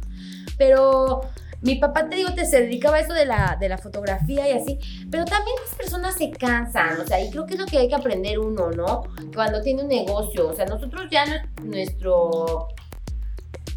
Pero 0.57 1.21
mi 1.63 1.75
papá, 1.75 2.09
te 2.09 2.17
digo, 2.17 2.33
te 2.33 2.45
se 2.45 2.61
dedicaba 2.61 2.97
a 2.97 2.99
eso 2.99 3.13
de 3.13 3.25
la, 3.25 3.57
de 3.59 3.69
la 3.69 3.77
fotografía 3.77 4.49
y 4.49 4.51
así. 4.51 4.77
Pero 5.09 5.23
también 5.23 5.55
las 5.65 5.73
personas 5.75 6.15
se 6.15 6.29
cansan, 6.29 6.99
o 6.99 7.07
sea, 7.07 7.21
y 7.21 7.31
creo 7.31 7.45
que 7.45 7.53
es 7.53 7.59
lo 7.59 7.65
que 7.65 7.77
hay 7.77 7.87
que 7.87 7.95
aprender 7.95 8.37
uno, 8.37 8.69
¿no? 8.71 9.03
Cuando 9.33 9.61
tiene 9.61 9.81
un 9.83 9.87
negocio. 9.87 10.49
O 10.49 10.53
sea, 10.53 10.65
nosotros 10.65 11.07
ya 11.09 11.23
nuestro. 11.63 12.67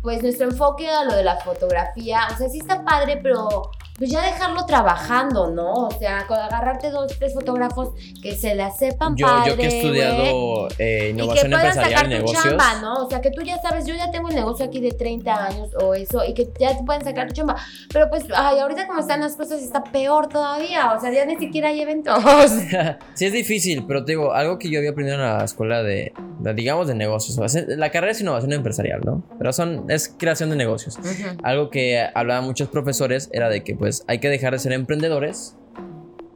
Pues 0.03 0.23
nuestro 0.23 0.49
enfoque 0.49 0.89
a 0.89 1.05
lo 1.05 1.17
de 1.17 1.25
la 1.25 1.37
fotografía, 1.41 2.21
o 2.33 2.37
sea, 2.37 2.49
sí 2.49 2.59
está 2.59 2.85
padre, 2.85 3.19
pero 3.21 3.71
pues 3.99 4.11
ya 4.11 4.23
dejarlo 4.23 4.67
trabajando, 4.67 5.51
¿no? 5.51 5.73
O 5.73 5.91
sea, 5.91 6.27
con 6.27 6.39
agarrarte 6.39 6.91
dos, 6.91 7.13
tres 7.19 7.33
fotógrafos 7.33 7.91
que 8.23 8.35
se 8.37 8.55
la 8.55 8.71
sepan 8.71 9.17
yo, 9.17 9.27
padre, 9.27 9.51
yo 9.51 9.57
que 9.57 9.65
he 9.65 9.79
estudiado 9.79 10.69
eh, 10.69 10.73
y 10.77 10.77
que 10.79 11.11
innovación 11.11 11.53
empresarial 11.53 11.91
sacar 11.91 12.07
y 12.07 12.09
tu 12.09 12.17
negocios. 12.17 12.45
chamba, 12.45 12.81
¿no? 12.81 13.07
O 13.07 13.09
sea, 13.11 13.21
que 13.21 13.31
tú 13.31 13.43
ya 13.43 13.59
sabes, 13.61 13.87
yo 13.87 13.95
ya 13.95 14.11
tengo 14.11 14.29
un 14.29 14.35
negocio 14.35 14.67
aquí 14.67 14.81
de 14.81 14.93
30 14.93 15.47
años 15.47 15.71
o 15.81 15.95
eso, 15.95 16.25
y 16.25 16.35
que 16.35 16.49
ya 16.59 16.77
te 16.77 16.85
pueden 16.85 17.05
sacar 17.05 17.29
tu 17.29 17.35
chamba. 17.35 17.57
Pero 17.93 18.09
pues, 18.11 18.25
ay, 18.35 18.59
ahorita 18.59 18.87
como 18.87 19.01
están 19.01 19.21
las 19.21 19.37
cosas 19.37 19.63
está 19.63 19.83
peor 19.85 20.29
todavía, 20.29 20.93
o 20.93 21.01
sea, 21.01 21.11
ya 21.11 21.25
ni 21.25 21.37
siquiera 21.37 21.69
hay 21.69 21.81
eventos. 21.81 22.23
sí, 23.15 23.25
es 23.25 23.33
difícil, 23.33 23.85
pero 23.87 24.05
te 24.05 24.13
digo, 24.13 24.33
algo 24.35 24.59
que 24.59 24.69
yo 24.69 24.79
había 24.79 24.91
aprendido 24.91 25.17
en 25.17 25.23
la 25.23 25.45
escuela 25.45 25.83
de, 25.83 26.13
de, 26.41 26.55
digamos, 26.55 26.87
de 26.87 26.95
negocios. 26.95 27.39
o 27.39 27.49
sea, 27.49 27.65
la 27.67 27.91
carrera 27.91 28.13
es 28.13 28.21
innovación 28.21 28.53
empresarial, 28.53 29.01
¿no? 29.05 29.23
Pero 29.39 29.53
son, 29.53 29.91
es 29.91 30.15
creación 30.19 30.51
de 30.51 30.57
negocios. 30.57 30.99
Algo 31.43 31.71
que 31.71 32.07
hablaban 32.15 32.45
muchos 32.45 32.69
profesores 32.69 33.31
era 33.33 33.49
de 33.49 33.65
que, 33.65 33.75
pues, 33.75 33.86
hay 34.07 34.19
que 34.19 34.29
dejar 34.29 34.53
de 34.53 34.59
ser 34.59 34.73
emprendedores 34.73 35.57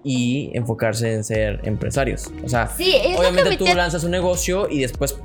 y 0.02 0.50
enfocarse 0.54 1.12
en 1.12 1.24
ser 1.24 1.60
empresarios. 1.64 2.30
O 2.44 2.48
sea, 2.48 2.68
Sí, 2.68 2.94
obviamente 3.16 3.56
tú 3.56 3.66
lanzas 3.66 4.04
un 4.04 4.10
negocio 4.10 4.68
y 4.70 4.80
después, 4.80 5.16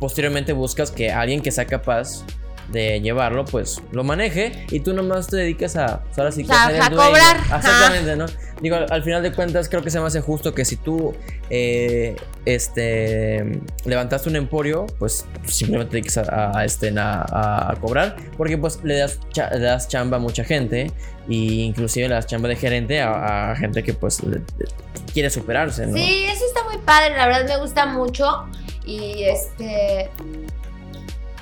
posteriormente, 0.00 0.52
buscas 0.52 0.90
que 0.90 1.10
alguien 1.10 1.40
que 1.40 1.50
sea 1.50 1.66
capaz 1.66 2.24
de 2.74 3.00
llevarlo, 3.00 3.46
pues 3.46 3.80
lo 3.92 4.04
maneje 4.04 4.66
y 4.70 4.80
tú 4.80 4.92
nomás 4.92 5.26
te 5.28 5.36
dedicas 5.38 5.76
a, 5.76 6.02
pues, 6.02 6.18
ahora 6.18 6.30
sí 6.32 6.42
que 6.44 6.52
O 6.52 6.54
sea, 6.54 6.86
a 6.86 6.90
cobrar. 6.90 7.36
Exactamente, 7.38 8.16
¿no? 8.16 8.26
digo, 8.60 8.76
al, 8.76 8.86
al 8.90 9.02
final 9.02 9.22
de 9.22 9.32
cuentas 9.32 9.68
creo 9.68 9.82
que 9.82 9.90
se 9.90 9.98
me 10.00 10.06
hace 10.06 10.20
justo 10.20 10.54
que 10.54 10.64
si 10.64 10.76
tú 10.76 11.14
eh, 11.50 12.16
este, 12.44 13.60
levantaste 13.84 14.28
un 14.28 14.36
emporio, 14.36 14.86
pues 14.98 15.24
simplemente 15.46 15.90
te 15.92 15.96
dedicas 15.98 16.18
a, 16.28 16.58
a, 16.58 16.64
este, 16.64 16.92
a, 16.98 17.70
a 17.70 17.76
cobrar, 17.80 18.16
porque 18.36 18.56
pues 18.58 18.80
le 18.84 18.98
das, 18.98 19.18
cha- 19.32 19.50
le 19.50 19.60
das 19.60 19.88
chamba 19.88 20.16
a 20.16 20.20
mucha 20.20 20.44
gente 20.44 20.90
e 21.28 21.34
inclusive 21.34 22.08
le 22.08 22.14
das 22.14 22.26
chamba 22.26 22.48
de 22.48 22.56
gerente 22.56 23.00
a, 23.00 23.54
gente 23.56 23.82
que 23.82 23.92
pues 23.94 24.22
le- 24.22 24.42
quiere 25.12 25.30
superarse, 25.30 25.86
¿no? 25.86 25.96
Sí, 25.96 26.24
eso 26.24 26.44
está 26.46 26.64
muy 26.64 26.78
padre, 26.78 27.16
la 27.16 27.26
verdad 27.26 27.46
me 27.46 27.56
gusta 27.58 27.86
mucho. 27.86 28.46
Y 28.86 29.22
este. 29.24 30.10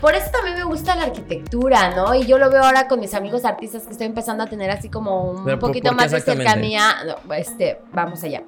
Por 0.02 0.14
eso 0.16 0.30
también 0.32 0.56
me 0.56 0.64
gusta 0.64 0.96
la 0.96 1.04
arquitectura, 1.04 1.94
¿no? 1.94 2.14
Y 2.14 2.26
yo 2.26 2.36
lo 2.36 2.50
veo 2.50 2.62
ahora 2.64 2.88
con 2.88 2.98
mis 3.00 3.14
amigos 3.14 3.44
artistas 3.44 3.84
que 3.84 3.92
estoy 3.92 4.06
empezando 4.08 4.42
a 4.42 4.46
tener 4.48 4.68
así 4.70 4.90
como 4.90 5.22
un 5.30 5.44
Pero, 5.44 5.58
¿por- 5.60 5.70
poquito 5.70 5.92
más 5.92 6.10
de 6.10 6.20
cercanía. 6.20 6.96
No, 7.06 7.32
este, 7.34 7.78
vamos 7.92 8.22
allá. 8.24 8.42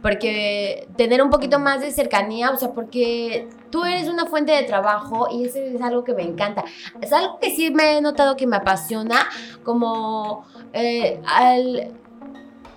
Porque 0.00 0.86
tener 0.96 1.20
un 1.20 1.28
poquito 1.30 1.58
más 1.58 1.80
de 1.80 1.90
cercanía, 1.90 2.50
o 2.50 2.56
sea, 2.56 2.70
porque 2.70 3.48
tú 3.70 3.84
eres 3.84 4.08
una 4.08 4.26
fuente 4.26 4.52
de 4.52 4.62
trabajo 4.62 5.26
y 5.32 5.44
eso 5.46 5.58
es 5.58 5.82
algo 5.82 6.04
que 6.04 6.14
me 6.14 6.22
encanta. 6.22 6.64
Es 7.00 7.12
algo 7.12 7.38
que 7.40 7.50
sí 7.54 7.70
me 7.70 7.98
he 7.98 8.00
notado 8.00 8.36
que 8.36 8.46
me 8.46 8.56
apasiona, 8.56 9.26
como 9.64 10.46
eh, 10.72 11.20
al, 11.26 11.92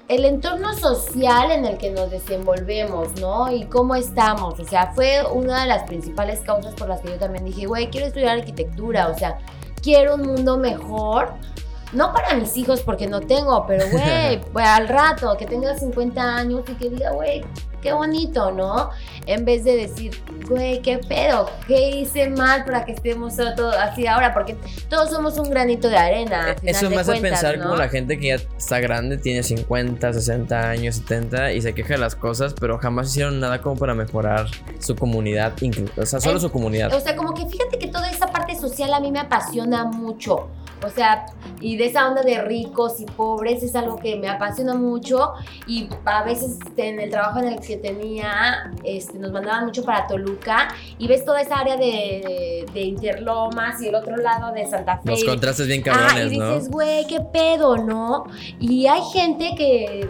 el 0.08 0.26
entorno 0.26 0.74
social 0.74 1.52
en 1.52 1.66
el 1.66 1.78
que 1.78 1.92
nos 1.92 2.12
desenvolvemos, 2.12 3.20
¿no? 3.20 3.52
Y 3.52 3.66
cómo 3.66 3.96
estamos. 3.96 4.60
O 4.60 4.66
sea, 4.66 4.92
fue 4.94 5.24
una 5.32 5.62
de 5.62 5.68
las 5.68 5.84
principales 5.84 6.42
causas 6.42 6.74
por 6.74 6.90
las 6.90 7.02
que 7.02 7.10
yo 7.10 7.18
también 7.18 7.46
dije, 7.46 7.66
güey, 7.66 7.90
quiero 7.90 8.08
estudiar 8.08 8.40
arquitectura. 8.40 9.08
O 9.08 9.18
sea, 9.18 9.38
quiero 9.82 10.16
un 10.16 10.24
mundo 10.24 10.58
mejor. 10.58 11.34
No 11.94 12.12
para 12.12 12.36
mis 12.36 12.56
hijos 12.58 12.82
porque 12.82 13.08
no 13.08 13.22
tengo, 13.22 13.66
pero 13.68 13.86
güey, 13.92 14.42
pues, 14.52 14.66
al 14.66 14.88
rato, 14.88 15.36
que 15.38 15.46
tenga 15.46 15.78
50 15.78 16.22
años 16.36 16.62
y 16.68 16.74
que 16.74 16.90
diga, 16.90 17.12
güey, 17.12 17.44
qué 17.84 17.92
bonito, 17.92 18.52
¿no? 18.52 18.90
En 19.26 19.44
vez 19.46 19.64
de 19.66 19.76
decir, 19.76 20.18
güey, 20.48 20.82
qué 20.82 20.98
pedo, 20.98 21.50
qué 21.68 21.90
hice 21.90 22.30
mal 22.30 22.64
para 22.64 22.86
que 22.86 22.94
estemos 22.94 23.36
todos 23.36 23.76
así 23.76 24.08
ahora, 24.08 24.34
porque 24.34 24.56
todos 24.90 25.10
somos 25.10 25.38
un 25.38 25.50
granito 25.50 25.90
de 25.90 25.98
arena. 25.98 26.56
final 26.60 26.76
Eso 26.76 26.90
me 26.90 26.98
hace 26.98 27.12
cuentas, 27.12 27.32
pensar 27.32 27.58
¿no? 27.58 27.66
como 27.66 27.76
la 27.76 27.90
gente 27.90 28.18
que 28.18 28.28
ya 28.28 28.36
está 28.36 28.80
grande, 28.80 29.18
tiene 29.18 29.44
50, 29.44 30.14
60 30.14 30.70
años, 30.70 30.96
70 30.96 31.52
y 31.54 31.62
se 31.62 31.76
queja 31.76 31.96
de 31.96 32.00
las 32.00 32.16
cosas, 32.16 32.54
pero 32.60 32.80
jamás 32.80 33.10
hicieron 33.10 33.40
nada 33.40 33.62
como 33.62 33.76
para 33.76 33.94
mejorar 33.94 34.48
su 34.80 34.96
comunidad, 34.96 35.54
o 35.98 36.06
sea, 36.06 36.22
solo 36.22 36.40
su 36.40 36.52
comunidad. 36.52 36.94
O 36.94 37.00
sea, 37.00 37.16
como 37.16 37.34
que 37.34 37.46
fíjate 37.46 37.78
que 37.78 37.88
toda 37.88 38.10
esa 38.10 38.28
parte 38.28 38.56
social 38.56 38.94
a 38.94 39.00
mí 39.02 39.12
me 39.12 39.20
apasiona 39.20 39.84
mucho. 39.84 40.48
O 40.86 40.90
sea, 40.90 41.26
y 41.62 41.78
de 41.78 41.86
esa 41.86 42.08
onda 42.10 42.24
de 42.24 42.42
ricos 42.42 43.00
y 43.00 43.06
pobres 43.06 43.64
es 43.64 43.76
algo 43.76 43.96
que 43.98 44.16
me 44.18 44.28
apasiona 44.30 44.74
mucho. 44.74 45.34
Y 45.68 45.88
a 46.06 46.24
veces 46.24 46.60
en 46.76 47.00
el 47.00 47.10
trabajo 47.10 47.40
en 47.40 47.50
el 47.50 47.60
que 47.60 47.78
tenía, 47.78 48.72
este, 48.84 49.18
nos 49.20 49.32
mandaban 49.32 49.66
mucho 49.66 49.84
para 49.84 50.08
Toluca. 50.08 50.70
Y 50.98 51.08
ves 51.08 51.24
toda 51.24 51.42
esa 51.42 51.60
área 51.60 51.78
de, 51.78 52.66
de 52.74 52.82
Interlomas 52.82 53.82
y 53.82 53.88
el 53.88 53.96
otro 53.96 54.18
lado 54.18 54.52
de 54.54 54.66
Santa 54.66 54.98
Fe. 54.98 55.12
Los 55.12 55.24
contrastes 55.24 55.68
bien 55.68 55.82
Ah, 55.88 56.08
cabrones, 56.08 56.32
y 56.32 56.40
dices, 56.40 56.70
güey, 56.70 57.06
qué 57.08 57.20
pedo, 57.22 57.78
¿no? 57.78 58.26
Y 58.60 58.88
hay 58.88 59.02
gente 59.14 59.54
que, 59.58 60.10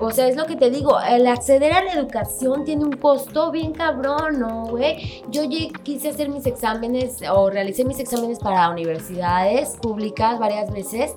o 0.00 0.10
sea, 0.10 0.26
es 0.28 0.36
lo 0.36 0.46
que 0.46 0.56
te 0.56 0.70
digo, 0.70 0.98
el 1.00 1.26
acceder 1.26 1.72
a 1.72 1.84
la 1.84 1.92
educación 1.92 2.64
tiene 2.64 2.84
un 2.84 2.92
costo 2.92 3.50
bien 3.50 3.72
cabrón, 3.72 4.40
¿no, 4.40 4.64
güey? 4.66 5.22
Yo 5.28 5.42
quise 5.82 6.08
hacer 6.08 6.28
mis 6.28 6.46
exámenes 6.46 7.18
o 7.32 7.50
realicé 7.50 7.84
mis 7.84 7.98
exámenes 7.98 8.38
para 8.38 8.68
universidades 8.70 9.76
públicas 9.80 10.38
varias 10.38 10.70
veces 10.72 11.12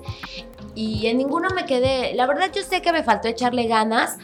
y 0.74 1.06
en 1.06 1.18
ninguno 1.18 1.48
me 1.54 1.64
quedé. 1.66 2.14
La 2.14 2.26
verdad 2.26 2.46
yo 2.54 2.62
sé 2.62 2.82
que 2.82 2.92
me 2.92 3.02
faltó 3.02 3.28
echarle 3.28 3.66
ganas, 3.66 4.18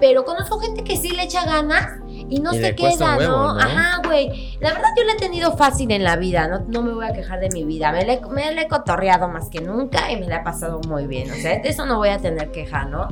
pero 0.00 0.24
conozco 0.24 0.58
gente 0.58 0.84
que 0.84 0.96
sí 0.96 1.10
le 1.10 1.22
echa 1.24 1.44
ganas 1.44 1.88
y 2.28 2.40
no 2.40 2.52
Y 2.54 2.58
se 2.58 2.74
queda, 2.74 3.16
huevo, 3.16 3.32
¿no? 3.36 3.54
¿no? 3.54 3.60
Ajá, 3.60 4.00
güey. 4.06 4.56
La 4.60 4.72
verdad 4.72 4.88
yo 4.96 5.04
la 5.04 5.12
he 5.12 5.16
tenido 5.16 5.56
fácil 5.56 5.90
en 5.92 6.04
la 6.04 6.16
vida, 6.16 6.48
no, 6.48 6.60
no 6.68 6.82
me 6.82 6.92
voy 6.92 7.06
a 7.06 7.12
quejar 7.12 7.40
de 7.40 7.48
mi 7.50 7.64
vida. 7.64 7.92
Me 7.92 8.04
la, 8.04 8.14
he- 8.14 8.20
me 8.30 8.52
la 8.54 8.62
he 8.62 8.68
cotorreado 8.68 9.28
más 9.28 9.48
que 9.48 9.60
nunca 9.60 10.10
y 10.10 10.16
me 10.20 10.26
la 10.26 10.36
he 10.36 10.42
pasado 10.44 10.80
muy 10.88 11.06
bien. 11.06 11.30
O 11.30 11.34
sea, 11.34 11.58
de 11.60 11.68
eso 11.68 11.86
no 11.86 11.96
voy 11.98 12.08
a 12.10 12.18
tener 12.18 12.50
queja, 12.50 12.84
¿no? 12.84 13.08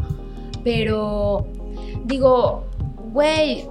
Pero 0.65 1.47
digo, 2.05 2.65
güey, 3.13 3.67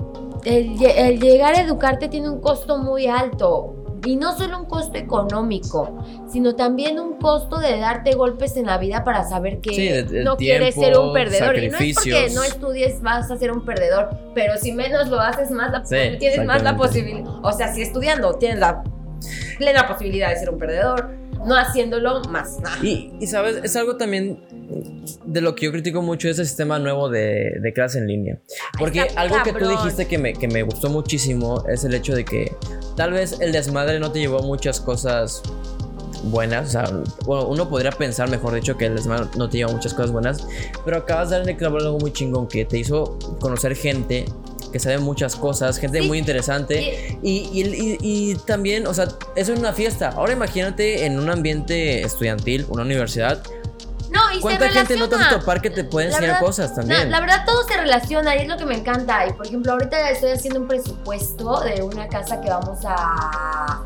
el, 0.45 0.77
lle- 0.77 0.93
el 0.95 1.19
llegar 1.19 1.55
a 1.55 1.61
educarte 1.61 2.07
tiene 2.07 2.29
un 2.29 2.39
costo 2.39 2.77
muy 2.77 3.07
alto. 3.07 3.75
Y 4.05 4.17
no 4.17 4.37
solo 4.37 4.59
un 4.59 4.65
costo 4.65 4.97
económico, 4.97 5.97
sino 6.29 6.55
también 6.57 6.99
un 6.99 7.13
costo 7.19 7.57
de 7.59 7.79
darte 7.79 8.11
golpes 8.15 8.57
en 8.57 8.65
la 8.65 8.77
vida 8.77 9.05
para 9.05 9.23
saber 9.23 9.61
que 9.61 9.69
Sí, 9.73 10.15
no 10.25 10.35
quieres 10.35 10.75
ser 10.75 10.97
un 10.97 11.13
perdedor. 11.13 11.55
Y 11.57 11.69
no 11.69 11.77
es 11.77 11.95
porque 11.95 12.09
no 12.35 12.43
estudies 12.43 13.01
vas 13.01 13.31
a 13.31 13.37
ser 13.37 13.53
un 13.53 13.63
perdedor, 13.63 14.09
pero 14.35 14.57
si 14.57 14.73
menos 14.73 15.07
lo 15.07 15.21
haces, 15.21 15.51
más 15.51 15.71
la, 15.71 15.85
Sí, 15.85 16.17
tienes 16.19 16.45
más 16.45 16.63
la 16.63 16.75
posibilidad. 16.75 17.31
O 17.43 17.51
sea, 17.53 17.73
si 17.73 17.81
estudiando 17.81 18.33
tienes 18.33 18.59
la 18.59 18.83
plena 19.57 19.87
posibilidad 19.87 20.31
de 20.31 20.35
ser 20.35 20.49
un 20.49 20.57
perdedor, 20.59 21.11
no 21.45 21.55
haciéndolo 21.55 22.21
más. 22.23 22.59
nada. 22.59 22.77
Y, 22.81 23.13
y, 23.19 23.27
sabes, 23.27 23.59
es 23.63 23.75
algo 23.75 23.97
también 23.97 24.39
de 25.25 25.41
lo 25.41 25.55
que 25.55 25.65
yo 25.65 25.71
critico 25.71 26.01
mucho 26.01 26.29
ese 26.29 26.45
sistema 26.45 26.79
nuevo 26.79 27.09
de, 27.09 27.57
de 27.61 27.73
clase 27.73 27.99
en 27.99 28.07
línea. 28.07 28.39
Porque 28.77 29.01
algo 29.15 29.35
que 29.43 29.53
tú 29.53 29.67
dijiste 29.67 30.07
que 30.07 30.17
me, 30.17 30.33
que 30.33 30.47
me 30.47 30.63
gustó 30.63 30.89
muchísimo 30.89 31.63
es 31.67 31.83
el 31.83 31.93
hecho 31.93 32.15
de 32.15 32.25
que 32.25 32.55
tal 32.95 33.11
vez 33.13 33.39
el 33.39 33.51
desmadre 33.51 33.99
no 33.99 34.11
te 34.11 34.19
llevó 34.19 34.39
a 34.39 34.41
muchas 34.43 34.79
cosas 34.79 35.41
buenas. 36.23 36.69
O 36.69 36.71
sea, 36.71 36.83
bueno, 37.25 37.47
uno 37.47 37.69
podría 37.69 37.91
pensar, 37.91 38.29
mejor 38.29 38.53
dicho, 38.53 38.77
que 38.77 38.85
el 38.85 38.95
desmadre 38.95 39.27
no 39.37 39.49
te 39.49 39.57
lleva 39.57 39.71
a 39.71 39.73
muchas 39.73 39.93
cosas 39.93 40.11
buenas. 40.11 40.47
Pero 40.85 40.97
acabas 40.97 41.29
de 41.29 41.37
darle 41.37 41.57
clavo 41.57 41.77
algo 41.77 41.99
muy 41.99 42.11
chingón 42.11 42.47
que 42.47 42.65
te 42.65 42.77
hizo 42.77 43.17
conocer 43.39 43.75
gente 43.75 44.25
que 44.73 44.79
sabe 44.79 44.97
muchas 44.97 45.37
cosas, 45.37 45.77
gente 45.77 46.01
Sí. 46.01 46.07
muy 46.07 46.17
interesante. 46.17 46.81
Y- 47.21 47.29
Y, 47.29 47.61
y- 47.61 47.97
y- 48.01 48.31
y 48.31 48.35
también, 48.35 48.85
o 48.87 48.93
sea, 48.93 49.07
eso 49.37 49.53
es 49.53 49.59
una 49.59 49.71
fiesta. 49.71 50.09
Ahora 50.09 50.33
imagínate 50.33 51.05
en 51.05 51.17
un 51.19 51.29
ambiente 51.29 52.01
estudiantil, 52.01 52.65
una 52.69 52.81
universidad. 52.81 53.41
no, 54.11 54.31
y 54.31 54.35
se 54.35 54.41
¿Cuánta 54.41 54.69
gente 54.69 54.95
no 54.95 55.09
te 55.09 55.15
vas 55.15 55.25
a 55.25 55.29
relaciona. 55.29 55.39
topar 55.39 55.61
que 55.61 55.69
te 55.71 55.83
puede 55.85 56.05
enseñar 56.07 56.31
verdad- 56.33 56.39
cosas 56.45 56.69
No, 56.71 56.75
también? 56.75 57.09
la 57.09 57.19
verdad 57.19 57.45
todo 57.47 57.63
se 57.67 57.75
relaciona 57.77 58.35
y 58.35 58.41
es 58.41 58.47
lo 58.47 58.57
que 58.57 58.65
me 58.67 58.75
encanta. 58.75 59.25
Y 59.27 59.33
por 59.33 59.47
ejemplo, 59.47 59.71
ahorita 59.71 60.09
estoy 60.11 60.29
haciendo 60.31 60.59
un 60.59 60.67
presupuesto 60.67 61.61
de 61.61 61.81
una 61.81 62.07
casa 62.07 62.39
que 62.39 62.47
vamos 62.49 62.77
a 62.85 63.81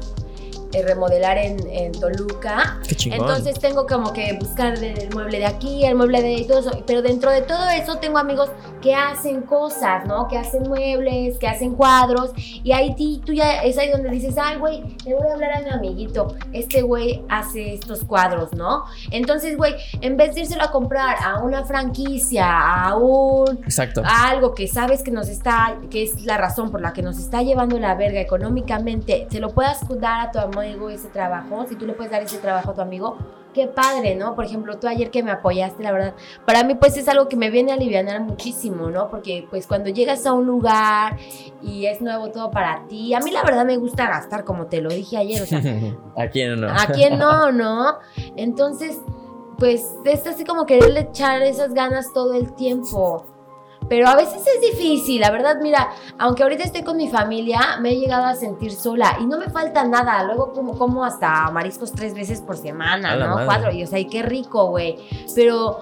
eh, 0.74 0.84
remodelar 0.84 1.38
en, 1.38 1.58
en 1.70 1.92
Toluca. 1.94 2.80
Qué 2.88 2.96
chingón. 2.96 3.22
Entonces 3.22 3.60
tengo 3.60 3.86
como 3.88 4.14
que 4.14 4.38
buscar 4.40 4.82
el 4.84 5.10
mueble 5.14 5.40
de 5.40 5.46
aquí, 5.46 5.86
el 5.86 5.96
mueble 5.96 6.22
de 6.22 6.28
ahí, 6.36 6.46
todo 6.48 6.60
eso. 6.60 6.72
Pero 6.86 7.02
dentro 7.02 7.32
de 7.32 7.42
todo 7.42 7.70
eso 7.70 7.96
tengo 7.98 8.18
amigos 8.18 8.50
que 8.82 8.94
hacen 8.94 9.42
cosas, 9.42 10.06
¿no? 10.06 10.28
Que 10.28 10.38
hacen 10.38 10.64
muebles, 10.64 11.38
que 11.40 11.48
hacen 11.48 11.76
cuadros. 11.76 12.32
Y 12.36 12.72
ahí 12.72 12.94
ti- 12.96 13.22
tú 13.26 13.34
ya 13.34 13.62
es 13.64 13.78
ahí 13.78 13.90
donde 13.92 14.10
dices, 14.10 14.36
ay, 14.42 14.58
güey, 14.58 14.84
le 15.06 15.16
voy 15.16 15.28
a 15.30 15.34
hablar 15.34 15.52
a 15.54 15.62
mi 15.62 15.70
amiguito. 15.70 16.36
Este 16.54 16.82
güey 16.82 17.24
hace 17.30 17.74
estos 17.74 18.04
cuadros, 18.04 18.54
¿no? 18.54 18.84
Entonces, 19.12 19.58
güey, 19.58 19.74
en 20.02 20.18
vez 20.18 20.36
de 20.36 20.42
írselo 20.42 20.64
a 20.64 20.72
comprar 20.72 21.18
a 21.24 21.40
una 21.40 21.64
franquicia, 21.66 22.46
a 22.86 22.96
un 22.96 23.58
Exacto. 23.64 24.02
a 24.06 24.30
algo 24.30 24.54
que 24.54 24.68
sabes 24.68 25.04
que 25.04 25.12
nos 25.12 25.28
está, 25.28 25.78
que 25.90 26.04
es 26.04 26.24
la 26.26 26.38
razón 26.38 26.72
por 26.72 26.82
la 26.82 26.94
que 26.94 27.02
nos 27.02 27.18
está 27.18 27.42
llevando 27.42 27.80
la 27.80 27.96
verga 27.96 28.20
económicamente, 28.22 29.28
se 29.32 29.40
lo 29.40 29.50
puedas 29.50 29.80
dar 30.00 30.28
a 30.28 30.32
tu 30.32 30.40
amigo 30.40 30.57
ese 30.62 31.10
trabajo, 31.10 31.66
si 31.68 31.76
tú 31.76 31.86
le 31.86 31.94
puedes 31.94 32.12
dar 32.12 32.22
ese 32.22 32.38
trabajo 32.38 32.72
a 32.72 32.74
tu 32.74 32.82
amigo, 32.82 33.18
qué 33.54 33.68
padre, 33.68 34.16
¿no? 34.16 34.36
Por 34.36 34.46
ejemplo, 34.46 34.78
tú 34.78 34.88
ayer 34.88 35.10
que 35.10 35.24
me 35.24 35.32
apoyaste, 35.32 35.82
la 35.82 35.92
verdad, 35.92 36.14
para 36.46 36.64
mí 36.64 36.76
pues 36.76 36.96
es 36.96 37.08
algo 37.08 37.28
que 37.28 37.36
me 37.36 37.50
viene 37.50 37.72
a 37.72 37.76
aliviar 37.76 38.22
muchísimo, 38.22 38.90
¿no? 38.90 39.10
Porque 39.10 39.48
pues 39.50 39.66
cuando 39.66 39.90
llegas 39.90 40.26
a 40.26 40.34
un 40.34 40.46
lugar 40.46 41.18
y 41.62 41.88
es 41.88 42.02
nuevo 42.02 42.30
todo 42.30 42.52
para 42.52 42.86
ti, 42.88 43.14
a 43.14 43.20
mí 43.20 43.32
la 43.32 43.44
verdad 43.44 43.66
me 43.66 43.78
gusta 43.78 44.08
gastar, 44.08 44.44
como 44.44 44.68
te 44.68 44.82
lo 44.82 44.90
dije 44.90 45.18
ayer, 45.18 45.42
o 45.42 45.46
sea, 45.46 45.60
¿A 46.18 46.30
quién 46.30 46.62
no? 46.62 46.68
¿A 46.70 46.88
quién 46.88 47.18
no, 47.18 47.52
no? 47.52 47.98
Entonces, 48.36 49.00
pues 49.58 49.96
es 50.06 50.28
así 50.28 50.44
como 50.44 50.66
quererle 50.66 51.02
echar 51.02 51.42
esas 51.42 51.74
ganas 51.74 52.14
todo 52.14 52.34
el 52.36 52.54
tiempo. 52.54 53.26
Pero 53.90 54.08
a 54.08 54.16
veces 54.16 54.44
es 54.46 54.62
difícil, 54.62 55.22
la 55.22 55.32
verdad, 55.32 55.58
mira, 55.62 55.90
aunque 56.18 56.44
ahorita 56.44 56.64
estoy 56.64 56.84
con 56.84 56.98
mi 56.98 57.10
familia, 57.10 57.78
me 57.80 57.92
he 57.92 58.00
llegado 58.00 58.26
a 58.26 58.36
sentir 58.36 58.74
sola 58.74 59.18
y 59.22 59.26
no 59.26 59.38
me 59.38 59.50
falta 59.50 59.84
nada. 59.84 60.24
Luego 60.24 60.52
como, 60.54 60.78
como 60.78 61.06
hasta 61.06 61.50
mariscos 61.52 61.92
tres 61.92 62.14
veces 62.14 62.42
por 62.42 62.58
semana, 62.58 63.16
¿no? 63.16 63.28
madre. 63.36 63.46
Cuatro, 63.46 63.72
y 63.72 63.84
o 63.84 63.88
sea, 63.88 64.00
y 64.00 64.06
qué 64.06 64.24
rico, 64.24 64.68
güey. 64.68 64.98
Pero 65.36 65.82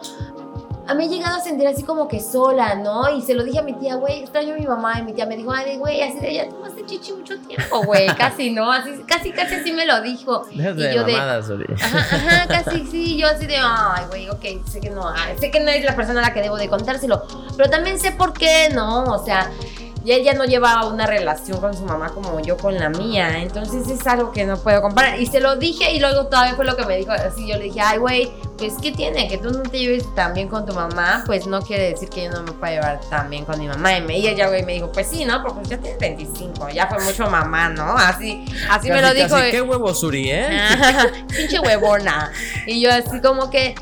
a 0.88 0.94
me 0.94 1.06
he 1.06 1.10
llegado 1.10 1.38
a 1.38 1.40
sentir 1.42 1.68
así 1.68 1.84
como 1.84 2.08
que 2.08 2.20
sola, 2.20 2.76
¿no? 2.76 3.10
Y 3.16 3.22
se 3.22 3.34
lo 3.34 3.44
dije 3.44 3.60
a 3.60 3.64
mi 3.64 3.74
tía, 3.74 3.96
güey, 3.96 4.20
extraño 4.20 4.54
a 4.54 4.58
mi 4.58 4.66
mamá. 4.68 5.00
Y 5.00 5.04
mi 5.04 5.14
tía 5.14 5.26
me 5.26 5.36
dijo, 5.36 5.52
ay, 5.52 5.78
güey, 5.78 6.02
así 6.02 6.20
de 6.20 6.34
ya 6.34 6.50
tomaste 6.50 6.86
chichi 6.86 7.14
mucho 7.14 7.38
tiempo, 7.40 7.84
güey. 7.84 8.08
Casi, 8.18 8.52
¿no? 8.52 8.72
Así, 8.72 8.92
casi, 9.08 9.32
casi 9.32 9.56
así 9.56 9.72
me 9.74 9.86
lo 9.86 10.02
dijo. 10.02 10.46
Déjate 10.54 10.92
Y 10.92 10.96
yo 10.96 11.04
de- 11.04 11.12
mamadas. 11.14 11.50
Ajá, 11.82 11.98
ajá, 12.16 12.48
casi 12.48 12.86
sí, 12.86 13.18
yo 13.18 13.28
así 13.28 13.48
de, 13.48 13.58
ay, 13.60 14.06
güey, 14.10 14.30
ok, 14.30 14.44
sé 14.70 14.80
que 14.80 14.90
no, 14.90 15.10
ay, 15.10 15.36
sé 15.40 15.50
que 15.52 15.60
no 15.60 15.70
es 15.72 15.84
la 15.84 15.96
persona 15.96 16.20
a 16.20 16.24
la 16.24 16.34
que 16.34 16.42
debo 16.42 16.58
de 16.58 16.70
contárselo, 16.70 17.24
pero 17.58 17.70
también 17.70 18.00
sé 18.00 18.12
por 18.12 18.34
qué, 18.34 18.70
¿no? 18.74 19.04
O 19.06 19.24
sea, 19.26 19.50
y 20.06 20.12
ella 20.12 20.34
no 20.34 20.46
lleva 20.46 20.86
una 20.86 21.08
relación 21.08 21.60
con 21.60 21.74
su 21.74 21.84
mamá 21.84 22.10
como 22.10 22.40
yo 22.40 22.58
con 22.58 22.76
la 22.76 22.90
mía, 22.90 23.40
entonces 23.40 23.90
es 23.90 24.06
algo 24.06 24.32
que 24.32 24.46
no 24.46 24.56
puedo 24.56 24.80
comparar. 24.84 25.20
Y 25.20 25.26
se 25.26 25.40
lo 25.40 25.56
dije 25.56 25.94
y 25.96 26.00
luego 26.00 26.28
todavía 26.28 26.54
fue 26.56 26.64
lo 26.64 26.78
que 26.78 26.86
me 26.86 26.96
dijo, 26.96 27.12
así 27.12 27.48
yo 27.48 27.58
le 27.58 27.64
dije, 27.64 27.82
ay, 27.82 27.98
güey, 27.98 28.32
pues, 28.56 28.74
¿qué 28.80 28.92
tiene? 28.92 29.28
Que 29.28 29.40
tú 29.40 29.50
no 29.50 29.64
te 29.64 29.80
lleves 29.80 30.14
tan 30.14 30.36
bien 30.36 30.48
con 30.48 30.64
tu 30.64 30.74
mamá, 30.74 31.24
pues 31.26 31.48
no 31.48 31.60
quiere 31.64 31.90
decir 31.90 32.10
que 32.10 32.26
yo 32.26 32.32
no 32.32 32.44
me 32.44 32.52
pueda 32.52 32.74
llevar 32.74 33.00
tan 33.10 33.32
bien 33.32 33.46
con 33.46 33.60
mi 33.60 33.68
mamá. 33.68 33.98
Y, 33.98 34.02
me, 34.02 34.20
y 34.20 34.28
ella, 34.28 34.48
güey, 34.48 34.64
me 34.64 34.74
dijo, 34.74 34.92
pues 34.92 35.08
sí, 35.08 35.26
¿no? 35.26 35.42
Porque 35.42 35.70
ya 35.70 35.78
tienes 35.80 36.00
25, 36.00 36.70
ya 36.70 36.86
fue 36.86 37.04
mucho 37.04 37.28
mamá, 37.28 37.70
¿no? 37.70 37.98
Así, 37.98 38.46
así 38.70 38.90
me 38.90 39.02
lo 39.02 39.12
dijo. 39.12 39.30
casi, 39.30 39.50
qué 39.50 39.62
huevo 39.64 39.92
Suri, 39.92 40.30
¿eh? 40.30 40.48
Pinche 41.36 41.60
huevona. 41.60 42.32
Y 42.68 42.80
yo 42.80 42.94
así 42.94 43.20
como 43.22 43.50
que 43.50 43.74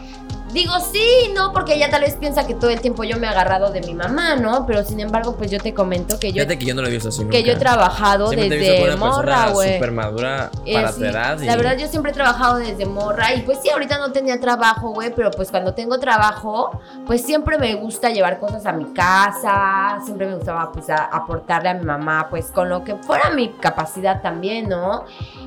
digo 0.53 0.73
sí, 0.91 1.31
no, 1.35 1.51
porque 1.51 1.73
ella 1.75 1.89
tal 1.89 2.01
vez 2.01 2.15
piensa 2.15 2.45
que 2.47 2.53
todo 2.53 2.69
el 2.69 2.79
tiempo 2.81 3.03
yo 3.03 3.17
me 3.17 3.27
he 3.27 3.29
agarrado 3.29 3.71
de 3.71 3.81
mi 3.81 3.93
mamá, 3.93 4.35
¿no? 4.35 4.65
Pero 4.65 4.83
sin 4.83 4.99
embargo, 4.99 5.35
pues 5.35 5.49
yo 5.51 5.59
te 5.59 5.73
comento 5.73 6.19
que 6.19 6.29
yo 6.31 6.43
Fíjate 6.43 6.59
que 6.59 6.65
yo 6.65 6.75
no 6.75 6.81
lo 6.81 6.87
he 6.87 6.91
visto 6.91 7.09
así 7.09 7.25
que 7.25 7.43
yo 7.43 7.51
he 7.51 7.55
nunca. 7.55 7.69
trabajado 7.71 8.27
Siempre 8.27 8.49
te 8.49 8.55
he 8.55 8.59
visto 8.59 8.73
desde 8.73 8.95
una 8.95 9.05
morra, 9.11 9.49
güey. 9.49 9.73
súper 9.75 9.91
madura 9.91 10.51
Eh, 10.65 10.73
para 10.75 10.91
sí, 10.91 11.03
edad. 11.03 11.39
y- 11.41 11.45
La 11.45 11.55
verdad, 11.55 11.77
yo 11.77 11.87
siempre 11.87 12.11
he 12.11 12.13
trabajado 12.13 12.57
desde 12.57 12.85
morra 12.85 13.33
y 13.33 13.41
pues 13.41 13.59
sí, 13.61 13.69
ahorita 13.69 13.97
no 13.97 14.11
tenía 14.11 14.39
trabajo, 14.39 14.89
güey, 14.91 15.13
pero 15.15 15.31
pues 15.31 15.49
cuando 15.51 15.73
tengo 15.73 15.99
trabajo, 15.99 16.79
pues 17.05 17.21
siempre 17.23 17.57
me 17.57 17.73
gusta 17.75 18.09
llevar 18.09 18.39
cosas 18.39 18.65
a 18.65 18.71
mi 18.73 18.85
casa, 18.93 19.99
siempre 20.03 20.27
me 20.27 20.35
gustaba 20.35 20.71
pues 20.71 20.89
a- 20.89 21.05
aportarle 21.05 21.69
a 21.69 21.73
mi 21.73 21.85
mamá, 21.85 22.27
pues 22.29 22.47
con 22.51 22.69
lo 22.69 22.83
que 22.83 22.95
fuera 22.95 23.29
mi 23.31 23.49
capacidad 23.49 24.21
también, 24.21 24.69
¿no? 24.69 25.05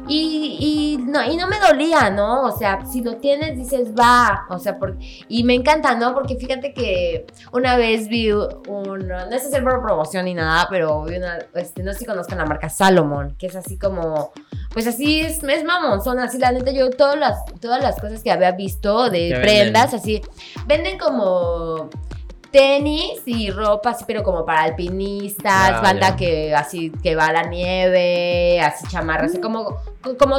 Y, 0.08 0.56
y 0.98 1.02
no, 1.02 1.22
y 1.24 1.36
no 1.36 1.46
me 1.48 1.58
dolía, 1.58 2.10
¿no? 2.10 2.42
O 2.44 2.56
sea, 2.56 2.84
si 2.86 3.02
lo 3.02 3.16
tienes, 3.16 3.56
dices, 3.56 3.88
va, 3.98 4.46
o 4.48 4.58
sea, 4.58 4.78
y 5.28 5.44
me 5.44 5.54
encanta, 5.54 5.94
¿no? 5.94 6.14
Porque 6.14 6.36
fíjate 6.36 6.72
que 6.72 7.26
una 7.52 7.76
vez 7.76 8.08
vi 8.08 8.30
un, 8.32 9.08
no 9.08 9.18
es 9.30 9.44
hacer 9.46 9.62
por 9.62 9.82
promoción 9.82 10.24
ni 10.26 10.34
nada, 10.34 10.66
pero 10.70 11.02
vi 11.04 11.16
una, 11.16 11.38
este, 11.54 11.82
no 11.82 11.92
sé 11.92 12.00
si 12.00 12.04
conozcan 12.06 12.38
la 12.38 12.46
marca 12.46 12.68
Salomon, 12.68 13.34
que 13.38 13.46
es 13.46 13.56
así 13.56 13.78
como 13.78 14.32
pues 14.72 14.86
así 14.86 15.20
es, 15.20 15.42
es 15.42 15.64
mamón, 15.64 16.02
son 16.02 16.18
así, 16.18 16.38
la 16.38 16.52
neta, 16.52 16.70
yo 16.70 16.90
todas 16.90 17.18
las, 17.18 17.44
todas 17.60 17.82
las 17.82 17.98
cosas 17.98 18.22
que 18.22 18.30
había 18.30 18.52
visto 18.52 19.08
de 19.08 19.30
¿Qué 19.30 19.40
prendas, 19.40 19.94
así, 19.94 20.20
venden 20.66 20.98
como 20.98 21.88
tenis 22.50 23.22
y 23.26 23.50
ropa 23.50 23.90
así, 23.90 24.04
pero 24.06 24.22
como 24.22 24.44
para 24.44 24.62
alpinistas, 24.62 25.72
Ah, 25.74 25.80
banda 25.82 26.10
ya. 26.10 26.16
que 26.16 26.54
así, 26.54 26.90
que 27.02 27.14
va 27.16 27.26
a 27.26 27.32
la 27.32 27.42
nieve, 27.44 28.60
así 28.60 28.86
chamarras, 28.88 29.32
así 29.32 29.40
como, 29.40 29.76
como, 30.14 30.38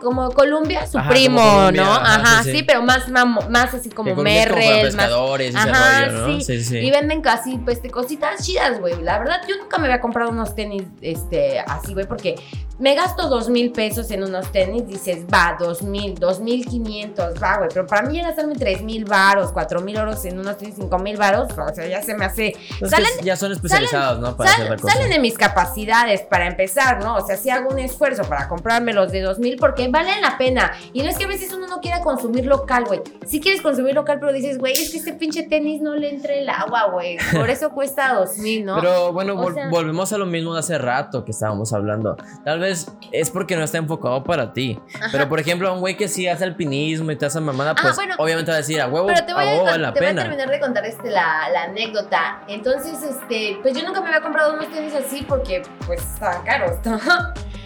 como 0.00 0.30
Columbia, 0.30 0.86
su 0.86 0.98
Ajá, 0.98 1.10
primo, 1.10 1.40
Columbia, 1.40 1.82
¿no? 1.84 1.90
ajá, 1.92 2.14
Ajá, 2.14 2.42
sí, 2.44 2.62
pero 2.66 2.82
más, 2.82 3.08
más 3.08 3.74
así 3.74 3.90
como 3.90 4.10
Colombia 4.14 4.44
Merrell, 4.46 4.84
más 4.84 4.94
pescadores 4.94 5.48
ese 5.54 5.58
Ajá, 5.70 6.04
rollo, 6.06 6.18
¿no? 6.28 6.34
sí. 6.40 6.44
Sí, 6.44 6.64
sí. 6.64 6.78
y 6.78 6.90
venden 6.90 7.20
casi, 7.20 7.58
pues, 7.58 7.80
cositas 7.90 8.44
chidas, 8.44 8.78
güey. 8.80 9.02
La 9.02 9.18
verdad, 9.18 9.40
yo 9.48 9.56
nunca 9.56 9.78
me 9.78 9.86
había 9.86 10.00
comprado 10.00 10.30
unos 10.30 10.54
tenis, 10.54 10.84
este, 11.00 11.58
así, 11.60 11.92
güey, 11.94 12.06
porque 12.06 12.36
me 12.78 12.94
gasto 12.94 13.28
dos 13.28 13.48
mil 13.50 13.72
pesos 13.72 14.10
en 14.10 14.22
unos 14.24 14.50
tenis, 14.52 14.86
dices, 14.86 15.24
va, 15.32 15.56
dos 15.58 15.82
mil, 15.82 16.14
dos 16.14 16.40
mil 16.40 16.64
quinientos, 16.66 17.34
va, 17.42 17.58
güey. 17.58 17.68
Pero 17.72 17.86
para 17.86 18.02
mí 18.08 18.16
ya 18.16 18.28
gastarme 18.28 18.54
tres 18.54 18.82
mil 18.82 19.04
varos, 19.04 19.52
cuatro 19.52 19.80
mil 19.80 19.96
euros 19.96 20.24
en 20.24 20.38
unos 20.38 20.56
tenis, 20.56 20.76
cinco 20.78 20.98
mil 20.98 21.16
varos, 21.16 21.48
o 21.58 21.74
sea, 21.74 21.86
ya 21.86 22.02
se 22.02 22.14
me 22.14 22.24
hace... 22.24 22.54
Salen- 22.80 23.22
ya 23.22 23.36
son 23.36 23.52
especializados, 23.52 24.18
¿no? 24.20 24.36
Para 24.36 24.50
Sal- 24.50 24.60
hacer 24.62 24.70
la 24.70 24.76
cosa. 24.78 24.94
salen 24.94 25.10
de 25.10 25.18
mis 25.18 25.36
capacidades 25.36 26.22
para 26.22 26.46
empezar, 26.46 27.02
¿no? 27.04 27.16
O 27.16 27.26
sea, 27.26 27.36
si 27.36 27.50
hago 27.50 27.68
un 27.70 27.78
esfuerzo 27.78 28.22
para 28.24 28.48
comprarme 28.48 28.92
los 29.02 29.12
de 29.12 29.20
2000 29.22 29.56
porque 29.58 29.88
valen 29.88 30.20
la 30.22 30.36
pena. 30.38 30.72
Y 30.92 31.02
no 31.02 31.08
es 31.08 31.16
que 31.18 31.24
a 31.24 31.28
veces 31.28 31.52
uno 31.52 31.66
no 31.66 31.80
quiera 31.80 32.00
consumir 32.00 32.46
local, 32.46 32.84
güey. 32.86 33.00
Si 33.26 33.40
quieres 33.40 33.60
consumir 33.62 33.94
local, 33.94 34.18
pero 34.20 34.32
dices, 34.32 34.58
güey, 34.58 34.72
es 34.72 34.90
que 34.90 34.98
este 34.98 35.12
pinche 35.14 35.42
tenis 35.44 35.80
no 35.80 35.94
le 35.96 36.10
entra 36.10 36.34
el 36.34 36.48
agua, 36.48 36.88
güey. 36.92 37.18
Por 37.34 37.50
eso 37.50 37.70
cuesta 37.70 38.14
2000, 38.14 38.64
¿no? 38.64 38.76
Pero 38.80 39.12
bueno, 39.12 39.34
vol- 39.36 39.54
sea- 39.54 39.68
volvemos 39.68 40.12
a 40.12 40.18
lo 40.18 40.26
mismo 40.26 40.54
de 40.54 40.60
hace 40.60 40.78
rato 40.78 41.24
que 41.24 41.30
estábamos 41.32 41.72
hablando. 41.72 42.16
Tal 42.44 42.60
vez 42.60 42.86
es 43.12 43.30
porque 43.30 43.56
no 43.56 43.64
está 43.64 43.78
enfocado 43.78 44.22
para 44.24 44.52
ti. 44.52 44.78
Pero 45.12 45.28
por 45.28 45.40
ejemplo, 45.40 45.68
a 45.68 45.72
un 45.72 45.80
güey 45.80 45.96
que 45.96 46.08
sí 46.08 46.26
hace 46.28 46.44
alpinismo 46.44 47.10
y 47.10 47.16
te 47.16 47.26
hace 47.26 47.40
mamada, 47.40 47.72
Ah, 47.72 47.82
pues 47.82 47.94
bueno. 47.96 48.14
obviamente 48.18 48.50
va 48.50 48.56
a 48.56 48.60
decir 48.60 48.80
a 48.80 48.86
huevo, 48.88 49.06
Pero 49.06 49.24
te 49.24 49.32
voy, 49.32 49.42
a 49.42 49.46
a, 49.46 49.52
huevo 49.52 49.64
vale 49.64 49.78
la 49.78 49.92
te 49.92 50.00
voy 50.00 50.06
a 50.06 50.10
pena. 50.10 50.22
terminar 50.22 50.50
de 50.50 50.60
contar 50.60 50.84
este, 50.86 51.10
la, 51.10 51.48
la 51.52 51.62
anécdota. 51.64 52.42
Entonces, 52.48 52.98
este, 53.02 53.58
pues 53.62 53.74
yo 53.74 53.84
nunca 53.86 54.00
me 54.00 54.08
había 54.08 54.20
comprado 54.20 54.54
unos 54.54 54.68
tenis 54.70 54.92
así 54.94 55.24
porque, 55.28 55.62
pues, 55.86 56.00
estaban 56.02 56.42
caros, 56.44 56.72
¿no? 56.84 56.98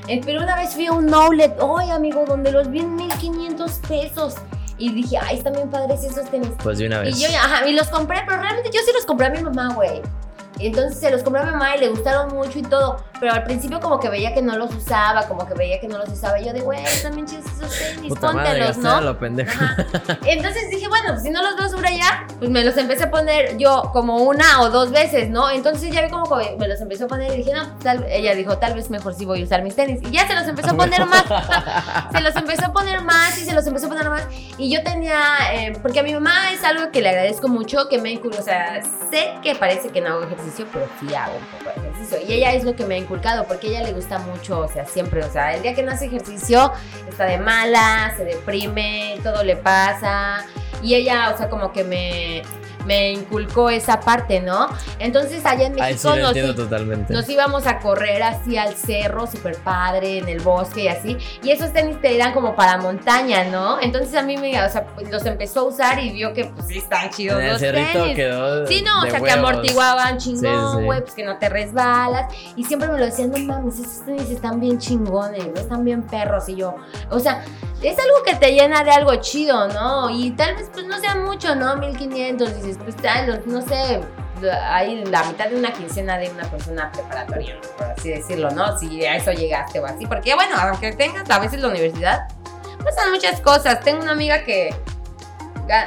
Eh, 0.08 0.20
Pero 0.24 0.42
una 0.42 0.56
vez 0.56 0.74
fui 0.74 0.86
a 0.86 0.92
un 0.92 1.12
outlet, 1.12 1.56
¡ay, 1.78 1.90
amigo! 1.90 2.24
Donde 2.26 2.52
los 2.52 2.70
vi 2.70 2.80
en 2.80 2.94
1500 2.94 3.72
pesos. 3.88 4.34
Y 4.76 4.92
dije, 4.92 5.16
¡ay, 5.20 5.38
están 5.38 5.52
bien 5.54 5.70
padres 5.70 6.02
esos 6.02 6.28
tenis! 6.30 6.50
Pues 6.62 6.78
de 6.78 6.86
una 6.88 7.00
vez. 7.00 7.16
Y 7.16 7.22
yo, 7.22 7.28
ajá, 7.38 7.66
y 7.68 7.72
los 7.72 7.88
compré, 7.88 8.22
pero 8.26 8.40
realmente 8.40 8.70
yo 8.72 8.80
sí 8.84 8.90
los 8.94 9.06
compré 9.06 9.28
a 9.28 9.30
mi 9.30 9.40
mamá, 9.40 9.72
güey. 9.74 10.02
Entonces 10.58 10.98
se 10.98 11.10
los 11.10 11.22
compré 11.22 11.42
a 11.42 11.44
mi 11.46 11.52
mamá 11.52 11.76
y 11.76 11.80
le 11.80 11.88
gustaron 11.88 12.34
mucho 12.34 12.58
y 12.58 12.62
todo. 12.62 13.02
Pero 13.20 13.32
al 13.32 13.44
principio 13.44 13.80
como 13.80 14.00
que 14.00 14.08
veía 14.08 14.34
que 14.34 14.42
no 14.42 14.56
los 14.56 14.74
usaba, 14.74 15.26
como 15.26 15.46
que 15.46 15.54
veía 15.54 15.80
que 15.80 15.88
no 15.88 15.98
los 15.98 16.08
usaba. 16.08 16.38
Y 16.40 16.46
yo 16.46 16.52
de, 16.52 16.60
güey, 16.60 16.80
bien 17.14 17.26
chidos 17.26 17.44
esos 17.46 17.78
tenis, 17.78 18.08
Puta 18.08 18.32
madre, 18.32 18.66
póntelos, 18.66 18.76
a 18.78 19.00
¿no? 19.00 19.42
Ajá. 19.42 19.76
Entonces 20.26 20.70
dije, 20.70 20.88
bueno, 20.88 21.10
pues 21.10 21.22
si 21.22 21.30
no 21.30 21.42
los 21.42 21.56
veo 21.56 21.68
sobre 21.68 21.96
ya, 21.96 22.26
pues 22.38 22.50
me 22.50 22.64
los 22.64 22.76
empecé 22.76 23.04
a 23.04 23.10
poner 23.10 23.56
yo 23.56 23.90
como 23.92 24.18
una 24.18 24.62
o 24.62 24.70
dos 24.70 24.90
veces, 24.90 25.30
¿no? 25.30 25.50
Entonces 25.50 25.92
ya 25.92 26.02
vi 26.02 26.10
como 26.10 26.24
que 26.38 26.56
me 26.58 26.68
los 26.68 26.80
empezó 26.80 27.04
a 27.04 27.08
poner 27.08 27.32
y 27.34 27.38
dije, 27.38 27.52
no, 27.52 27.76
tal, 27.78 28.04
ella 28.08 28.34
dijo, 28.34 28.58
tal 28.58 28.74
vez 28.74 28.90
mejor 28.90 29.14
sí 29.14 29.24
voy 29.24 29.42
a 29.42 29.44
usar 29.44 29.62
mis 29.62 29.76
tenis. 29.76 30.00
Y 30.02 30.10
ya 30.10 30.26
se 30.26 30.34
los 30.34 30.46
empezó 30.46 30.70
a 30.70 30.74
poner 30.74 31.06
más. 31.06 31.24
se 32.12 32.20
los 32.20 32.36
empezó 32.36 32.66
a 32.66 32.72
poner 32.72 33.00
más 33.02 33.38
y 33.38 33.44
se 33.44 33.54
los 33.54 33.66
empezó 33.66 33.86
a 33.86 33.88
poner 33.90 34.10
más. 34.10 34.26
Y 34.58 34.70
yo 34.70 34.82
tenía, 34.82 35.20
eh, 35.52 35.78
porque 35.80 36.00
a 36.00 36.02
mi 36.02 36.12
mamá 36.12 36.52
es 36.52 36.64
algo 36.64 36.90
que 36.90 37.00
le 37.00 37.10
agradezco 37.10 37.48
mucho, 37.48 37.88
que 37.88 37.98
me 37.98 38.14
o 38.22 38.42
sea, 38.42 38.82
sé 39.10 39.34
que 39.42 39.54
parece 39.54 39.88
que 39.88 40.00
no 40.00 40.14
hago 40.14 40.22
ejercicio, 40.24 40.43
pero 40.72 40.86
sí 41.00 41.14
hago 41.14 41.36
un 41.36 41.44
poco 41.46 41.64
de 41.64 41.88
ejercicio. 41.88 42.18
Y 42.26 42.32
ella 42.32 42.52
es 42.52 42.64
lo 42.64 42.74
que 42.74 42.84
me 42.84 42.94
ha 42.94 42.98
inculcado, 42.98 43.44
porque 43.46 43.68
ella 43.68 43.82
le 43.82 43.92
gusta 43.92 44.18
mucho, 44.18 44.60
o 44.60 44.68
sea, 44.68 44.84
siempre, 44.84 45.24
o 45.24 45.30
sea, 45.30 45.54
el 45.54 45.62
día 45.62 45.74
que 45.74 45.82
no 45.82 45.92
hace 45.92 46.06
ejercicio, 46.06 46.72
está 47.08 47.24
de 47.24 47.38
mala, 47.38 48.12
se 48.16 48.24
deprime, 48.24 49.18
todo 49.22 49.42
le 49.42 49.56
pasa. 49.56 50.46
Y 50.82 50.94
ella, 50.94 51.30
o 51.34 51.38
sea, 51.38 51.48
como 51.48 51.72
que 51.72 51.84
me, 51.84 52.42
me 52.84 53.12
inculcó 53.12 53.70
esa 53.70 54.00
parte, 54.00 54.40
¿no? 54.40 54.68
Entonces 54.98 55.44
allá 55.44 55.66
en 55.66 55.80
Ay, 55.80 55.94
sí, 55.96 56.06
México 56.06 56.16
nos, 56.16 56.28
entiendo 56.28 56.54
totalmente. 56.54 57.12
nos 57.12 57.28
íbamos 57.28 57.66
a 57.66 57.78
correr 57.78 58.22
así 58.22 58.56
al 58.56 58.74
cerro, 58.74 59.26
súper 59.26 59.56
padre, 59.58 60.18
en 60.18 60.28
el 60.28 60.40
bosque 60.40 60.82
y 60.84 60.88
así. 60.88 61.16
Y 61.42 61.50
esos 61.50 61.72
tenis 61.72 62.00
te 62.00 62.14
eran 62.14 62.32
como 62.32 62.54
para 62.54 62.76
montaña, 62.78 63.44
¿no? 63.44 63.80
Entonces 63.80 64.14
a 64.14 64.22
mí 64.22 64.36
me, 64.36 64.62
o 64.62 64.68
sea, 64.68 64.84
pues, 64.86 65.10
los 65.10 65.24
empezó 65.26 65.60
a 65.60 65.62
usar 65.64 65.98
y 66.02 66.10
vio 66.10 66.32
que 66.32 66.44
pues 66.46 66.66
sí 66.66 66.78
están 66.78 67.10
chidos 67.10 67.38
en 67.38 67.44
el 67.46 67.50
los 67.52 67.60
cerrito 67.60 67.92
tenis. 68.02 68.16
quedó. 68.16 68.66
Sí, 68.66 68.82
no, 68.82 68.98
o 68.98 69.02
sea, 69.02 69.20
que 69.20 69.22
huevos. 69.22 69.38
amortiguaban 69.50 70.20
Sí, 70.20 70.34
chingón, 70.34 70.78
sí. 70.78 70.84
güey, 70.84 71.00
pues 71.00 71.14
que 71.14 71.24
no 71.24 71.38
te 71.38 71.48
resbalas. 71.48 72.32
Y 72.56 72.64
siempre 72.64 72.88
me 72.88 72.98
lo 72.98 73.04
decían, 73.06 73.30
no 73.30 73.38
mames, 73.38 73.78
esos 73.78 74.04
tenis 74.04 74.30
están 74.30 74.60
bien 74.60 74.78
chingones, 74.78 75.46
¿no? 75.48 75.60
están 75.60 75.84
bien 75.84 76.02
perros. 76.02 76.48
Y 76.48 76.56
yo, 76.56 76.74
o 77.10 77.18
sea, 77.20 77.42
es 77.82 77.98
algo 77.98 78.22
que 78.24 78.34
te 78.36 78.52
llena 78.52 78.82
de 78.84 78.90
algo 78.92 79.14
chido, 79.16 79.68
¿no? 79.68 80.08
Y 80.10 80.30
tal 80.32 80.54
vez, 80.56 80.70
pues 80.72 80.86
no 80.86 80.98
sea 81.00 81.16
mucho, 81.16 81.54
¿no? 81.54 81.76
1500, 81.76 82.54
dices, 82.56 82.73
pues 82.78 82.96
los- 83.26 83.46
no 83.46 83.62
sé, 83.62 84.00
hay 84.68 85.04
la 85.04 85.24
mitad 85.24 85.48
de 85.48 85.56
una 85.56 85.72
quincena 85.72 86.18
de 86.18 86.30
una 86.30 86.44
persona 86.50 86.90
preparatoria, 86.92 87.54
¿no? 87.54 87.60
por 87.76 87.86
así 87.92 88.10
decirlo, 88.10 88.50
¿no? 88.50 88.76
Si 88.78 89.04
a 89.04 89.16
eso 89.16 89.32
llegaste 89.32 89.80
o 89.80 89.86
así. 89.86 90.06
Porque, 90.06 90.34
bueno, 90.34 90.56
aunque 90.58 90.92
tengas 90.92 91.28
a 91.30 91.38
veces 91.38 91.60
la 91.60 91.68
universidad, 91.68 92.28
pasan 92.82 93.10
muchas 93.12 93.40
cosas. 93.40 93.80
Tengo 93.80 94.02
una 94.02 94.12
amiga 94.12 94.44
que 94.44 94.74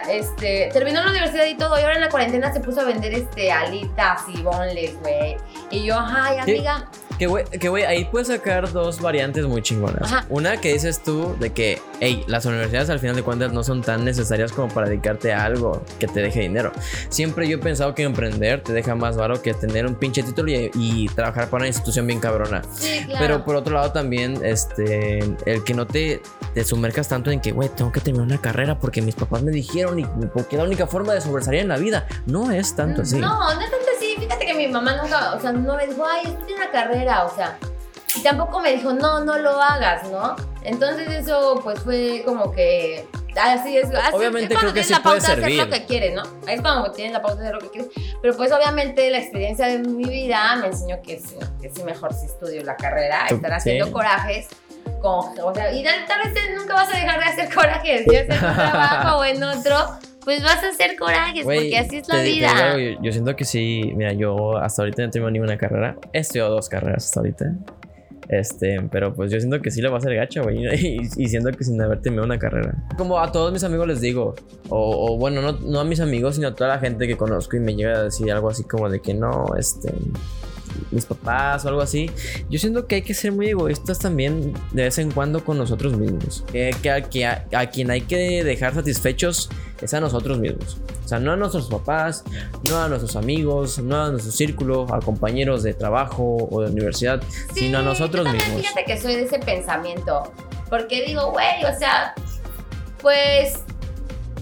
este, 0.09 0.69
terminó 0.73 1.03
la 1.03 1.11
universidad 1.11 1.45
y 1.45 1.55
todo, 1.55 1.77
y 1.79 1.81
ahora 1.81 1.95
en 1.95 2.01
la 2.01 2.09
cuarentena 2.09 2.53
se 2.53 2.59
puso 2.59 2.81
a 2.81 2.85
vender 2.85 3.13
este 3.13 3.51
alitas 3.51 4.23
y 4.33 4.41
bonles, 4.41 4.99
güey. 5.01 5.37
Y 5.69 5.85
yo, 5.85 5.95
ay, 5.97 6.39
amiga. 6.39 6.89
Que 7.17 7.25
güey, 7.25 7.45
que 7.45 7.67
güey, 7.67 7.83
ahí 7.83 8.05
puedes 8.05 8.27
sacar 8.27 8.71
dos 8.71 9.01
variantes 9.01 9.45
muy 9.45 9.63
chingonas. 9.63 10.03
Ajá. 10.03 10.25
Una 10.29 10.57
que 10.57 10.73
dices 10.73 11.01
tú 11.01 11.35
de 11.39 11.51
que, 11.51 11.81
hey, 11.99 12.23
las 12.27 12.45
universidades 12.45 12.91
al 12.91 12.99
final 12.99 13.15
de 13.15 13.23
cuentas 13.23 13.51
no 13.53 13.63
son 13.63 13.81
tan 13.81 14.05
necesarias 14.05 14.51
como 14.51 14.71
para 14.71 14.87
dedicarte 14.87 15.33
a 15.33 15.43
algo 15.43 15.83
que 15.99 16.05
te 16.07 16.21
deje 16.21 16.41
dinero. 16.41 16.71
Siempre 17.09 17.47
yo 17.47 17.57
he 17.57 17.59
pensado 17.59 17.95
que 17.95 18.03
emprender 18.03 18.61
te 18.61 18.71
deja 18.71 18.93
más 18.93 19.17
baro 19.17 19.41
que 19.41 19.55
tener 19.55 19.87
un 19.87 19.95
pinche 19.95 20.21
título 20.21 20.51
y, 20.51 20.69
y 20.75 21.07
trabajar 21.07 21.49
para 21.49 21.61
una 21.61 21.67
institución 21.67 22.05
bien 22.05 22.19
cabrona. 22.19 22.61
Sí, 22.71 23.03
claro. 23.05 23.25
Pero 23.25 23.45
por 23.45 23.55
otro 23.55 23.73
lado 23.73 23.91
también, 23.91 24.39
este, 24.45 25.17
el 25.47 25.63
que 25.63 25.73
no 25.73 25.87
te, 25.87 26.21
te 26.57 26.63
sumercas 26.63 27.07
tanto 27.07 27.29
en 27.29 27.39
que, 27.39 27.51
güey, 27.51 27.69
tengo 27.69 27.91
que 27.91 27.99
terminar 27.99 28.25
una 28.25 28.41
carrera 28.41 28.79
porque 28.79 28.99
mis 28.99 29.13
papás 29.13 29.43
me 29.43 29.51
dijeron 29.51 29.99
y 29.99 30.05
porque 30.33 30.55
es 30.55 30.57
la 30.57 30.63
única 30.63 30.87
forma 30.87 31.13
de 31.13 31.21
sobresalir 31.21 31.61
en 31.61 31.67
la 31.67 31.77
vida. 31.77 32.07
No 32.25 32.49
es 32.49 32.75
tanto 32.75 33.03
así. 33.03 33.19
No, 33.19 33.53
no 33.53 33.61
es 33.61 33.69
tanto 33.69 33.85
así. 33.95 34.15
Fíjate 34.17 34.43
que 34.43 34.55
mi 34.55 34.67
mamá 34.67 34.95
nunca, 34.95 35.35
o 35.35 35.39
sea, 35.39 35.51
no 35.51 35.75
me 35.75 35.85
dijo, 35.85 36.03
ay, 36.03 36.23
estudia 36.25 36.55
una 36.55 36.71
carrera, 36.71 37.25
o 37.25 37.35
sea. 37.35 37.59
Y 38.15 38.23
tampoco 38.23 38.59
me 38.59 38.73
dijo, 38.73 38.91
no, 38.91 39.23
no 39.23 39.37
lo 39.37 39.61
hagas, 39.61 40.09
¿no? 40.09 40.35
Entonces 40.63 41.07
eso, 41.09 41.61
pues 41.63 41.79
fue 41.81 42.23
como 42.25 42.51
que. 42.51 43.07
Así 43.39 43.77
es. 43.77 43.93
Así 43.93 44.15
Obviamente 44.15 44.51
es 44.55 44.59
creo 44.59 44.71
cuando 44.71 44.73
que 44.73 44.81
tienes 44.81 44.87
sí 44.87 44.93
la 44.93 45.03
puede 45.03 45.15
pauta 45.17 45.27
de 45.27 45.33
hacer 45.33 45.43
servir. 45.43 45.63
lo 45.63 45.69
que 45.69 45.85
quieres, 45.85 46.15
¿no? 46.15 46.23
Es 46.47 46.61
cuando 46.61 46.91
tienes 46.91 47.13
la 47.13 47.21
pauta 47.21 47.35
de 47.35 47.49
hacer 47.49 47.53
lo 47.53 47.61
que 47.61 47.69
quieres. 47.69 47.91
Pero 48.19 48.35
pues 48.35 48.51
obviamente 48.51 49.11
la 49.11 49.19
experiencia 49.19 49.67
de 49.67 49.77
mi 49.77 50.05
vida 50.05 50.55
me 50.55 50.69
enseñó 50.69 51.03
que 51.03 51.19
sí, 51.19 51.35
que 51.61 51.69
sí 51.69 51.83
mejor 51.83 52.15
si 52.15 52.25
estudio 52.25 52.63
la 52.63 52.75
carrera, 52.75 53.27
estar 53.27 53.53
haciendo 53.53 53.85
sí. 53.85 53.91
corajes. 53.91 54.47
Con, 55.01 55.25
o 55.43 55.53
sea, 55.55 55.73
y 55.73 55.83
tal, 55.83 55.93
tal 56.07 56.31
vez 56.33 56.43
nunca 56.57 56.73
vas 56.73 56.93
a 56.93 56.97
dejar 56.97 57.19
de 57.19 57.25
hacer 57.25 57.53
corajes. 57.53 58.05
Ya 58.05 58.25
sea 58.25 58.35
en 58.35 58.45
un 58.45 58.55
trabajo 58.55 59.17
o 59.19 59.25
en 59.25 59.43
otro, 59.43 59.75
pues 60.23 60.43
vas 60.43 60.63
a 60.63 60.69
hacer 60.69 60.95
corajes, 60.97 61.43
Güey, 61.43 61.59
porque 61.59 61.77
así 61.77 61.97
es 61.97 62.07
te- 62.07 62.13
la 62.13 62.23
te 62.23 62.29
vida. 62.29 62.49
algo, 62.71 62.79
yo, 62.79 63.01
yo 63.01 63.11
siento 63.11 63.35
que 63.35 63.45
sí, 63.45 63.91
mira, 63.95 64.13
yo 64.13 64.57
hasta 64.57 64.81
ahorita 64.81 65.03
no 65.03 65.09
tengo 65.11 65.29
ninguna 65.31 65.57
carrera. 65.57 65.95
He 66.13 66.19
estudiado 66.19 66.51
dos 66.51 66.67
carreras 66.69 67.05
hasta 67.05 67.19
ahorita. 67.21 67.45
Este, 68.29 68.81
pero 68.91 69.13
pues 69.13 69.31
yo 69.31 69.39
siento 69.39 69.61
que 69.61 69.71
sí 69.71 69.79
lo 69.81 69.89
va 69.89 69.95
a 69.95 69.99
hacer 69.99 70.13
gacho, 70.15 70.43
güey. 70.43 70.65
Y, 70.75 70.99
y 71.17 71.27
siento 71.29 71.49
que 71.51 71.63
sin 71.63 71.81
haber 71.81 72.01
terminado 72.01 72.25
una 72.25 72.37
carrera. 72.37 72.73
Como 72.97 73.17
a 73.19 73.31
todos 73.31 73.53
mis 73.53 73.63
amigos 73.63 73.87
les 73.87 74.01
digo, 74.01 74.35
o, 74.67 75.13
o 75.13 75.17
bueno, 75.17 75.41
no, 75.41 75.53
no 75.53 75.79
a 75.79 75.85
mis 75.85 76.01
amigos, 76.01 76.35
sino 76.35 76.49
a 76.49 76.55
toda 76.55 76.71
la 76.71 76.79
gente 76.79 77.07
que 77.07 77.15
conozco 77.15 77.55
y 77.55 77.61
me 77.61 77.73
llega 77.75 77.97
a 77.99 78.03
decir 78.03 78.29
algo 78.31 78.49
así 78.49 78.63
como 78.65 78.89
de 78.89 78.99
que 78.99 79.13
no, 79.13 79.45
este, 79.57 79.93
mis 80.91 81.05
papás 81.05 81.65
o 81.65 81.69
algo 81.69 81.81
así. 81.81 82.09
Yo 82.49 82.59
siento 82.59 82.87
que 82.87 82.95
hay 82.95 83.01
que 83.01 83.13
ser 83.13 83.31
muy 83.31 83.47
egoístas 83.49 83.99
también 83.99 84.53
de 84.71 84.83
vez 84.83 84.97
en 84.97 85.11
cuando 85.11 85.43
con 85.43 85.57
nosotros 85.57 85.97
mismos. 85.97 86.43
Que, 86.51 86.75
que 86.81 86.91
a, 86.91 87.01
que 87.01 87.25
a- 87.25 87.45
a 87.55 87.65
quien 87.69 87.91
hay 87.91 88.01
que 88.01 88.43
dejar 88.43 88.73
satisfechos 88.73 89.49
es 89.81 89.93
a 89.93 89.99
nosotros 89.99 90.39
mismos. 90.39 90.77
O 91.05 91.07
sea, 91.07 91.19
no 91.19 91.31
a 91.31 91.35
nuestros 91.37 91.67
papás, 91.69 92.23
no 92.63 92.77
a 92.81 92.89
nuestros 92.89 93.15
amigos, 93.15 93.79
no 93.79 94.03
a 94.03 94.09
nuestro 94.11 94.31
círculo, 94.31 94.93
a 94.93 94.99
compañeros 94.99 95.63
de 95.63 95.73
trabajo 95.73 96.35
o 96.51 96.61
de 96.61 96.71
universidad, 96.71 97.21
Sí, 97.53 97.61
sino 97.61 97.77
a 97.79 97.81
nosotros 97.81 98.25
yo 98.25 98.33
mismos. 98.33 98.61
Fíjate 98.61 98.83
que 98.85 98.99
soy 98.99 99.15
de 99.15 99.23
ese 99.23 99.39
pensamiento. 99.39 100.23
Porque 100.69 101.05
digo, 101.05 101.31
güey, 101.31 101.63
o 101.63 101.77
sea, 101.79 102.13
pues 103.01 103.59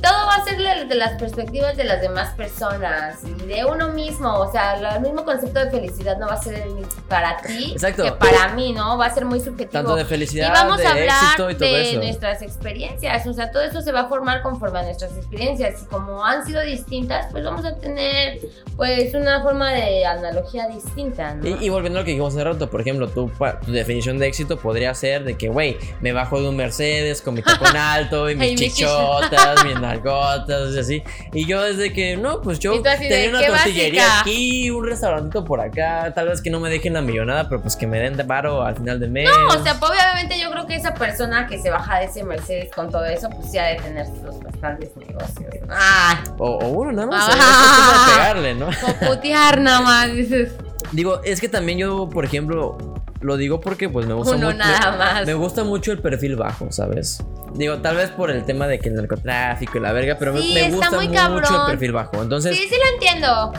todo 0.05 0.27
va 0.27 0.35
a 0.35 0.43
ser 0.43 0.57
de, 0.57 0.95
las 0.95 1.19
perspectivas 1.19 1.75
de 1.75 1.83
las 1.83 2.01
demás 2.01 2.33
personas 2.35 3.19
y 3.23 3.45
de 3.45 3.65
uno 3.65 3.89
mismo. 3.89 4.31
O 4.33 4.51
sea, 4.51 4.75
el 4.95 5.01
mismo 5.01 5.25
concepto 5.25 5.59
de 5.59 5.71
felicidad 5.71 6.17
no 6.17 6.27
va 6.27 6.33
a 6.33 6.41
ser 6.41 6.67
para 7.09 7.37
ti 7.37 7.71
Exacto. 7.71 8.03
que 8.03 8.11
para 8.11 8.49
mí, 8.49 8.73
¿no? 8.73 8.97
Va 8.97 9.07
a 9.07 9.13
ser 9.13 9.25
muy 9.25 9.39
subjetivo. 9.39 9.71
Tanto 9.71 9.95
de 9.95 10.03
y 10.03 10.05
felicidad, 10.05 10.53
vamos 10.53 10.77
de 10.77 10.85
a 10.85 10.91
hablar 10.91 11.23
éxito 11.23 11.49
y 11.49 11.55
todo 11.55 11.69
de 11.69 11.89
eso. 11.89 11.99
nuestras 11.99 12.41
experiencias. 12.41 13.25
O 13.25 13.33
sea, 13.33 13.51
todo 13.51 13.63
eso 13.63 13.81
se 13.81 13.91
va 13.91 14.01
a 14.01 14.07
formar 14.07 14.41
conforme 14.41 14.79
a 14.79 14.83
nuestras 14.83 15.15
experiencias. 15.17 15.83
Y 15.83 15.85
como 15.85 16.23
han 16.23 16.45
sido 16.45 16.61
distintas, 16.61 17.27
pues 17.31 17.43
vamos 17.43 17.65
a 17.65 17.75
tener, 17.77 18.39
pues, 18.75 19.13
una 19.13 19.41
forma 19.41 19.71
de 19.71 20.05
analogía 20.05 20.67
distinta, 20.67 21.33
¿no? 21.33 21.47
Y, 21.47 21.65
y 21.65 21.69
volviendo 21.69 21.99
a 21.99 22.01
lo 22.01 22.05
que 22.05 22.11
dijimos 22.11 22.35
hace 22.35 22.43
rato, 22.43 22.69
por 22.69 22.81
ejemplo, 22.81 23.07
tu, 23.07 23.31
definición 23.67 24.19
de 24.19 24.27
éxito 24.27 24.57
podría 24.57 24.93
ser 24.93 25.23
de 25.23 25.35
que, 25.35 25.49
güey, 25.49 25.77
me 26.01 26.11
bajo 26.11 26.39
de 26.39 26.49
un 26.49 26.55
Mercedes 26.55 27.21
con 27.21 27.33
mi 27.33 27.41
tacón 27.41 27.75
alto 27.75 28.29
y 28.29 28.35
mis 28.35 28.55
chichotas, 28.55 29.63
mis 29.63 29.75
nalgotas 29.95 30.73
y 30.75 30.79
así. 30.79 31.03
Y 31.33 31.45
yo 31.45 31.61
desde 31.63 31.91
que, 31.93 32.17
no, 32.17 32.41
pues 32.41 32.59
yo 32.59 32.81
tenía 32.81 33.29
una 33.29 33.39
"Qué 33.39 33.47
tortillería 33.47 34.01
básica". 34.03 34.21
aquí, 34.21 34.69
un 34.71 34.85
restaurantito 34.85 35.43
por 35.43 35.61
acá, 35.61 36.11
tal 36.13 36.27
vez 36.29 36.41
que 36.41 36.49
no 36.49 36.59
me 36.59 36.69
dejen 36.69 36.93
la 36.93 37.01
millonada, 37.01 37.47
pero 37.49 37.61
pues 37.61 37.75
que 37.75 37.87
me 37.87 37.99
den 37.99 38.15
de 38.17 38.23
paro 38.23 38.63
al 38.63 38.75
final 38.75 38.99
de 38.99 39.07
mes. 39.07 39.29
No, 39.29 39.47
o 39.59 39.63
sea, 39.63 39.79
pues, 39.79 39.91
obviamente 39.91 40.39
yo 40.39 40.51
creo 40.51 40.65
que 40.67 40.75
esa 40.75 40.93
persona 40.93 41.47
que 41.47 41.59
se 41.59 41.69
baja 41.69 41.99
de 41.99 42.05
ese 42.05 42.23
Mercedes 42.23 42.71
con 42.73 42.89
todo 42.89 43.05
eso, 43.05 43.29
pues 43.29 43.51
sí 43.51 43.57
ha 43.57 43.65
de 43.65 43.75
tener 43.75 44.05
sus 44.07 44.39
bastantes 44.43 44.95
negocios. 44.97 45.53
Ah, 45.69 46.23
o, 46.37 46.45
o 46.57 46.67
uno 46.69 46.91
nada 46.91 47.07
más, 47.07 47.29
Ah. 47.33 48.05
es 48.07 48.13
pegarle, 48.13 48.55
¿no? 48.55 48.67
o 49.01 49.05
putear 49.07 49.59
nada 49.59 49.81
más, 49.81 50.13
dices. 50.13 50.51
Digo, 50.91 51.21
es 51.23 51.41
que 51.41 51.49
también 51.49 51.77
yo, 51.77 52.09
por 52.09 52.25
ejemplo, 52.25 52.77
lo 53.21 53.37
digo 53.37 53.59
porque 53.59 53.89
pues 53.89 54.05
me 54.05 54.13
gusta 54.13 54.35
Uno 54.35 54.47
mucho. 54.47 54.57
nada 54.57 54.97
más. 54.97 55.25
Me 55.25 55.33
gusta 55.33 55.63
mucho 55.63 55.91
el 55.91 55.99
perfil 55.99 56.35
bajo, 56.35 56.71
¿sabes? 56.71 57.23
Digo, 57.53 57.77
tal 57.79 57.95
vez 57.95 58.09
por 58.11 58.29
el 58.31 58.45
tema 58.45 58.67
de 58.67 58.79
que 58.79 58.89
el 58.89 58.95
narcotráfico 58.95 59.77
y 59.77 59.81
la 59.81 59.91
verga, 59.93 60.15
pero 60.19 60.33
me- 60.33 60.41
Sí, 60.41 60.53
me, 60.53 60.69
gusta 60.71 60.91
mucho 60.91 61.11
cabrón. 61.13 61.43
el 61.61 61.71
perfil 61.71 61.91
bajo. 61.93 62.21
Entonces, 62.21 62.55
Sí, 62.55 62.67
sí 62.69 62.75
lo 62.75 62.93
entiendo. 62.93 63.53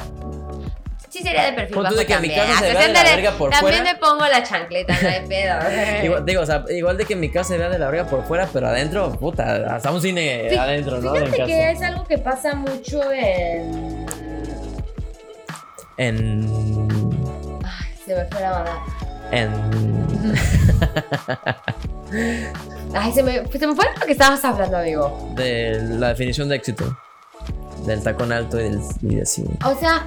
Sí 1.08 1.22
sería 1.22 1.44
de 1.46 1.52
perfil 1.54 1.76
bajo 1.82 1.94
de 1.94 2.04
que 2.04 2.12
mi 2.18 2.28
también. 2.28 2.34
casa 2.40 2.58
se 2.58 2.66
Hasta 2.66 2.78
vea 2.78 2.88
de 2.88 2.92
la 2.92 3.02
verga 3.04 3.30
por 3.38 3.50
También 3.50 3.76
fuera. 3.78 3.92
me 3.94 3.98
pongo 3.98 4.26
la 4.26 4.42
chancleta, 4.42 4.94
no 5.00 5.08
hay 5.08 5.26
pedo. 5.26 5.56
igual, 6.04 6.24
digo, 6.26 6.42
o 6.42 6.46
sea, 6.46 6.64
igual 6.68 6.98
de 6.98 7.04
que 7.06 7.16
mi 7.16 7.30
casa 7.30 7.48
se 7.54 7.58
vea 7.58 7.70
de 7.70 7.78
la 7.78 7.86
verga 7.90 8.06
por 8.10 8.24
fuera, 8.26 8.46
pero 8.52 8.66
adentro, 8.68 9.10
puta, 9.12 9.74
hasta 9.74 9.90
un 9.92 10.02
cine 10.02 10.48
Fí- 10.50 10.58
adentro, 10.58 11.00
¿no? 11.00 11.16
En 11.16 11.24
Fíjate 11.24 11.36
casa. 11.38 11.46
que 11.46 11.70
es 11.70 11.82
algo 11.82 12.04
que 12.04 12.18
pasa 12.18 12.54
mucho 12.54 13.00
en... 13.12 14.06
En. 15.98 17.15
Se 18.06 18.14
me 18.14 18.24
fue 18.26 18.40
la 18.40 18.58
onda. 18.60 18.84
En. 19.32 19.50
Ay, 22.94 23.12
se 23.12 23.22
me, 23.24 23.44
se 23.48 23.66
me 23.66 23.74
fue 23.74 23.84
lo 23.98 24.06
que 24.06 24.12
estabas 24.12 24.44
hablando, 24.44 24.78
amigo. 24.78 25.32
De 25.34 25.80
la 25.98 26.10
definición 26.10 26.48
de 26.48 26.54
éxito. 26.56 26.96
Del 27.84 28.00
tacón 28.04 28.30
alto 28.30 28.60
y, 28.60 28.64
del, 28.68 28.80
y. 29.02 29.64
O 29.64 29.74
sea, 29.74 30.06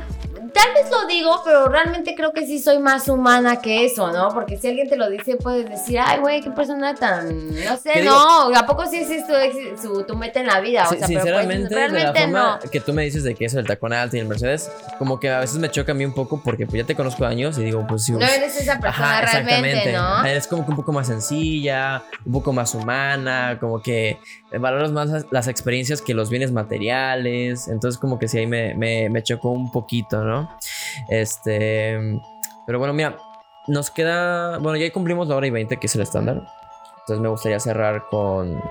tal 0.62 0.74
vez 0.74 0.92
lo 0.92 1.08
digo, 1.08 1.42
pero 1.46 1.68
realmente 1.68 2.16
creo 2.16 2.32
que 2.34 2.46
sí 2.46 2.60
soy 2.60 2.80
más 2.80 3.08
humana 3.08 3.62
que 3.62 3.86
eso, 3.86 4.12
¿no? 4.12 4.30
Porque 4.30 4.58
si 4.58 4.68
alguien 4.68 4.90
te 4.90 4.96
lo 4.98 5.10
dice, 5.10 5.36
puedes 5.38 5.70
decir, 5.70 6.00
ay, 6.04 6.20
güey, 6.20 6.42
qué 6.42 6.52
persona 6.52 6.96
tan. 6.96 7.48
No 7.64 7.78
sé, 7.78 8.04
no. 8.04 8.54
¿A 8.56 8.66
poco 8.66 8.86
sí 8.86 8.98
es 8.98 9.26
tu, 9.28 9.34
ex- 9.36 9.82
su- 9.82 10.04
tu 10.04 10.16
meta 10.16 10.40
en 10.40 10.48
la 10.48 10.60
vida? 10.60 10.84
O 10.88 10.92
Sí, 10.92 10.98
sea, 11.00 11.08
pero 11.08 11.20
pues, 11.22 11.24
sinceramente, 11.26 11.70
de 11.70 11.76
la 11.76 11.88
realmente 11.88 12.22
forma 12.22 12.60
no. 12.64 12.70
que 12.72 12.80
tú 12.80 12.94
me 12.94 13.04
dices 13.04 13.24
de 13.24 13.36
que 13.36 13.46
eso 13.46 13.58
del 13.58 13.68
tacón 13.68 13.94
alto 13.94 14.18
y 14.18 14.20
el 14.20 14.28
Mercedes, 14.28 14.72
como 14.98 15.20
que 15.20 15.30
a 15.30 15.40
veces 15.40 15.58
me 15.58 15.70
choca 15.70 15.92
a 15.92 15.96
mí 15.96 16.06
un 16.06 16.14
poco 16.14 16.42
porque 16.44 16.66
pues 16.66 16.82
ya 16.82 16.86
te 16.86 16.96
conozco 16.96 17.26
años 17.26 17.58
y 17.58 17.64
digo, 17.64 17.86
pues 17.88 18.04
sí. 18.06 18.12
No 18.14 18.20
eres 18.26 18.60
esa 18.60 18.80
persona 18.80 19.22
realmente, 19.22 19.94
¿no? 19.94 20.24
Es 20.26 20.48
como 20.48 20.66
que 20.66 20.72
un 20.72 20.78
poco 20.78 20.92
más 20.92 21.08
sencilla, 21.08 22.04
un 22.26 22.32
poco 22.34 22.54
más 22.54 22.74
humana, 22.76 23.58
como 23.60 23.82
que 23.82 24.20
valoras 24.60 24.92
más 24.92 25.10
las- 25.10 25.26
las 25.32 25.48
experiencias 25.48 26.02
que 26.02 26.14
los 26.14 26.30
bienes 26.30 26.52
materiales. 26.52 27.68
Entonces, 27.68 28.00
como 28.00 28.20
que 28.20 28.28
sí, 28.28 28.40
ahí 28.40 28.48
me, 28.48 28.74
me, 28.76 29.10
me 29.10 29.24
chocó 29.24 29.50
un 29.50 29.72
poquito, 29.72 30.24
¿no? 30.24 30.49
Este. 31.10 31.98
Pero 32.66 32.80
bueno, 32.80 32.94
mira, 32.94 33.18
nos 33.68 33.90
queda. 33.92 34.58
Bueno, 34.60 34.78
ya 34.78 34.92
cumplimos 34.92 35.28
la 35.28 35.36
hora 35.36 35.48
y 35.48 35.52
20, 35.52 35.78
que 35.78 35.88
es 35.88 35.96
el 35.96 36.02
estándar. 36.02 36.42
Entonces, 37.02 37.20
me 37.22 37.30
gustaría 37.30 37.60
cerrar 37.60 38.06
con. 38.10 38.62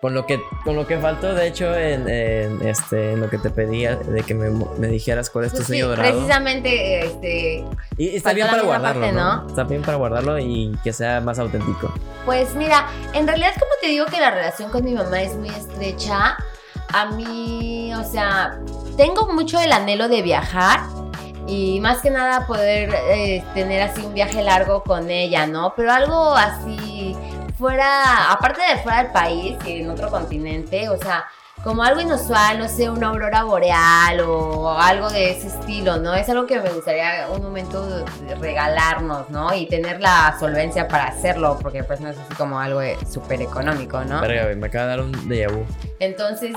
Con 0.00 0.14
lo 0.14 0.26
que, 0.26 0.40
con 0.62 0.76
lo 0.76 0.86
que 0.86 0.96
faltó, 0.98 1.34
de 1.34 1.48
hecho, 1.48 1.74
en, 1.74 2.08
en, 2.08 2.64
este, 2.68 3.14
en 3.14 3.20
lo 3.20 3.28
que 3.28 3.36
te 3.36 3.50
pedía, 3.50 3.96
de 3.96 4.22
que 4.22 4.32
me, 4.32 4.48
me 4.48 4.86
dijeras 4.86 5.28
cuál 5.28 5.46
es 5.46 5.50
tu 5.50 5.56
Pues 5.56 5.66
sí, 5.66 5.80
dorado. 5.80 6.08
precisamente, 6.08 7.04
este, 7.04 7.64
Y 7.96 8.14
está 8.14 8.32
bien 8.32 8.46
para 8.46 8.62
guardarlo, 8.62 9.00
parte, 9.00 9.16
¿no? 9.16 9.42
¿no? 9.42 9.48
Está 9.48 9.64
bien 9.64 9.82
para 9.82 9.96
guardarlo 9.96 10.38
y 10.38 10.78
que 10.84 10.92
sea 10.92 11.20
más 11.20 11.40
auténtico. 11.40 11.92
Pues 12.24 12.54
mira, 12.54 12.86
en 13.12 13.26
realidad 13.26 13.50
como 13.58 13.72
te 13.80 13.88
digo 13.88 14.06
que 14.06 14.20
la 14.20 14.30
relación 14.30 14.70
con 14.70 14.84
mi 14.84 14.94
mamá 14.94 15.20
es 15.20 15.34
muy 15.34 15.48
estrecha, 15.48 16.36
a 16.94 17.06
mí, 17.10 17.92
o 17.92 18.04
sea, 18.04 18.60
tengo 18.96 19.26
mucho 19.32 19.60
el 19.60 19.72
anhelo 19.72 20.08
de 20.08 20.22
viajar 20.22 20.78
y 21.48 21.80
más 21.80 22.02
que 22.02 22.10
nada 22.10 22.46
poder 22.46 22.94
eh, 23.10 23.42
tener 23.54 23.82
así 23.82 24.02
un 24.02 24.12
viaje 24.12 24.42
largo 24.42 24.82
con 24.82 25.10
ella, 25.10 25.46
¿no? 25.46 25.72
Pero 25.74 25.92
algo 25.92 26.34
así 26.34 27.16
fuera, 27.58 28.30
aparte 28.30 28.60
de 28.60 28.82
fuera 28.82 29.02
del 29.02 29.12
país 29.12 29.56
y 29.64 29.80
en 29.80 29.90
otro 29.90 30.10
continente, 30.10 30.88
o 30.90 30.98
sea, 30.98 31.24
como 31.64 31.82
algo 31.82 32.00
inusual, 32.00 32.58
no 32.58 32.68
sé, 32.68 32.88
una 32.88 33.08
aurora 33.08 33.42
boreal 33.42 34.20
o 34.20 34.70
algo 34.70 35.10
de 35.10 35.32
ese 35.32 35.48
estilo, 35.48 35.96
¿no? 35.96 36.14
Es 36.14 36.28
algo 36.28 36.46
que 36.46 36.60
me 36.60 36.70
gustaría 36.70 37.26
un 37.34 37.42
momento 37.42 38.04
regalarnos, 38.40 39.28
¿no? 39.30 39.52
Y 39.54 39.66
tener 39.66 40.00
la 40.00 40.36
solvencia 40.38 40.86
para 40.86 41.06
hacerlo, 41.06 41.58
porque 41.60 41.82
pues 41.82 42.00
no 42.00 42.10
es 42.10 42.18
así 42.18 42.34
como 42.34 42.60
algo 42.60 42.80
de 42.80 42.96
súper 43.10 43.42
económico, 43.42 44.04
¿no? 44.04 44.20
Verga, 44.20 44.54
me 44.54 44.66
acaba 44.66 44.84
de 44.84 44.90
dar 44.90 45.00
un 45.00 45.12
déjà 45.28 45.50
vu. 45.50 45.64
Entonces, 45.98 46.54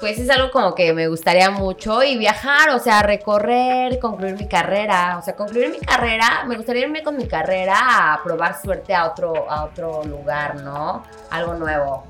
pues 0.00 0.18
es 0.18 0.30
algo 0.30 0.50
como 0.50 0.74
que 0.74 0.92
me 0.92 1.06
gustaría 1.08 1.50
mucho 1.50 2.02
y 2.02 2.16
viajar, 2.16 2.70
o 2.70 2.78
sea, 2.78 3.02
recorrer, 3.02 3.98
concluir 3.98 4.34
mi 4.34 4.48
carrera, 4.48 5.18
o 5.18 5.22
sea, 5.22 5.36
concluir 5.36 5.70
mi 5.70 5.78
carrera, 5.78 6.44
me 6.46 6.56
gustaría 6.56 6.82
irme 6.82 7.02
con 7.02 7.16
mi 7.16 7.26
carrera 7.28 8.14
a 8.14 8.22
probar 8.24 8.60
suerte 8.60 8.94
a 8.94 9.06
otro, 9.06 9.50
a 9.50 9.64
otro 9.64 10.02
lugar, 10.04 10.56
¿no? 10.62 11.02
Algo 11.30 11.54
nuevo. 11.54 12.04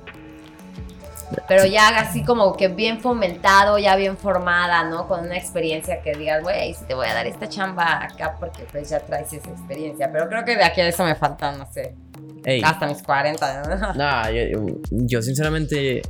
Pero 1.47 1.65
ya 1.65 1.89
así 1.89 2.25
como 2.25 2.57
que 2.57 2.67
bien 2.69 3.01
fomentado, 3.01 3.79
ya 3.79 3.95
bien 3.95 4.17
formada, 4.17 4.83
¿no? 4.85 5.07
Con 5.07 5.21
una 5.21 5.37
experiencia 5.37 6.01
que 6.03 6.13
digas, 6.15 6.43
güey, 6.43 6.75
sí 6.75 6.85
te 6.89 6.95
voy 6.95 7.07
a 7.07 7.15
dar 7.15 7.27
esta 7.27 7.49
chamba 7.49 8.03
acá 8.03 8.37
porque 8.41 8.65
pues 8.71 8.91
ya 8.91 8.99
traes 9.01 9.33
esa 9.33 9.49
experiencia. 9.51 10.11
Pero 10.13 10.29
creo 10.29 10.45
que 10.45 10.57
de 10.57 10.65
aquí 10.65 10.81
a 10.81 10.89
eso 10.89 11.05
me 11.05 11.15
faltan, 11.15 11.59
no 11.59 11.67
sé, 11.71 11.95
Ey, 12.45 12.63
hasta 12.65 12.87
mis 12.89 13.01
40. 13.03 13.63
¿no? 13.95 14.31
yo, 14.33 14.43
yo- 14.59 14.77
yo 14.91 15.23
sinceramente, 15.23 16.03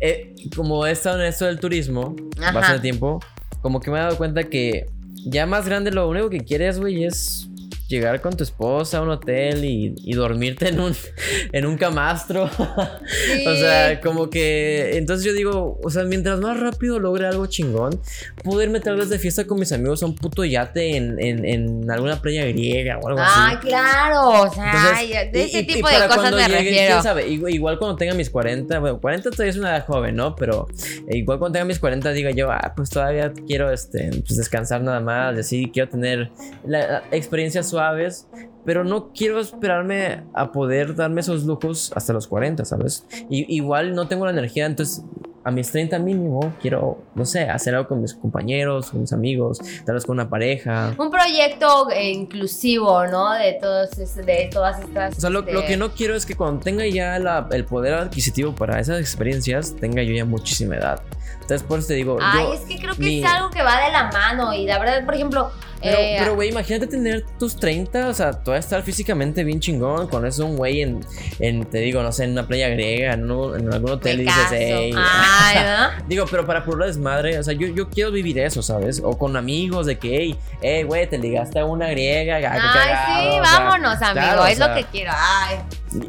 eh, 0.00 0.34
como 0.54 0.86
he 0.86 0.92
estado 0.92 1.20
en 1.20 1.26
esto 1.26 1.46
del 1.46 1.58
turismo 1.60 2.14
Ajá. 2.40 2.52
bastante 2.52 2.82
tiempo, 2.82 3.20
como 3.62 3.80
que 3.80 3.90
me 3.90 3.98
he 3.98 4.00
dado 4.00 4.16
cuenta 4.16 4.44
que 4.44 4.86
ya 5.26 5.46
más 5.46 5.66
grande 5.66 5.90
lo 5.90 6.08
único 6.08 6.30
que 6.30 6.40
quieres, 6.40 6.78
güey, 6.78 7.04
es 7.04 7.48
llegar 7.88 8.20
con 8.20 8.36
tu 8.36 8.44
esposa 8.44 8.98
a 8.98 9.00
un 9.02 9.08
hotel 9.10 9.64
y, 9.64 9.94
y 10.04 10.12
dormirte 10.14 10.68
en 10.68 10.78
un, 10.80 10.94
en 11.52 11.66
un 11.66 11.76
camastro. 11.76 12.48
Sí. 12.48 13.44
O 13.48 13.54
sea, 13.56 14.00
como 14.00 14.28
que. 14.30 14.96
Entonces 14.98 15.24
yo 15.26 15.32
digo, 15.32 15.78
o 15.82 15.90
sea, 15.90 16.04
mientras 16.04 16.38
más 16.40 16.58
rápido 16.60 16.98
logre 17.00 17.26
algo 17.26 17.46
chingón, 17.46 18.00
puedo 18.44 18.62
irme 18.62 18.80
tal 18.80 18.96
vez 18.96 19.08
de 19.08 19.18
fiesta 19.18 19.46
con 19.46 19.58
mis 19.58 19.72
amigos 19.72 20.02
a 20.02 20.06
un 20.06 20.14
puto 20.14 20.44
yate 20.44 20.96
en, 20.96 21.18
en, 21.18 21.44
en 21.44 21.90
alguna 21.90 22.20
playa 22.20 22.44
griega 22.46 22.98
o 22.98 23.08
algo 23.08 23.20
Ay, 23.22 23.56
así. 23.56 23.66
claro, 23.68 24.28
o 24.42 24.52
sea, 24.54 24.72
Entonces, 25.02 25.32
de 25.32 25.40
y- 25.40 25.42
ese 25.44 25.58
y- 25.58 25.60
y 25.62 25.66
tipo 25.66 25.88
de 25.88 25.94
para 25.94 26.08
cosas 26.08 26.30
me 26.32 26.42
llegue, 26.42 26.58
refiero. 26.58 26.86
quién 26.92 27.02
sabe, 27.02 27.28
igual, 27.28 27.78
cuando 27.78 27.96
tenga 27.96 28.14
mis 28.14 28.28
40, 28.30 28.78
bueno, 28.80 29.00
40 29.00 29.30
todavía 29.30 29.50
es 29.50 29.56
una 29.56 29.70
edad 29.76 29.86
joven, 29.86 30.14
¿no? 30.16 30.36
Pero 30.36 30.68
eh, 31.08 31.16
igual 31.16 31.38
cuando 31.38 31.54
tenga 31.54 31.64
mis 31.64 31.78
40 31.78 32.10
diga 32.12 32.30
yo, 32.32 32.50
ah, 32.50 32.72
pues 32.76 32.90
todavía 32.90 33.32
quiero 33.46 33.70
este, 33.72 34.10
pues 34.26 34.36
descansar 34.36 34.82
nada 34.82 35.00
más, 35.00 35.36
y 35.36 35.40
así, 35.40 35.70
quiero 35.72 35.88
tener 35.88 36.30
la- 36.66 36.86
la- 36.86 37.02
experiencias 37.12 37.68
suaves, 37.78 38.26
pero 38.64 38.82
no 38.84 39.12
quiero 39.12 39.38
esperarme 39.38 40.24
a 40.34 40.50
poder 40.50 40.94
darme 40.96 41.20
esos 41.20 41.44
lujos 41.44 41.92
hasta 41.94 42.12
los 42.12 42.26
40, 42.26 42.64
¿sabes? 42.64 43.06
Y, 43.30 43.54
igual 43.54 43.94
no 43.94 44.08
tengo 44.08 44.24
la 44.26 44.32
energía, 44.32 44.66
entonces 44.66 45.04
a 45.44 45.50
mis 45.50 45.70
30 45.70 45.98
mínimo 46.00 46.52
quiero, 46.60 46.98
no 47.14 47.24
sé, 47.24 47.42
hacer 47.48 47.74
algo 47.74 47.88
con 47.88 48.02
mis 48.02 48.12
compañeros, 48.14 48.90
con 48.90 49.00
mis 49.00 49.12
amigos, 49.12 49.58
tal 49.86 49.94
vez 49.94 50.04
con 50.04 50.14
una 50.16 50.28
pareja. 50.28 50.94
Un 50.98 51.10
proyecto 51.10 51.88
eh, 51.90 52.10
inclusivo, 52.10 53.06
¿no? 53.06 53.32
De, 53.32 53.54
todos, 53.60 53.90
de 53.96 54.50
todas 54.52 54.80
estas... 54.80 55.16
O 55.16 55.20
sea, 55.20 55.30
lo, 55.30 55.40
este, 55.40 55.52
lo 55.52 55.64
que 55.64 55.76
no 55.76 55.90
quiero 55.92 56.14
es 56.16 56.26
que 56.26 56.34
cuando 56.34 56.60
tenga 56.60 56.84
ya 56.86 57.18
la- 57.18 57.48
el 57.52 57.64
poder 57.64 57.94
adquisitivo 57.94 58.54
para 58.54 58.78
esas 58.80 59.00
experiencias, 59.00 59.74
tenga 59.76 60.02
yo 60.02 60.12
ya 60.12 60.24
muchísima 60.24 60.76
edad. 60.76 61.00
Entonces, 61.34 61.62
por 61.62 61.78
eso 61.78 61.88
te 61.88 61.94
digo, 61.94 62.18
Ay, 62.20 62.40
yo... 62.42 62.52
es 62.54 62.60
que 62.60 62.78
creo 62.78 62.94
que 62.94 63.00
mi- 63.02 63.24
es 63.24 63.30
algo 63.30 63.48
que 63.50 63.62
va 63.62 63.84
de 63.86 63.90
la 63.92 64.10
mano 64.12 64.52
y 64.52 64.66
la 64.66 64.78
verdad, 64.78 65.04
por 65.04 65.14
ejemplo... 65.14 65.50
Pero, 65.80 65.96
eh, 65.96 66.30
güey, 66.34 66.48
imagínate 66.48 66.88
tener 66.88 67.24
tus 67.38 67.54
30, 67.54 68.08
o 68.08 68.12
sea, 68.12 68.32
tú 68.32 68.50
vas 68.50 68.56
a 68.56 68.58
estar 68.58 68.82
físicamente 68.82 69.44
bien 69.44 69.60
chingón. 69.60 70.08
Con 70.08 70.26
eso, 70.26 70.44
un 70.44 70.56
güey 70.56 70.82
en, 70.82 71.06
en, 71.38 71.64
te 71.66 71.78
digo, 71.78 72.02
no 72.02 72.10
sé, 72.10 72.24
en 72.24 72.32
una 72.32 72.48
playa 72.48 72.68
griega, 72.68 73.12
en, 73.14 73.30
un- 73.30 73.60
en 73.60 73.72
algún 73.72 73.92
hotel 73.92 74.22
y 74.22 74.24
dices, 74.24 74.46
hey. 74.50 74.92
Ay, 74.96 75.56
¿no? 75.64 76.04
Digo, 76.08 76.24
pero 76.28 76.44
para 76.44 76.64
puro 76.64 76.84
desmadre, 76.84 77.38
o 77.38 77.44
sea, 77.44 77.54
yo, 77.54 77.68
yo 77.68 77.88
quiero 77.90 78.10
vivir 78.10 78.40
eso, 78.40 78.60
¿sabes? 78.60 79.00
O 79.04 79.16
con 79.16 79.36
amigos 79.36 79.86
de 79.86 80.00
que, 80.00 80.16
hey, 80.16 80.38
hey, 80.62 80.82
güey, 80.82 81.08
te 81.08 81.16
ligaste 81.16 81.60
a 81.60 81.64
una 81.64 81.86
griega, 81.90 82.36
Ay, 82.38 82.42
cagado", 82.42 83.22
sí, 83.22 83.38
o 83.40 83.44
sea, 83.44 83.58
vámonos, 83.60 83.94
amigo. 84.02 84.12
claro, 84.14 84.42
o 84.42 84.46
es 84.46 84.58
sea, 84.58 84.68
lo 84.68 84.74
que 84.74 84.84
quiero. 84.90 85.12
Ay. 85.14 85.58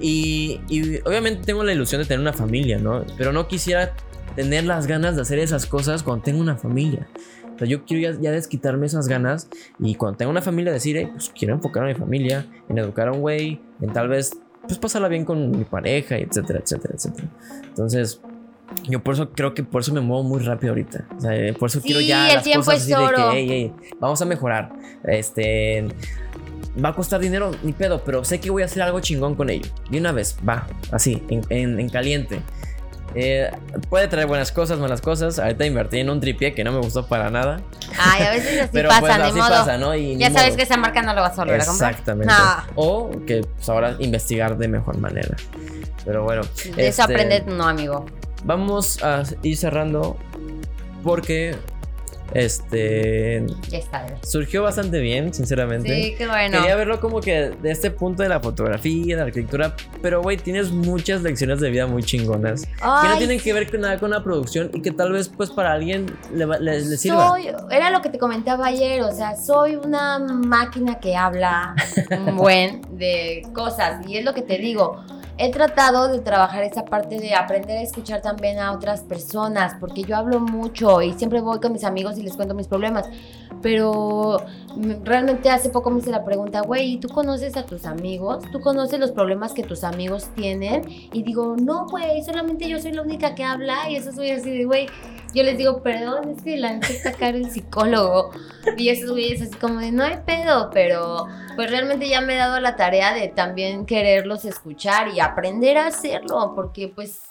Y, 0.02 0.62
y 0.68 0.98
obviamente 1.08 1.46
tengo 1.46 1.64
la 1.64 1.74
ilusión 1.74 2.02
de 2.02 2.08
tener 2.08 2.22
una 2.22 2.34
familia, 2.34 2.80
¿no? 2.80 3.06
Pero 3.20 3.32
no 3.32 3.48
quisiera 3.48 3.94
tener 4.35 4.64
las 4.65 4.88
ganas 4.88 5.15
de 5.15 5.22
hacer 5.22 5.39
esas 5.39 5.65
cosas 5.65 6.03
cuando 6.03 6.23
tengo 6.23 6.39
una 6.41 6.56
familia. 6.57 7.07
O 7.56 7.57
sea, 7.60 7.68
yo 7.68 7.84
quiero 7.85 8.14
ya, 8.14 8.19
ya 8.22 8.31
desquitarme 8.31 8.85
esas 8.85 9.07
ganas 9.07 9.49
y 9.80 9.95
cuando 9.95 10.18
tengo 10.18 10.31
una 10.31 10.41
familia 10.41 10.72
decir, 10.72 10.95
hey, 10.97 11.10
pues 11.11 11.31
quiero 11.38 11.53
enfocar 11.56 11.84
a 11.84 11.88
mi 11.88 11.95
familia, 11.95 12.45
en 12.69 12.77
educar 12.77 13.07
a 13.10 13.11
un 13.11 13.19
güey, 13.22 13.60
en 13.81 13.91
tal 13.91 14.07
vez, 14.07 14.31
pues 14.61 14.77
pasarla 14.77 15.07
bien 15.10 15.26
con 15.26 15.51
mi 15.51 15.65
pareja, 15.65 16.18
etcétera, 16.18 16.60
etcétera, 16.64 16.93
etcétera. 16.95 17.27
Entonces, 17.68 18.22
yo 18.88 19.03
por 19.03 19.15
eso 19.15 19.31
creo 19.31 19.53
que 19.53 19.64
por 19.64 19.81
eso 19.81 19.93
me 19.93 19.99
muevo 19.99 20.23
muy 20.23 20.39
rápido 20.39 20.72
ahorita. 20.72 21.06
O 21.18 21.19
sea, 21.22 21.31
por 21.56 21.69
eso 21.69 21.80
Sí, 21.81 21.88
quiero 21.88 22.01
ya 22.01 22.30
el 22.30 22.35
las 22.35 22.43
tiempo 22.43 22.65
cosas 22.65 22.76
es 22.76 22.81
así 22.84 22.91
de 22.91 22.97
que, 23.15 23.22
oro. 23.22 23.31
hey, 23.34 23.47
hey, 23.49 23.73
vamos 23.99 24.22
a 24.22 24.26
mejorar. 24.26 24.72
Este, 25.03 25.85
va 26.84 26.89
a 26.89 26.95
costar 26.95 27.19
dinero, 27.19 27.51
ni 27.64 27.73
pedo, 27.73 28.03
pero 28.06 28.23
sé 28.23 28.39
que 28.39 28.49
voy 28.51 28.61
a 28.61 28.65
hacer 28.65 28.84
algo 28.84 28.99
chingón 29.01 29.35
con 29.35 29.49
ello. 29.49 29.69
De 29.89 29.97
una 29.99 30.11
vez, 30.11 30.38
va, 30.47 30.68
así, 30.91 31.22
en, 31.30 31.41
en- 31.49 31.80
en 31.80 31.89
caliente. 31.89 32.39
Eh, 33.15 33.49
puede 33.90 34.07
traer 34.07 34.27
buenas 34.27 34.52
cosas, 34.52 34.80
malas 34.80 35.02
cosas. 35.02 35.40
Ahorita 35.40 35.65
invertí 35.65 35.99
en 35.99 36.10
un 36.10 36.19
tripié 36.19 36.53
que 36.53 36.64
no 36.64 36.72
me 36.72 36.80
gustó 36.80 37.07
para 37.07 37.30
nada. 37.30 37.61
Ay, 37.98 38.23
a 38.23 38.31
veces 38.31 38.61
así 38.61 38.69
pero 38.73 38.90
pasa, 38.90 39.02
pues 39.02 39.11
así 39.19 39.38
modo. 39.38 39.49
pasa, 39.49 39.77
¿no? 39.77 39.95
Y 39.95 40.18
Ya 40.18 40.30
sabes 40.31 40.49
modo. 40.49 40.57
que 40.57 40.64
esa 40.64 40.77
marca 40.77 41.02
no 41.02 41.14
lo 41.14 41.22
vas 41.22 41.38
a 41.38 41.44
volver 41.44 41.61
a 41.61 41.65
comprar. 41.65 41.91
Exactamente. 41.91 42.34
O 42.76 43.10
que 43.26 43.41
pues, 43.41 43.69
ahora 43.69 43.95
investigar 43.99 44.57
de 44.57 44.68
mejor 44.68 44.98
manera. 44.98 45.36
Pero 46.06 46.23
bueno. 46.23 46.41
de 46.76 46.88
eso 46.88 47.02
este, 47.02 47.03
aprende, 47.03 47.44
no, 47.48 47.68
amigo. 47.68 48.06
Vamos 48.44 49.03
a 49.03 49.23
ir 49.44 49.57
cerrando 49.57 50.18
porque 51.03 51.56
este 52.34 53.45
surgió 54.23 54.64
bastante 54.64 54.99
bien, 54.99 55.34
sinceramente. 55.34 55.89
Sí, 56.03 56.15
qué 56.18 56.27
bueno. 56.27 56.57
Quería 56.60 56.76
verlo 56.76 56.99
como 56.99 57.19
que 57.22 57.51
de 57.61 57.72
este 57.72 57.91
punto 57.91 58.23
de 58.23 58.30
la 58.30 58.39
fotografía, 58.39 59.15
de 59.15 59.22
la 59.22 59.27
arquitectura, 59.27 59.76
pero 60.01 60.22
güey, 60.22 60.38
tienes 60.38 60.72
muchas 60.72 61.22
lecciones 61.22 61.60
de 61.60 61.69
vida 61.69 61.88
muy 61.88 62.03
chingonas 62.03 62.64
que 62.64 63.07
no 63.10 63.18
tienen 63.18 63.39
que 63.39 63.53
ver 63.53 63.69
con 63.69 63.81
nada 63.81 63.97
con 63.99 64.11
la 64.11 64.23
producción 64.23 64.69
y 64.73 64.81
que 64.81 64.91
tal 64.91 65.11
vez 65.11 65.30
pues 65.30 65.49
para 65.51 65.73
alguien 65.73 66.06
le- 66.34 66.45
le 66.60 66.97
sirva. 66.97 67.30
Soy, 67.30 67.47
era 67.72 67.89
lo 67.91 68.01
que 68.01 68.10
te 68.10 68.18
comentaba 68.18 68.68
ayer, 68.68 69.01
o 69.01 69.11
sea, 69.11 69.35
soy 69.35 69.76
una 69.76 70.19
máquina 70.19 70.99
que 70.99 71.15
habla 71.15 71.76
un 72.26 72.35
buen 72.38 72.81
de 72.97 73.43
cosas 73.53 74.06
y 74.07 74.18
es 74.18 74.26
lo 74.26 74.34
que 74.34 74.41
te 74.41 74.57
digo. 74.57 75.03
He 75.41 75.52
tratado 75.52 76.10
de 76.10 76.20
trabajar 76.20 76.64
esa 76.64 76.84
parte 76.84 77.18
de 77.18 77.34
aprender 77.34 77.78
a 77.78 77.82
escuchar 77.82 78.22
también 78.22 78.60
a 78.60 78.74
otras 78.74 79.03
personas, 79.03 79.74
porque 79.80 80.03
yo 80.03 80.18
hablo 80.18 80.41
mucho 80.41 81.02
y 81.02 81.14
siempre 81.14 81.40
voy 81.40 81.61
con 81.61 81.72
mis 81.72 81.86
amigos 81.86 82.18
y 82.18 82.24
les 82.24 82.36
cuento 82.36 82.53
mis 82.53 82.68
problemas, 82.68 83.07
pero 83.61 84.45
mm, 84.76 85.06
realmente 85.06 85.49
hace 85.49 85.70
poco 85.70 85.91
me 85.91 85.99
hice 85.99 86.11
la 86.11 86.26
pregunta, 86.26 86.60
güey, 86.60 86.99
¿tú 86.99 87.07
conoces 87.07 87.56
a 87.56 87.66
tus 87.66 87.86
amigos? 87.86 88.44
¿Tú 88.52 88.60
conoces 88.60 88.99
los 88.99 89.11
problemas 89.11 89.53
que 89.53 89.64
tus 89.64 89.86
amigos 89.86 90.28
tienen? 90.36 90.82
Y 91.14 91.24
digo, 91.24 91.56
no, 91.57 91.88
güey, 91.88 92.22
solamente 92.22 92.68
yo 92.68 92.78
soy 92.80 92.91
la 92.91 93.02
única 93.02 93.34
que 93.34 93.45
habla 93.45 93.90
y 93.90 93.95
eso 93.95 94.11
soy 94.11 94.32
así 94.32 94.49
de, 94.52 94.66
güey, 94.66 94.88
yo 95.34 95.44
les 95.44 95.57
digo, 95.57 95.82
perdón, 95.82 96.32
es 96.32 96.44
que 96.44 96.57
la 96.57 96.74
neta 96.74 96.88
está 96.88 97.14
caro 97.14 97.38
el 97.38 97.49
psicólogo. 97.49 98.32
Y 98.78 98.90
esos 98.90 99.11
güeyes 99.11 99.41
así 99.41 99.56
como 99.56 99.80
de, 99.80 99.91
no 99.91 100.03
hay 100.03 100.18
pedo, 100.26 100.70
pero 100.74 101.28
pues 101.56 101.70
realmente 101.70 102.07
ya 102.07 102.22
me 102.22 102.36
he 102.36 102.38
dado 102.38 102.60
la 102.60 102.76
tarea 102.76 103.14
de 103.14 103.28
también 103.28 103.86
quererlos 103.86 104.45
escuchar 104.45 105.10
y 105.10 105.20
aprender 105.20 105.28
a 105.35 105.88
hacerlo, 105.88 106.53
porque 106.56 106.88
pues 106.93 107.22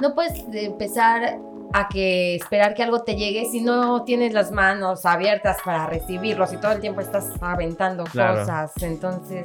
no 0.00 0.14
puedes 0.14 0.32
empezar 0.52 1.38
a 1.72 1.88
que 1.88 2.36
esperar 2.36 2.74
que 2.74 2.82
algo 2.82 3.02
te 3.02 3.16
llegue 3.16 3.46
si 3.50 3.60
no 3.60 4.04
tienes 4.04 4.32
las 4.32 4.52
manos 4.52 5.04
abiertas 5.06 5.56
para 5.64 5.86
recibirlos 5.86 6.52
y 6.52 6.56
todo 6.58 6.72
el 6.72 6.80
tiempo 6.80 7.00
estás 7.00 7.30
aventando 7.40 8.04
Claro. 8.04 8.40
cosas. 8.40 8.72
Entonces, 8.82 9.44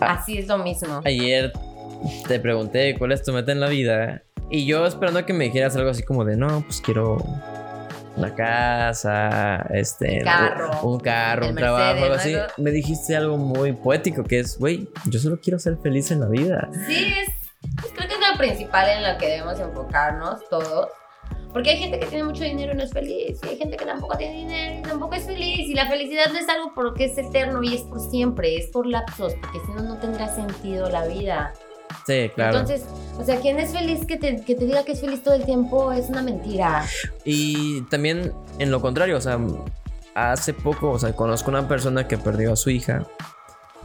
Ah. 0.00 0.14
así 0.14 0.38
es 0.38 0.48
lo 0.48 0.58
mismo. 0.58 1.00
Ayer 1.04 1.52
te 2.26 2.40
pregunté 2.40 2.96
cuál 2.98 3.12
es 3.12 3.22
tu 3.22 3.32
meta 3.32 3.52
en 3.52 3.60
la 3.60 3.68
vida 3.68 4.22
y 4.50 4.66
yo 4.66 4.84
esperando 4.86 5.24
que 5.26 5.32
me 5.32 5.44
dijeras 5.44 5.76
algo 5.76 5.90
así 5.90 6.02
como 6.02 6.24
de, 6.24 6.36
no, 6.36 6.62
pues 6.62 6.80
quiero 6.80 7.18
una 8.16 8.34
casa, 8.34 9.66
este, 9.72 10.18
Un 10.18 10.24
carro, 10.24 10.70
un, 10.82 10.98
carro, 11.00 11.48
un 11.48 11.54
trabajo, 11.54 12.02
algo 12.02 12.14
así. 12.16 12.34
Me 12.58 12.70
dijiste 12.70 13.16
algo 13.16 13.36
muy 13.38 13.72
poético 13.72 14.24
que 14.24 14.40
es, 14.40 14.58
güey, 14.58 14.88
yo 15.08 15.20
solo 15.20 15.38
quiero 15.40 15.58
ser 15.58 15.76
feliz 15.78 16.10
en 16.10 16.20
la 16.20 16.26
vida. 16.26 16.68
Sí, 16.88 17.12
es, 17.20 17.28
pues 17.80 17.92
creo 17.94 18.08
que 18.08 18.14
es 18.14 18.20
lo 18.20 18.38
principal 18.38 18.88
en 18.88 19.12
lo 19.12 19.18
que 19.18 19.26
debemos 19.26 19.58
enfocarnos 19.58 20.48
todos. 20.48 20.88
Porque 21.52 21.70
hay 21.70 21.78
gente 21.78 21.98
que 21.98 22.06
tiene 22.06 22.24
mucho 22.24 22.44
dinero 22.44 22.72
y 22.72 22.76
no 22.76 22.84
es 22.84 22.92
feliz. 22.92 23.40
Y 23.42 23.48
hay 23.48 23.56
gente 23.56 23.76
que 23.76 23.84
tampoco 23.84 24.16
tiene 24.16 24.36
dinero 24.36 24.78
y 24.78 24.82
tampoco 24.82 25.14
es 25.14 25.26
feliz. 25.26 25.68
Y 25.68 25.74
la 25.74 25.88
felicidad 25.88 26.26
no 26.32 26.38
es 26.38 26.48
algo 26.48 26.72
porque 26.74 27.06
es 27.06 27.18
eterno 27.18 27.60
y 27.62 27.74
es 27.74 27.82
por 27.82 27.98
siempre, 27.98 28.56
es 28.56 28.68
por 28.68 28.86
lapsos. 28.86 29.34
Porque 29.40 29.58
si 29.66 29.72
no, 29.72 29.82
no 29.82 29.98
tendrá 29.98 30.32
sentido 30.32 30.88
la 30.88 31.06
vida. 31.06 31.52
Sí, 32.06 32.30
claro. 32.34 32.58
Entonces, 32.58 32.86
o 33.18 33.24
sea, 33.24 33.40
quien 33.40 33.58
es 33.58 33.72
feliz 33.72 34.06
que 34.06 34.16
te, 34.16 34.44
que 34.44 34.54
te 34.54 34.64
diga 34.64 34.84
que 34.84 34.92
es 34.92 35.00
feliz 35.00 35.24
todo 35.24 35.34
el 35.34 35.44
tiempo 35.44 35.90
es 35.90 36.08
una 36.08 36.22
mentira. 36.22 36.84
Y 37.24 37.82
también 37.82 38.32
en 38.60 38.70
lo 38.70 38.80
contrario, 38.80 39.16
o 39.16 39.20
sea, 39.20 39.38
hace 40.14 40.54
poco, 40.54 40.90
o 40.90 40.98
sea, 41.00 41.14
conozco 41.14 41.50
una 41.50 41.66
persona 41.66 42.06
que 42.06 42.16
perdió 42.16 42.52
a 42.52 42.56
su 42.56 42.70
hija 42.70 43.06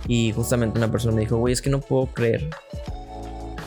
y 0.08 0.32
justamente 0.34 0.78
una 0.78 0.92
persona 0.92 1.16
me 1.16 1.22
dijo, 1.22 1.38
güey, 1.38 1.54
es 1.54 1.62
que 1.62 1.70
no 1.70 1.80
puedo 1.80 2.08
creer. 2.08 2.50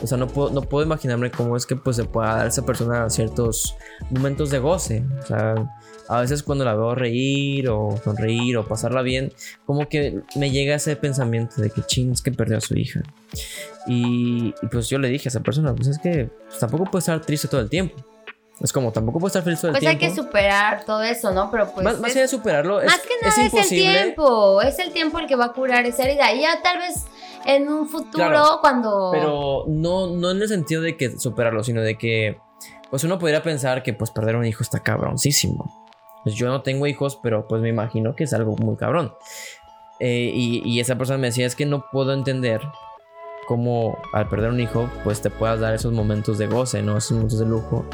O 0.01 0.07
sea, 0.07 0.17
no 0.17 0.27
puedo, 0.27 0.49
no 0.51 0.61
puedo 0.61 0.85
imaginarme 0.85 1.29
cómo 1.31 1.57
es 1.57 1.65
que 1.65 1.75
pues 1.75 1.95
se 1.97 2.05
pueda 2.05 2.35
dar 2.35 2.45
a 2.45 2.49
esa 2.49 2.65
persona 2.65 3.09
ciertos 3.09 3.75
momentos 4.09 4.49
de 4.49 4.59
goce. 4.59 5.03
O 5.21 5.25
sea, 5.27 5.55
a 6.07 6.21
veces 6.21 6.41
cuando 6.41 6.63
la 6.65 6.73
veo 6.73 6.95
reír 6.95 7.69
o 7.69 7.99
sonreír 8.03 8.57
o 8.57 8.65
pasarla 8.67 9.01
bien, 9.01 9.33
como 9.65 9.87
que 9.89 10.21
me 10.35 10.51
llega 10.51 10.75
ese 10.75 10.95
pensamiento 10.95 11.61
de 11.61 11.69
que 11.69 11.81
ching, 11.83 12.11
es 12.13 12.21
que 12.21 12.31
perdió 12.31 12.57
a 12.57 12.61
su 12.61 12.75
hija. 12.77 13.01
Y, 13.87 14.53
y, 14.61 14.67
pues 14.71 14.89
yo 14.89 14.99
le 14.99 15.07
dije 15.09 15.27
a 15.27 15.31
esa 15.31 15.41
persona, 15.41 15.73
pues 15.75 15.87
es 15.87 15.99
que 15.99 16.29
pues, 16.47 16.59
tampoco 16.59 16.85
puede 16.85 16.99
estar 16.99 17.19
triste 17.21 17.47
todo 17.47 17.61
el 17.61 17.69
tiempo. 17.69 17.95
Es 18.61 18.73
como, 18.73 18.91
tampoco 18.91 19.19
puede 19.19 19.29
estar 19.29 19.43
feliz 19.43 19.61
todo 19.61 19.71
el 19.71 19.77
Pues 19.77 19.87
hay 19.89 19.95
tiempo. 19.97 20.15
que 20.15 20.21
superar 20.21 20.83
todo 20.83 21.01
eso, 21.01 21.31
¿no? 21.31 21.49
Pero 21.49 21.71
pues. 21.71 21.83
más, 21.83 21.99
más 21.99 22.09
es- 22.09 22.15
allá 22.17 22.21
de 22.23 22.27
superarlo, 22.27 22.81
es, 22.81 22.87
Más 22.87 22.99
que 23.01 23.13
nada 23.21 23.45
es 23.45 23.53
es, 23.53 23.71
el 23.71 23.77
tiempo, 23.77 24.61
es 24.61 24.79
el 24.79 24.91
tiempo 24.91 25.19
el 25.19 25.27
que 25.27 25.35
va 25.37 25.45
a 25.45 25.53
curar 25.53 25.85
esa 25.85 26.03
herida. 26.03 26.33
Y 26.33 26.41
ya 26.41 26.61
tal 26.61 26.77
vez 26.79 27.05
en 27.55 27.69
un 27.69 27.87
futuro, 27.87 28.27
Claro, 28.27 28.59
cuando... 28.61 29.09
Pero 29.11 29.65
no, 29.67 30.07
no 30.07 30.31
en 30.31 30.41
el 30.41 30.47
sentido 30.47 30.81
de 30.81 30.95
que 30.95 31.17
superarlo, 31.17 31.63
sino 31.63 31.81
de 31.81 31.97
que, 31.97 32.39
pues 32.89 33.03
uno 33.03 33.19
podría 33.19 33.43
pensar 33.43 33.83
que 33.83 33.93
pues 33.93 34.11
perder 34.11 34.35
un 34.35 34.45
hijo 34.45 34.63
está 34.63 34.79
cabroncísimo. 34.79 35.87
Pues 36.23 36.35
yo 36.35 36.47
no 36.47 36.61
tengo 36.61 36.85
hijos, 36.87 37.19
pero 37.21 37.47
pues 37.47 37.61
me 37.61 37.69
imagino 37.69 38.15
que 38.15 38.25
es 38.25 38.33
algo 38.33 38.55
muy 38.57 38.75
cabrón. 38.75 39.13
Eh, 39.99 40.31
y, 40.33 40.61
y 40.63 40.79
esa 40.79 40.97
persona 40.97 41.17
me 41.17 41.27
decía, 41.27 41.45
es 41.45 41.55
que 41.55 41.65
no 41.65 41.85
puedo 41.91 42.13
entender 42.13 42.61
cómo 43.47 43.97
al 44.13 44.29
perder 44.29 44.51
un 44.51 44.59
hijo, 44.59 44.89
pues 45.03 45.21
te 45.21 45.31
puedas 45.31 45.59
dar 45.59 45.73
esos 45.73 45.91
momentos 45.91 46.37
de 46.37 46.45
goce, 46.45 46.83
¿no? 46.83 46.97
Esos 46.97 47.13
momentos 47.13 47.39
de 47.39 47.45
lujo. 47.47 47.85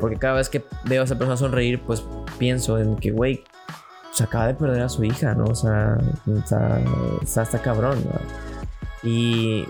Porque 0.00 0.16
cada 0.16 0.34
vez 0.34 0.48
que 0.48 0.64
veo 0.84 1.02
a 1.02 1.04
esa 1.04 1.16
persona 1.16 1.36
sonreír, 1.36 1.82
pues 1.84 2.04
pienso 2.38 2.78
en 2.78 2.96
que, 2.96 3.10
güey, 3.10 3.42
se 4.12 4.24
acaba 4.24 4.46
de 4.46 4.54
perder 4.54 4.82
a 4.82 4.88
su 4.88 5.02
hija, 5.02 5.34
¿no? 5.34 5.44
O 5.44 5.54
sea, 5.54 5.98
está, 6.36 6.80
está, 7.22 7.42
está 7.42 7.58
cabrón, 7.60 8.04
¿no? 8.04 8.51
Y, 9.02 9.66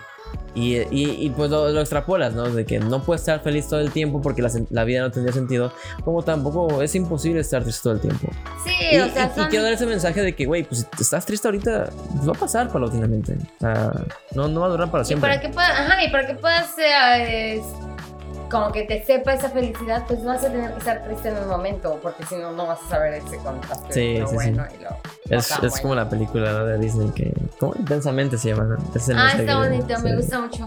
y, 0.54 0.76
y- 0.90 1.16
y, 1.26 1.30
pues 1.30 1.50
lo, 1.50 1.68
lo 1.70 1.80
extrapolas, 1.80 2.34
¿no? 2.34 2.44
De 2.50 2.64
que 2.66 2.78
no 2.78 3.02
puedes 3.02 3.22
estar 3.22 3.40
feliz 3.40 3.68
todo 3.68 3.80
el 3.80 3.90
tiempo 3.90 4.20
porque 4.22 4.42
la, 4.42 4.50
la 4.70 4.84
vida 4.84 5.00
no 5.00 5.10
tendría 5.10 5.32
sentido, 5.32 5.72
como 6.04 6.22
tampoco 6.22 6.82
es 6.82 6.94
imposible 6.94 7.40
estar 7.40 7.62
triste 7.62 7.82
todo 7.82 7.94
el 7.94 8.00
tiempo. 8.00 8.28
Sí, 8.64 8.70
Y, 8.92 8.98
o 8.98 9.08
sea, 9.08 9.26
y- 9.26 9.30
y 9.30 9.34
son- 9.40 9.48
quiero 9.50 9.64
dar 9.64 9.72
ese 9.74 9.86
mensaje 9.86 10.20
de 10.22 10.34
que, 10.34 10.44
güey, 10.46 10.62
pues 10.64 10.86
si 10.96 11.02
estás 11.02 11.24
triste 11.26 11.48
ahorita, 11.48 11.90
pues 12.16 12.28
va 12.28 12.32
a 12.32 12.38
pasar 12.38 12.68
paulatinamente. 12.70 13.34
O 13.56 13.60
sea, 13.60 13.92
no, 14.34 14.48
no 14.48 14.60
va 14.60 14.66
a 14.66 14.70
durar 14.70 14.90
para 14.90 15.02
Y 15.02 15.06
siempre. 15.06 15.28
para 15.30 15.40
que 15.40 15.48
puedas, 15.48 15.70
ajá, 15.70 16.02
y 16.04 16.10
para 16.10 16.26
que 16.26 16.34
puedas 16.34 16.70
eh, 16.78 17.62
como 18.50 18.70
que 18.70 18.82
te 18.82 19.02
sepa 19.04 19.32
esa 19.32 19.48
felicidad, 19.48 20.04
pues 20.06 20.22
vas 20.24 20.44
a 20.44 20.50
tener 20.52 20.70
que 20.72 20.78
estar 20.78 21.02
triste 21.04 21.30
en 21.30 21.38
un 21.38 21.48
momento, 21.48 21.98
porque 22.02 22.24
si 22.26 22.36
no, 22.36 22.52
no 22.52 22.66
vas 22.66 22.80
a 22.86 22.88
saber 22.90 23.14
ese 23.14 23.38
contraste 23.38 23.92
Sí, 23.94 24.16
sí, 24.18 24.26
sí. 24.28 24.34
bueno 24.34 24.64
y 24.78 24.82
lo 24.82 24.90
no 24.90 24.96
Es, 25.38 25.50
es 25.50 25.58
bueno. 25.60 25.74
como 25.82 25.94
la 25.94 26.08
película 26.08 26.52
¿no? 26.52 26.66
de 26.66 26.78
Disney 26.78 27.10
que 27.14 27.32
¿Cómo? 27.58 27.74
Intensamente 27.78 28.38
se 28.38 28.48
llama. 28.50 28.64
¿no? 28.64 28.76
Es 28.94 29.08
el 29.08 29.18
Ah, 29.18 29.32
está 29.36 29.56
bonito, 29.58 29.98
me 30.00 30.10
sí. 30.10 30.16
gusta 30.16 30.40
mucho. 30.40 30.66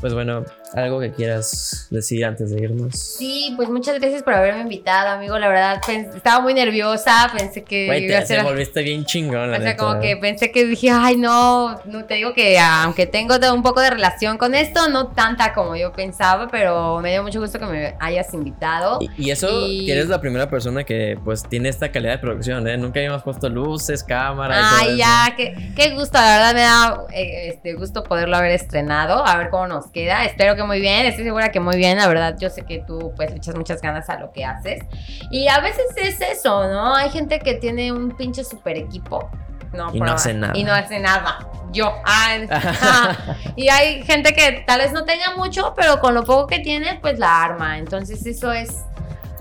Pues 0.00 0.12
bueno, 0.12 0.44
algo 0.74 1.00
que 1.00 1.12
quieras 1.12 1.86
decir 1.90 2.24
antes 2.24 2.50
de 2.50 2.62
irnos. 2.62 2.94
Sí, 2.98 3.54
pues 3.56 3.68
muchas 3.70 3.98
gracias 3.98 4.22
por 4.22 4.34
haberme 4.34 4.62
invitado, 4.62 5.10
amigo. 5.10 5.38
La 5.38 5.48
verdad, 5.48 5.80
pens- 5.86 6.14
estaba 6.14 6.40
muy 6.40 6.52
nerviosa, 6.52 7.30
pensé 7.36 7.62
que 7.64 7.86
Güey, 7.86 8.06
te, 8.08 8.26
ser... 8.26 8.38
te 8.40 8.44
volviste 8.44 8.82
bien 8.82 9.04
chingón, 9.04 9.50
la 9.50 9.56
O 9.58 9.60
sea, 9.60 9.70
neta. 9.70 9.76
como 9.76 10.00
que 10.00 10.16
pensé 10.16 10.50
que 10.52 10.64
dije, 10.66 10.90
ay, 10.90 11.16
no, 11.16 11.80
no 11.86 12.04
te 12.04 12.14
digo 12.14 12.34
que 12.34 12.58
aunque 12.58 13.06
tengo 13.06 13.36
un 13.54 13.62
poco 13.62 13.80
de 13.80 13.90
relación 13.90 14.36
con 14.36 14.54
esto, 14.54 14.88
no 14.88 15.08
tanta 15.08 15.54
como 15.54 15.74
yo 15.76 15.92
pensaba, 15.92 16.48
pero 16.48 17.00
me 17.00 17.12
dio 17.12 17.22
mucho 17.22 17.40
gusto 17.40 17.58
que 17.58 17.66
me 17.66 17.94
hayas 18.00 18.34
invitado. 18.34 18.98
Y, 19.00 19.10
y 19.28 19.30
eso, 19.30 19.48
Y- 19.68 19.86
que 19.86 19.92
eres 19.92 20.08
la 20.08 20.20
primera 20.20 20.50
persona 20.50 20.84
que 20.84 21.18
pues 21.24 21.44
tiene 21.48 21.68
esta 21.70 21.90
calidad 21.92 22.12
de 22.14 22.18
producción, 22.18 22.66
¿eh? 22.68 22.76
Nunca 22.76 22.98
habíamos 23.00 23.22
puesto 23.22 23.48
luces, 23.48 23.93
todo 24.02 24.78
Ay, 24.80 24.96
ya, 24.96 25.34
qué, 25.36 25.72
qué 25.76 25.90
gusto, 25.90 26.18
la 26.18 26.36
verdad 26.36 26.54
me 26.54 26.60
da 26.60 27.04
eh, 27.12 27.48
este 27.48 27.74
gusto 27.74 28.02
poderlo 28.02 28.36
haber 28.36 28.52
estrenado, 28.52 29.26
a 29.26 29.36
ver 29.36 29.50
cómo 29.50 29.66
nos 29.66 29.86
queda. 29.86 30.24
Espero 30.24 30.56
que 30.56 30.64
muy 30.64 30.80
bien, 30.80 31.06
estoy 31.06 31.24
segura 31.24 31.50
que 31.50 31.60
muy 31.60 31.76
bien, 31.76 31.98
la 31.98 32.08
verdad, 32.08 32.36
yo 32.38 32.50
sé 32.50 32.62
que 32.62 32.80
tú 32.86 33.12
pues 33.16 33.30
le 33.30 33.36
echas 33.36 33.54
muchas 33.54 33.80
ganas 33.80 34.08
a 34.08 34.18
lo 34.18 34.32
que 34.32 34.44
haces. 34.44 34.82
Y 35.30 35.48
a 35.48 35.60
veces 35.60 35.86
es 35.96 36.20
eso, 36.20 36.68
¿no? 36.68 36.94
Hay 36.94 37.10
gente 37.10 37.38
que 37.38 37.54
tiene 37.54 37.92
un 37.92 38.16
pinche 38.16 38.44
super 38.44 38.76
equipo. 38.76 39.30
No, 39.72 39.92
Y 39.92 40.00
no 40.00 40.12
hace 40.12 40.34
nada. 40.34 40.52
Y 40.56 40.64
no 40.64 40.72
hace 40.72 41.00
nada. 41.00 41.38
Yo. 41.72 41.92
Ah, 42.04 42.36
ah. 42.50 43.16
y 43.56 43.68
hay 43.68 44.04
gente 44.04 44.32
que 44.32 44.64
tal 44.66 44.80
vez 44.80 44.92
no 44.92 45.04
tenga 45.04 45.34
mucho, 45.36 45.74
pero 45.76 45.98
con 45.98 46.14
lo 46.14 46.22
poco 46.24 46.46
que 46.46 46.60
tiene, 46.60 46.98
pues 47.00 47.18
la 47.18 47.42
arma. 47.42 47.78
Entonces 47.78 48.24
eso 48.24 48.52
es 48.52 48.84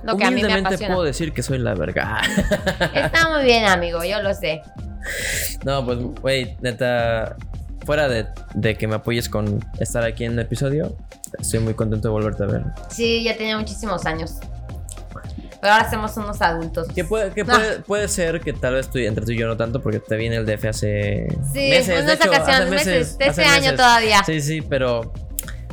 lo 0.04 0.18
que 0.18 0.26
a 0.26 0.32
mí 0.32 0.42
me 0.44 0.54
apasiona. 0.54 0.94
puedo 0.96 1.06
decir 1.06 1.34
que 1.34 1.44
soy 1.44 1.58
la 1.60 1.74
verga. 1.76 2.22
Está 2.94 3.30
muy 3.30 3.44
bien, 3.44 3.66
amigo, 3.66 4.04
yo 4.04 4.22
lo 4.22 4.34
sé. 4.34 4.62
no, 5.66 5.86
pues, 5.86 6.00
güey, 6.22 6.58
neta, 6.62 7.36
fuera 7.86 8.08
de, 8.08 8.28
de 8.54 8.76
que 8.76 8.88
me 8.88 8.96
apoyes 8.96 9.30
con 9.30 9.60
estar 9.80 10.04
aquí 10.04 10.26
en 10.26 10.34
el 10.34 10.40
episodio, 10.40 10.96
estoy 11.40 11.60
muy 11.60 11.74
contento 11.74 12.08
de 12.10 12.12
volverte 12.14 12.44
a 12.44 12.48
ver. 12.48 12.64
Sí, 12.90 13.24
ya 13.24 13.36
tenía 13.38 13.58
muchísimos 13.58 14.06
años. 14.06 14.36
Pero 15.62 15.76
ahora 15.76 15.90
somos 15.90 16.18
unos 16.18 16.42
adultos. 16.42 16.88
Que 16.94 17.06
puede, 17.06 17.32
que 17.32 17.46
puede, 17.46 17.80
puede 17.80 18.08
ser 18.10 18.42
que 18.42 18.52
tal 18.52 18.74
vez 18.74 18.90
tú, 18.90 18.98
entre 19.00 19.24
tú 19.26 19.32
y 19.32 19.38
yo 19.38 19.48
no 19.48 19.56
tanto, 19.56 19.82
porque 19.82 20.00
te 20.00 20.18
vi 20.18 20.26
en 20.26 20.34
el 20.34 20.46
DF 20.46 20.66
hace 20.66 21.28
Sí, 21.54 21.70
meses. 21.70 21.88
de 21.88 22.04
unas 22.04 22.16
hecho, 22.20 22.28
ocasiones, 22.30 22.60
hace 22.62 22.70
meses, 22.70 23.18
de 23.18 23.26
hace 23.26 23.42
ese 23.44 23.50
año 23.50 23.62
meses. 23.62 23.76
todavía. 23.78 24.24
Sí, 24.26 24.42
sí, 24.42 24.62
pero, 24.62 25.14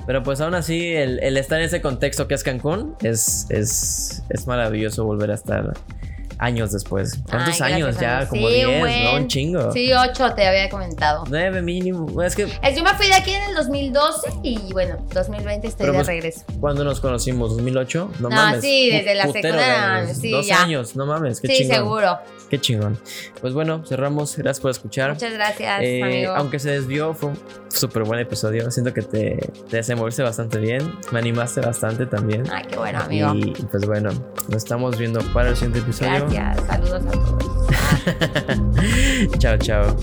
pero 0.07 0.23
pues 0.23 0.41
aún 0.41 0.55
así, 0.55 0.95
el, 0.95 1.37
estar 1.37 1.59
en 1.59 1.67
ese 1.67 1.81
contexto 1.81 2.29
que 2.29 2.35
es 2.35 2.43
Cancún 2.43 2.97
es, 3.03 3.47
es, 3.51 4.23
es 4.29 4.47
maravilloso 4.47 5.05
volver 5.05 5.31
a 5.31 5.35
estar 5.35 5.73
años 6.41 6.73
después. 6.73 7.19
¿Cuántos 7.29 7.61
Ay, 7.61 7.75
años 7.75 7.99
ya? 8.01 8.27
Como 8.29 8.49
Sí, 8.49 8.55
10, 8.55 8.67
un 8.67 9.05
¿no? 9.05 9.15
Un 9.17 9.29
chingo. 9.29 9.73
Sí, 9.73 9.93
ocho 9.93 10.33
te 10.35 10.47
había 10.47 10.69
comentado. 10.69 11.25
Nueve 11.29 11.63
mínimo. 11.63 12.23
Es 12.23 12.35
que 12.35 12.47
Yo 12.47 12.83
me 12.83 12.95
fui 12.95 13.07
de 13.07 13.15
aquí 13.15 13.33
en 13.33 13.43
el 13.51 13.55
2012 13.55 14.31
y 14.43 14.73
bueno, 14.73 14.97
2020 15.13 15.67
estoy 15.69 15.85
Pero 15.85 15.93
de 15.93 15.99
pues, 15.99 16.07
regreso. 16.07 16.41
cuando 16.61 16.83
nos 16.85 17.01
conocimos, 17.01 17.51
2008, 17.57 18.11
no, 18.21 18.29
No, 18.29 18.35
mames. 18.37 18.61
sí, 18.63 18.91
desde 18.91 19.15
la 19.15 19.25
secundaria, 19.31 20.15
sí, 20.15 20.31
Dos 20.31 20.47
ya. 20.47 20.63
años, 20.63 20.97
no 20.97 21.07
mames, 21.07 21.41
qué 21.41 21.49
Sí, 21.49 21.55
chingón. 21.59 21.77
seguro. 21.77 22.19
Qué 22.49 22.61
chingón. 22.61 22.99
Pues 23.41 23.55
bueno, 23.55 23.85
cerramos. 23.87 24.37
Gracias 24.37 24.61
por 24.61 24.71
escuchar. 24.73 25.13
Muchas 25.13 25.33
gracias, 25.33 25.83
Eh, 25.83 26.03
amigo. 26.03 26.33
aunque 26.37 26.59
se 26.59 26.71
desvió, 26.71 27.15
fue 27.15 27.29
un 27.31 27.39
súper 27.69 28.03
buen 28.05 28.19
episodio. 28.19 28.69
Siento 28.71 28.93
que 28.93 29.03
te, 29.03 29.37
te 29.69 29.77
desenvolviste 29.77 30.23
bastante 30.23 30.59
bien. 30.59 30.93
Me 31.13 31.21
animaste 31.21 31.61
bastante 31.61 32.07
también. 32.07 32.45
Ay, 32.53 32.65
qué 32.69 32.77
bueno, 32.77 32.99
amigo. 33.01 33.33
Y 33.35 33.53
pues 33.71 33.87
bueno, 33.87 34.11
nos 34.49 34.57
estamos 34.57 34.99
viendo 34.99 35.21
para 35.33 35.51
el 35.51 35.55
siguiente 35.57 35.79
episodio. 35.81 36.11
Gracias. 36.11 36.30
Saludos 36.67 37.07
a 37.07 37.11
todos. 37.11 37.69
chao, 39.39 39.59
chao. 39.59 39.97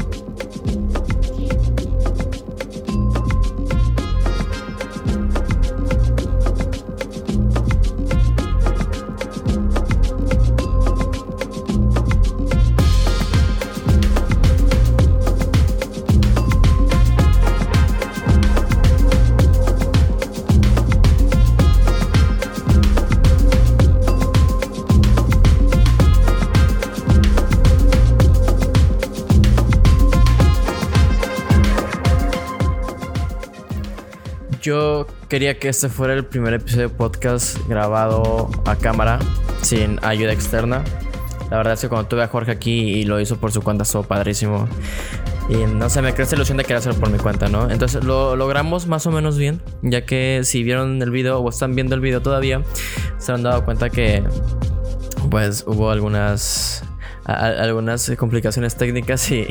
Yo 34.68 35.08
quería 35.30 35.58
que 35.60 35.70
este 35.70 35.88
fuera 35.88 36.14
el 36.14 36.26
primer 36.26 36.54
episodio 36.54 36.90
de 36.90 36.94
podcast 36.94 37.58
grabado 37.70 38.50
a 38.66 38.76
cámara, 38.76 39.18
sin 39.62 39.98
ayuda 40.04 40.34
externa. 40.34 40.84
La 41.50 41.56
verdad 41.56 41.76
es 41.76 41.80
que 41.80 41.88
cuando 41.88 42.10
tuve 42.10 42.24
a 42.24 42.28
Jorge 42.28 42.52
aquí 42.52 42.72
y 42.72 43.04
lo 43.06 43.18
hizo 43.22 43.38
por 43.38 43.54
su 43.54 43.62
cuenta, 43.62 43.84
estuvo 43.84 44.04
padrísimo. 44.04 44.68
Y 45.48 45.56
no 45.56 45.90
sé, 45.90 46.02
me 46.02 46.12
creó 46.14 46.26
esta 46.26 46.36
ilusión 46.36 46.58
de 46.58 46.66
querer 46.66 46.80
hacerlo 46.80 47.00
por 47.00 47.10
mi 47.10 47.18
cuenta, 47.18 47.48
¿no? 47.48 47.72
Entonces 47.72 48.04
lo 48.04 48.36
logramos 48.36 48.88
más 48.88 49.08
o 49.08 49.12
menos 49.12 49.38
bien, 49.38 49.62
ya 49.84 50.06
que 50.06 50.42
si 50.44 50.64
vieron 50.64 51.02
el 51.02 51.12
video 51.12 51.40
o 51.40 51.48
están 51.48 51.74
viendo 51.74 51.96
el 51.96 52.02
video 52.02 52.22
todavía, 52.22 52.62
se 53.20 53.32
han 53.32 53.44
dado 53.44 53.64
cuenta 53.64 53.90
que 53.90 54.22
pues 55.32 55.64
hubo 55.66 55.92
algunas 55.92 56.84
algunas 57.28 58.12
complicaciones 58.18 58.76
técnicas 58.76 59.30
y, 59.32 59.48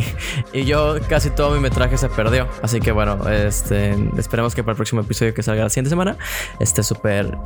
y 0.53 0.65
yo 0.65 0.97
casi 1.09 1.31
todo 1.31 1.51
mi 1.51 1.61
metraje 1.61 1.99
se 1.99 2.09
perdió. 2.09 2.49
Así 2.63 2.81
que 2.81 2.93
bueno, 2.93 3.29
este, 3.29 3.97
esperemos 4.17 4.55
que 4.55 4.63
para 4.63 4.73
el 4.73 4.77
próximo 4.77 5.03
episodio 5.03 5.35
que 5.35 5.43
salga 5.43 5.63
la 5.65 5.71
siguiente 5.71 5.91
semana 5.91 6.17
esté 6.59 6.83
súper 6.83 7.37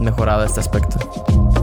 mejorado 0.00 0.44
este 0.44 0.60
aspecto. 0.60 1.61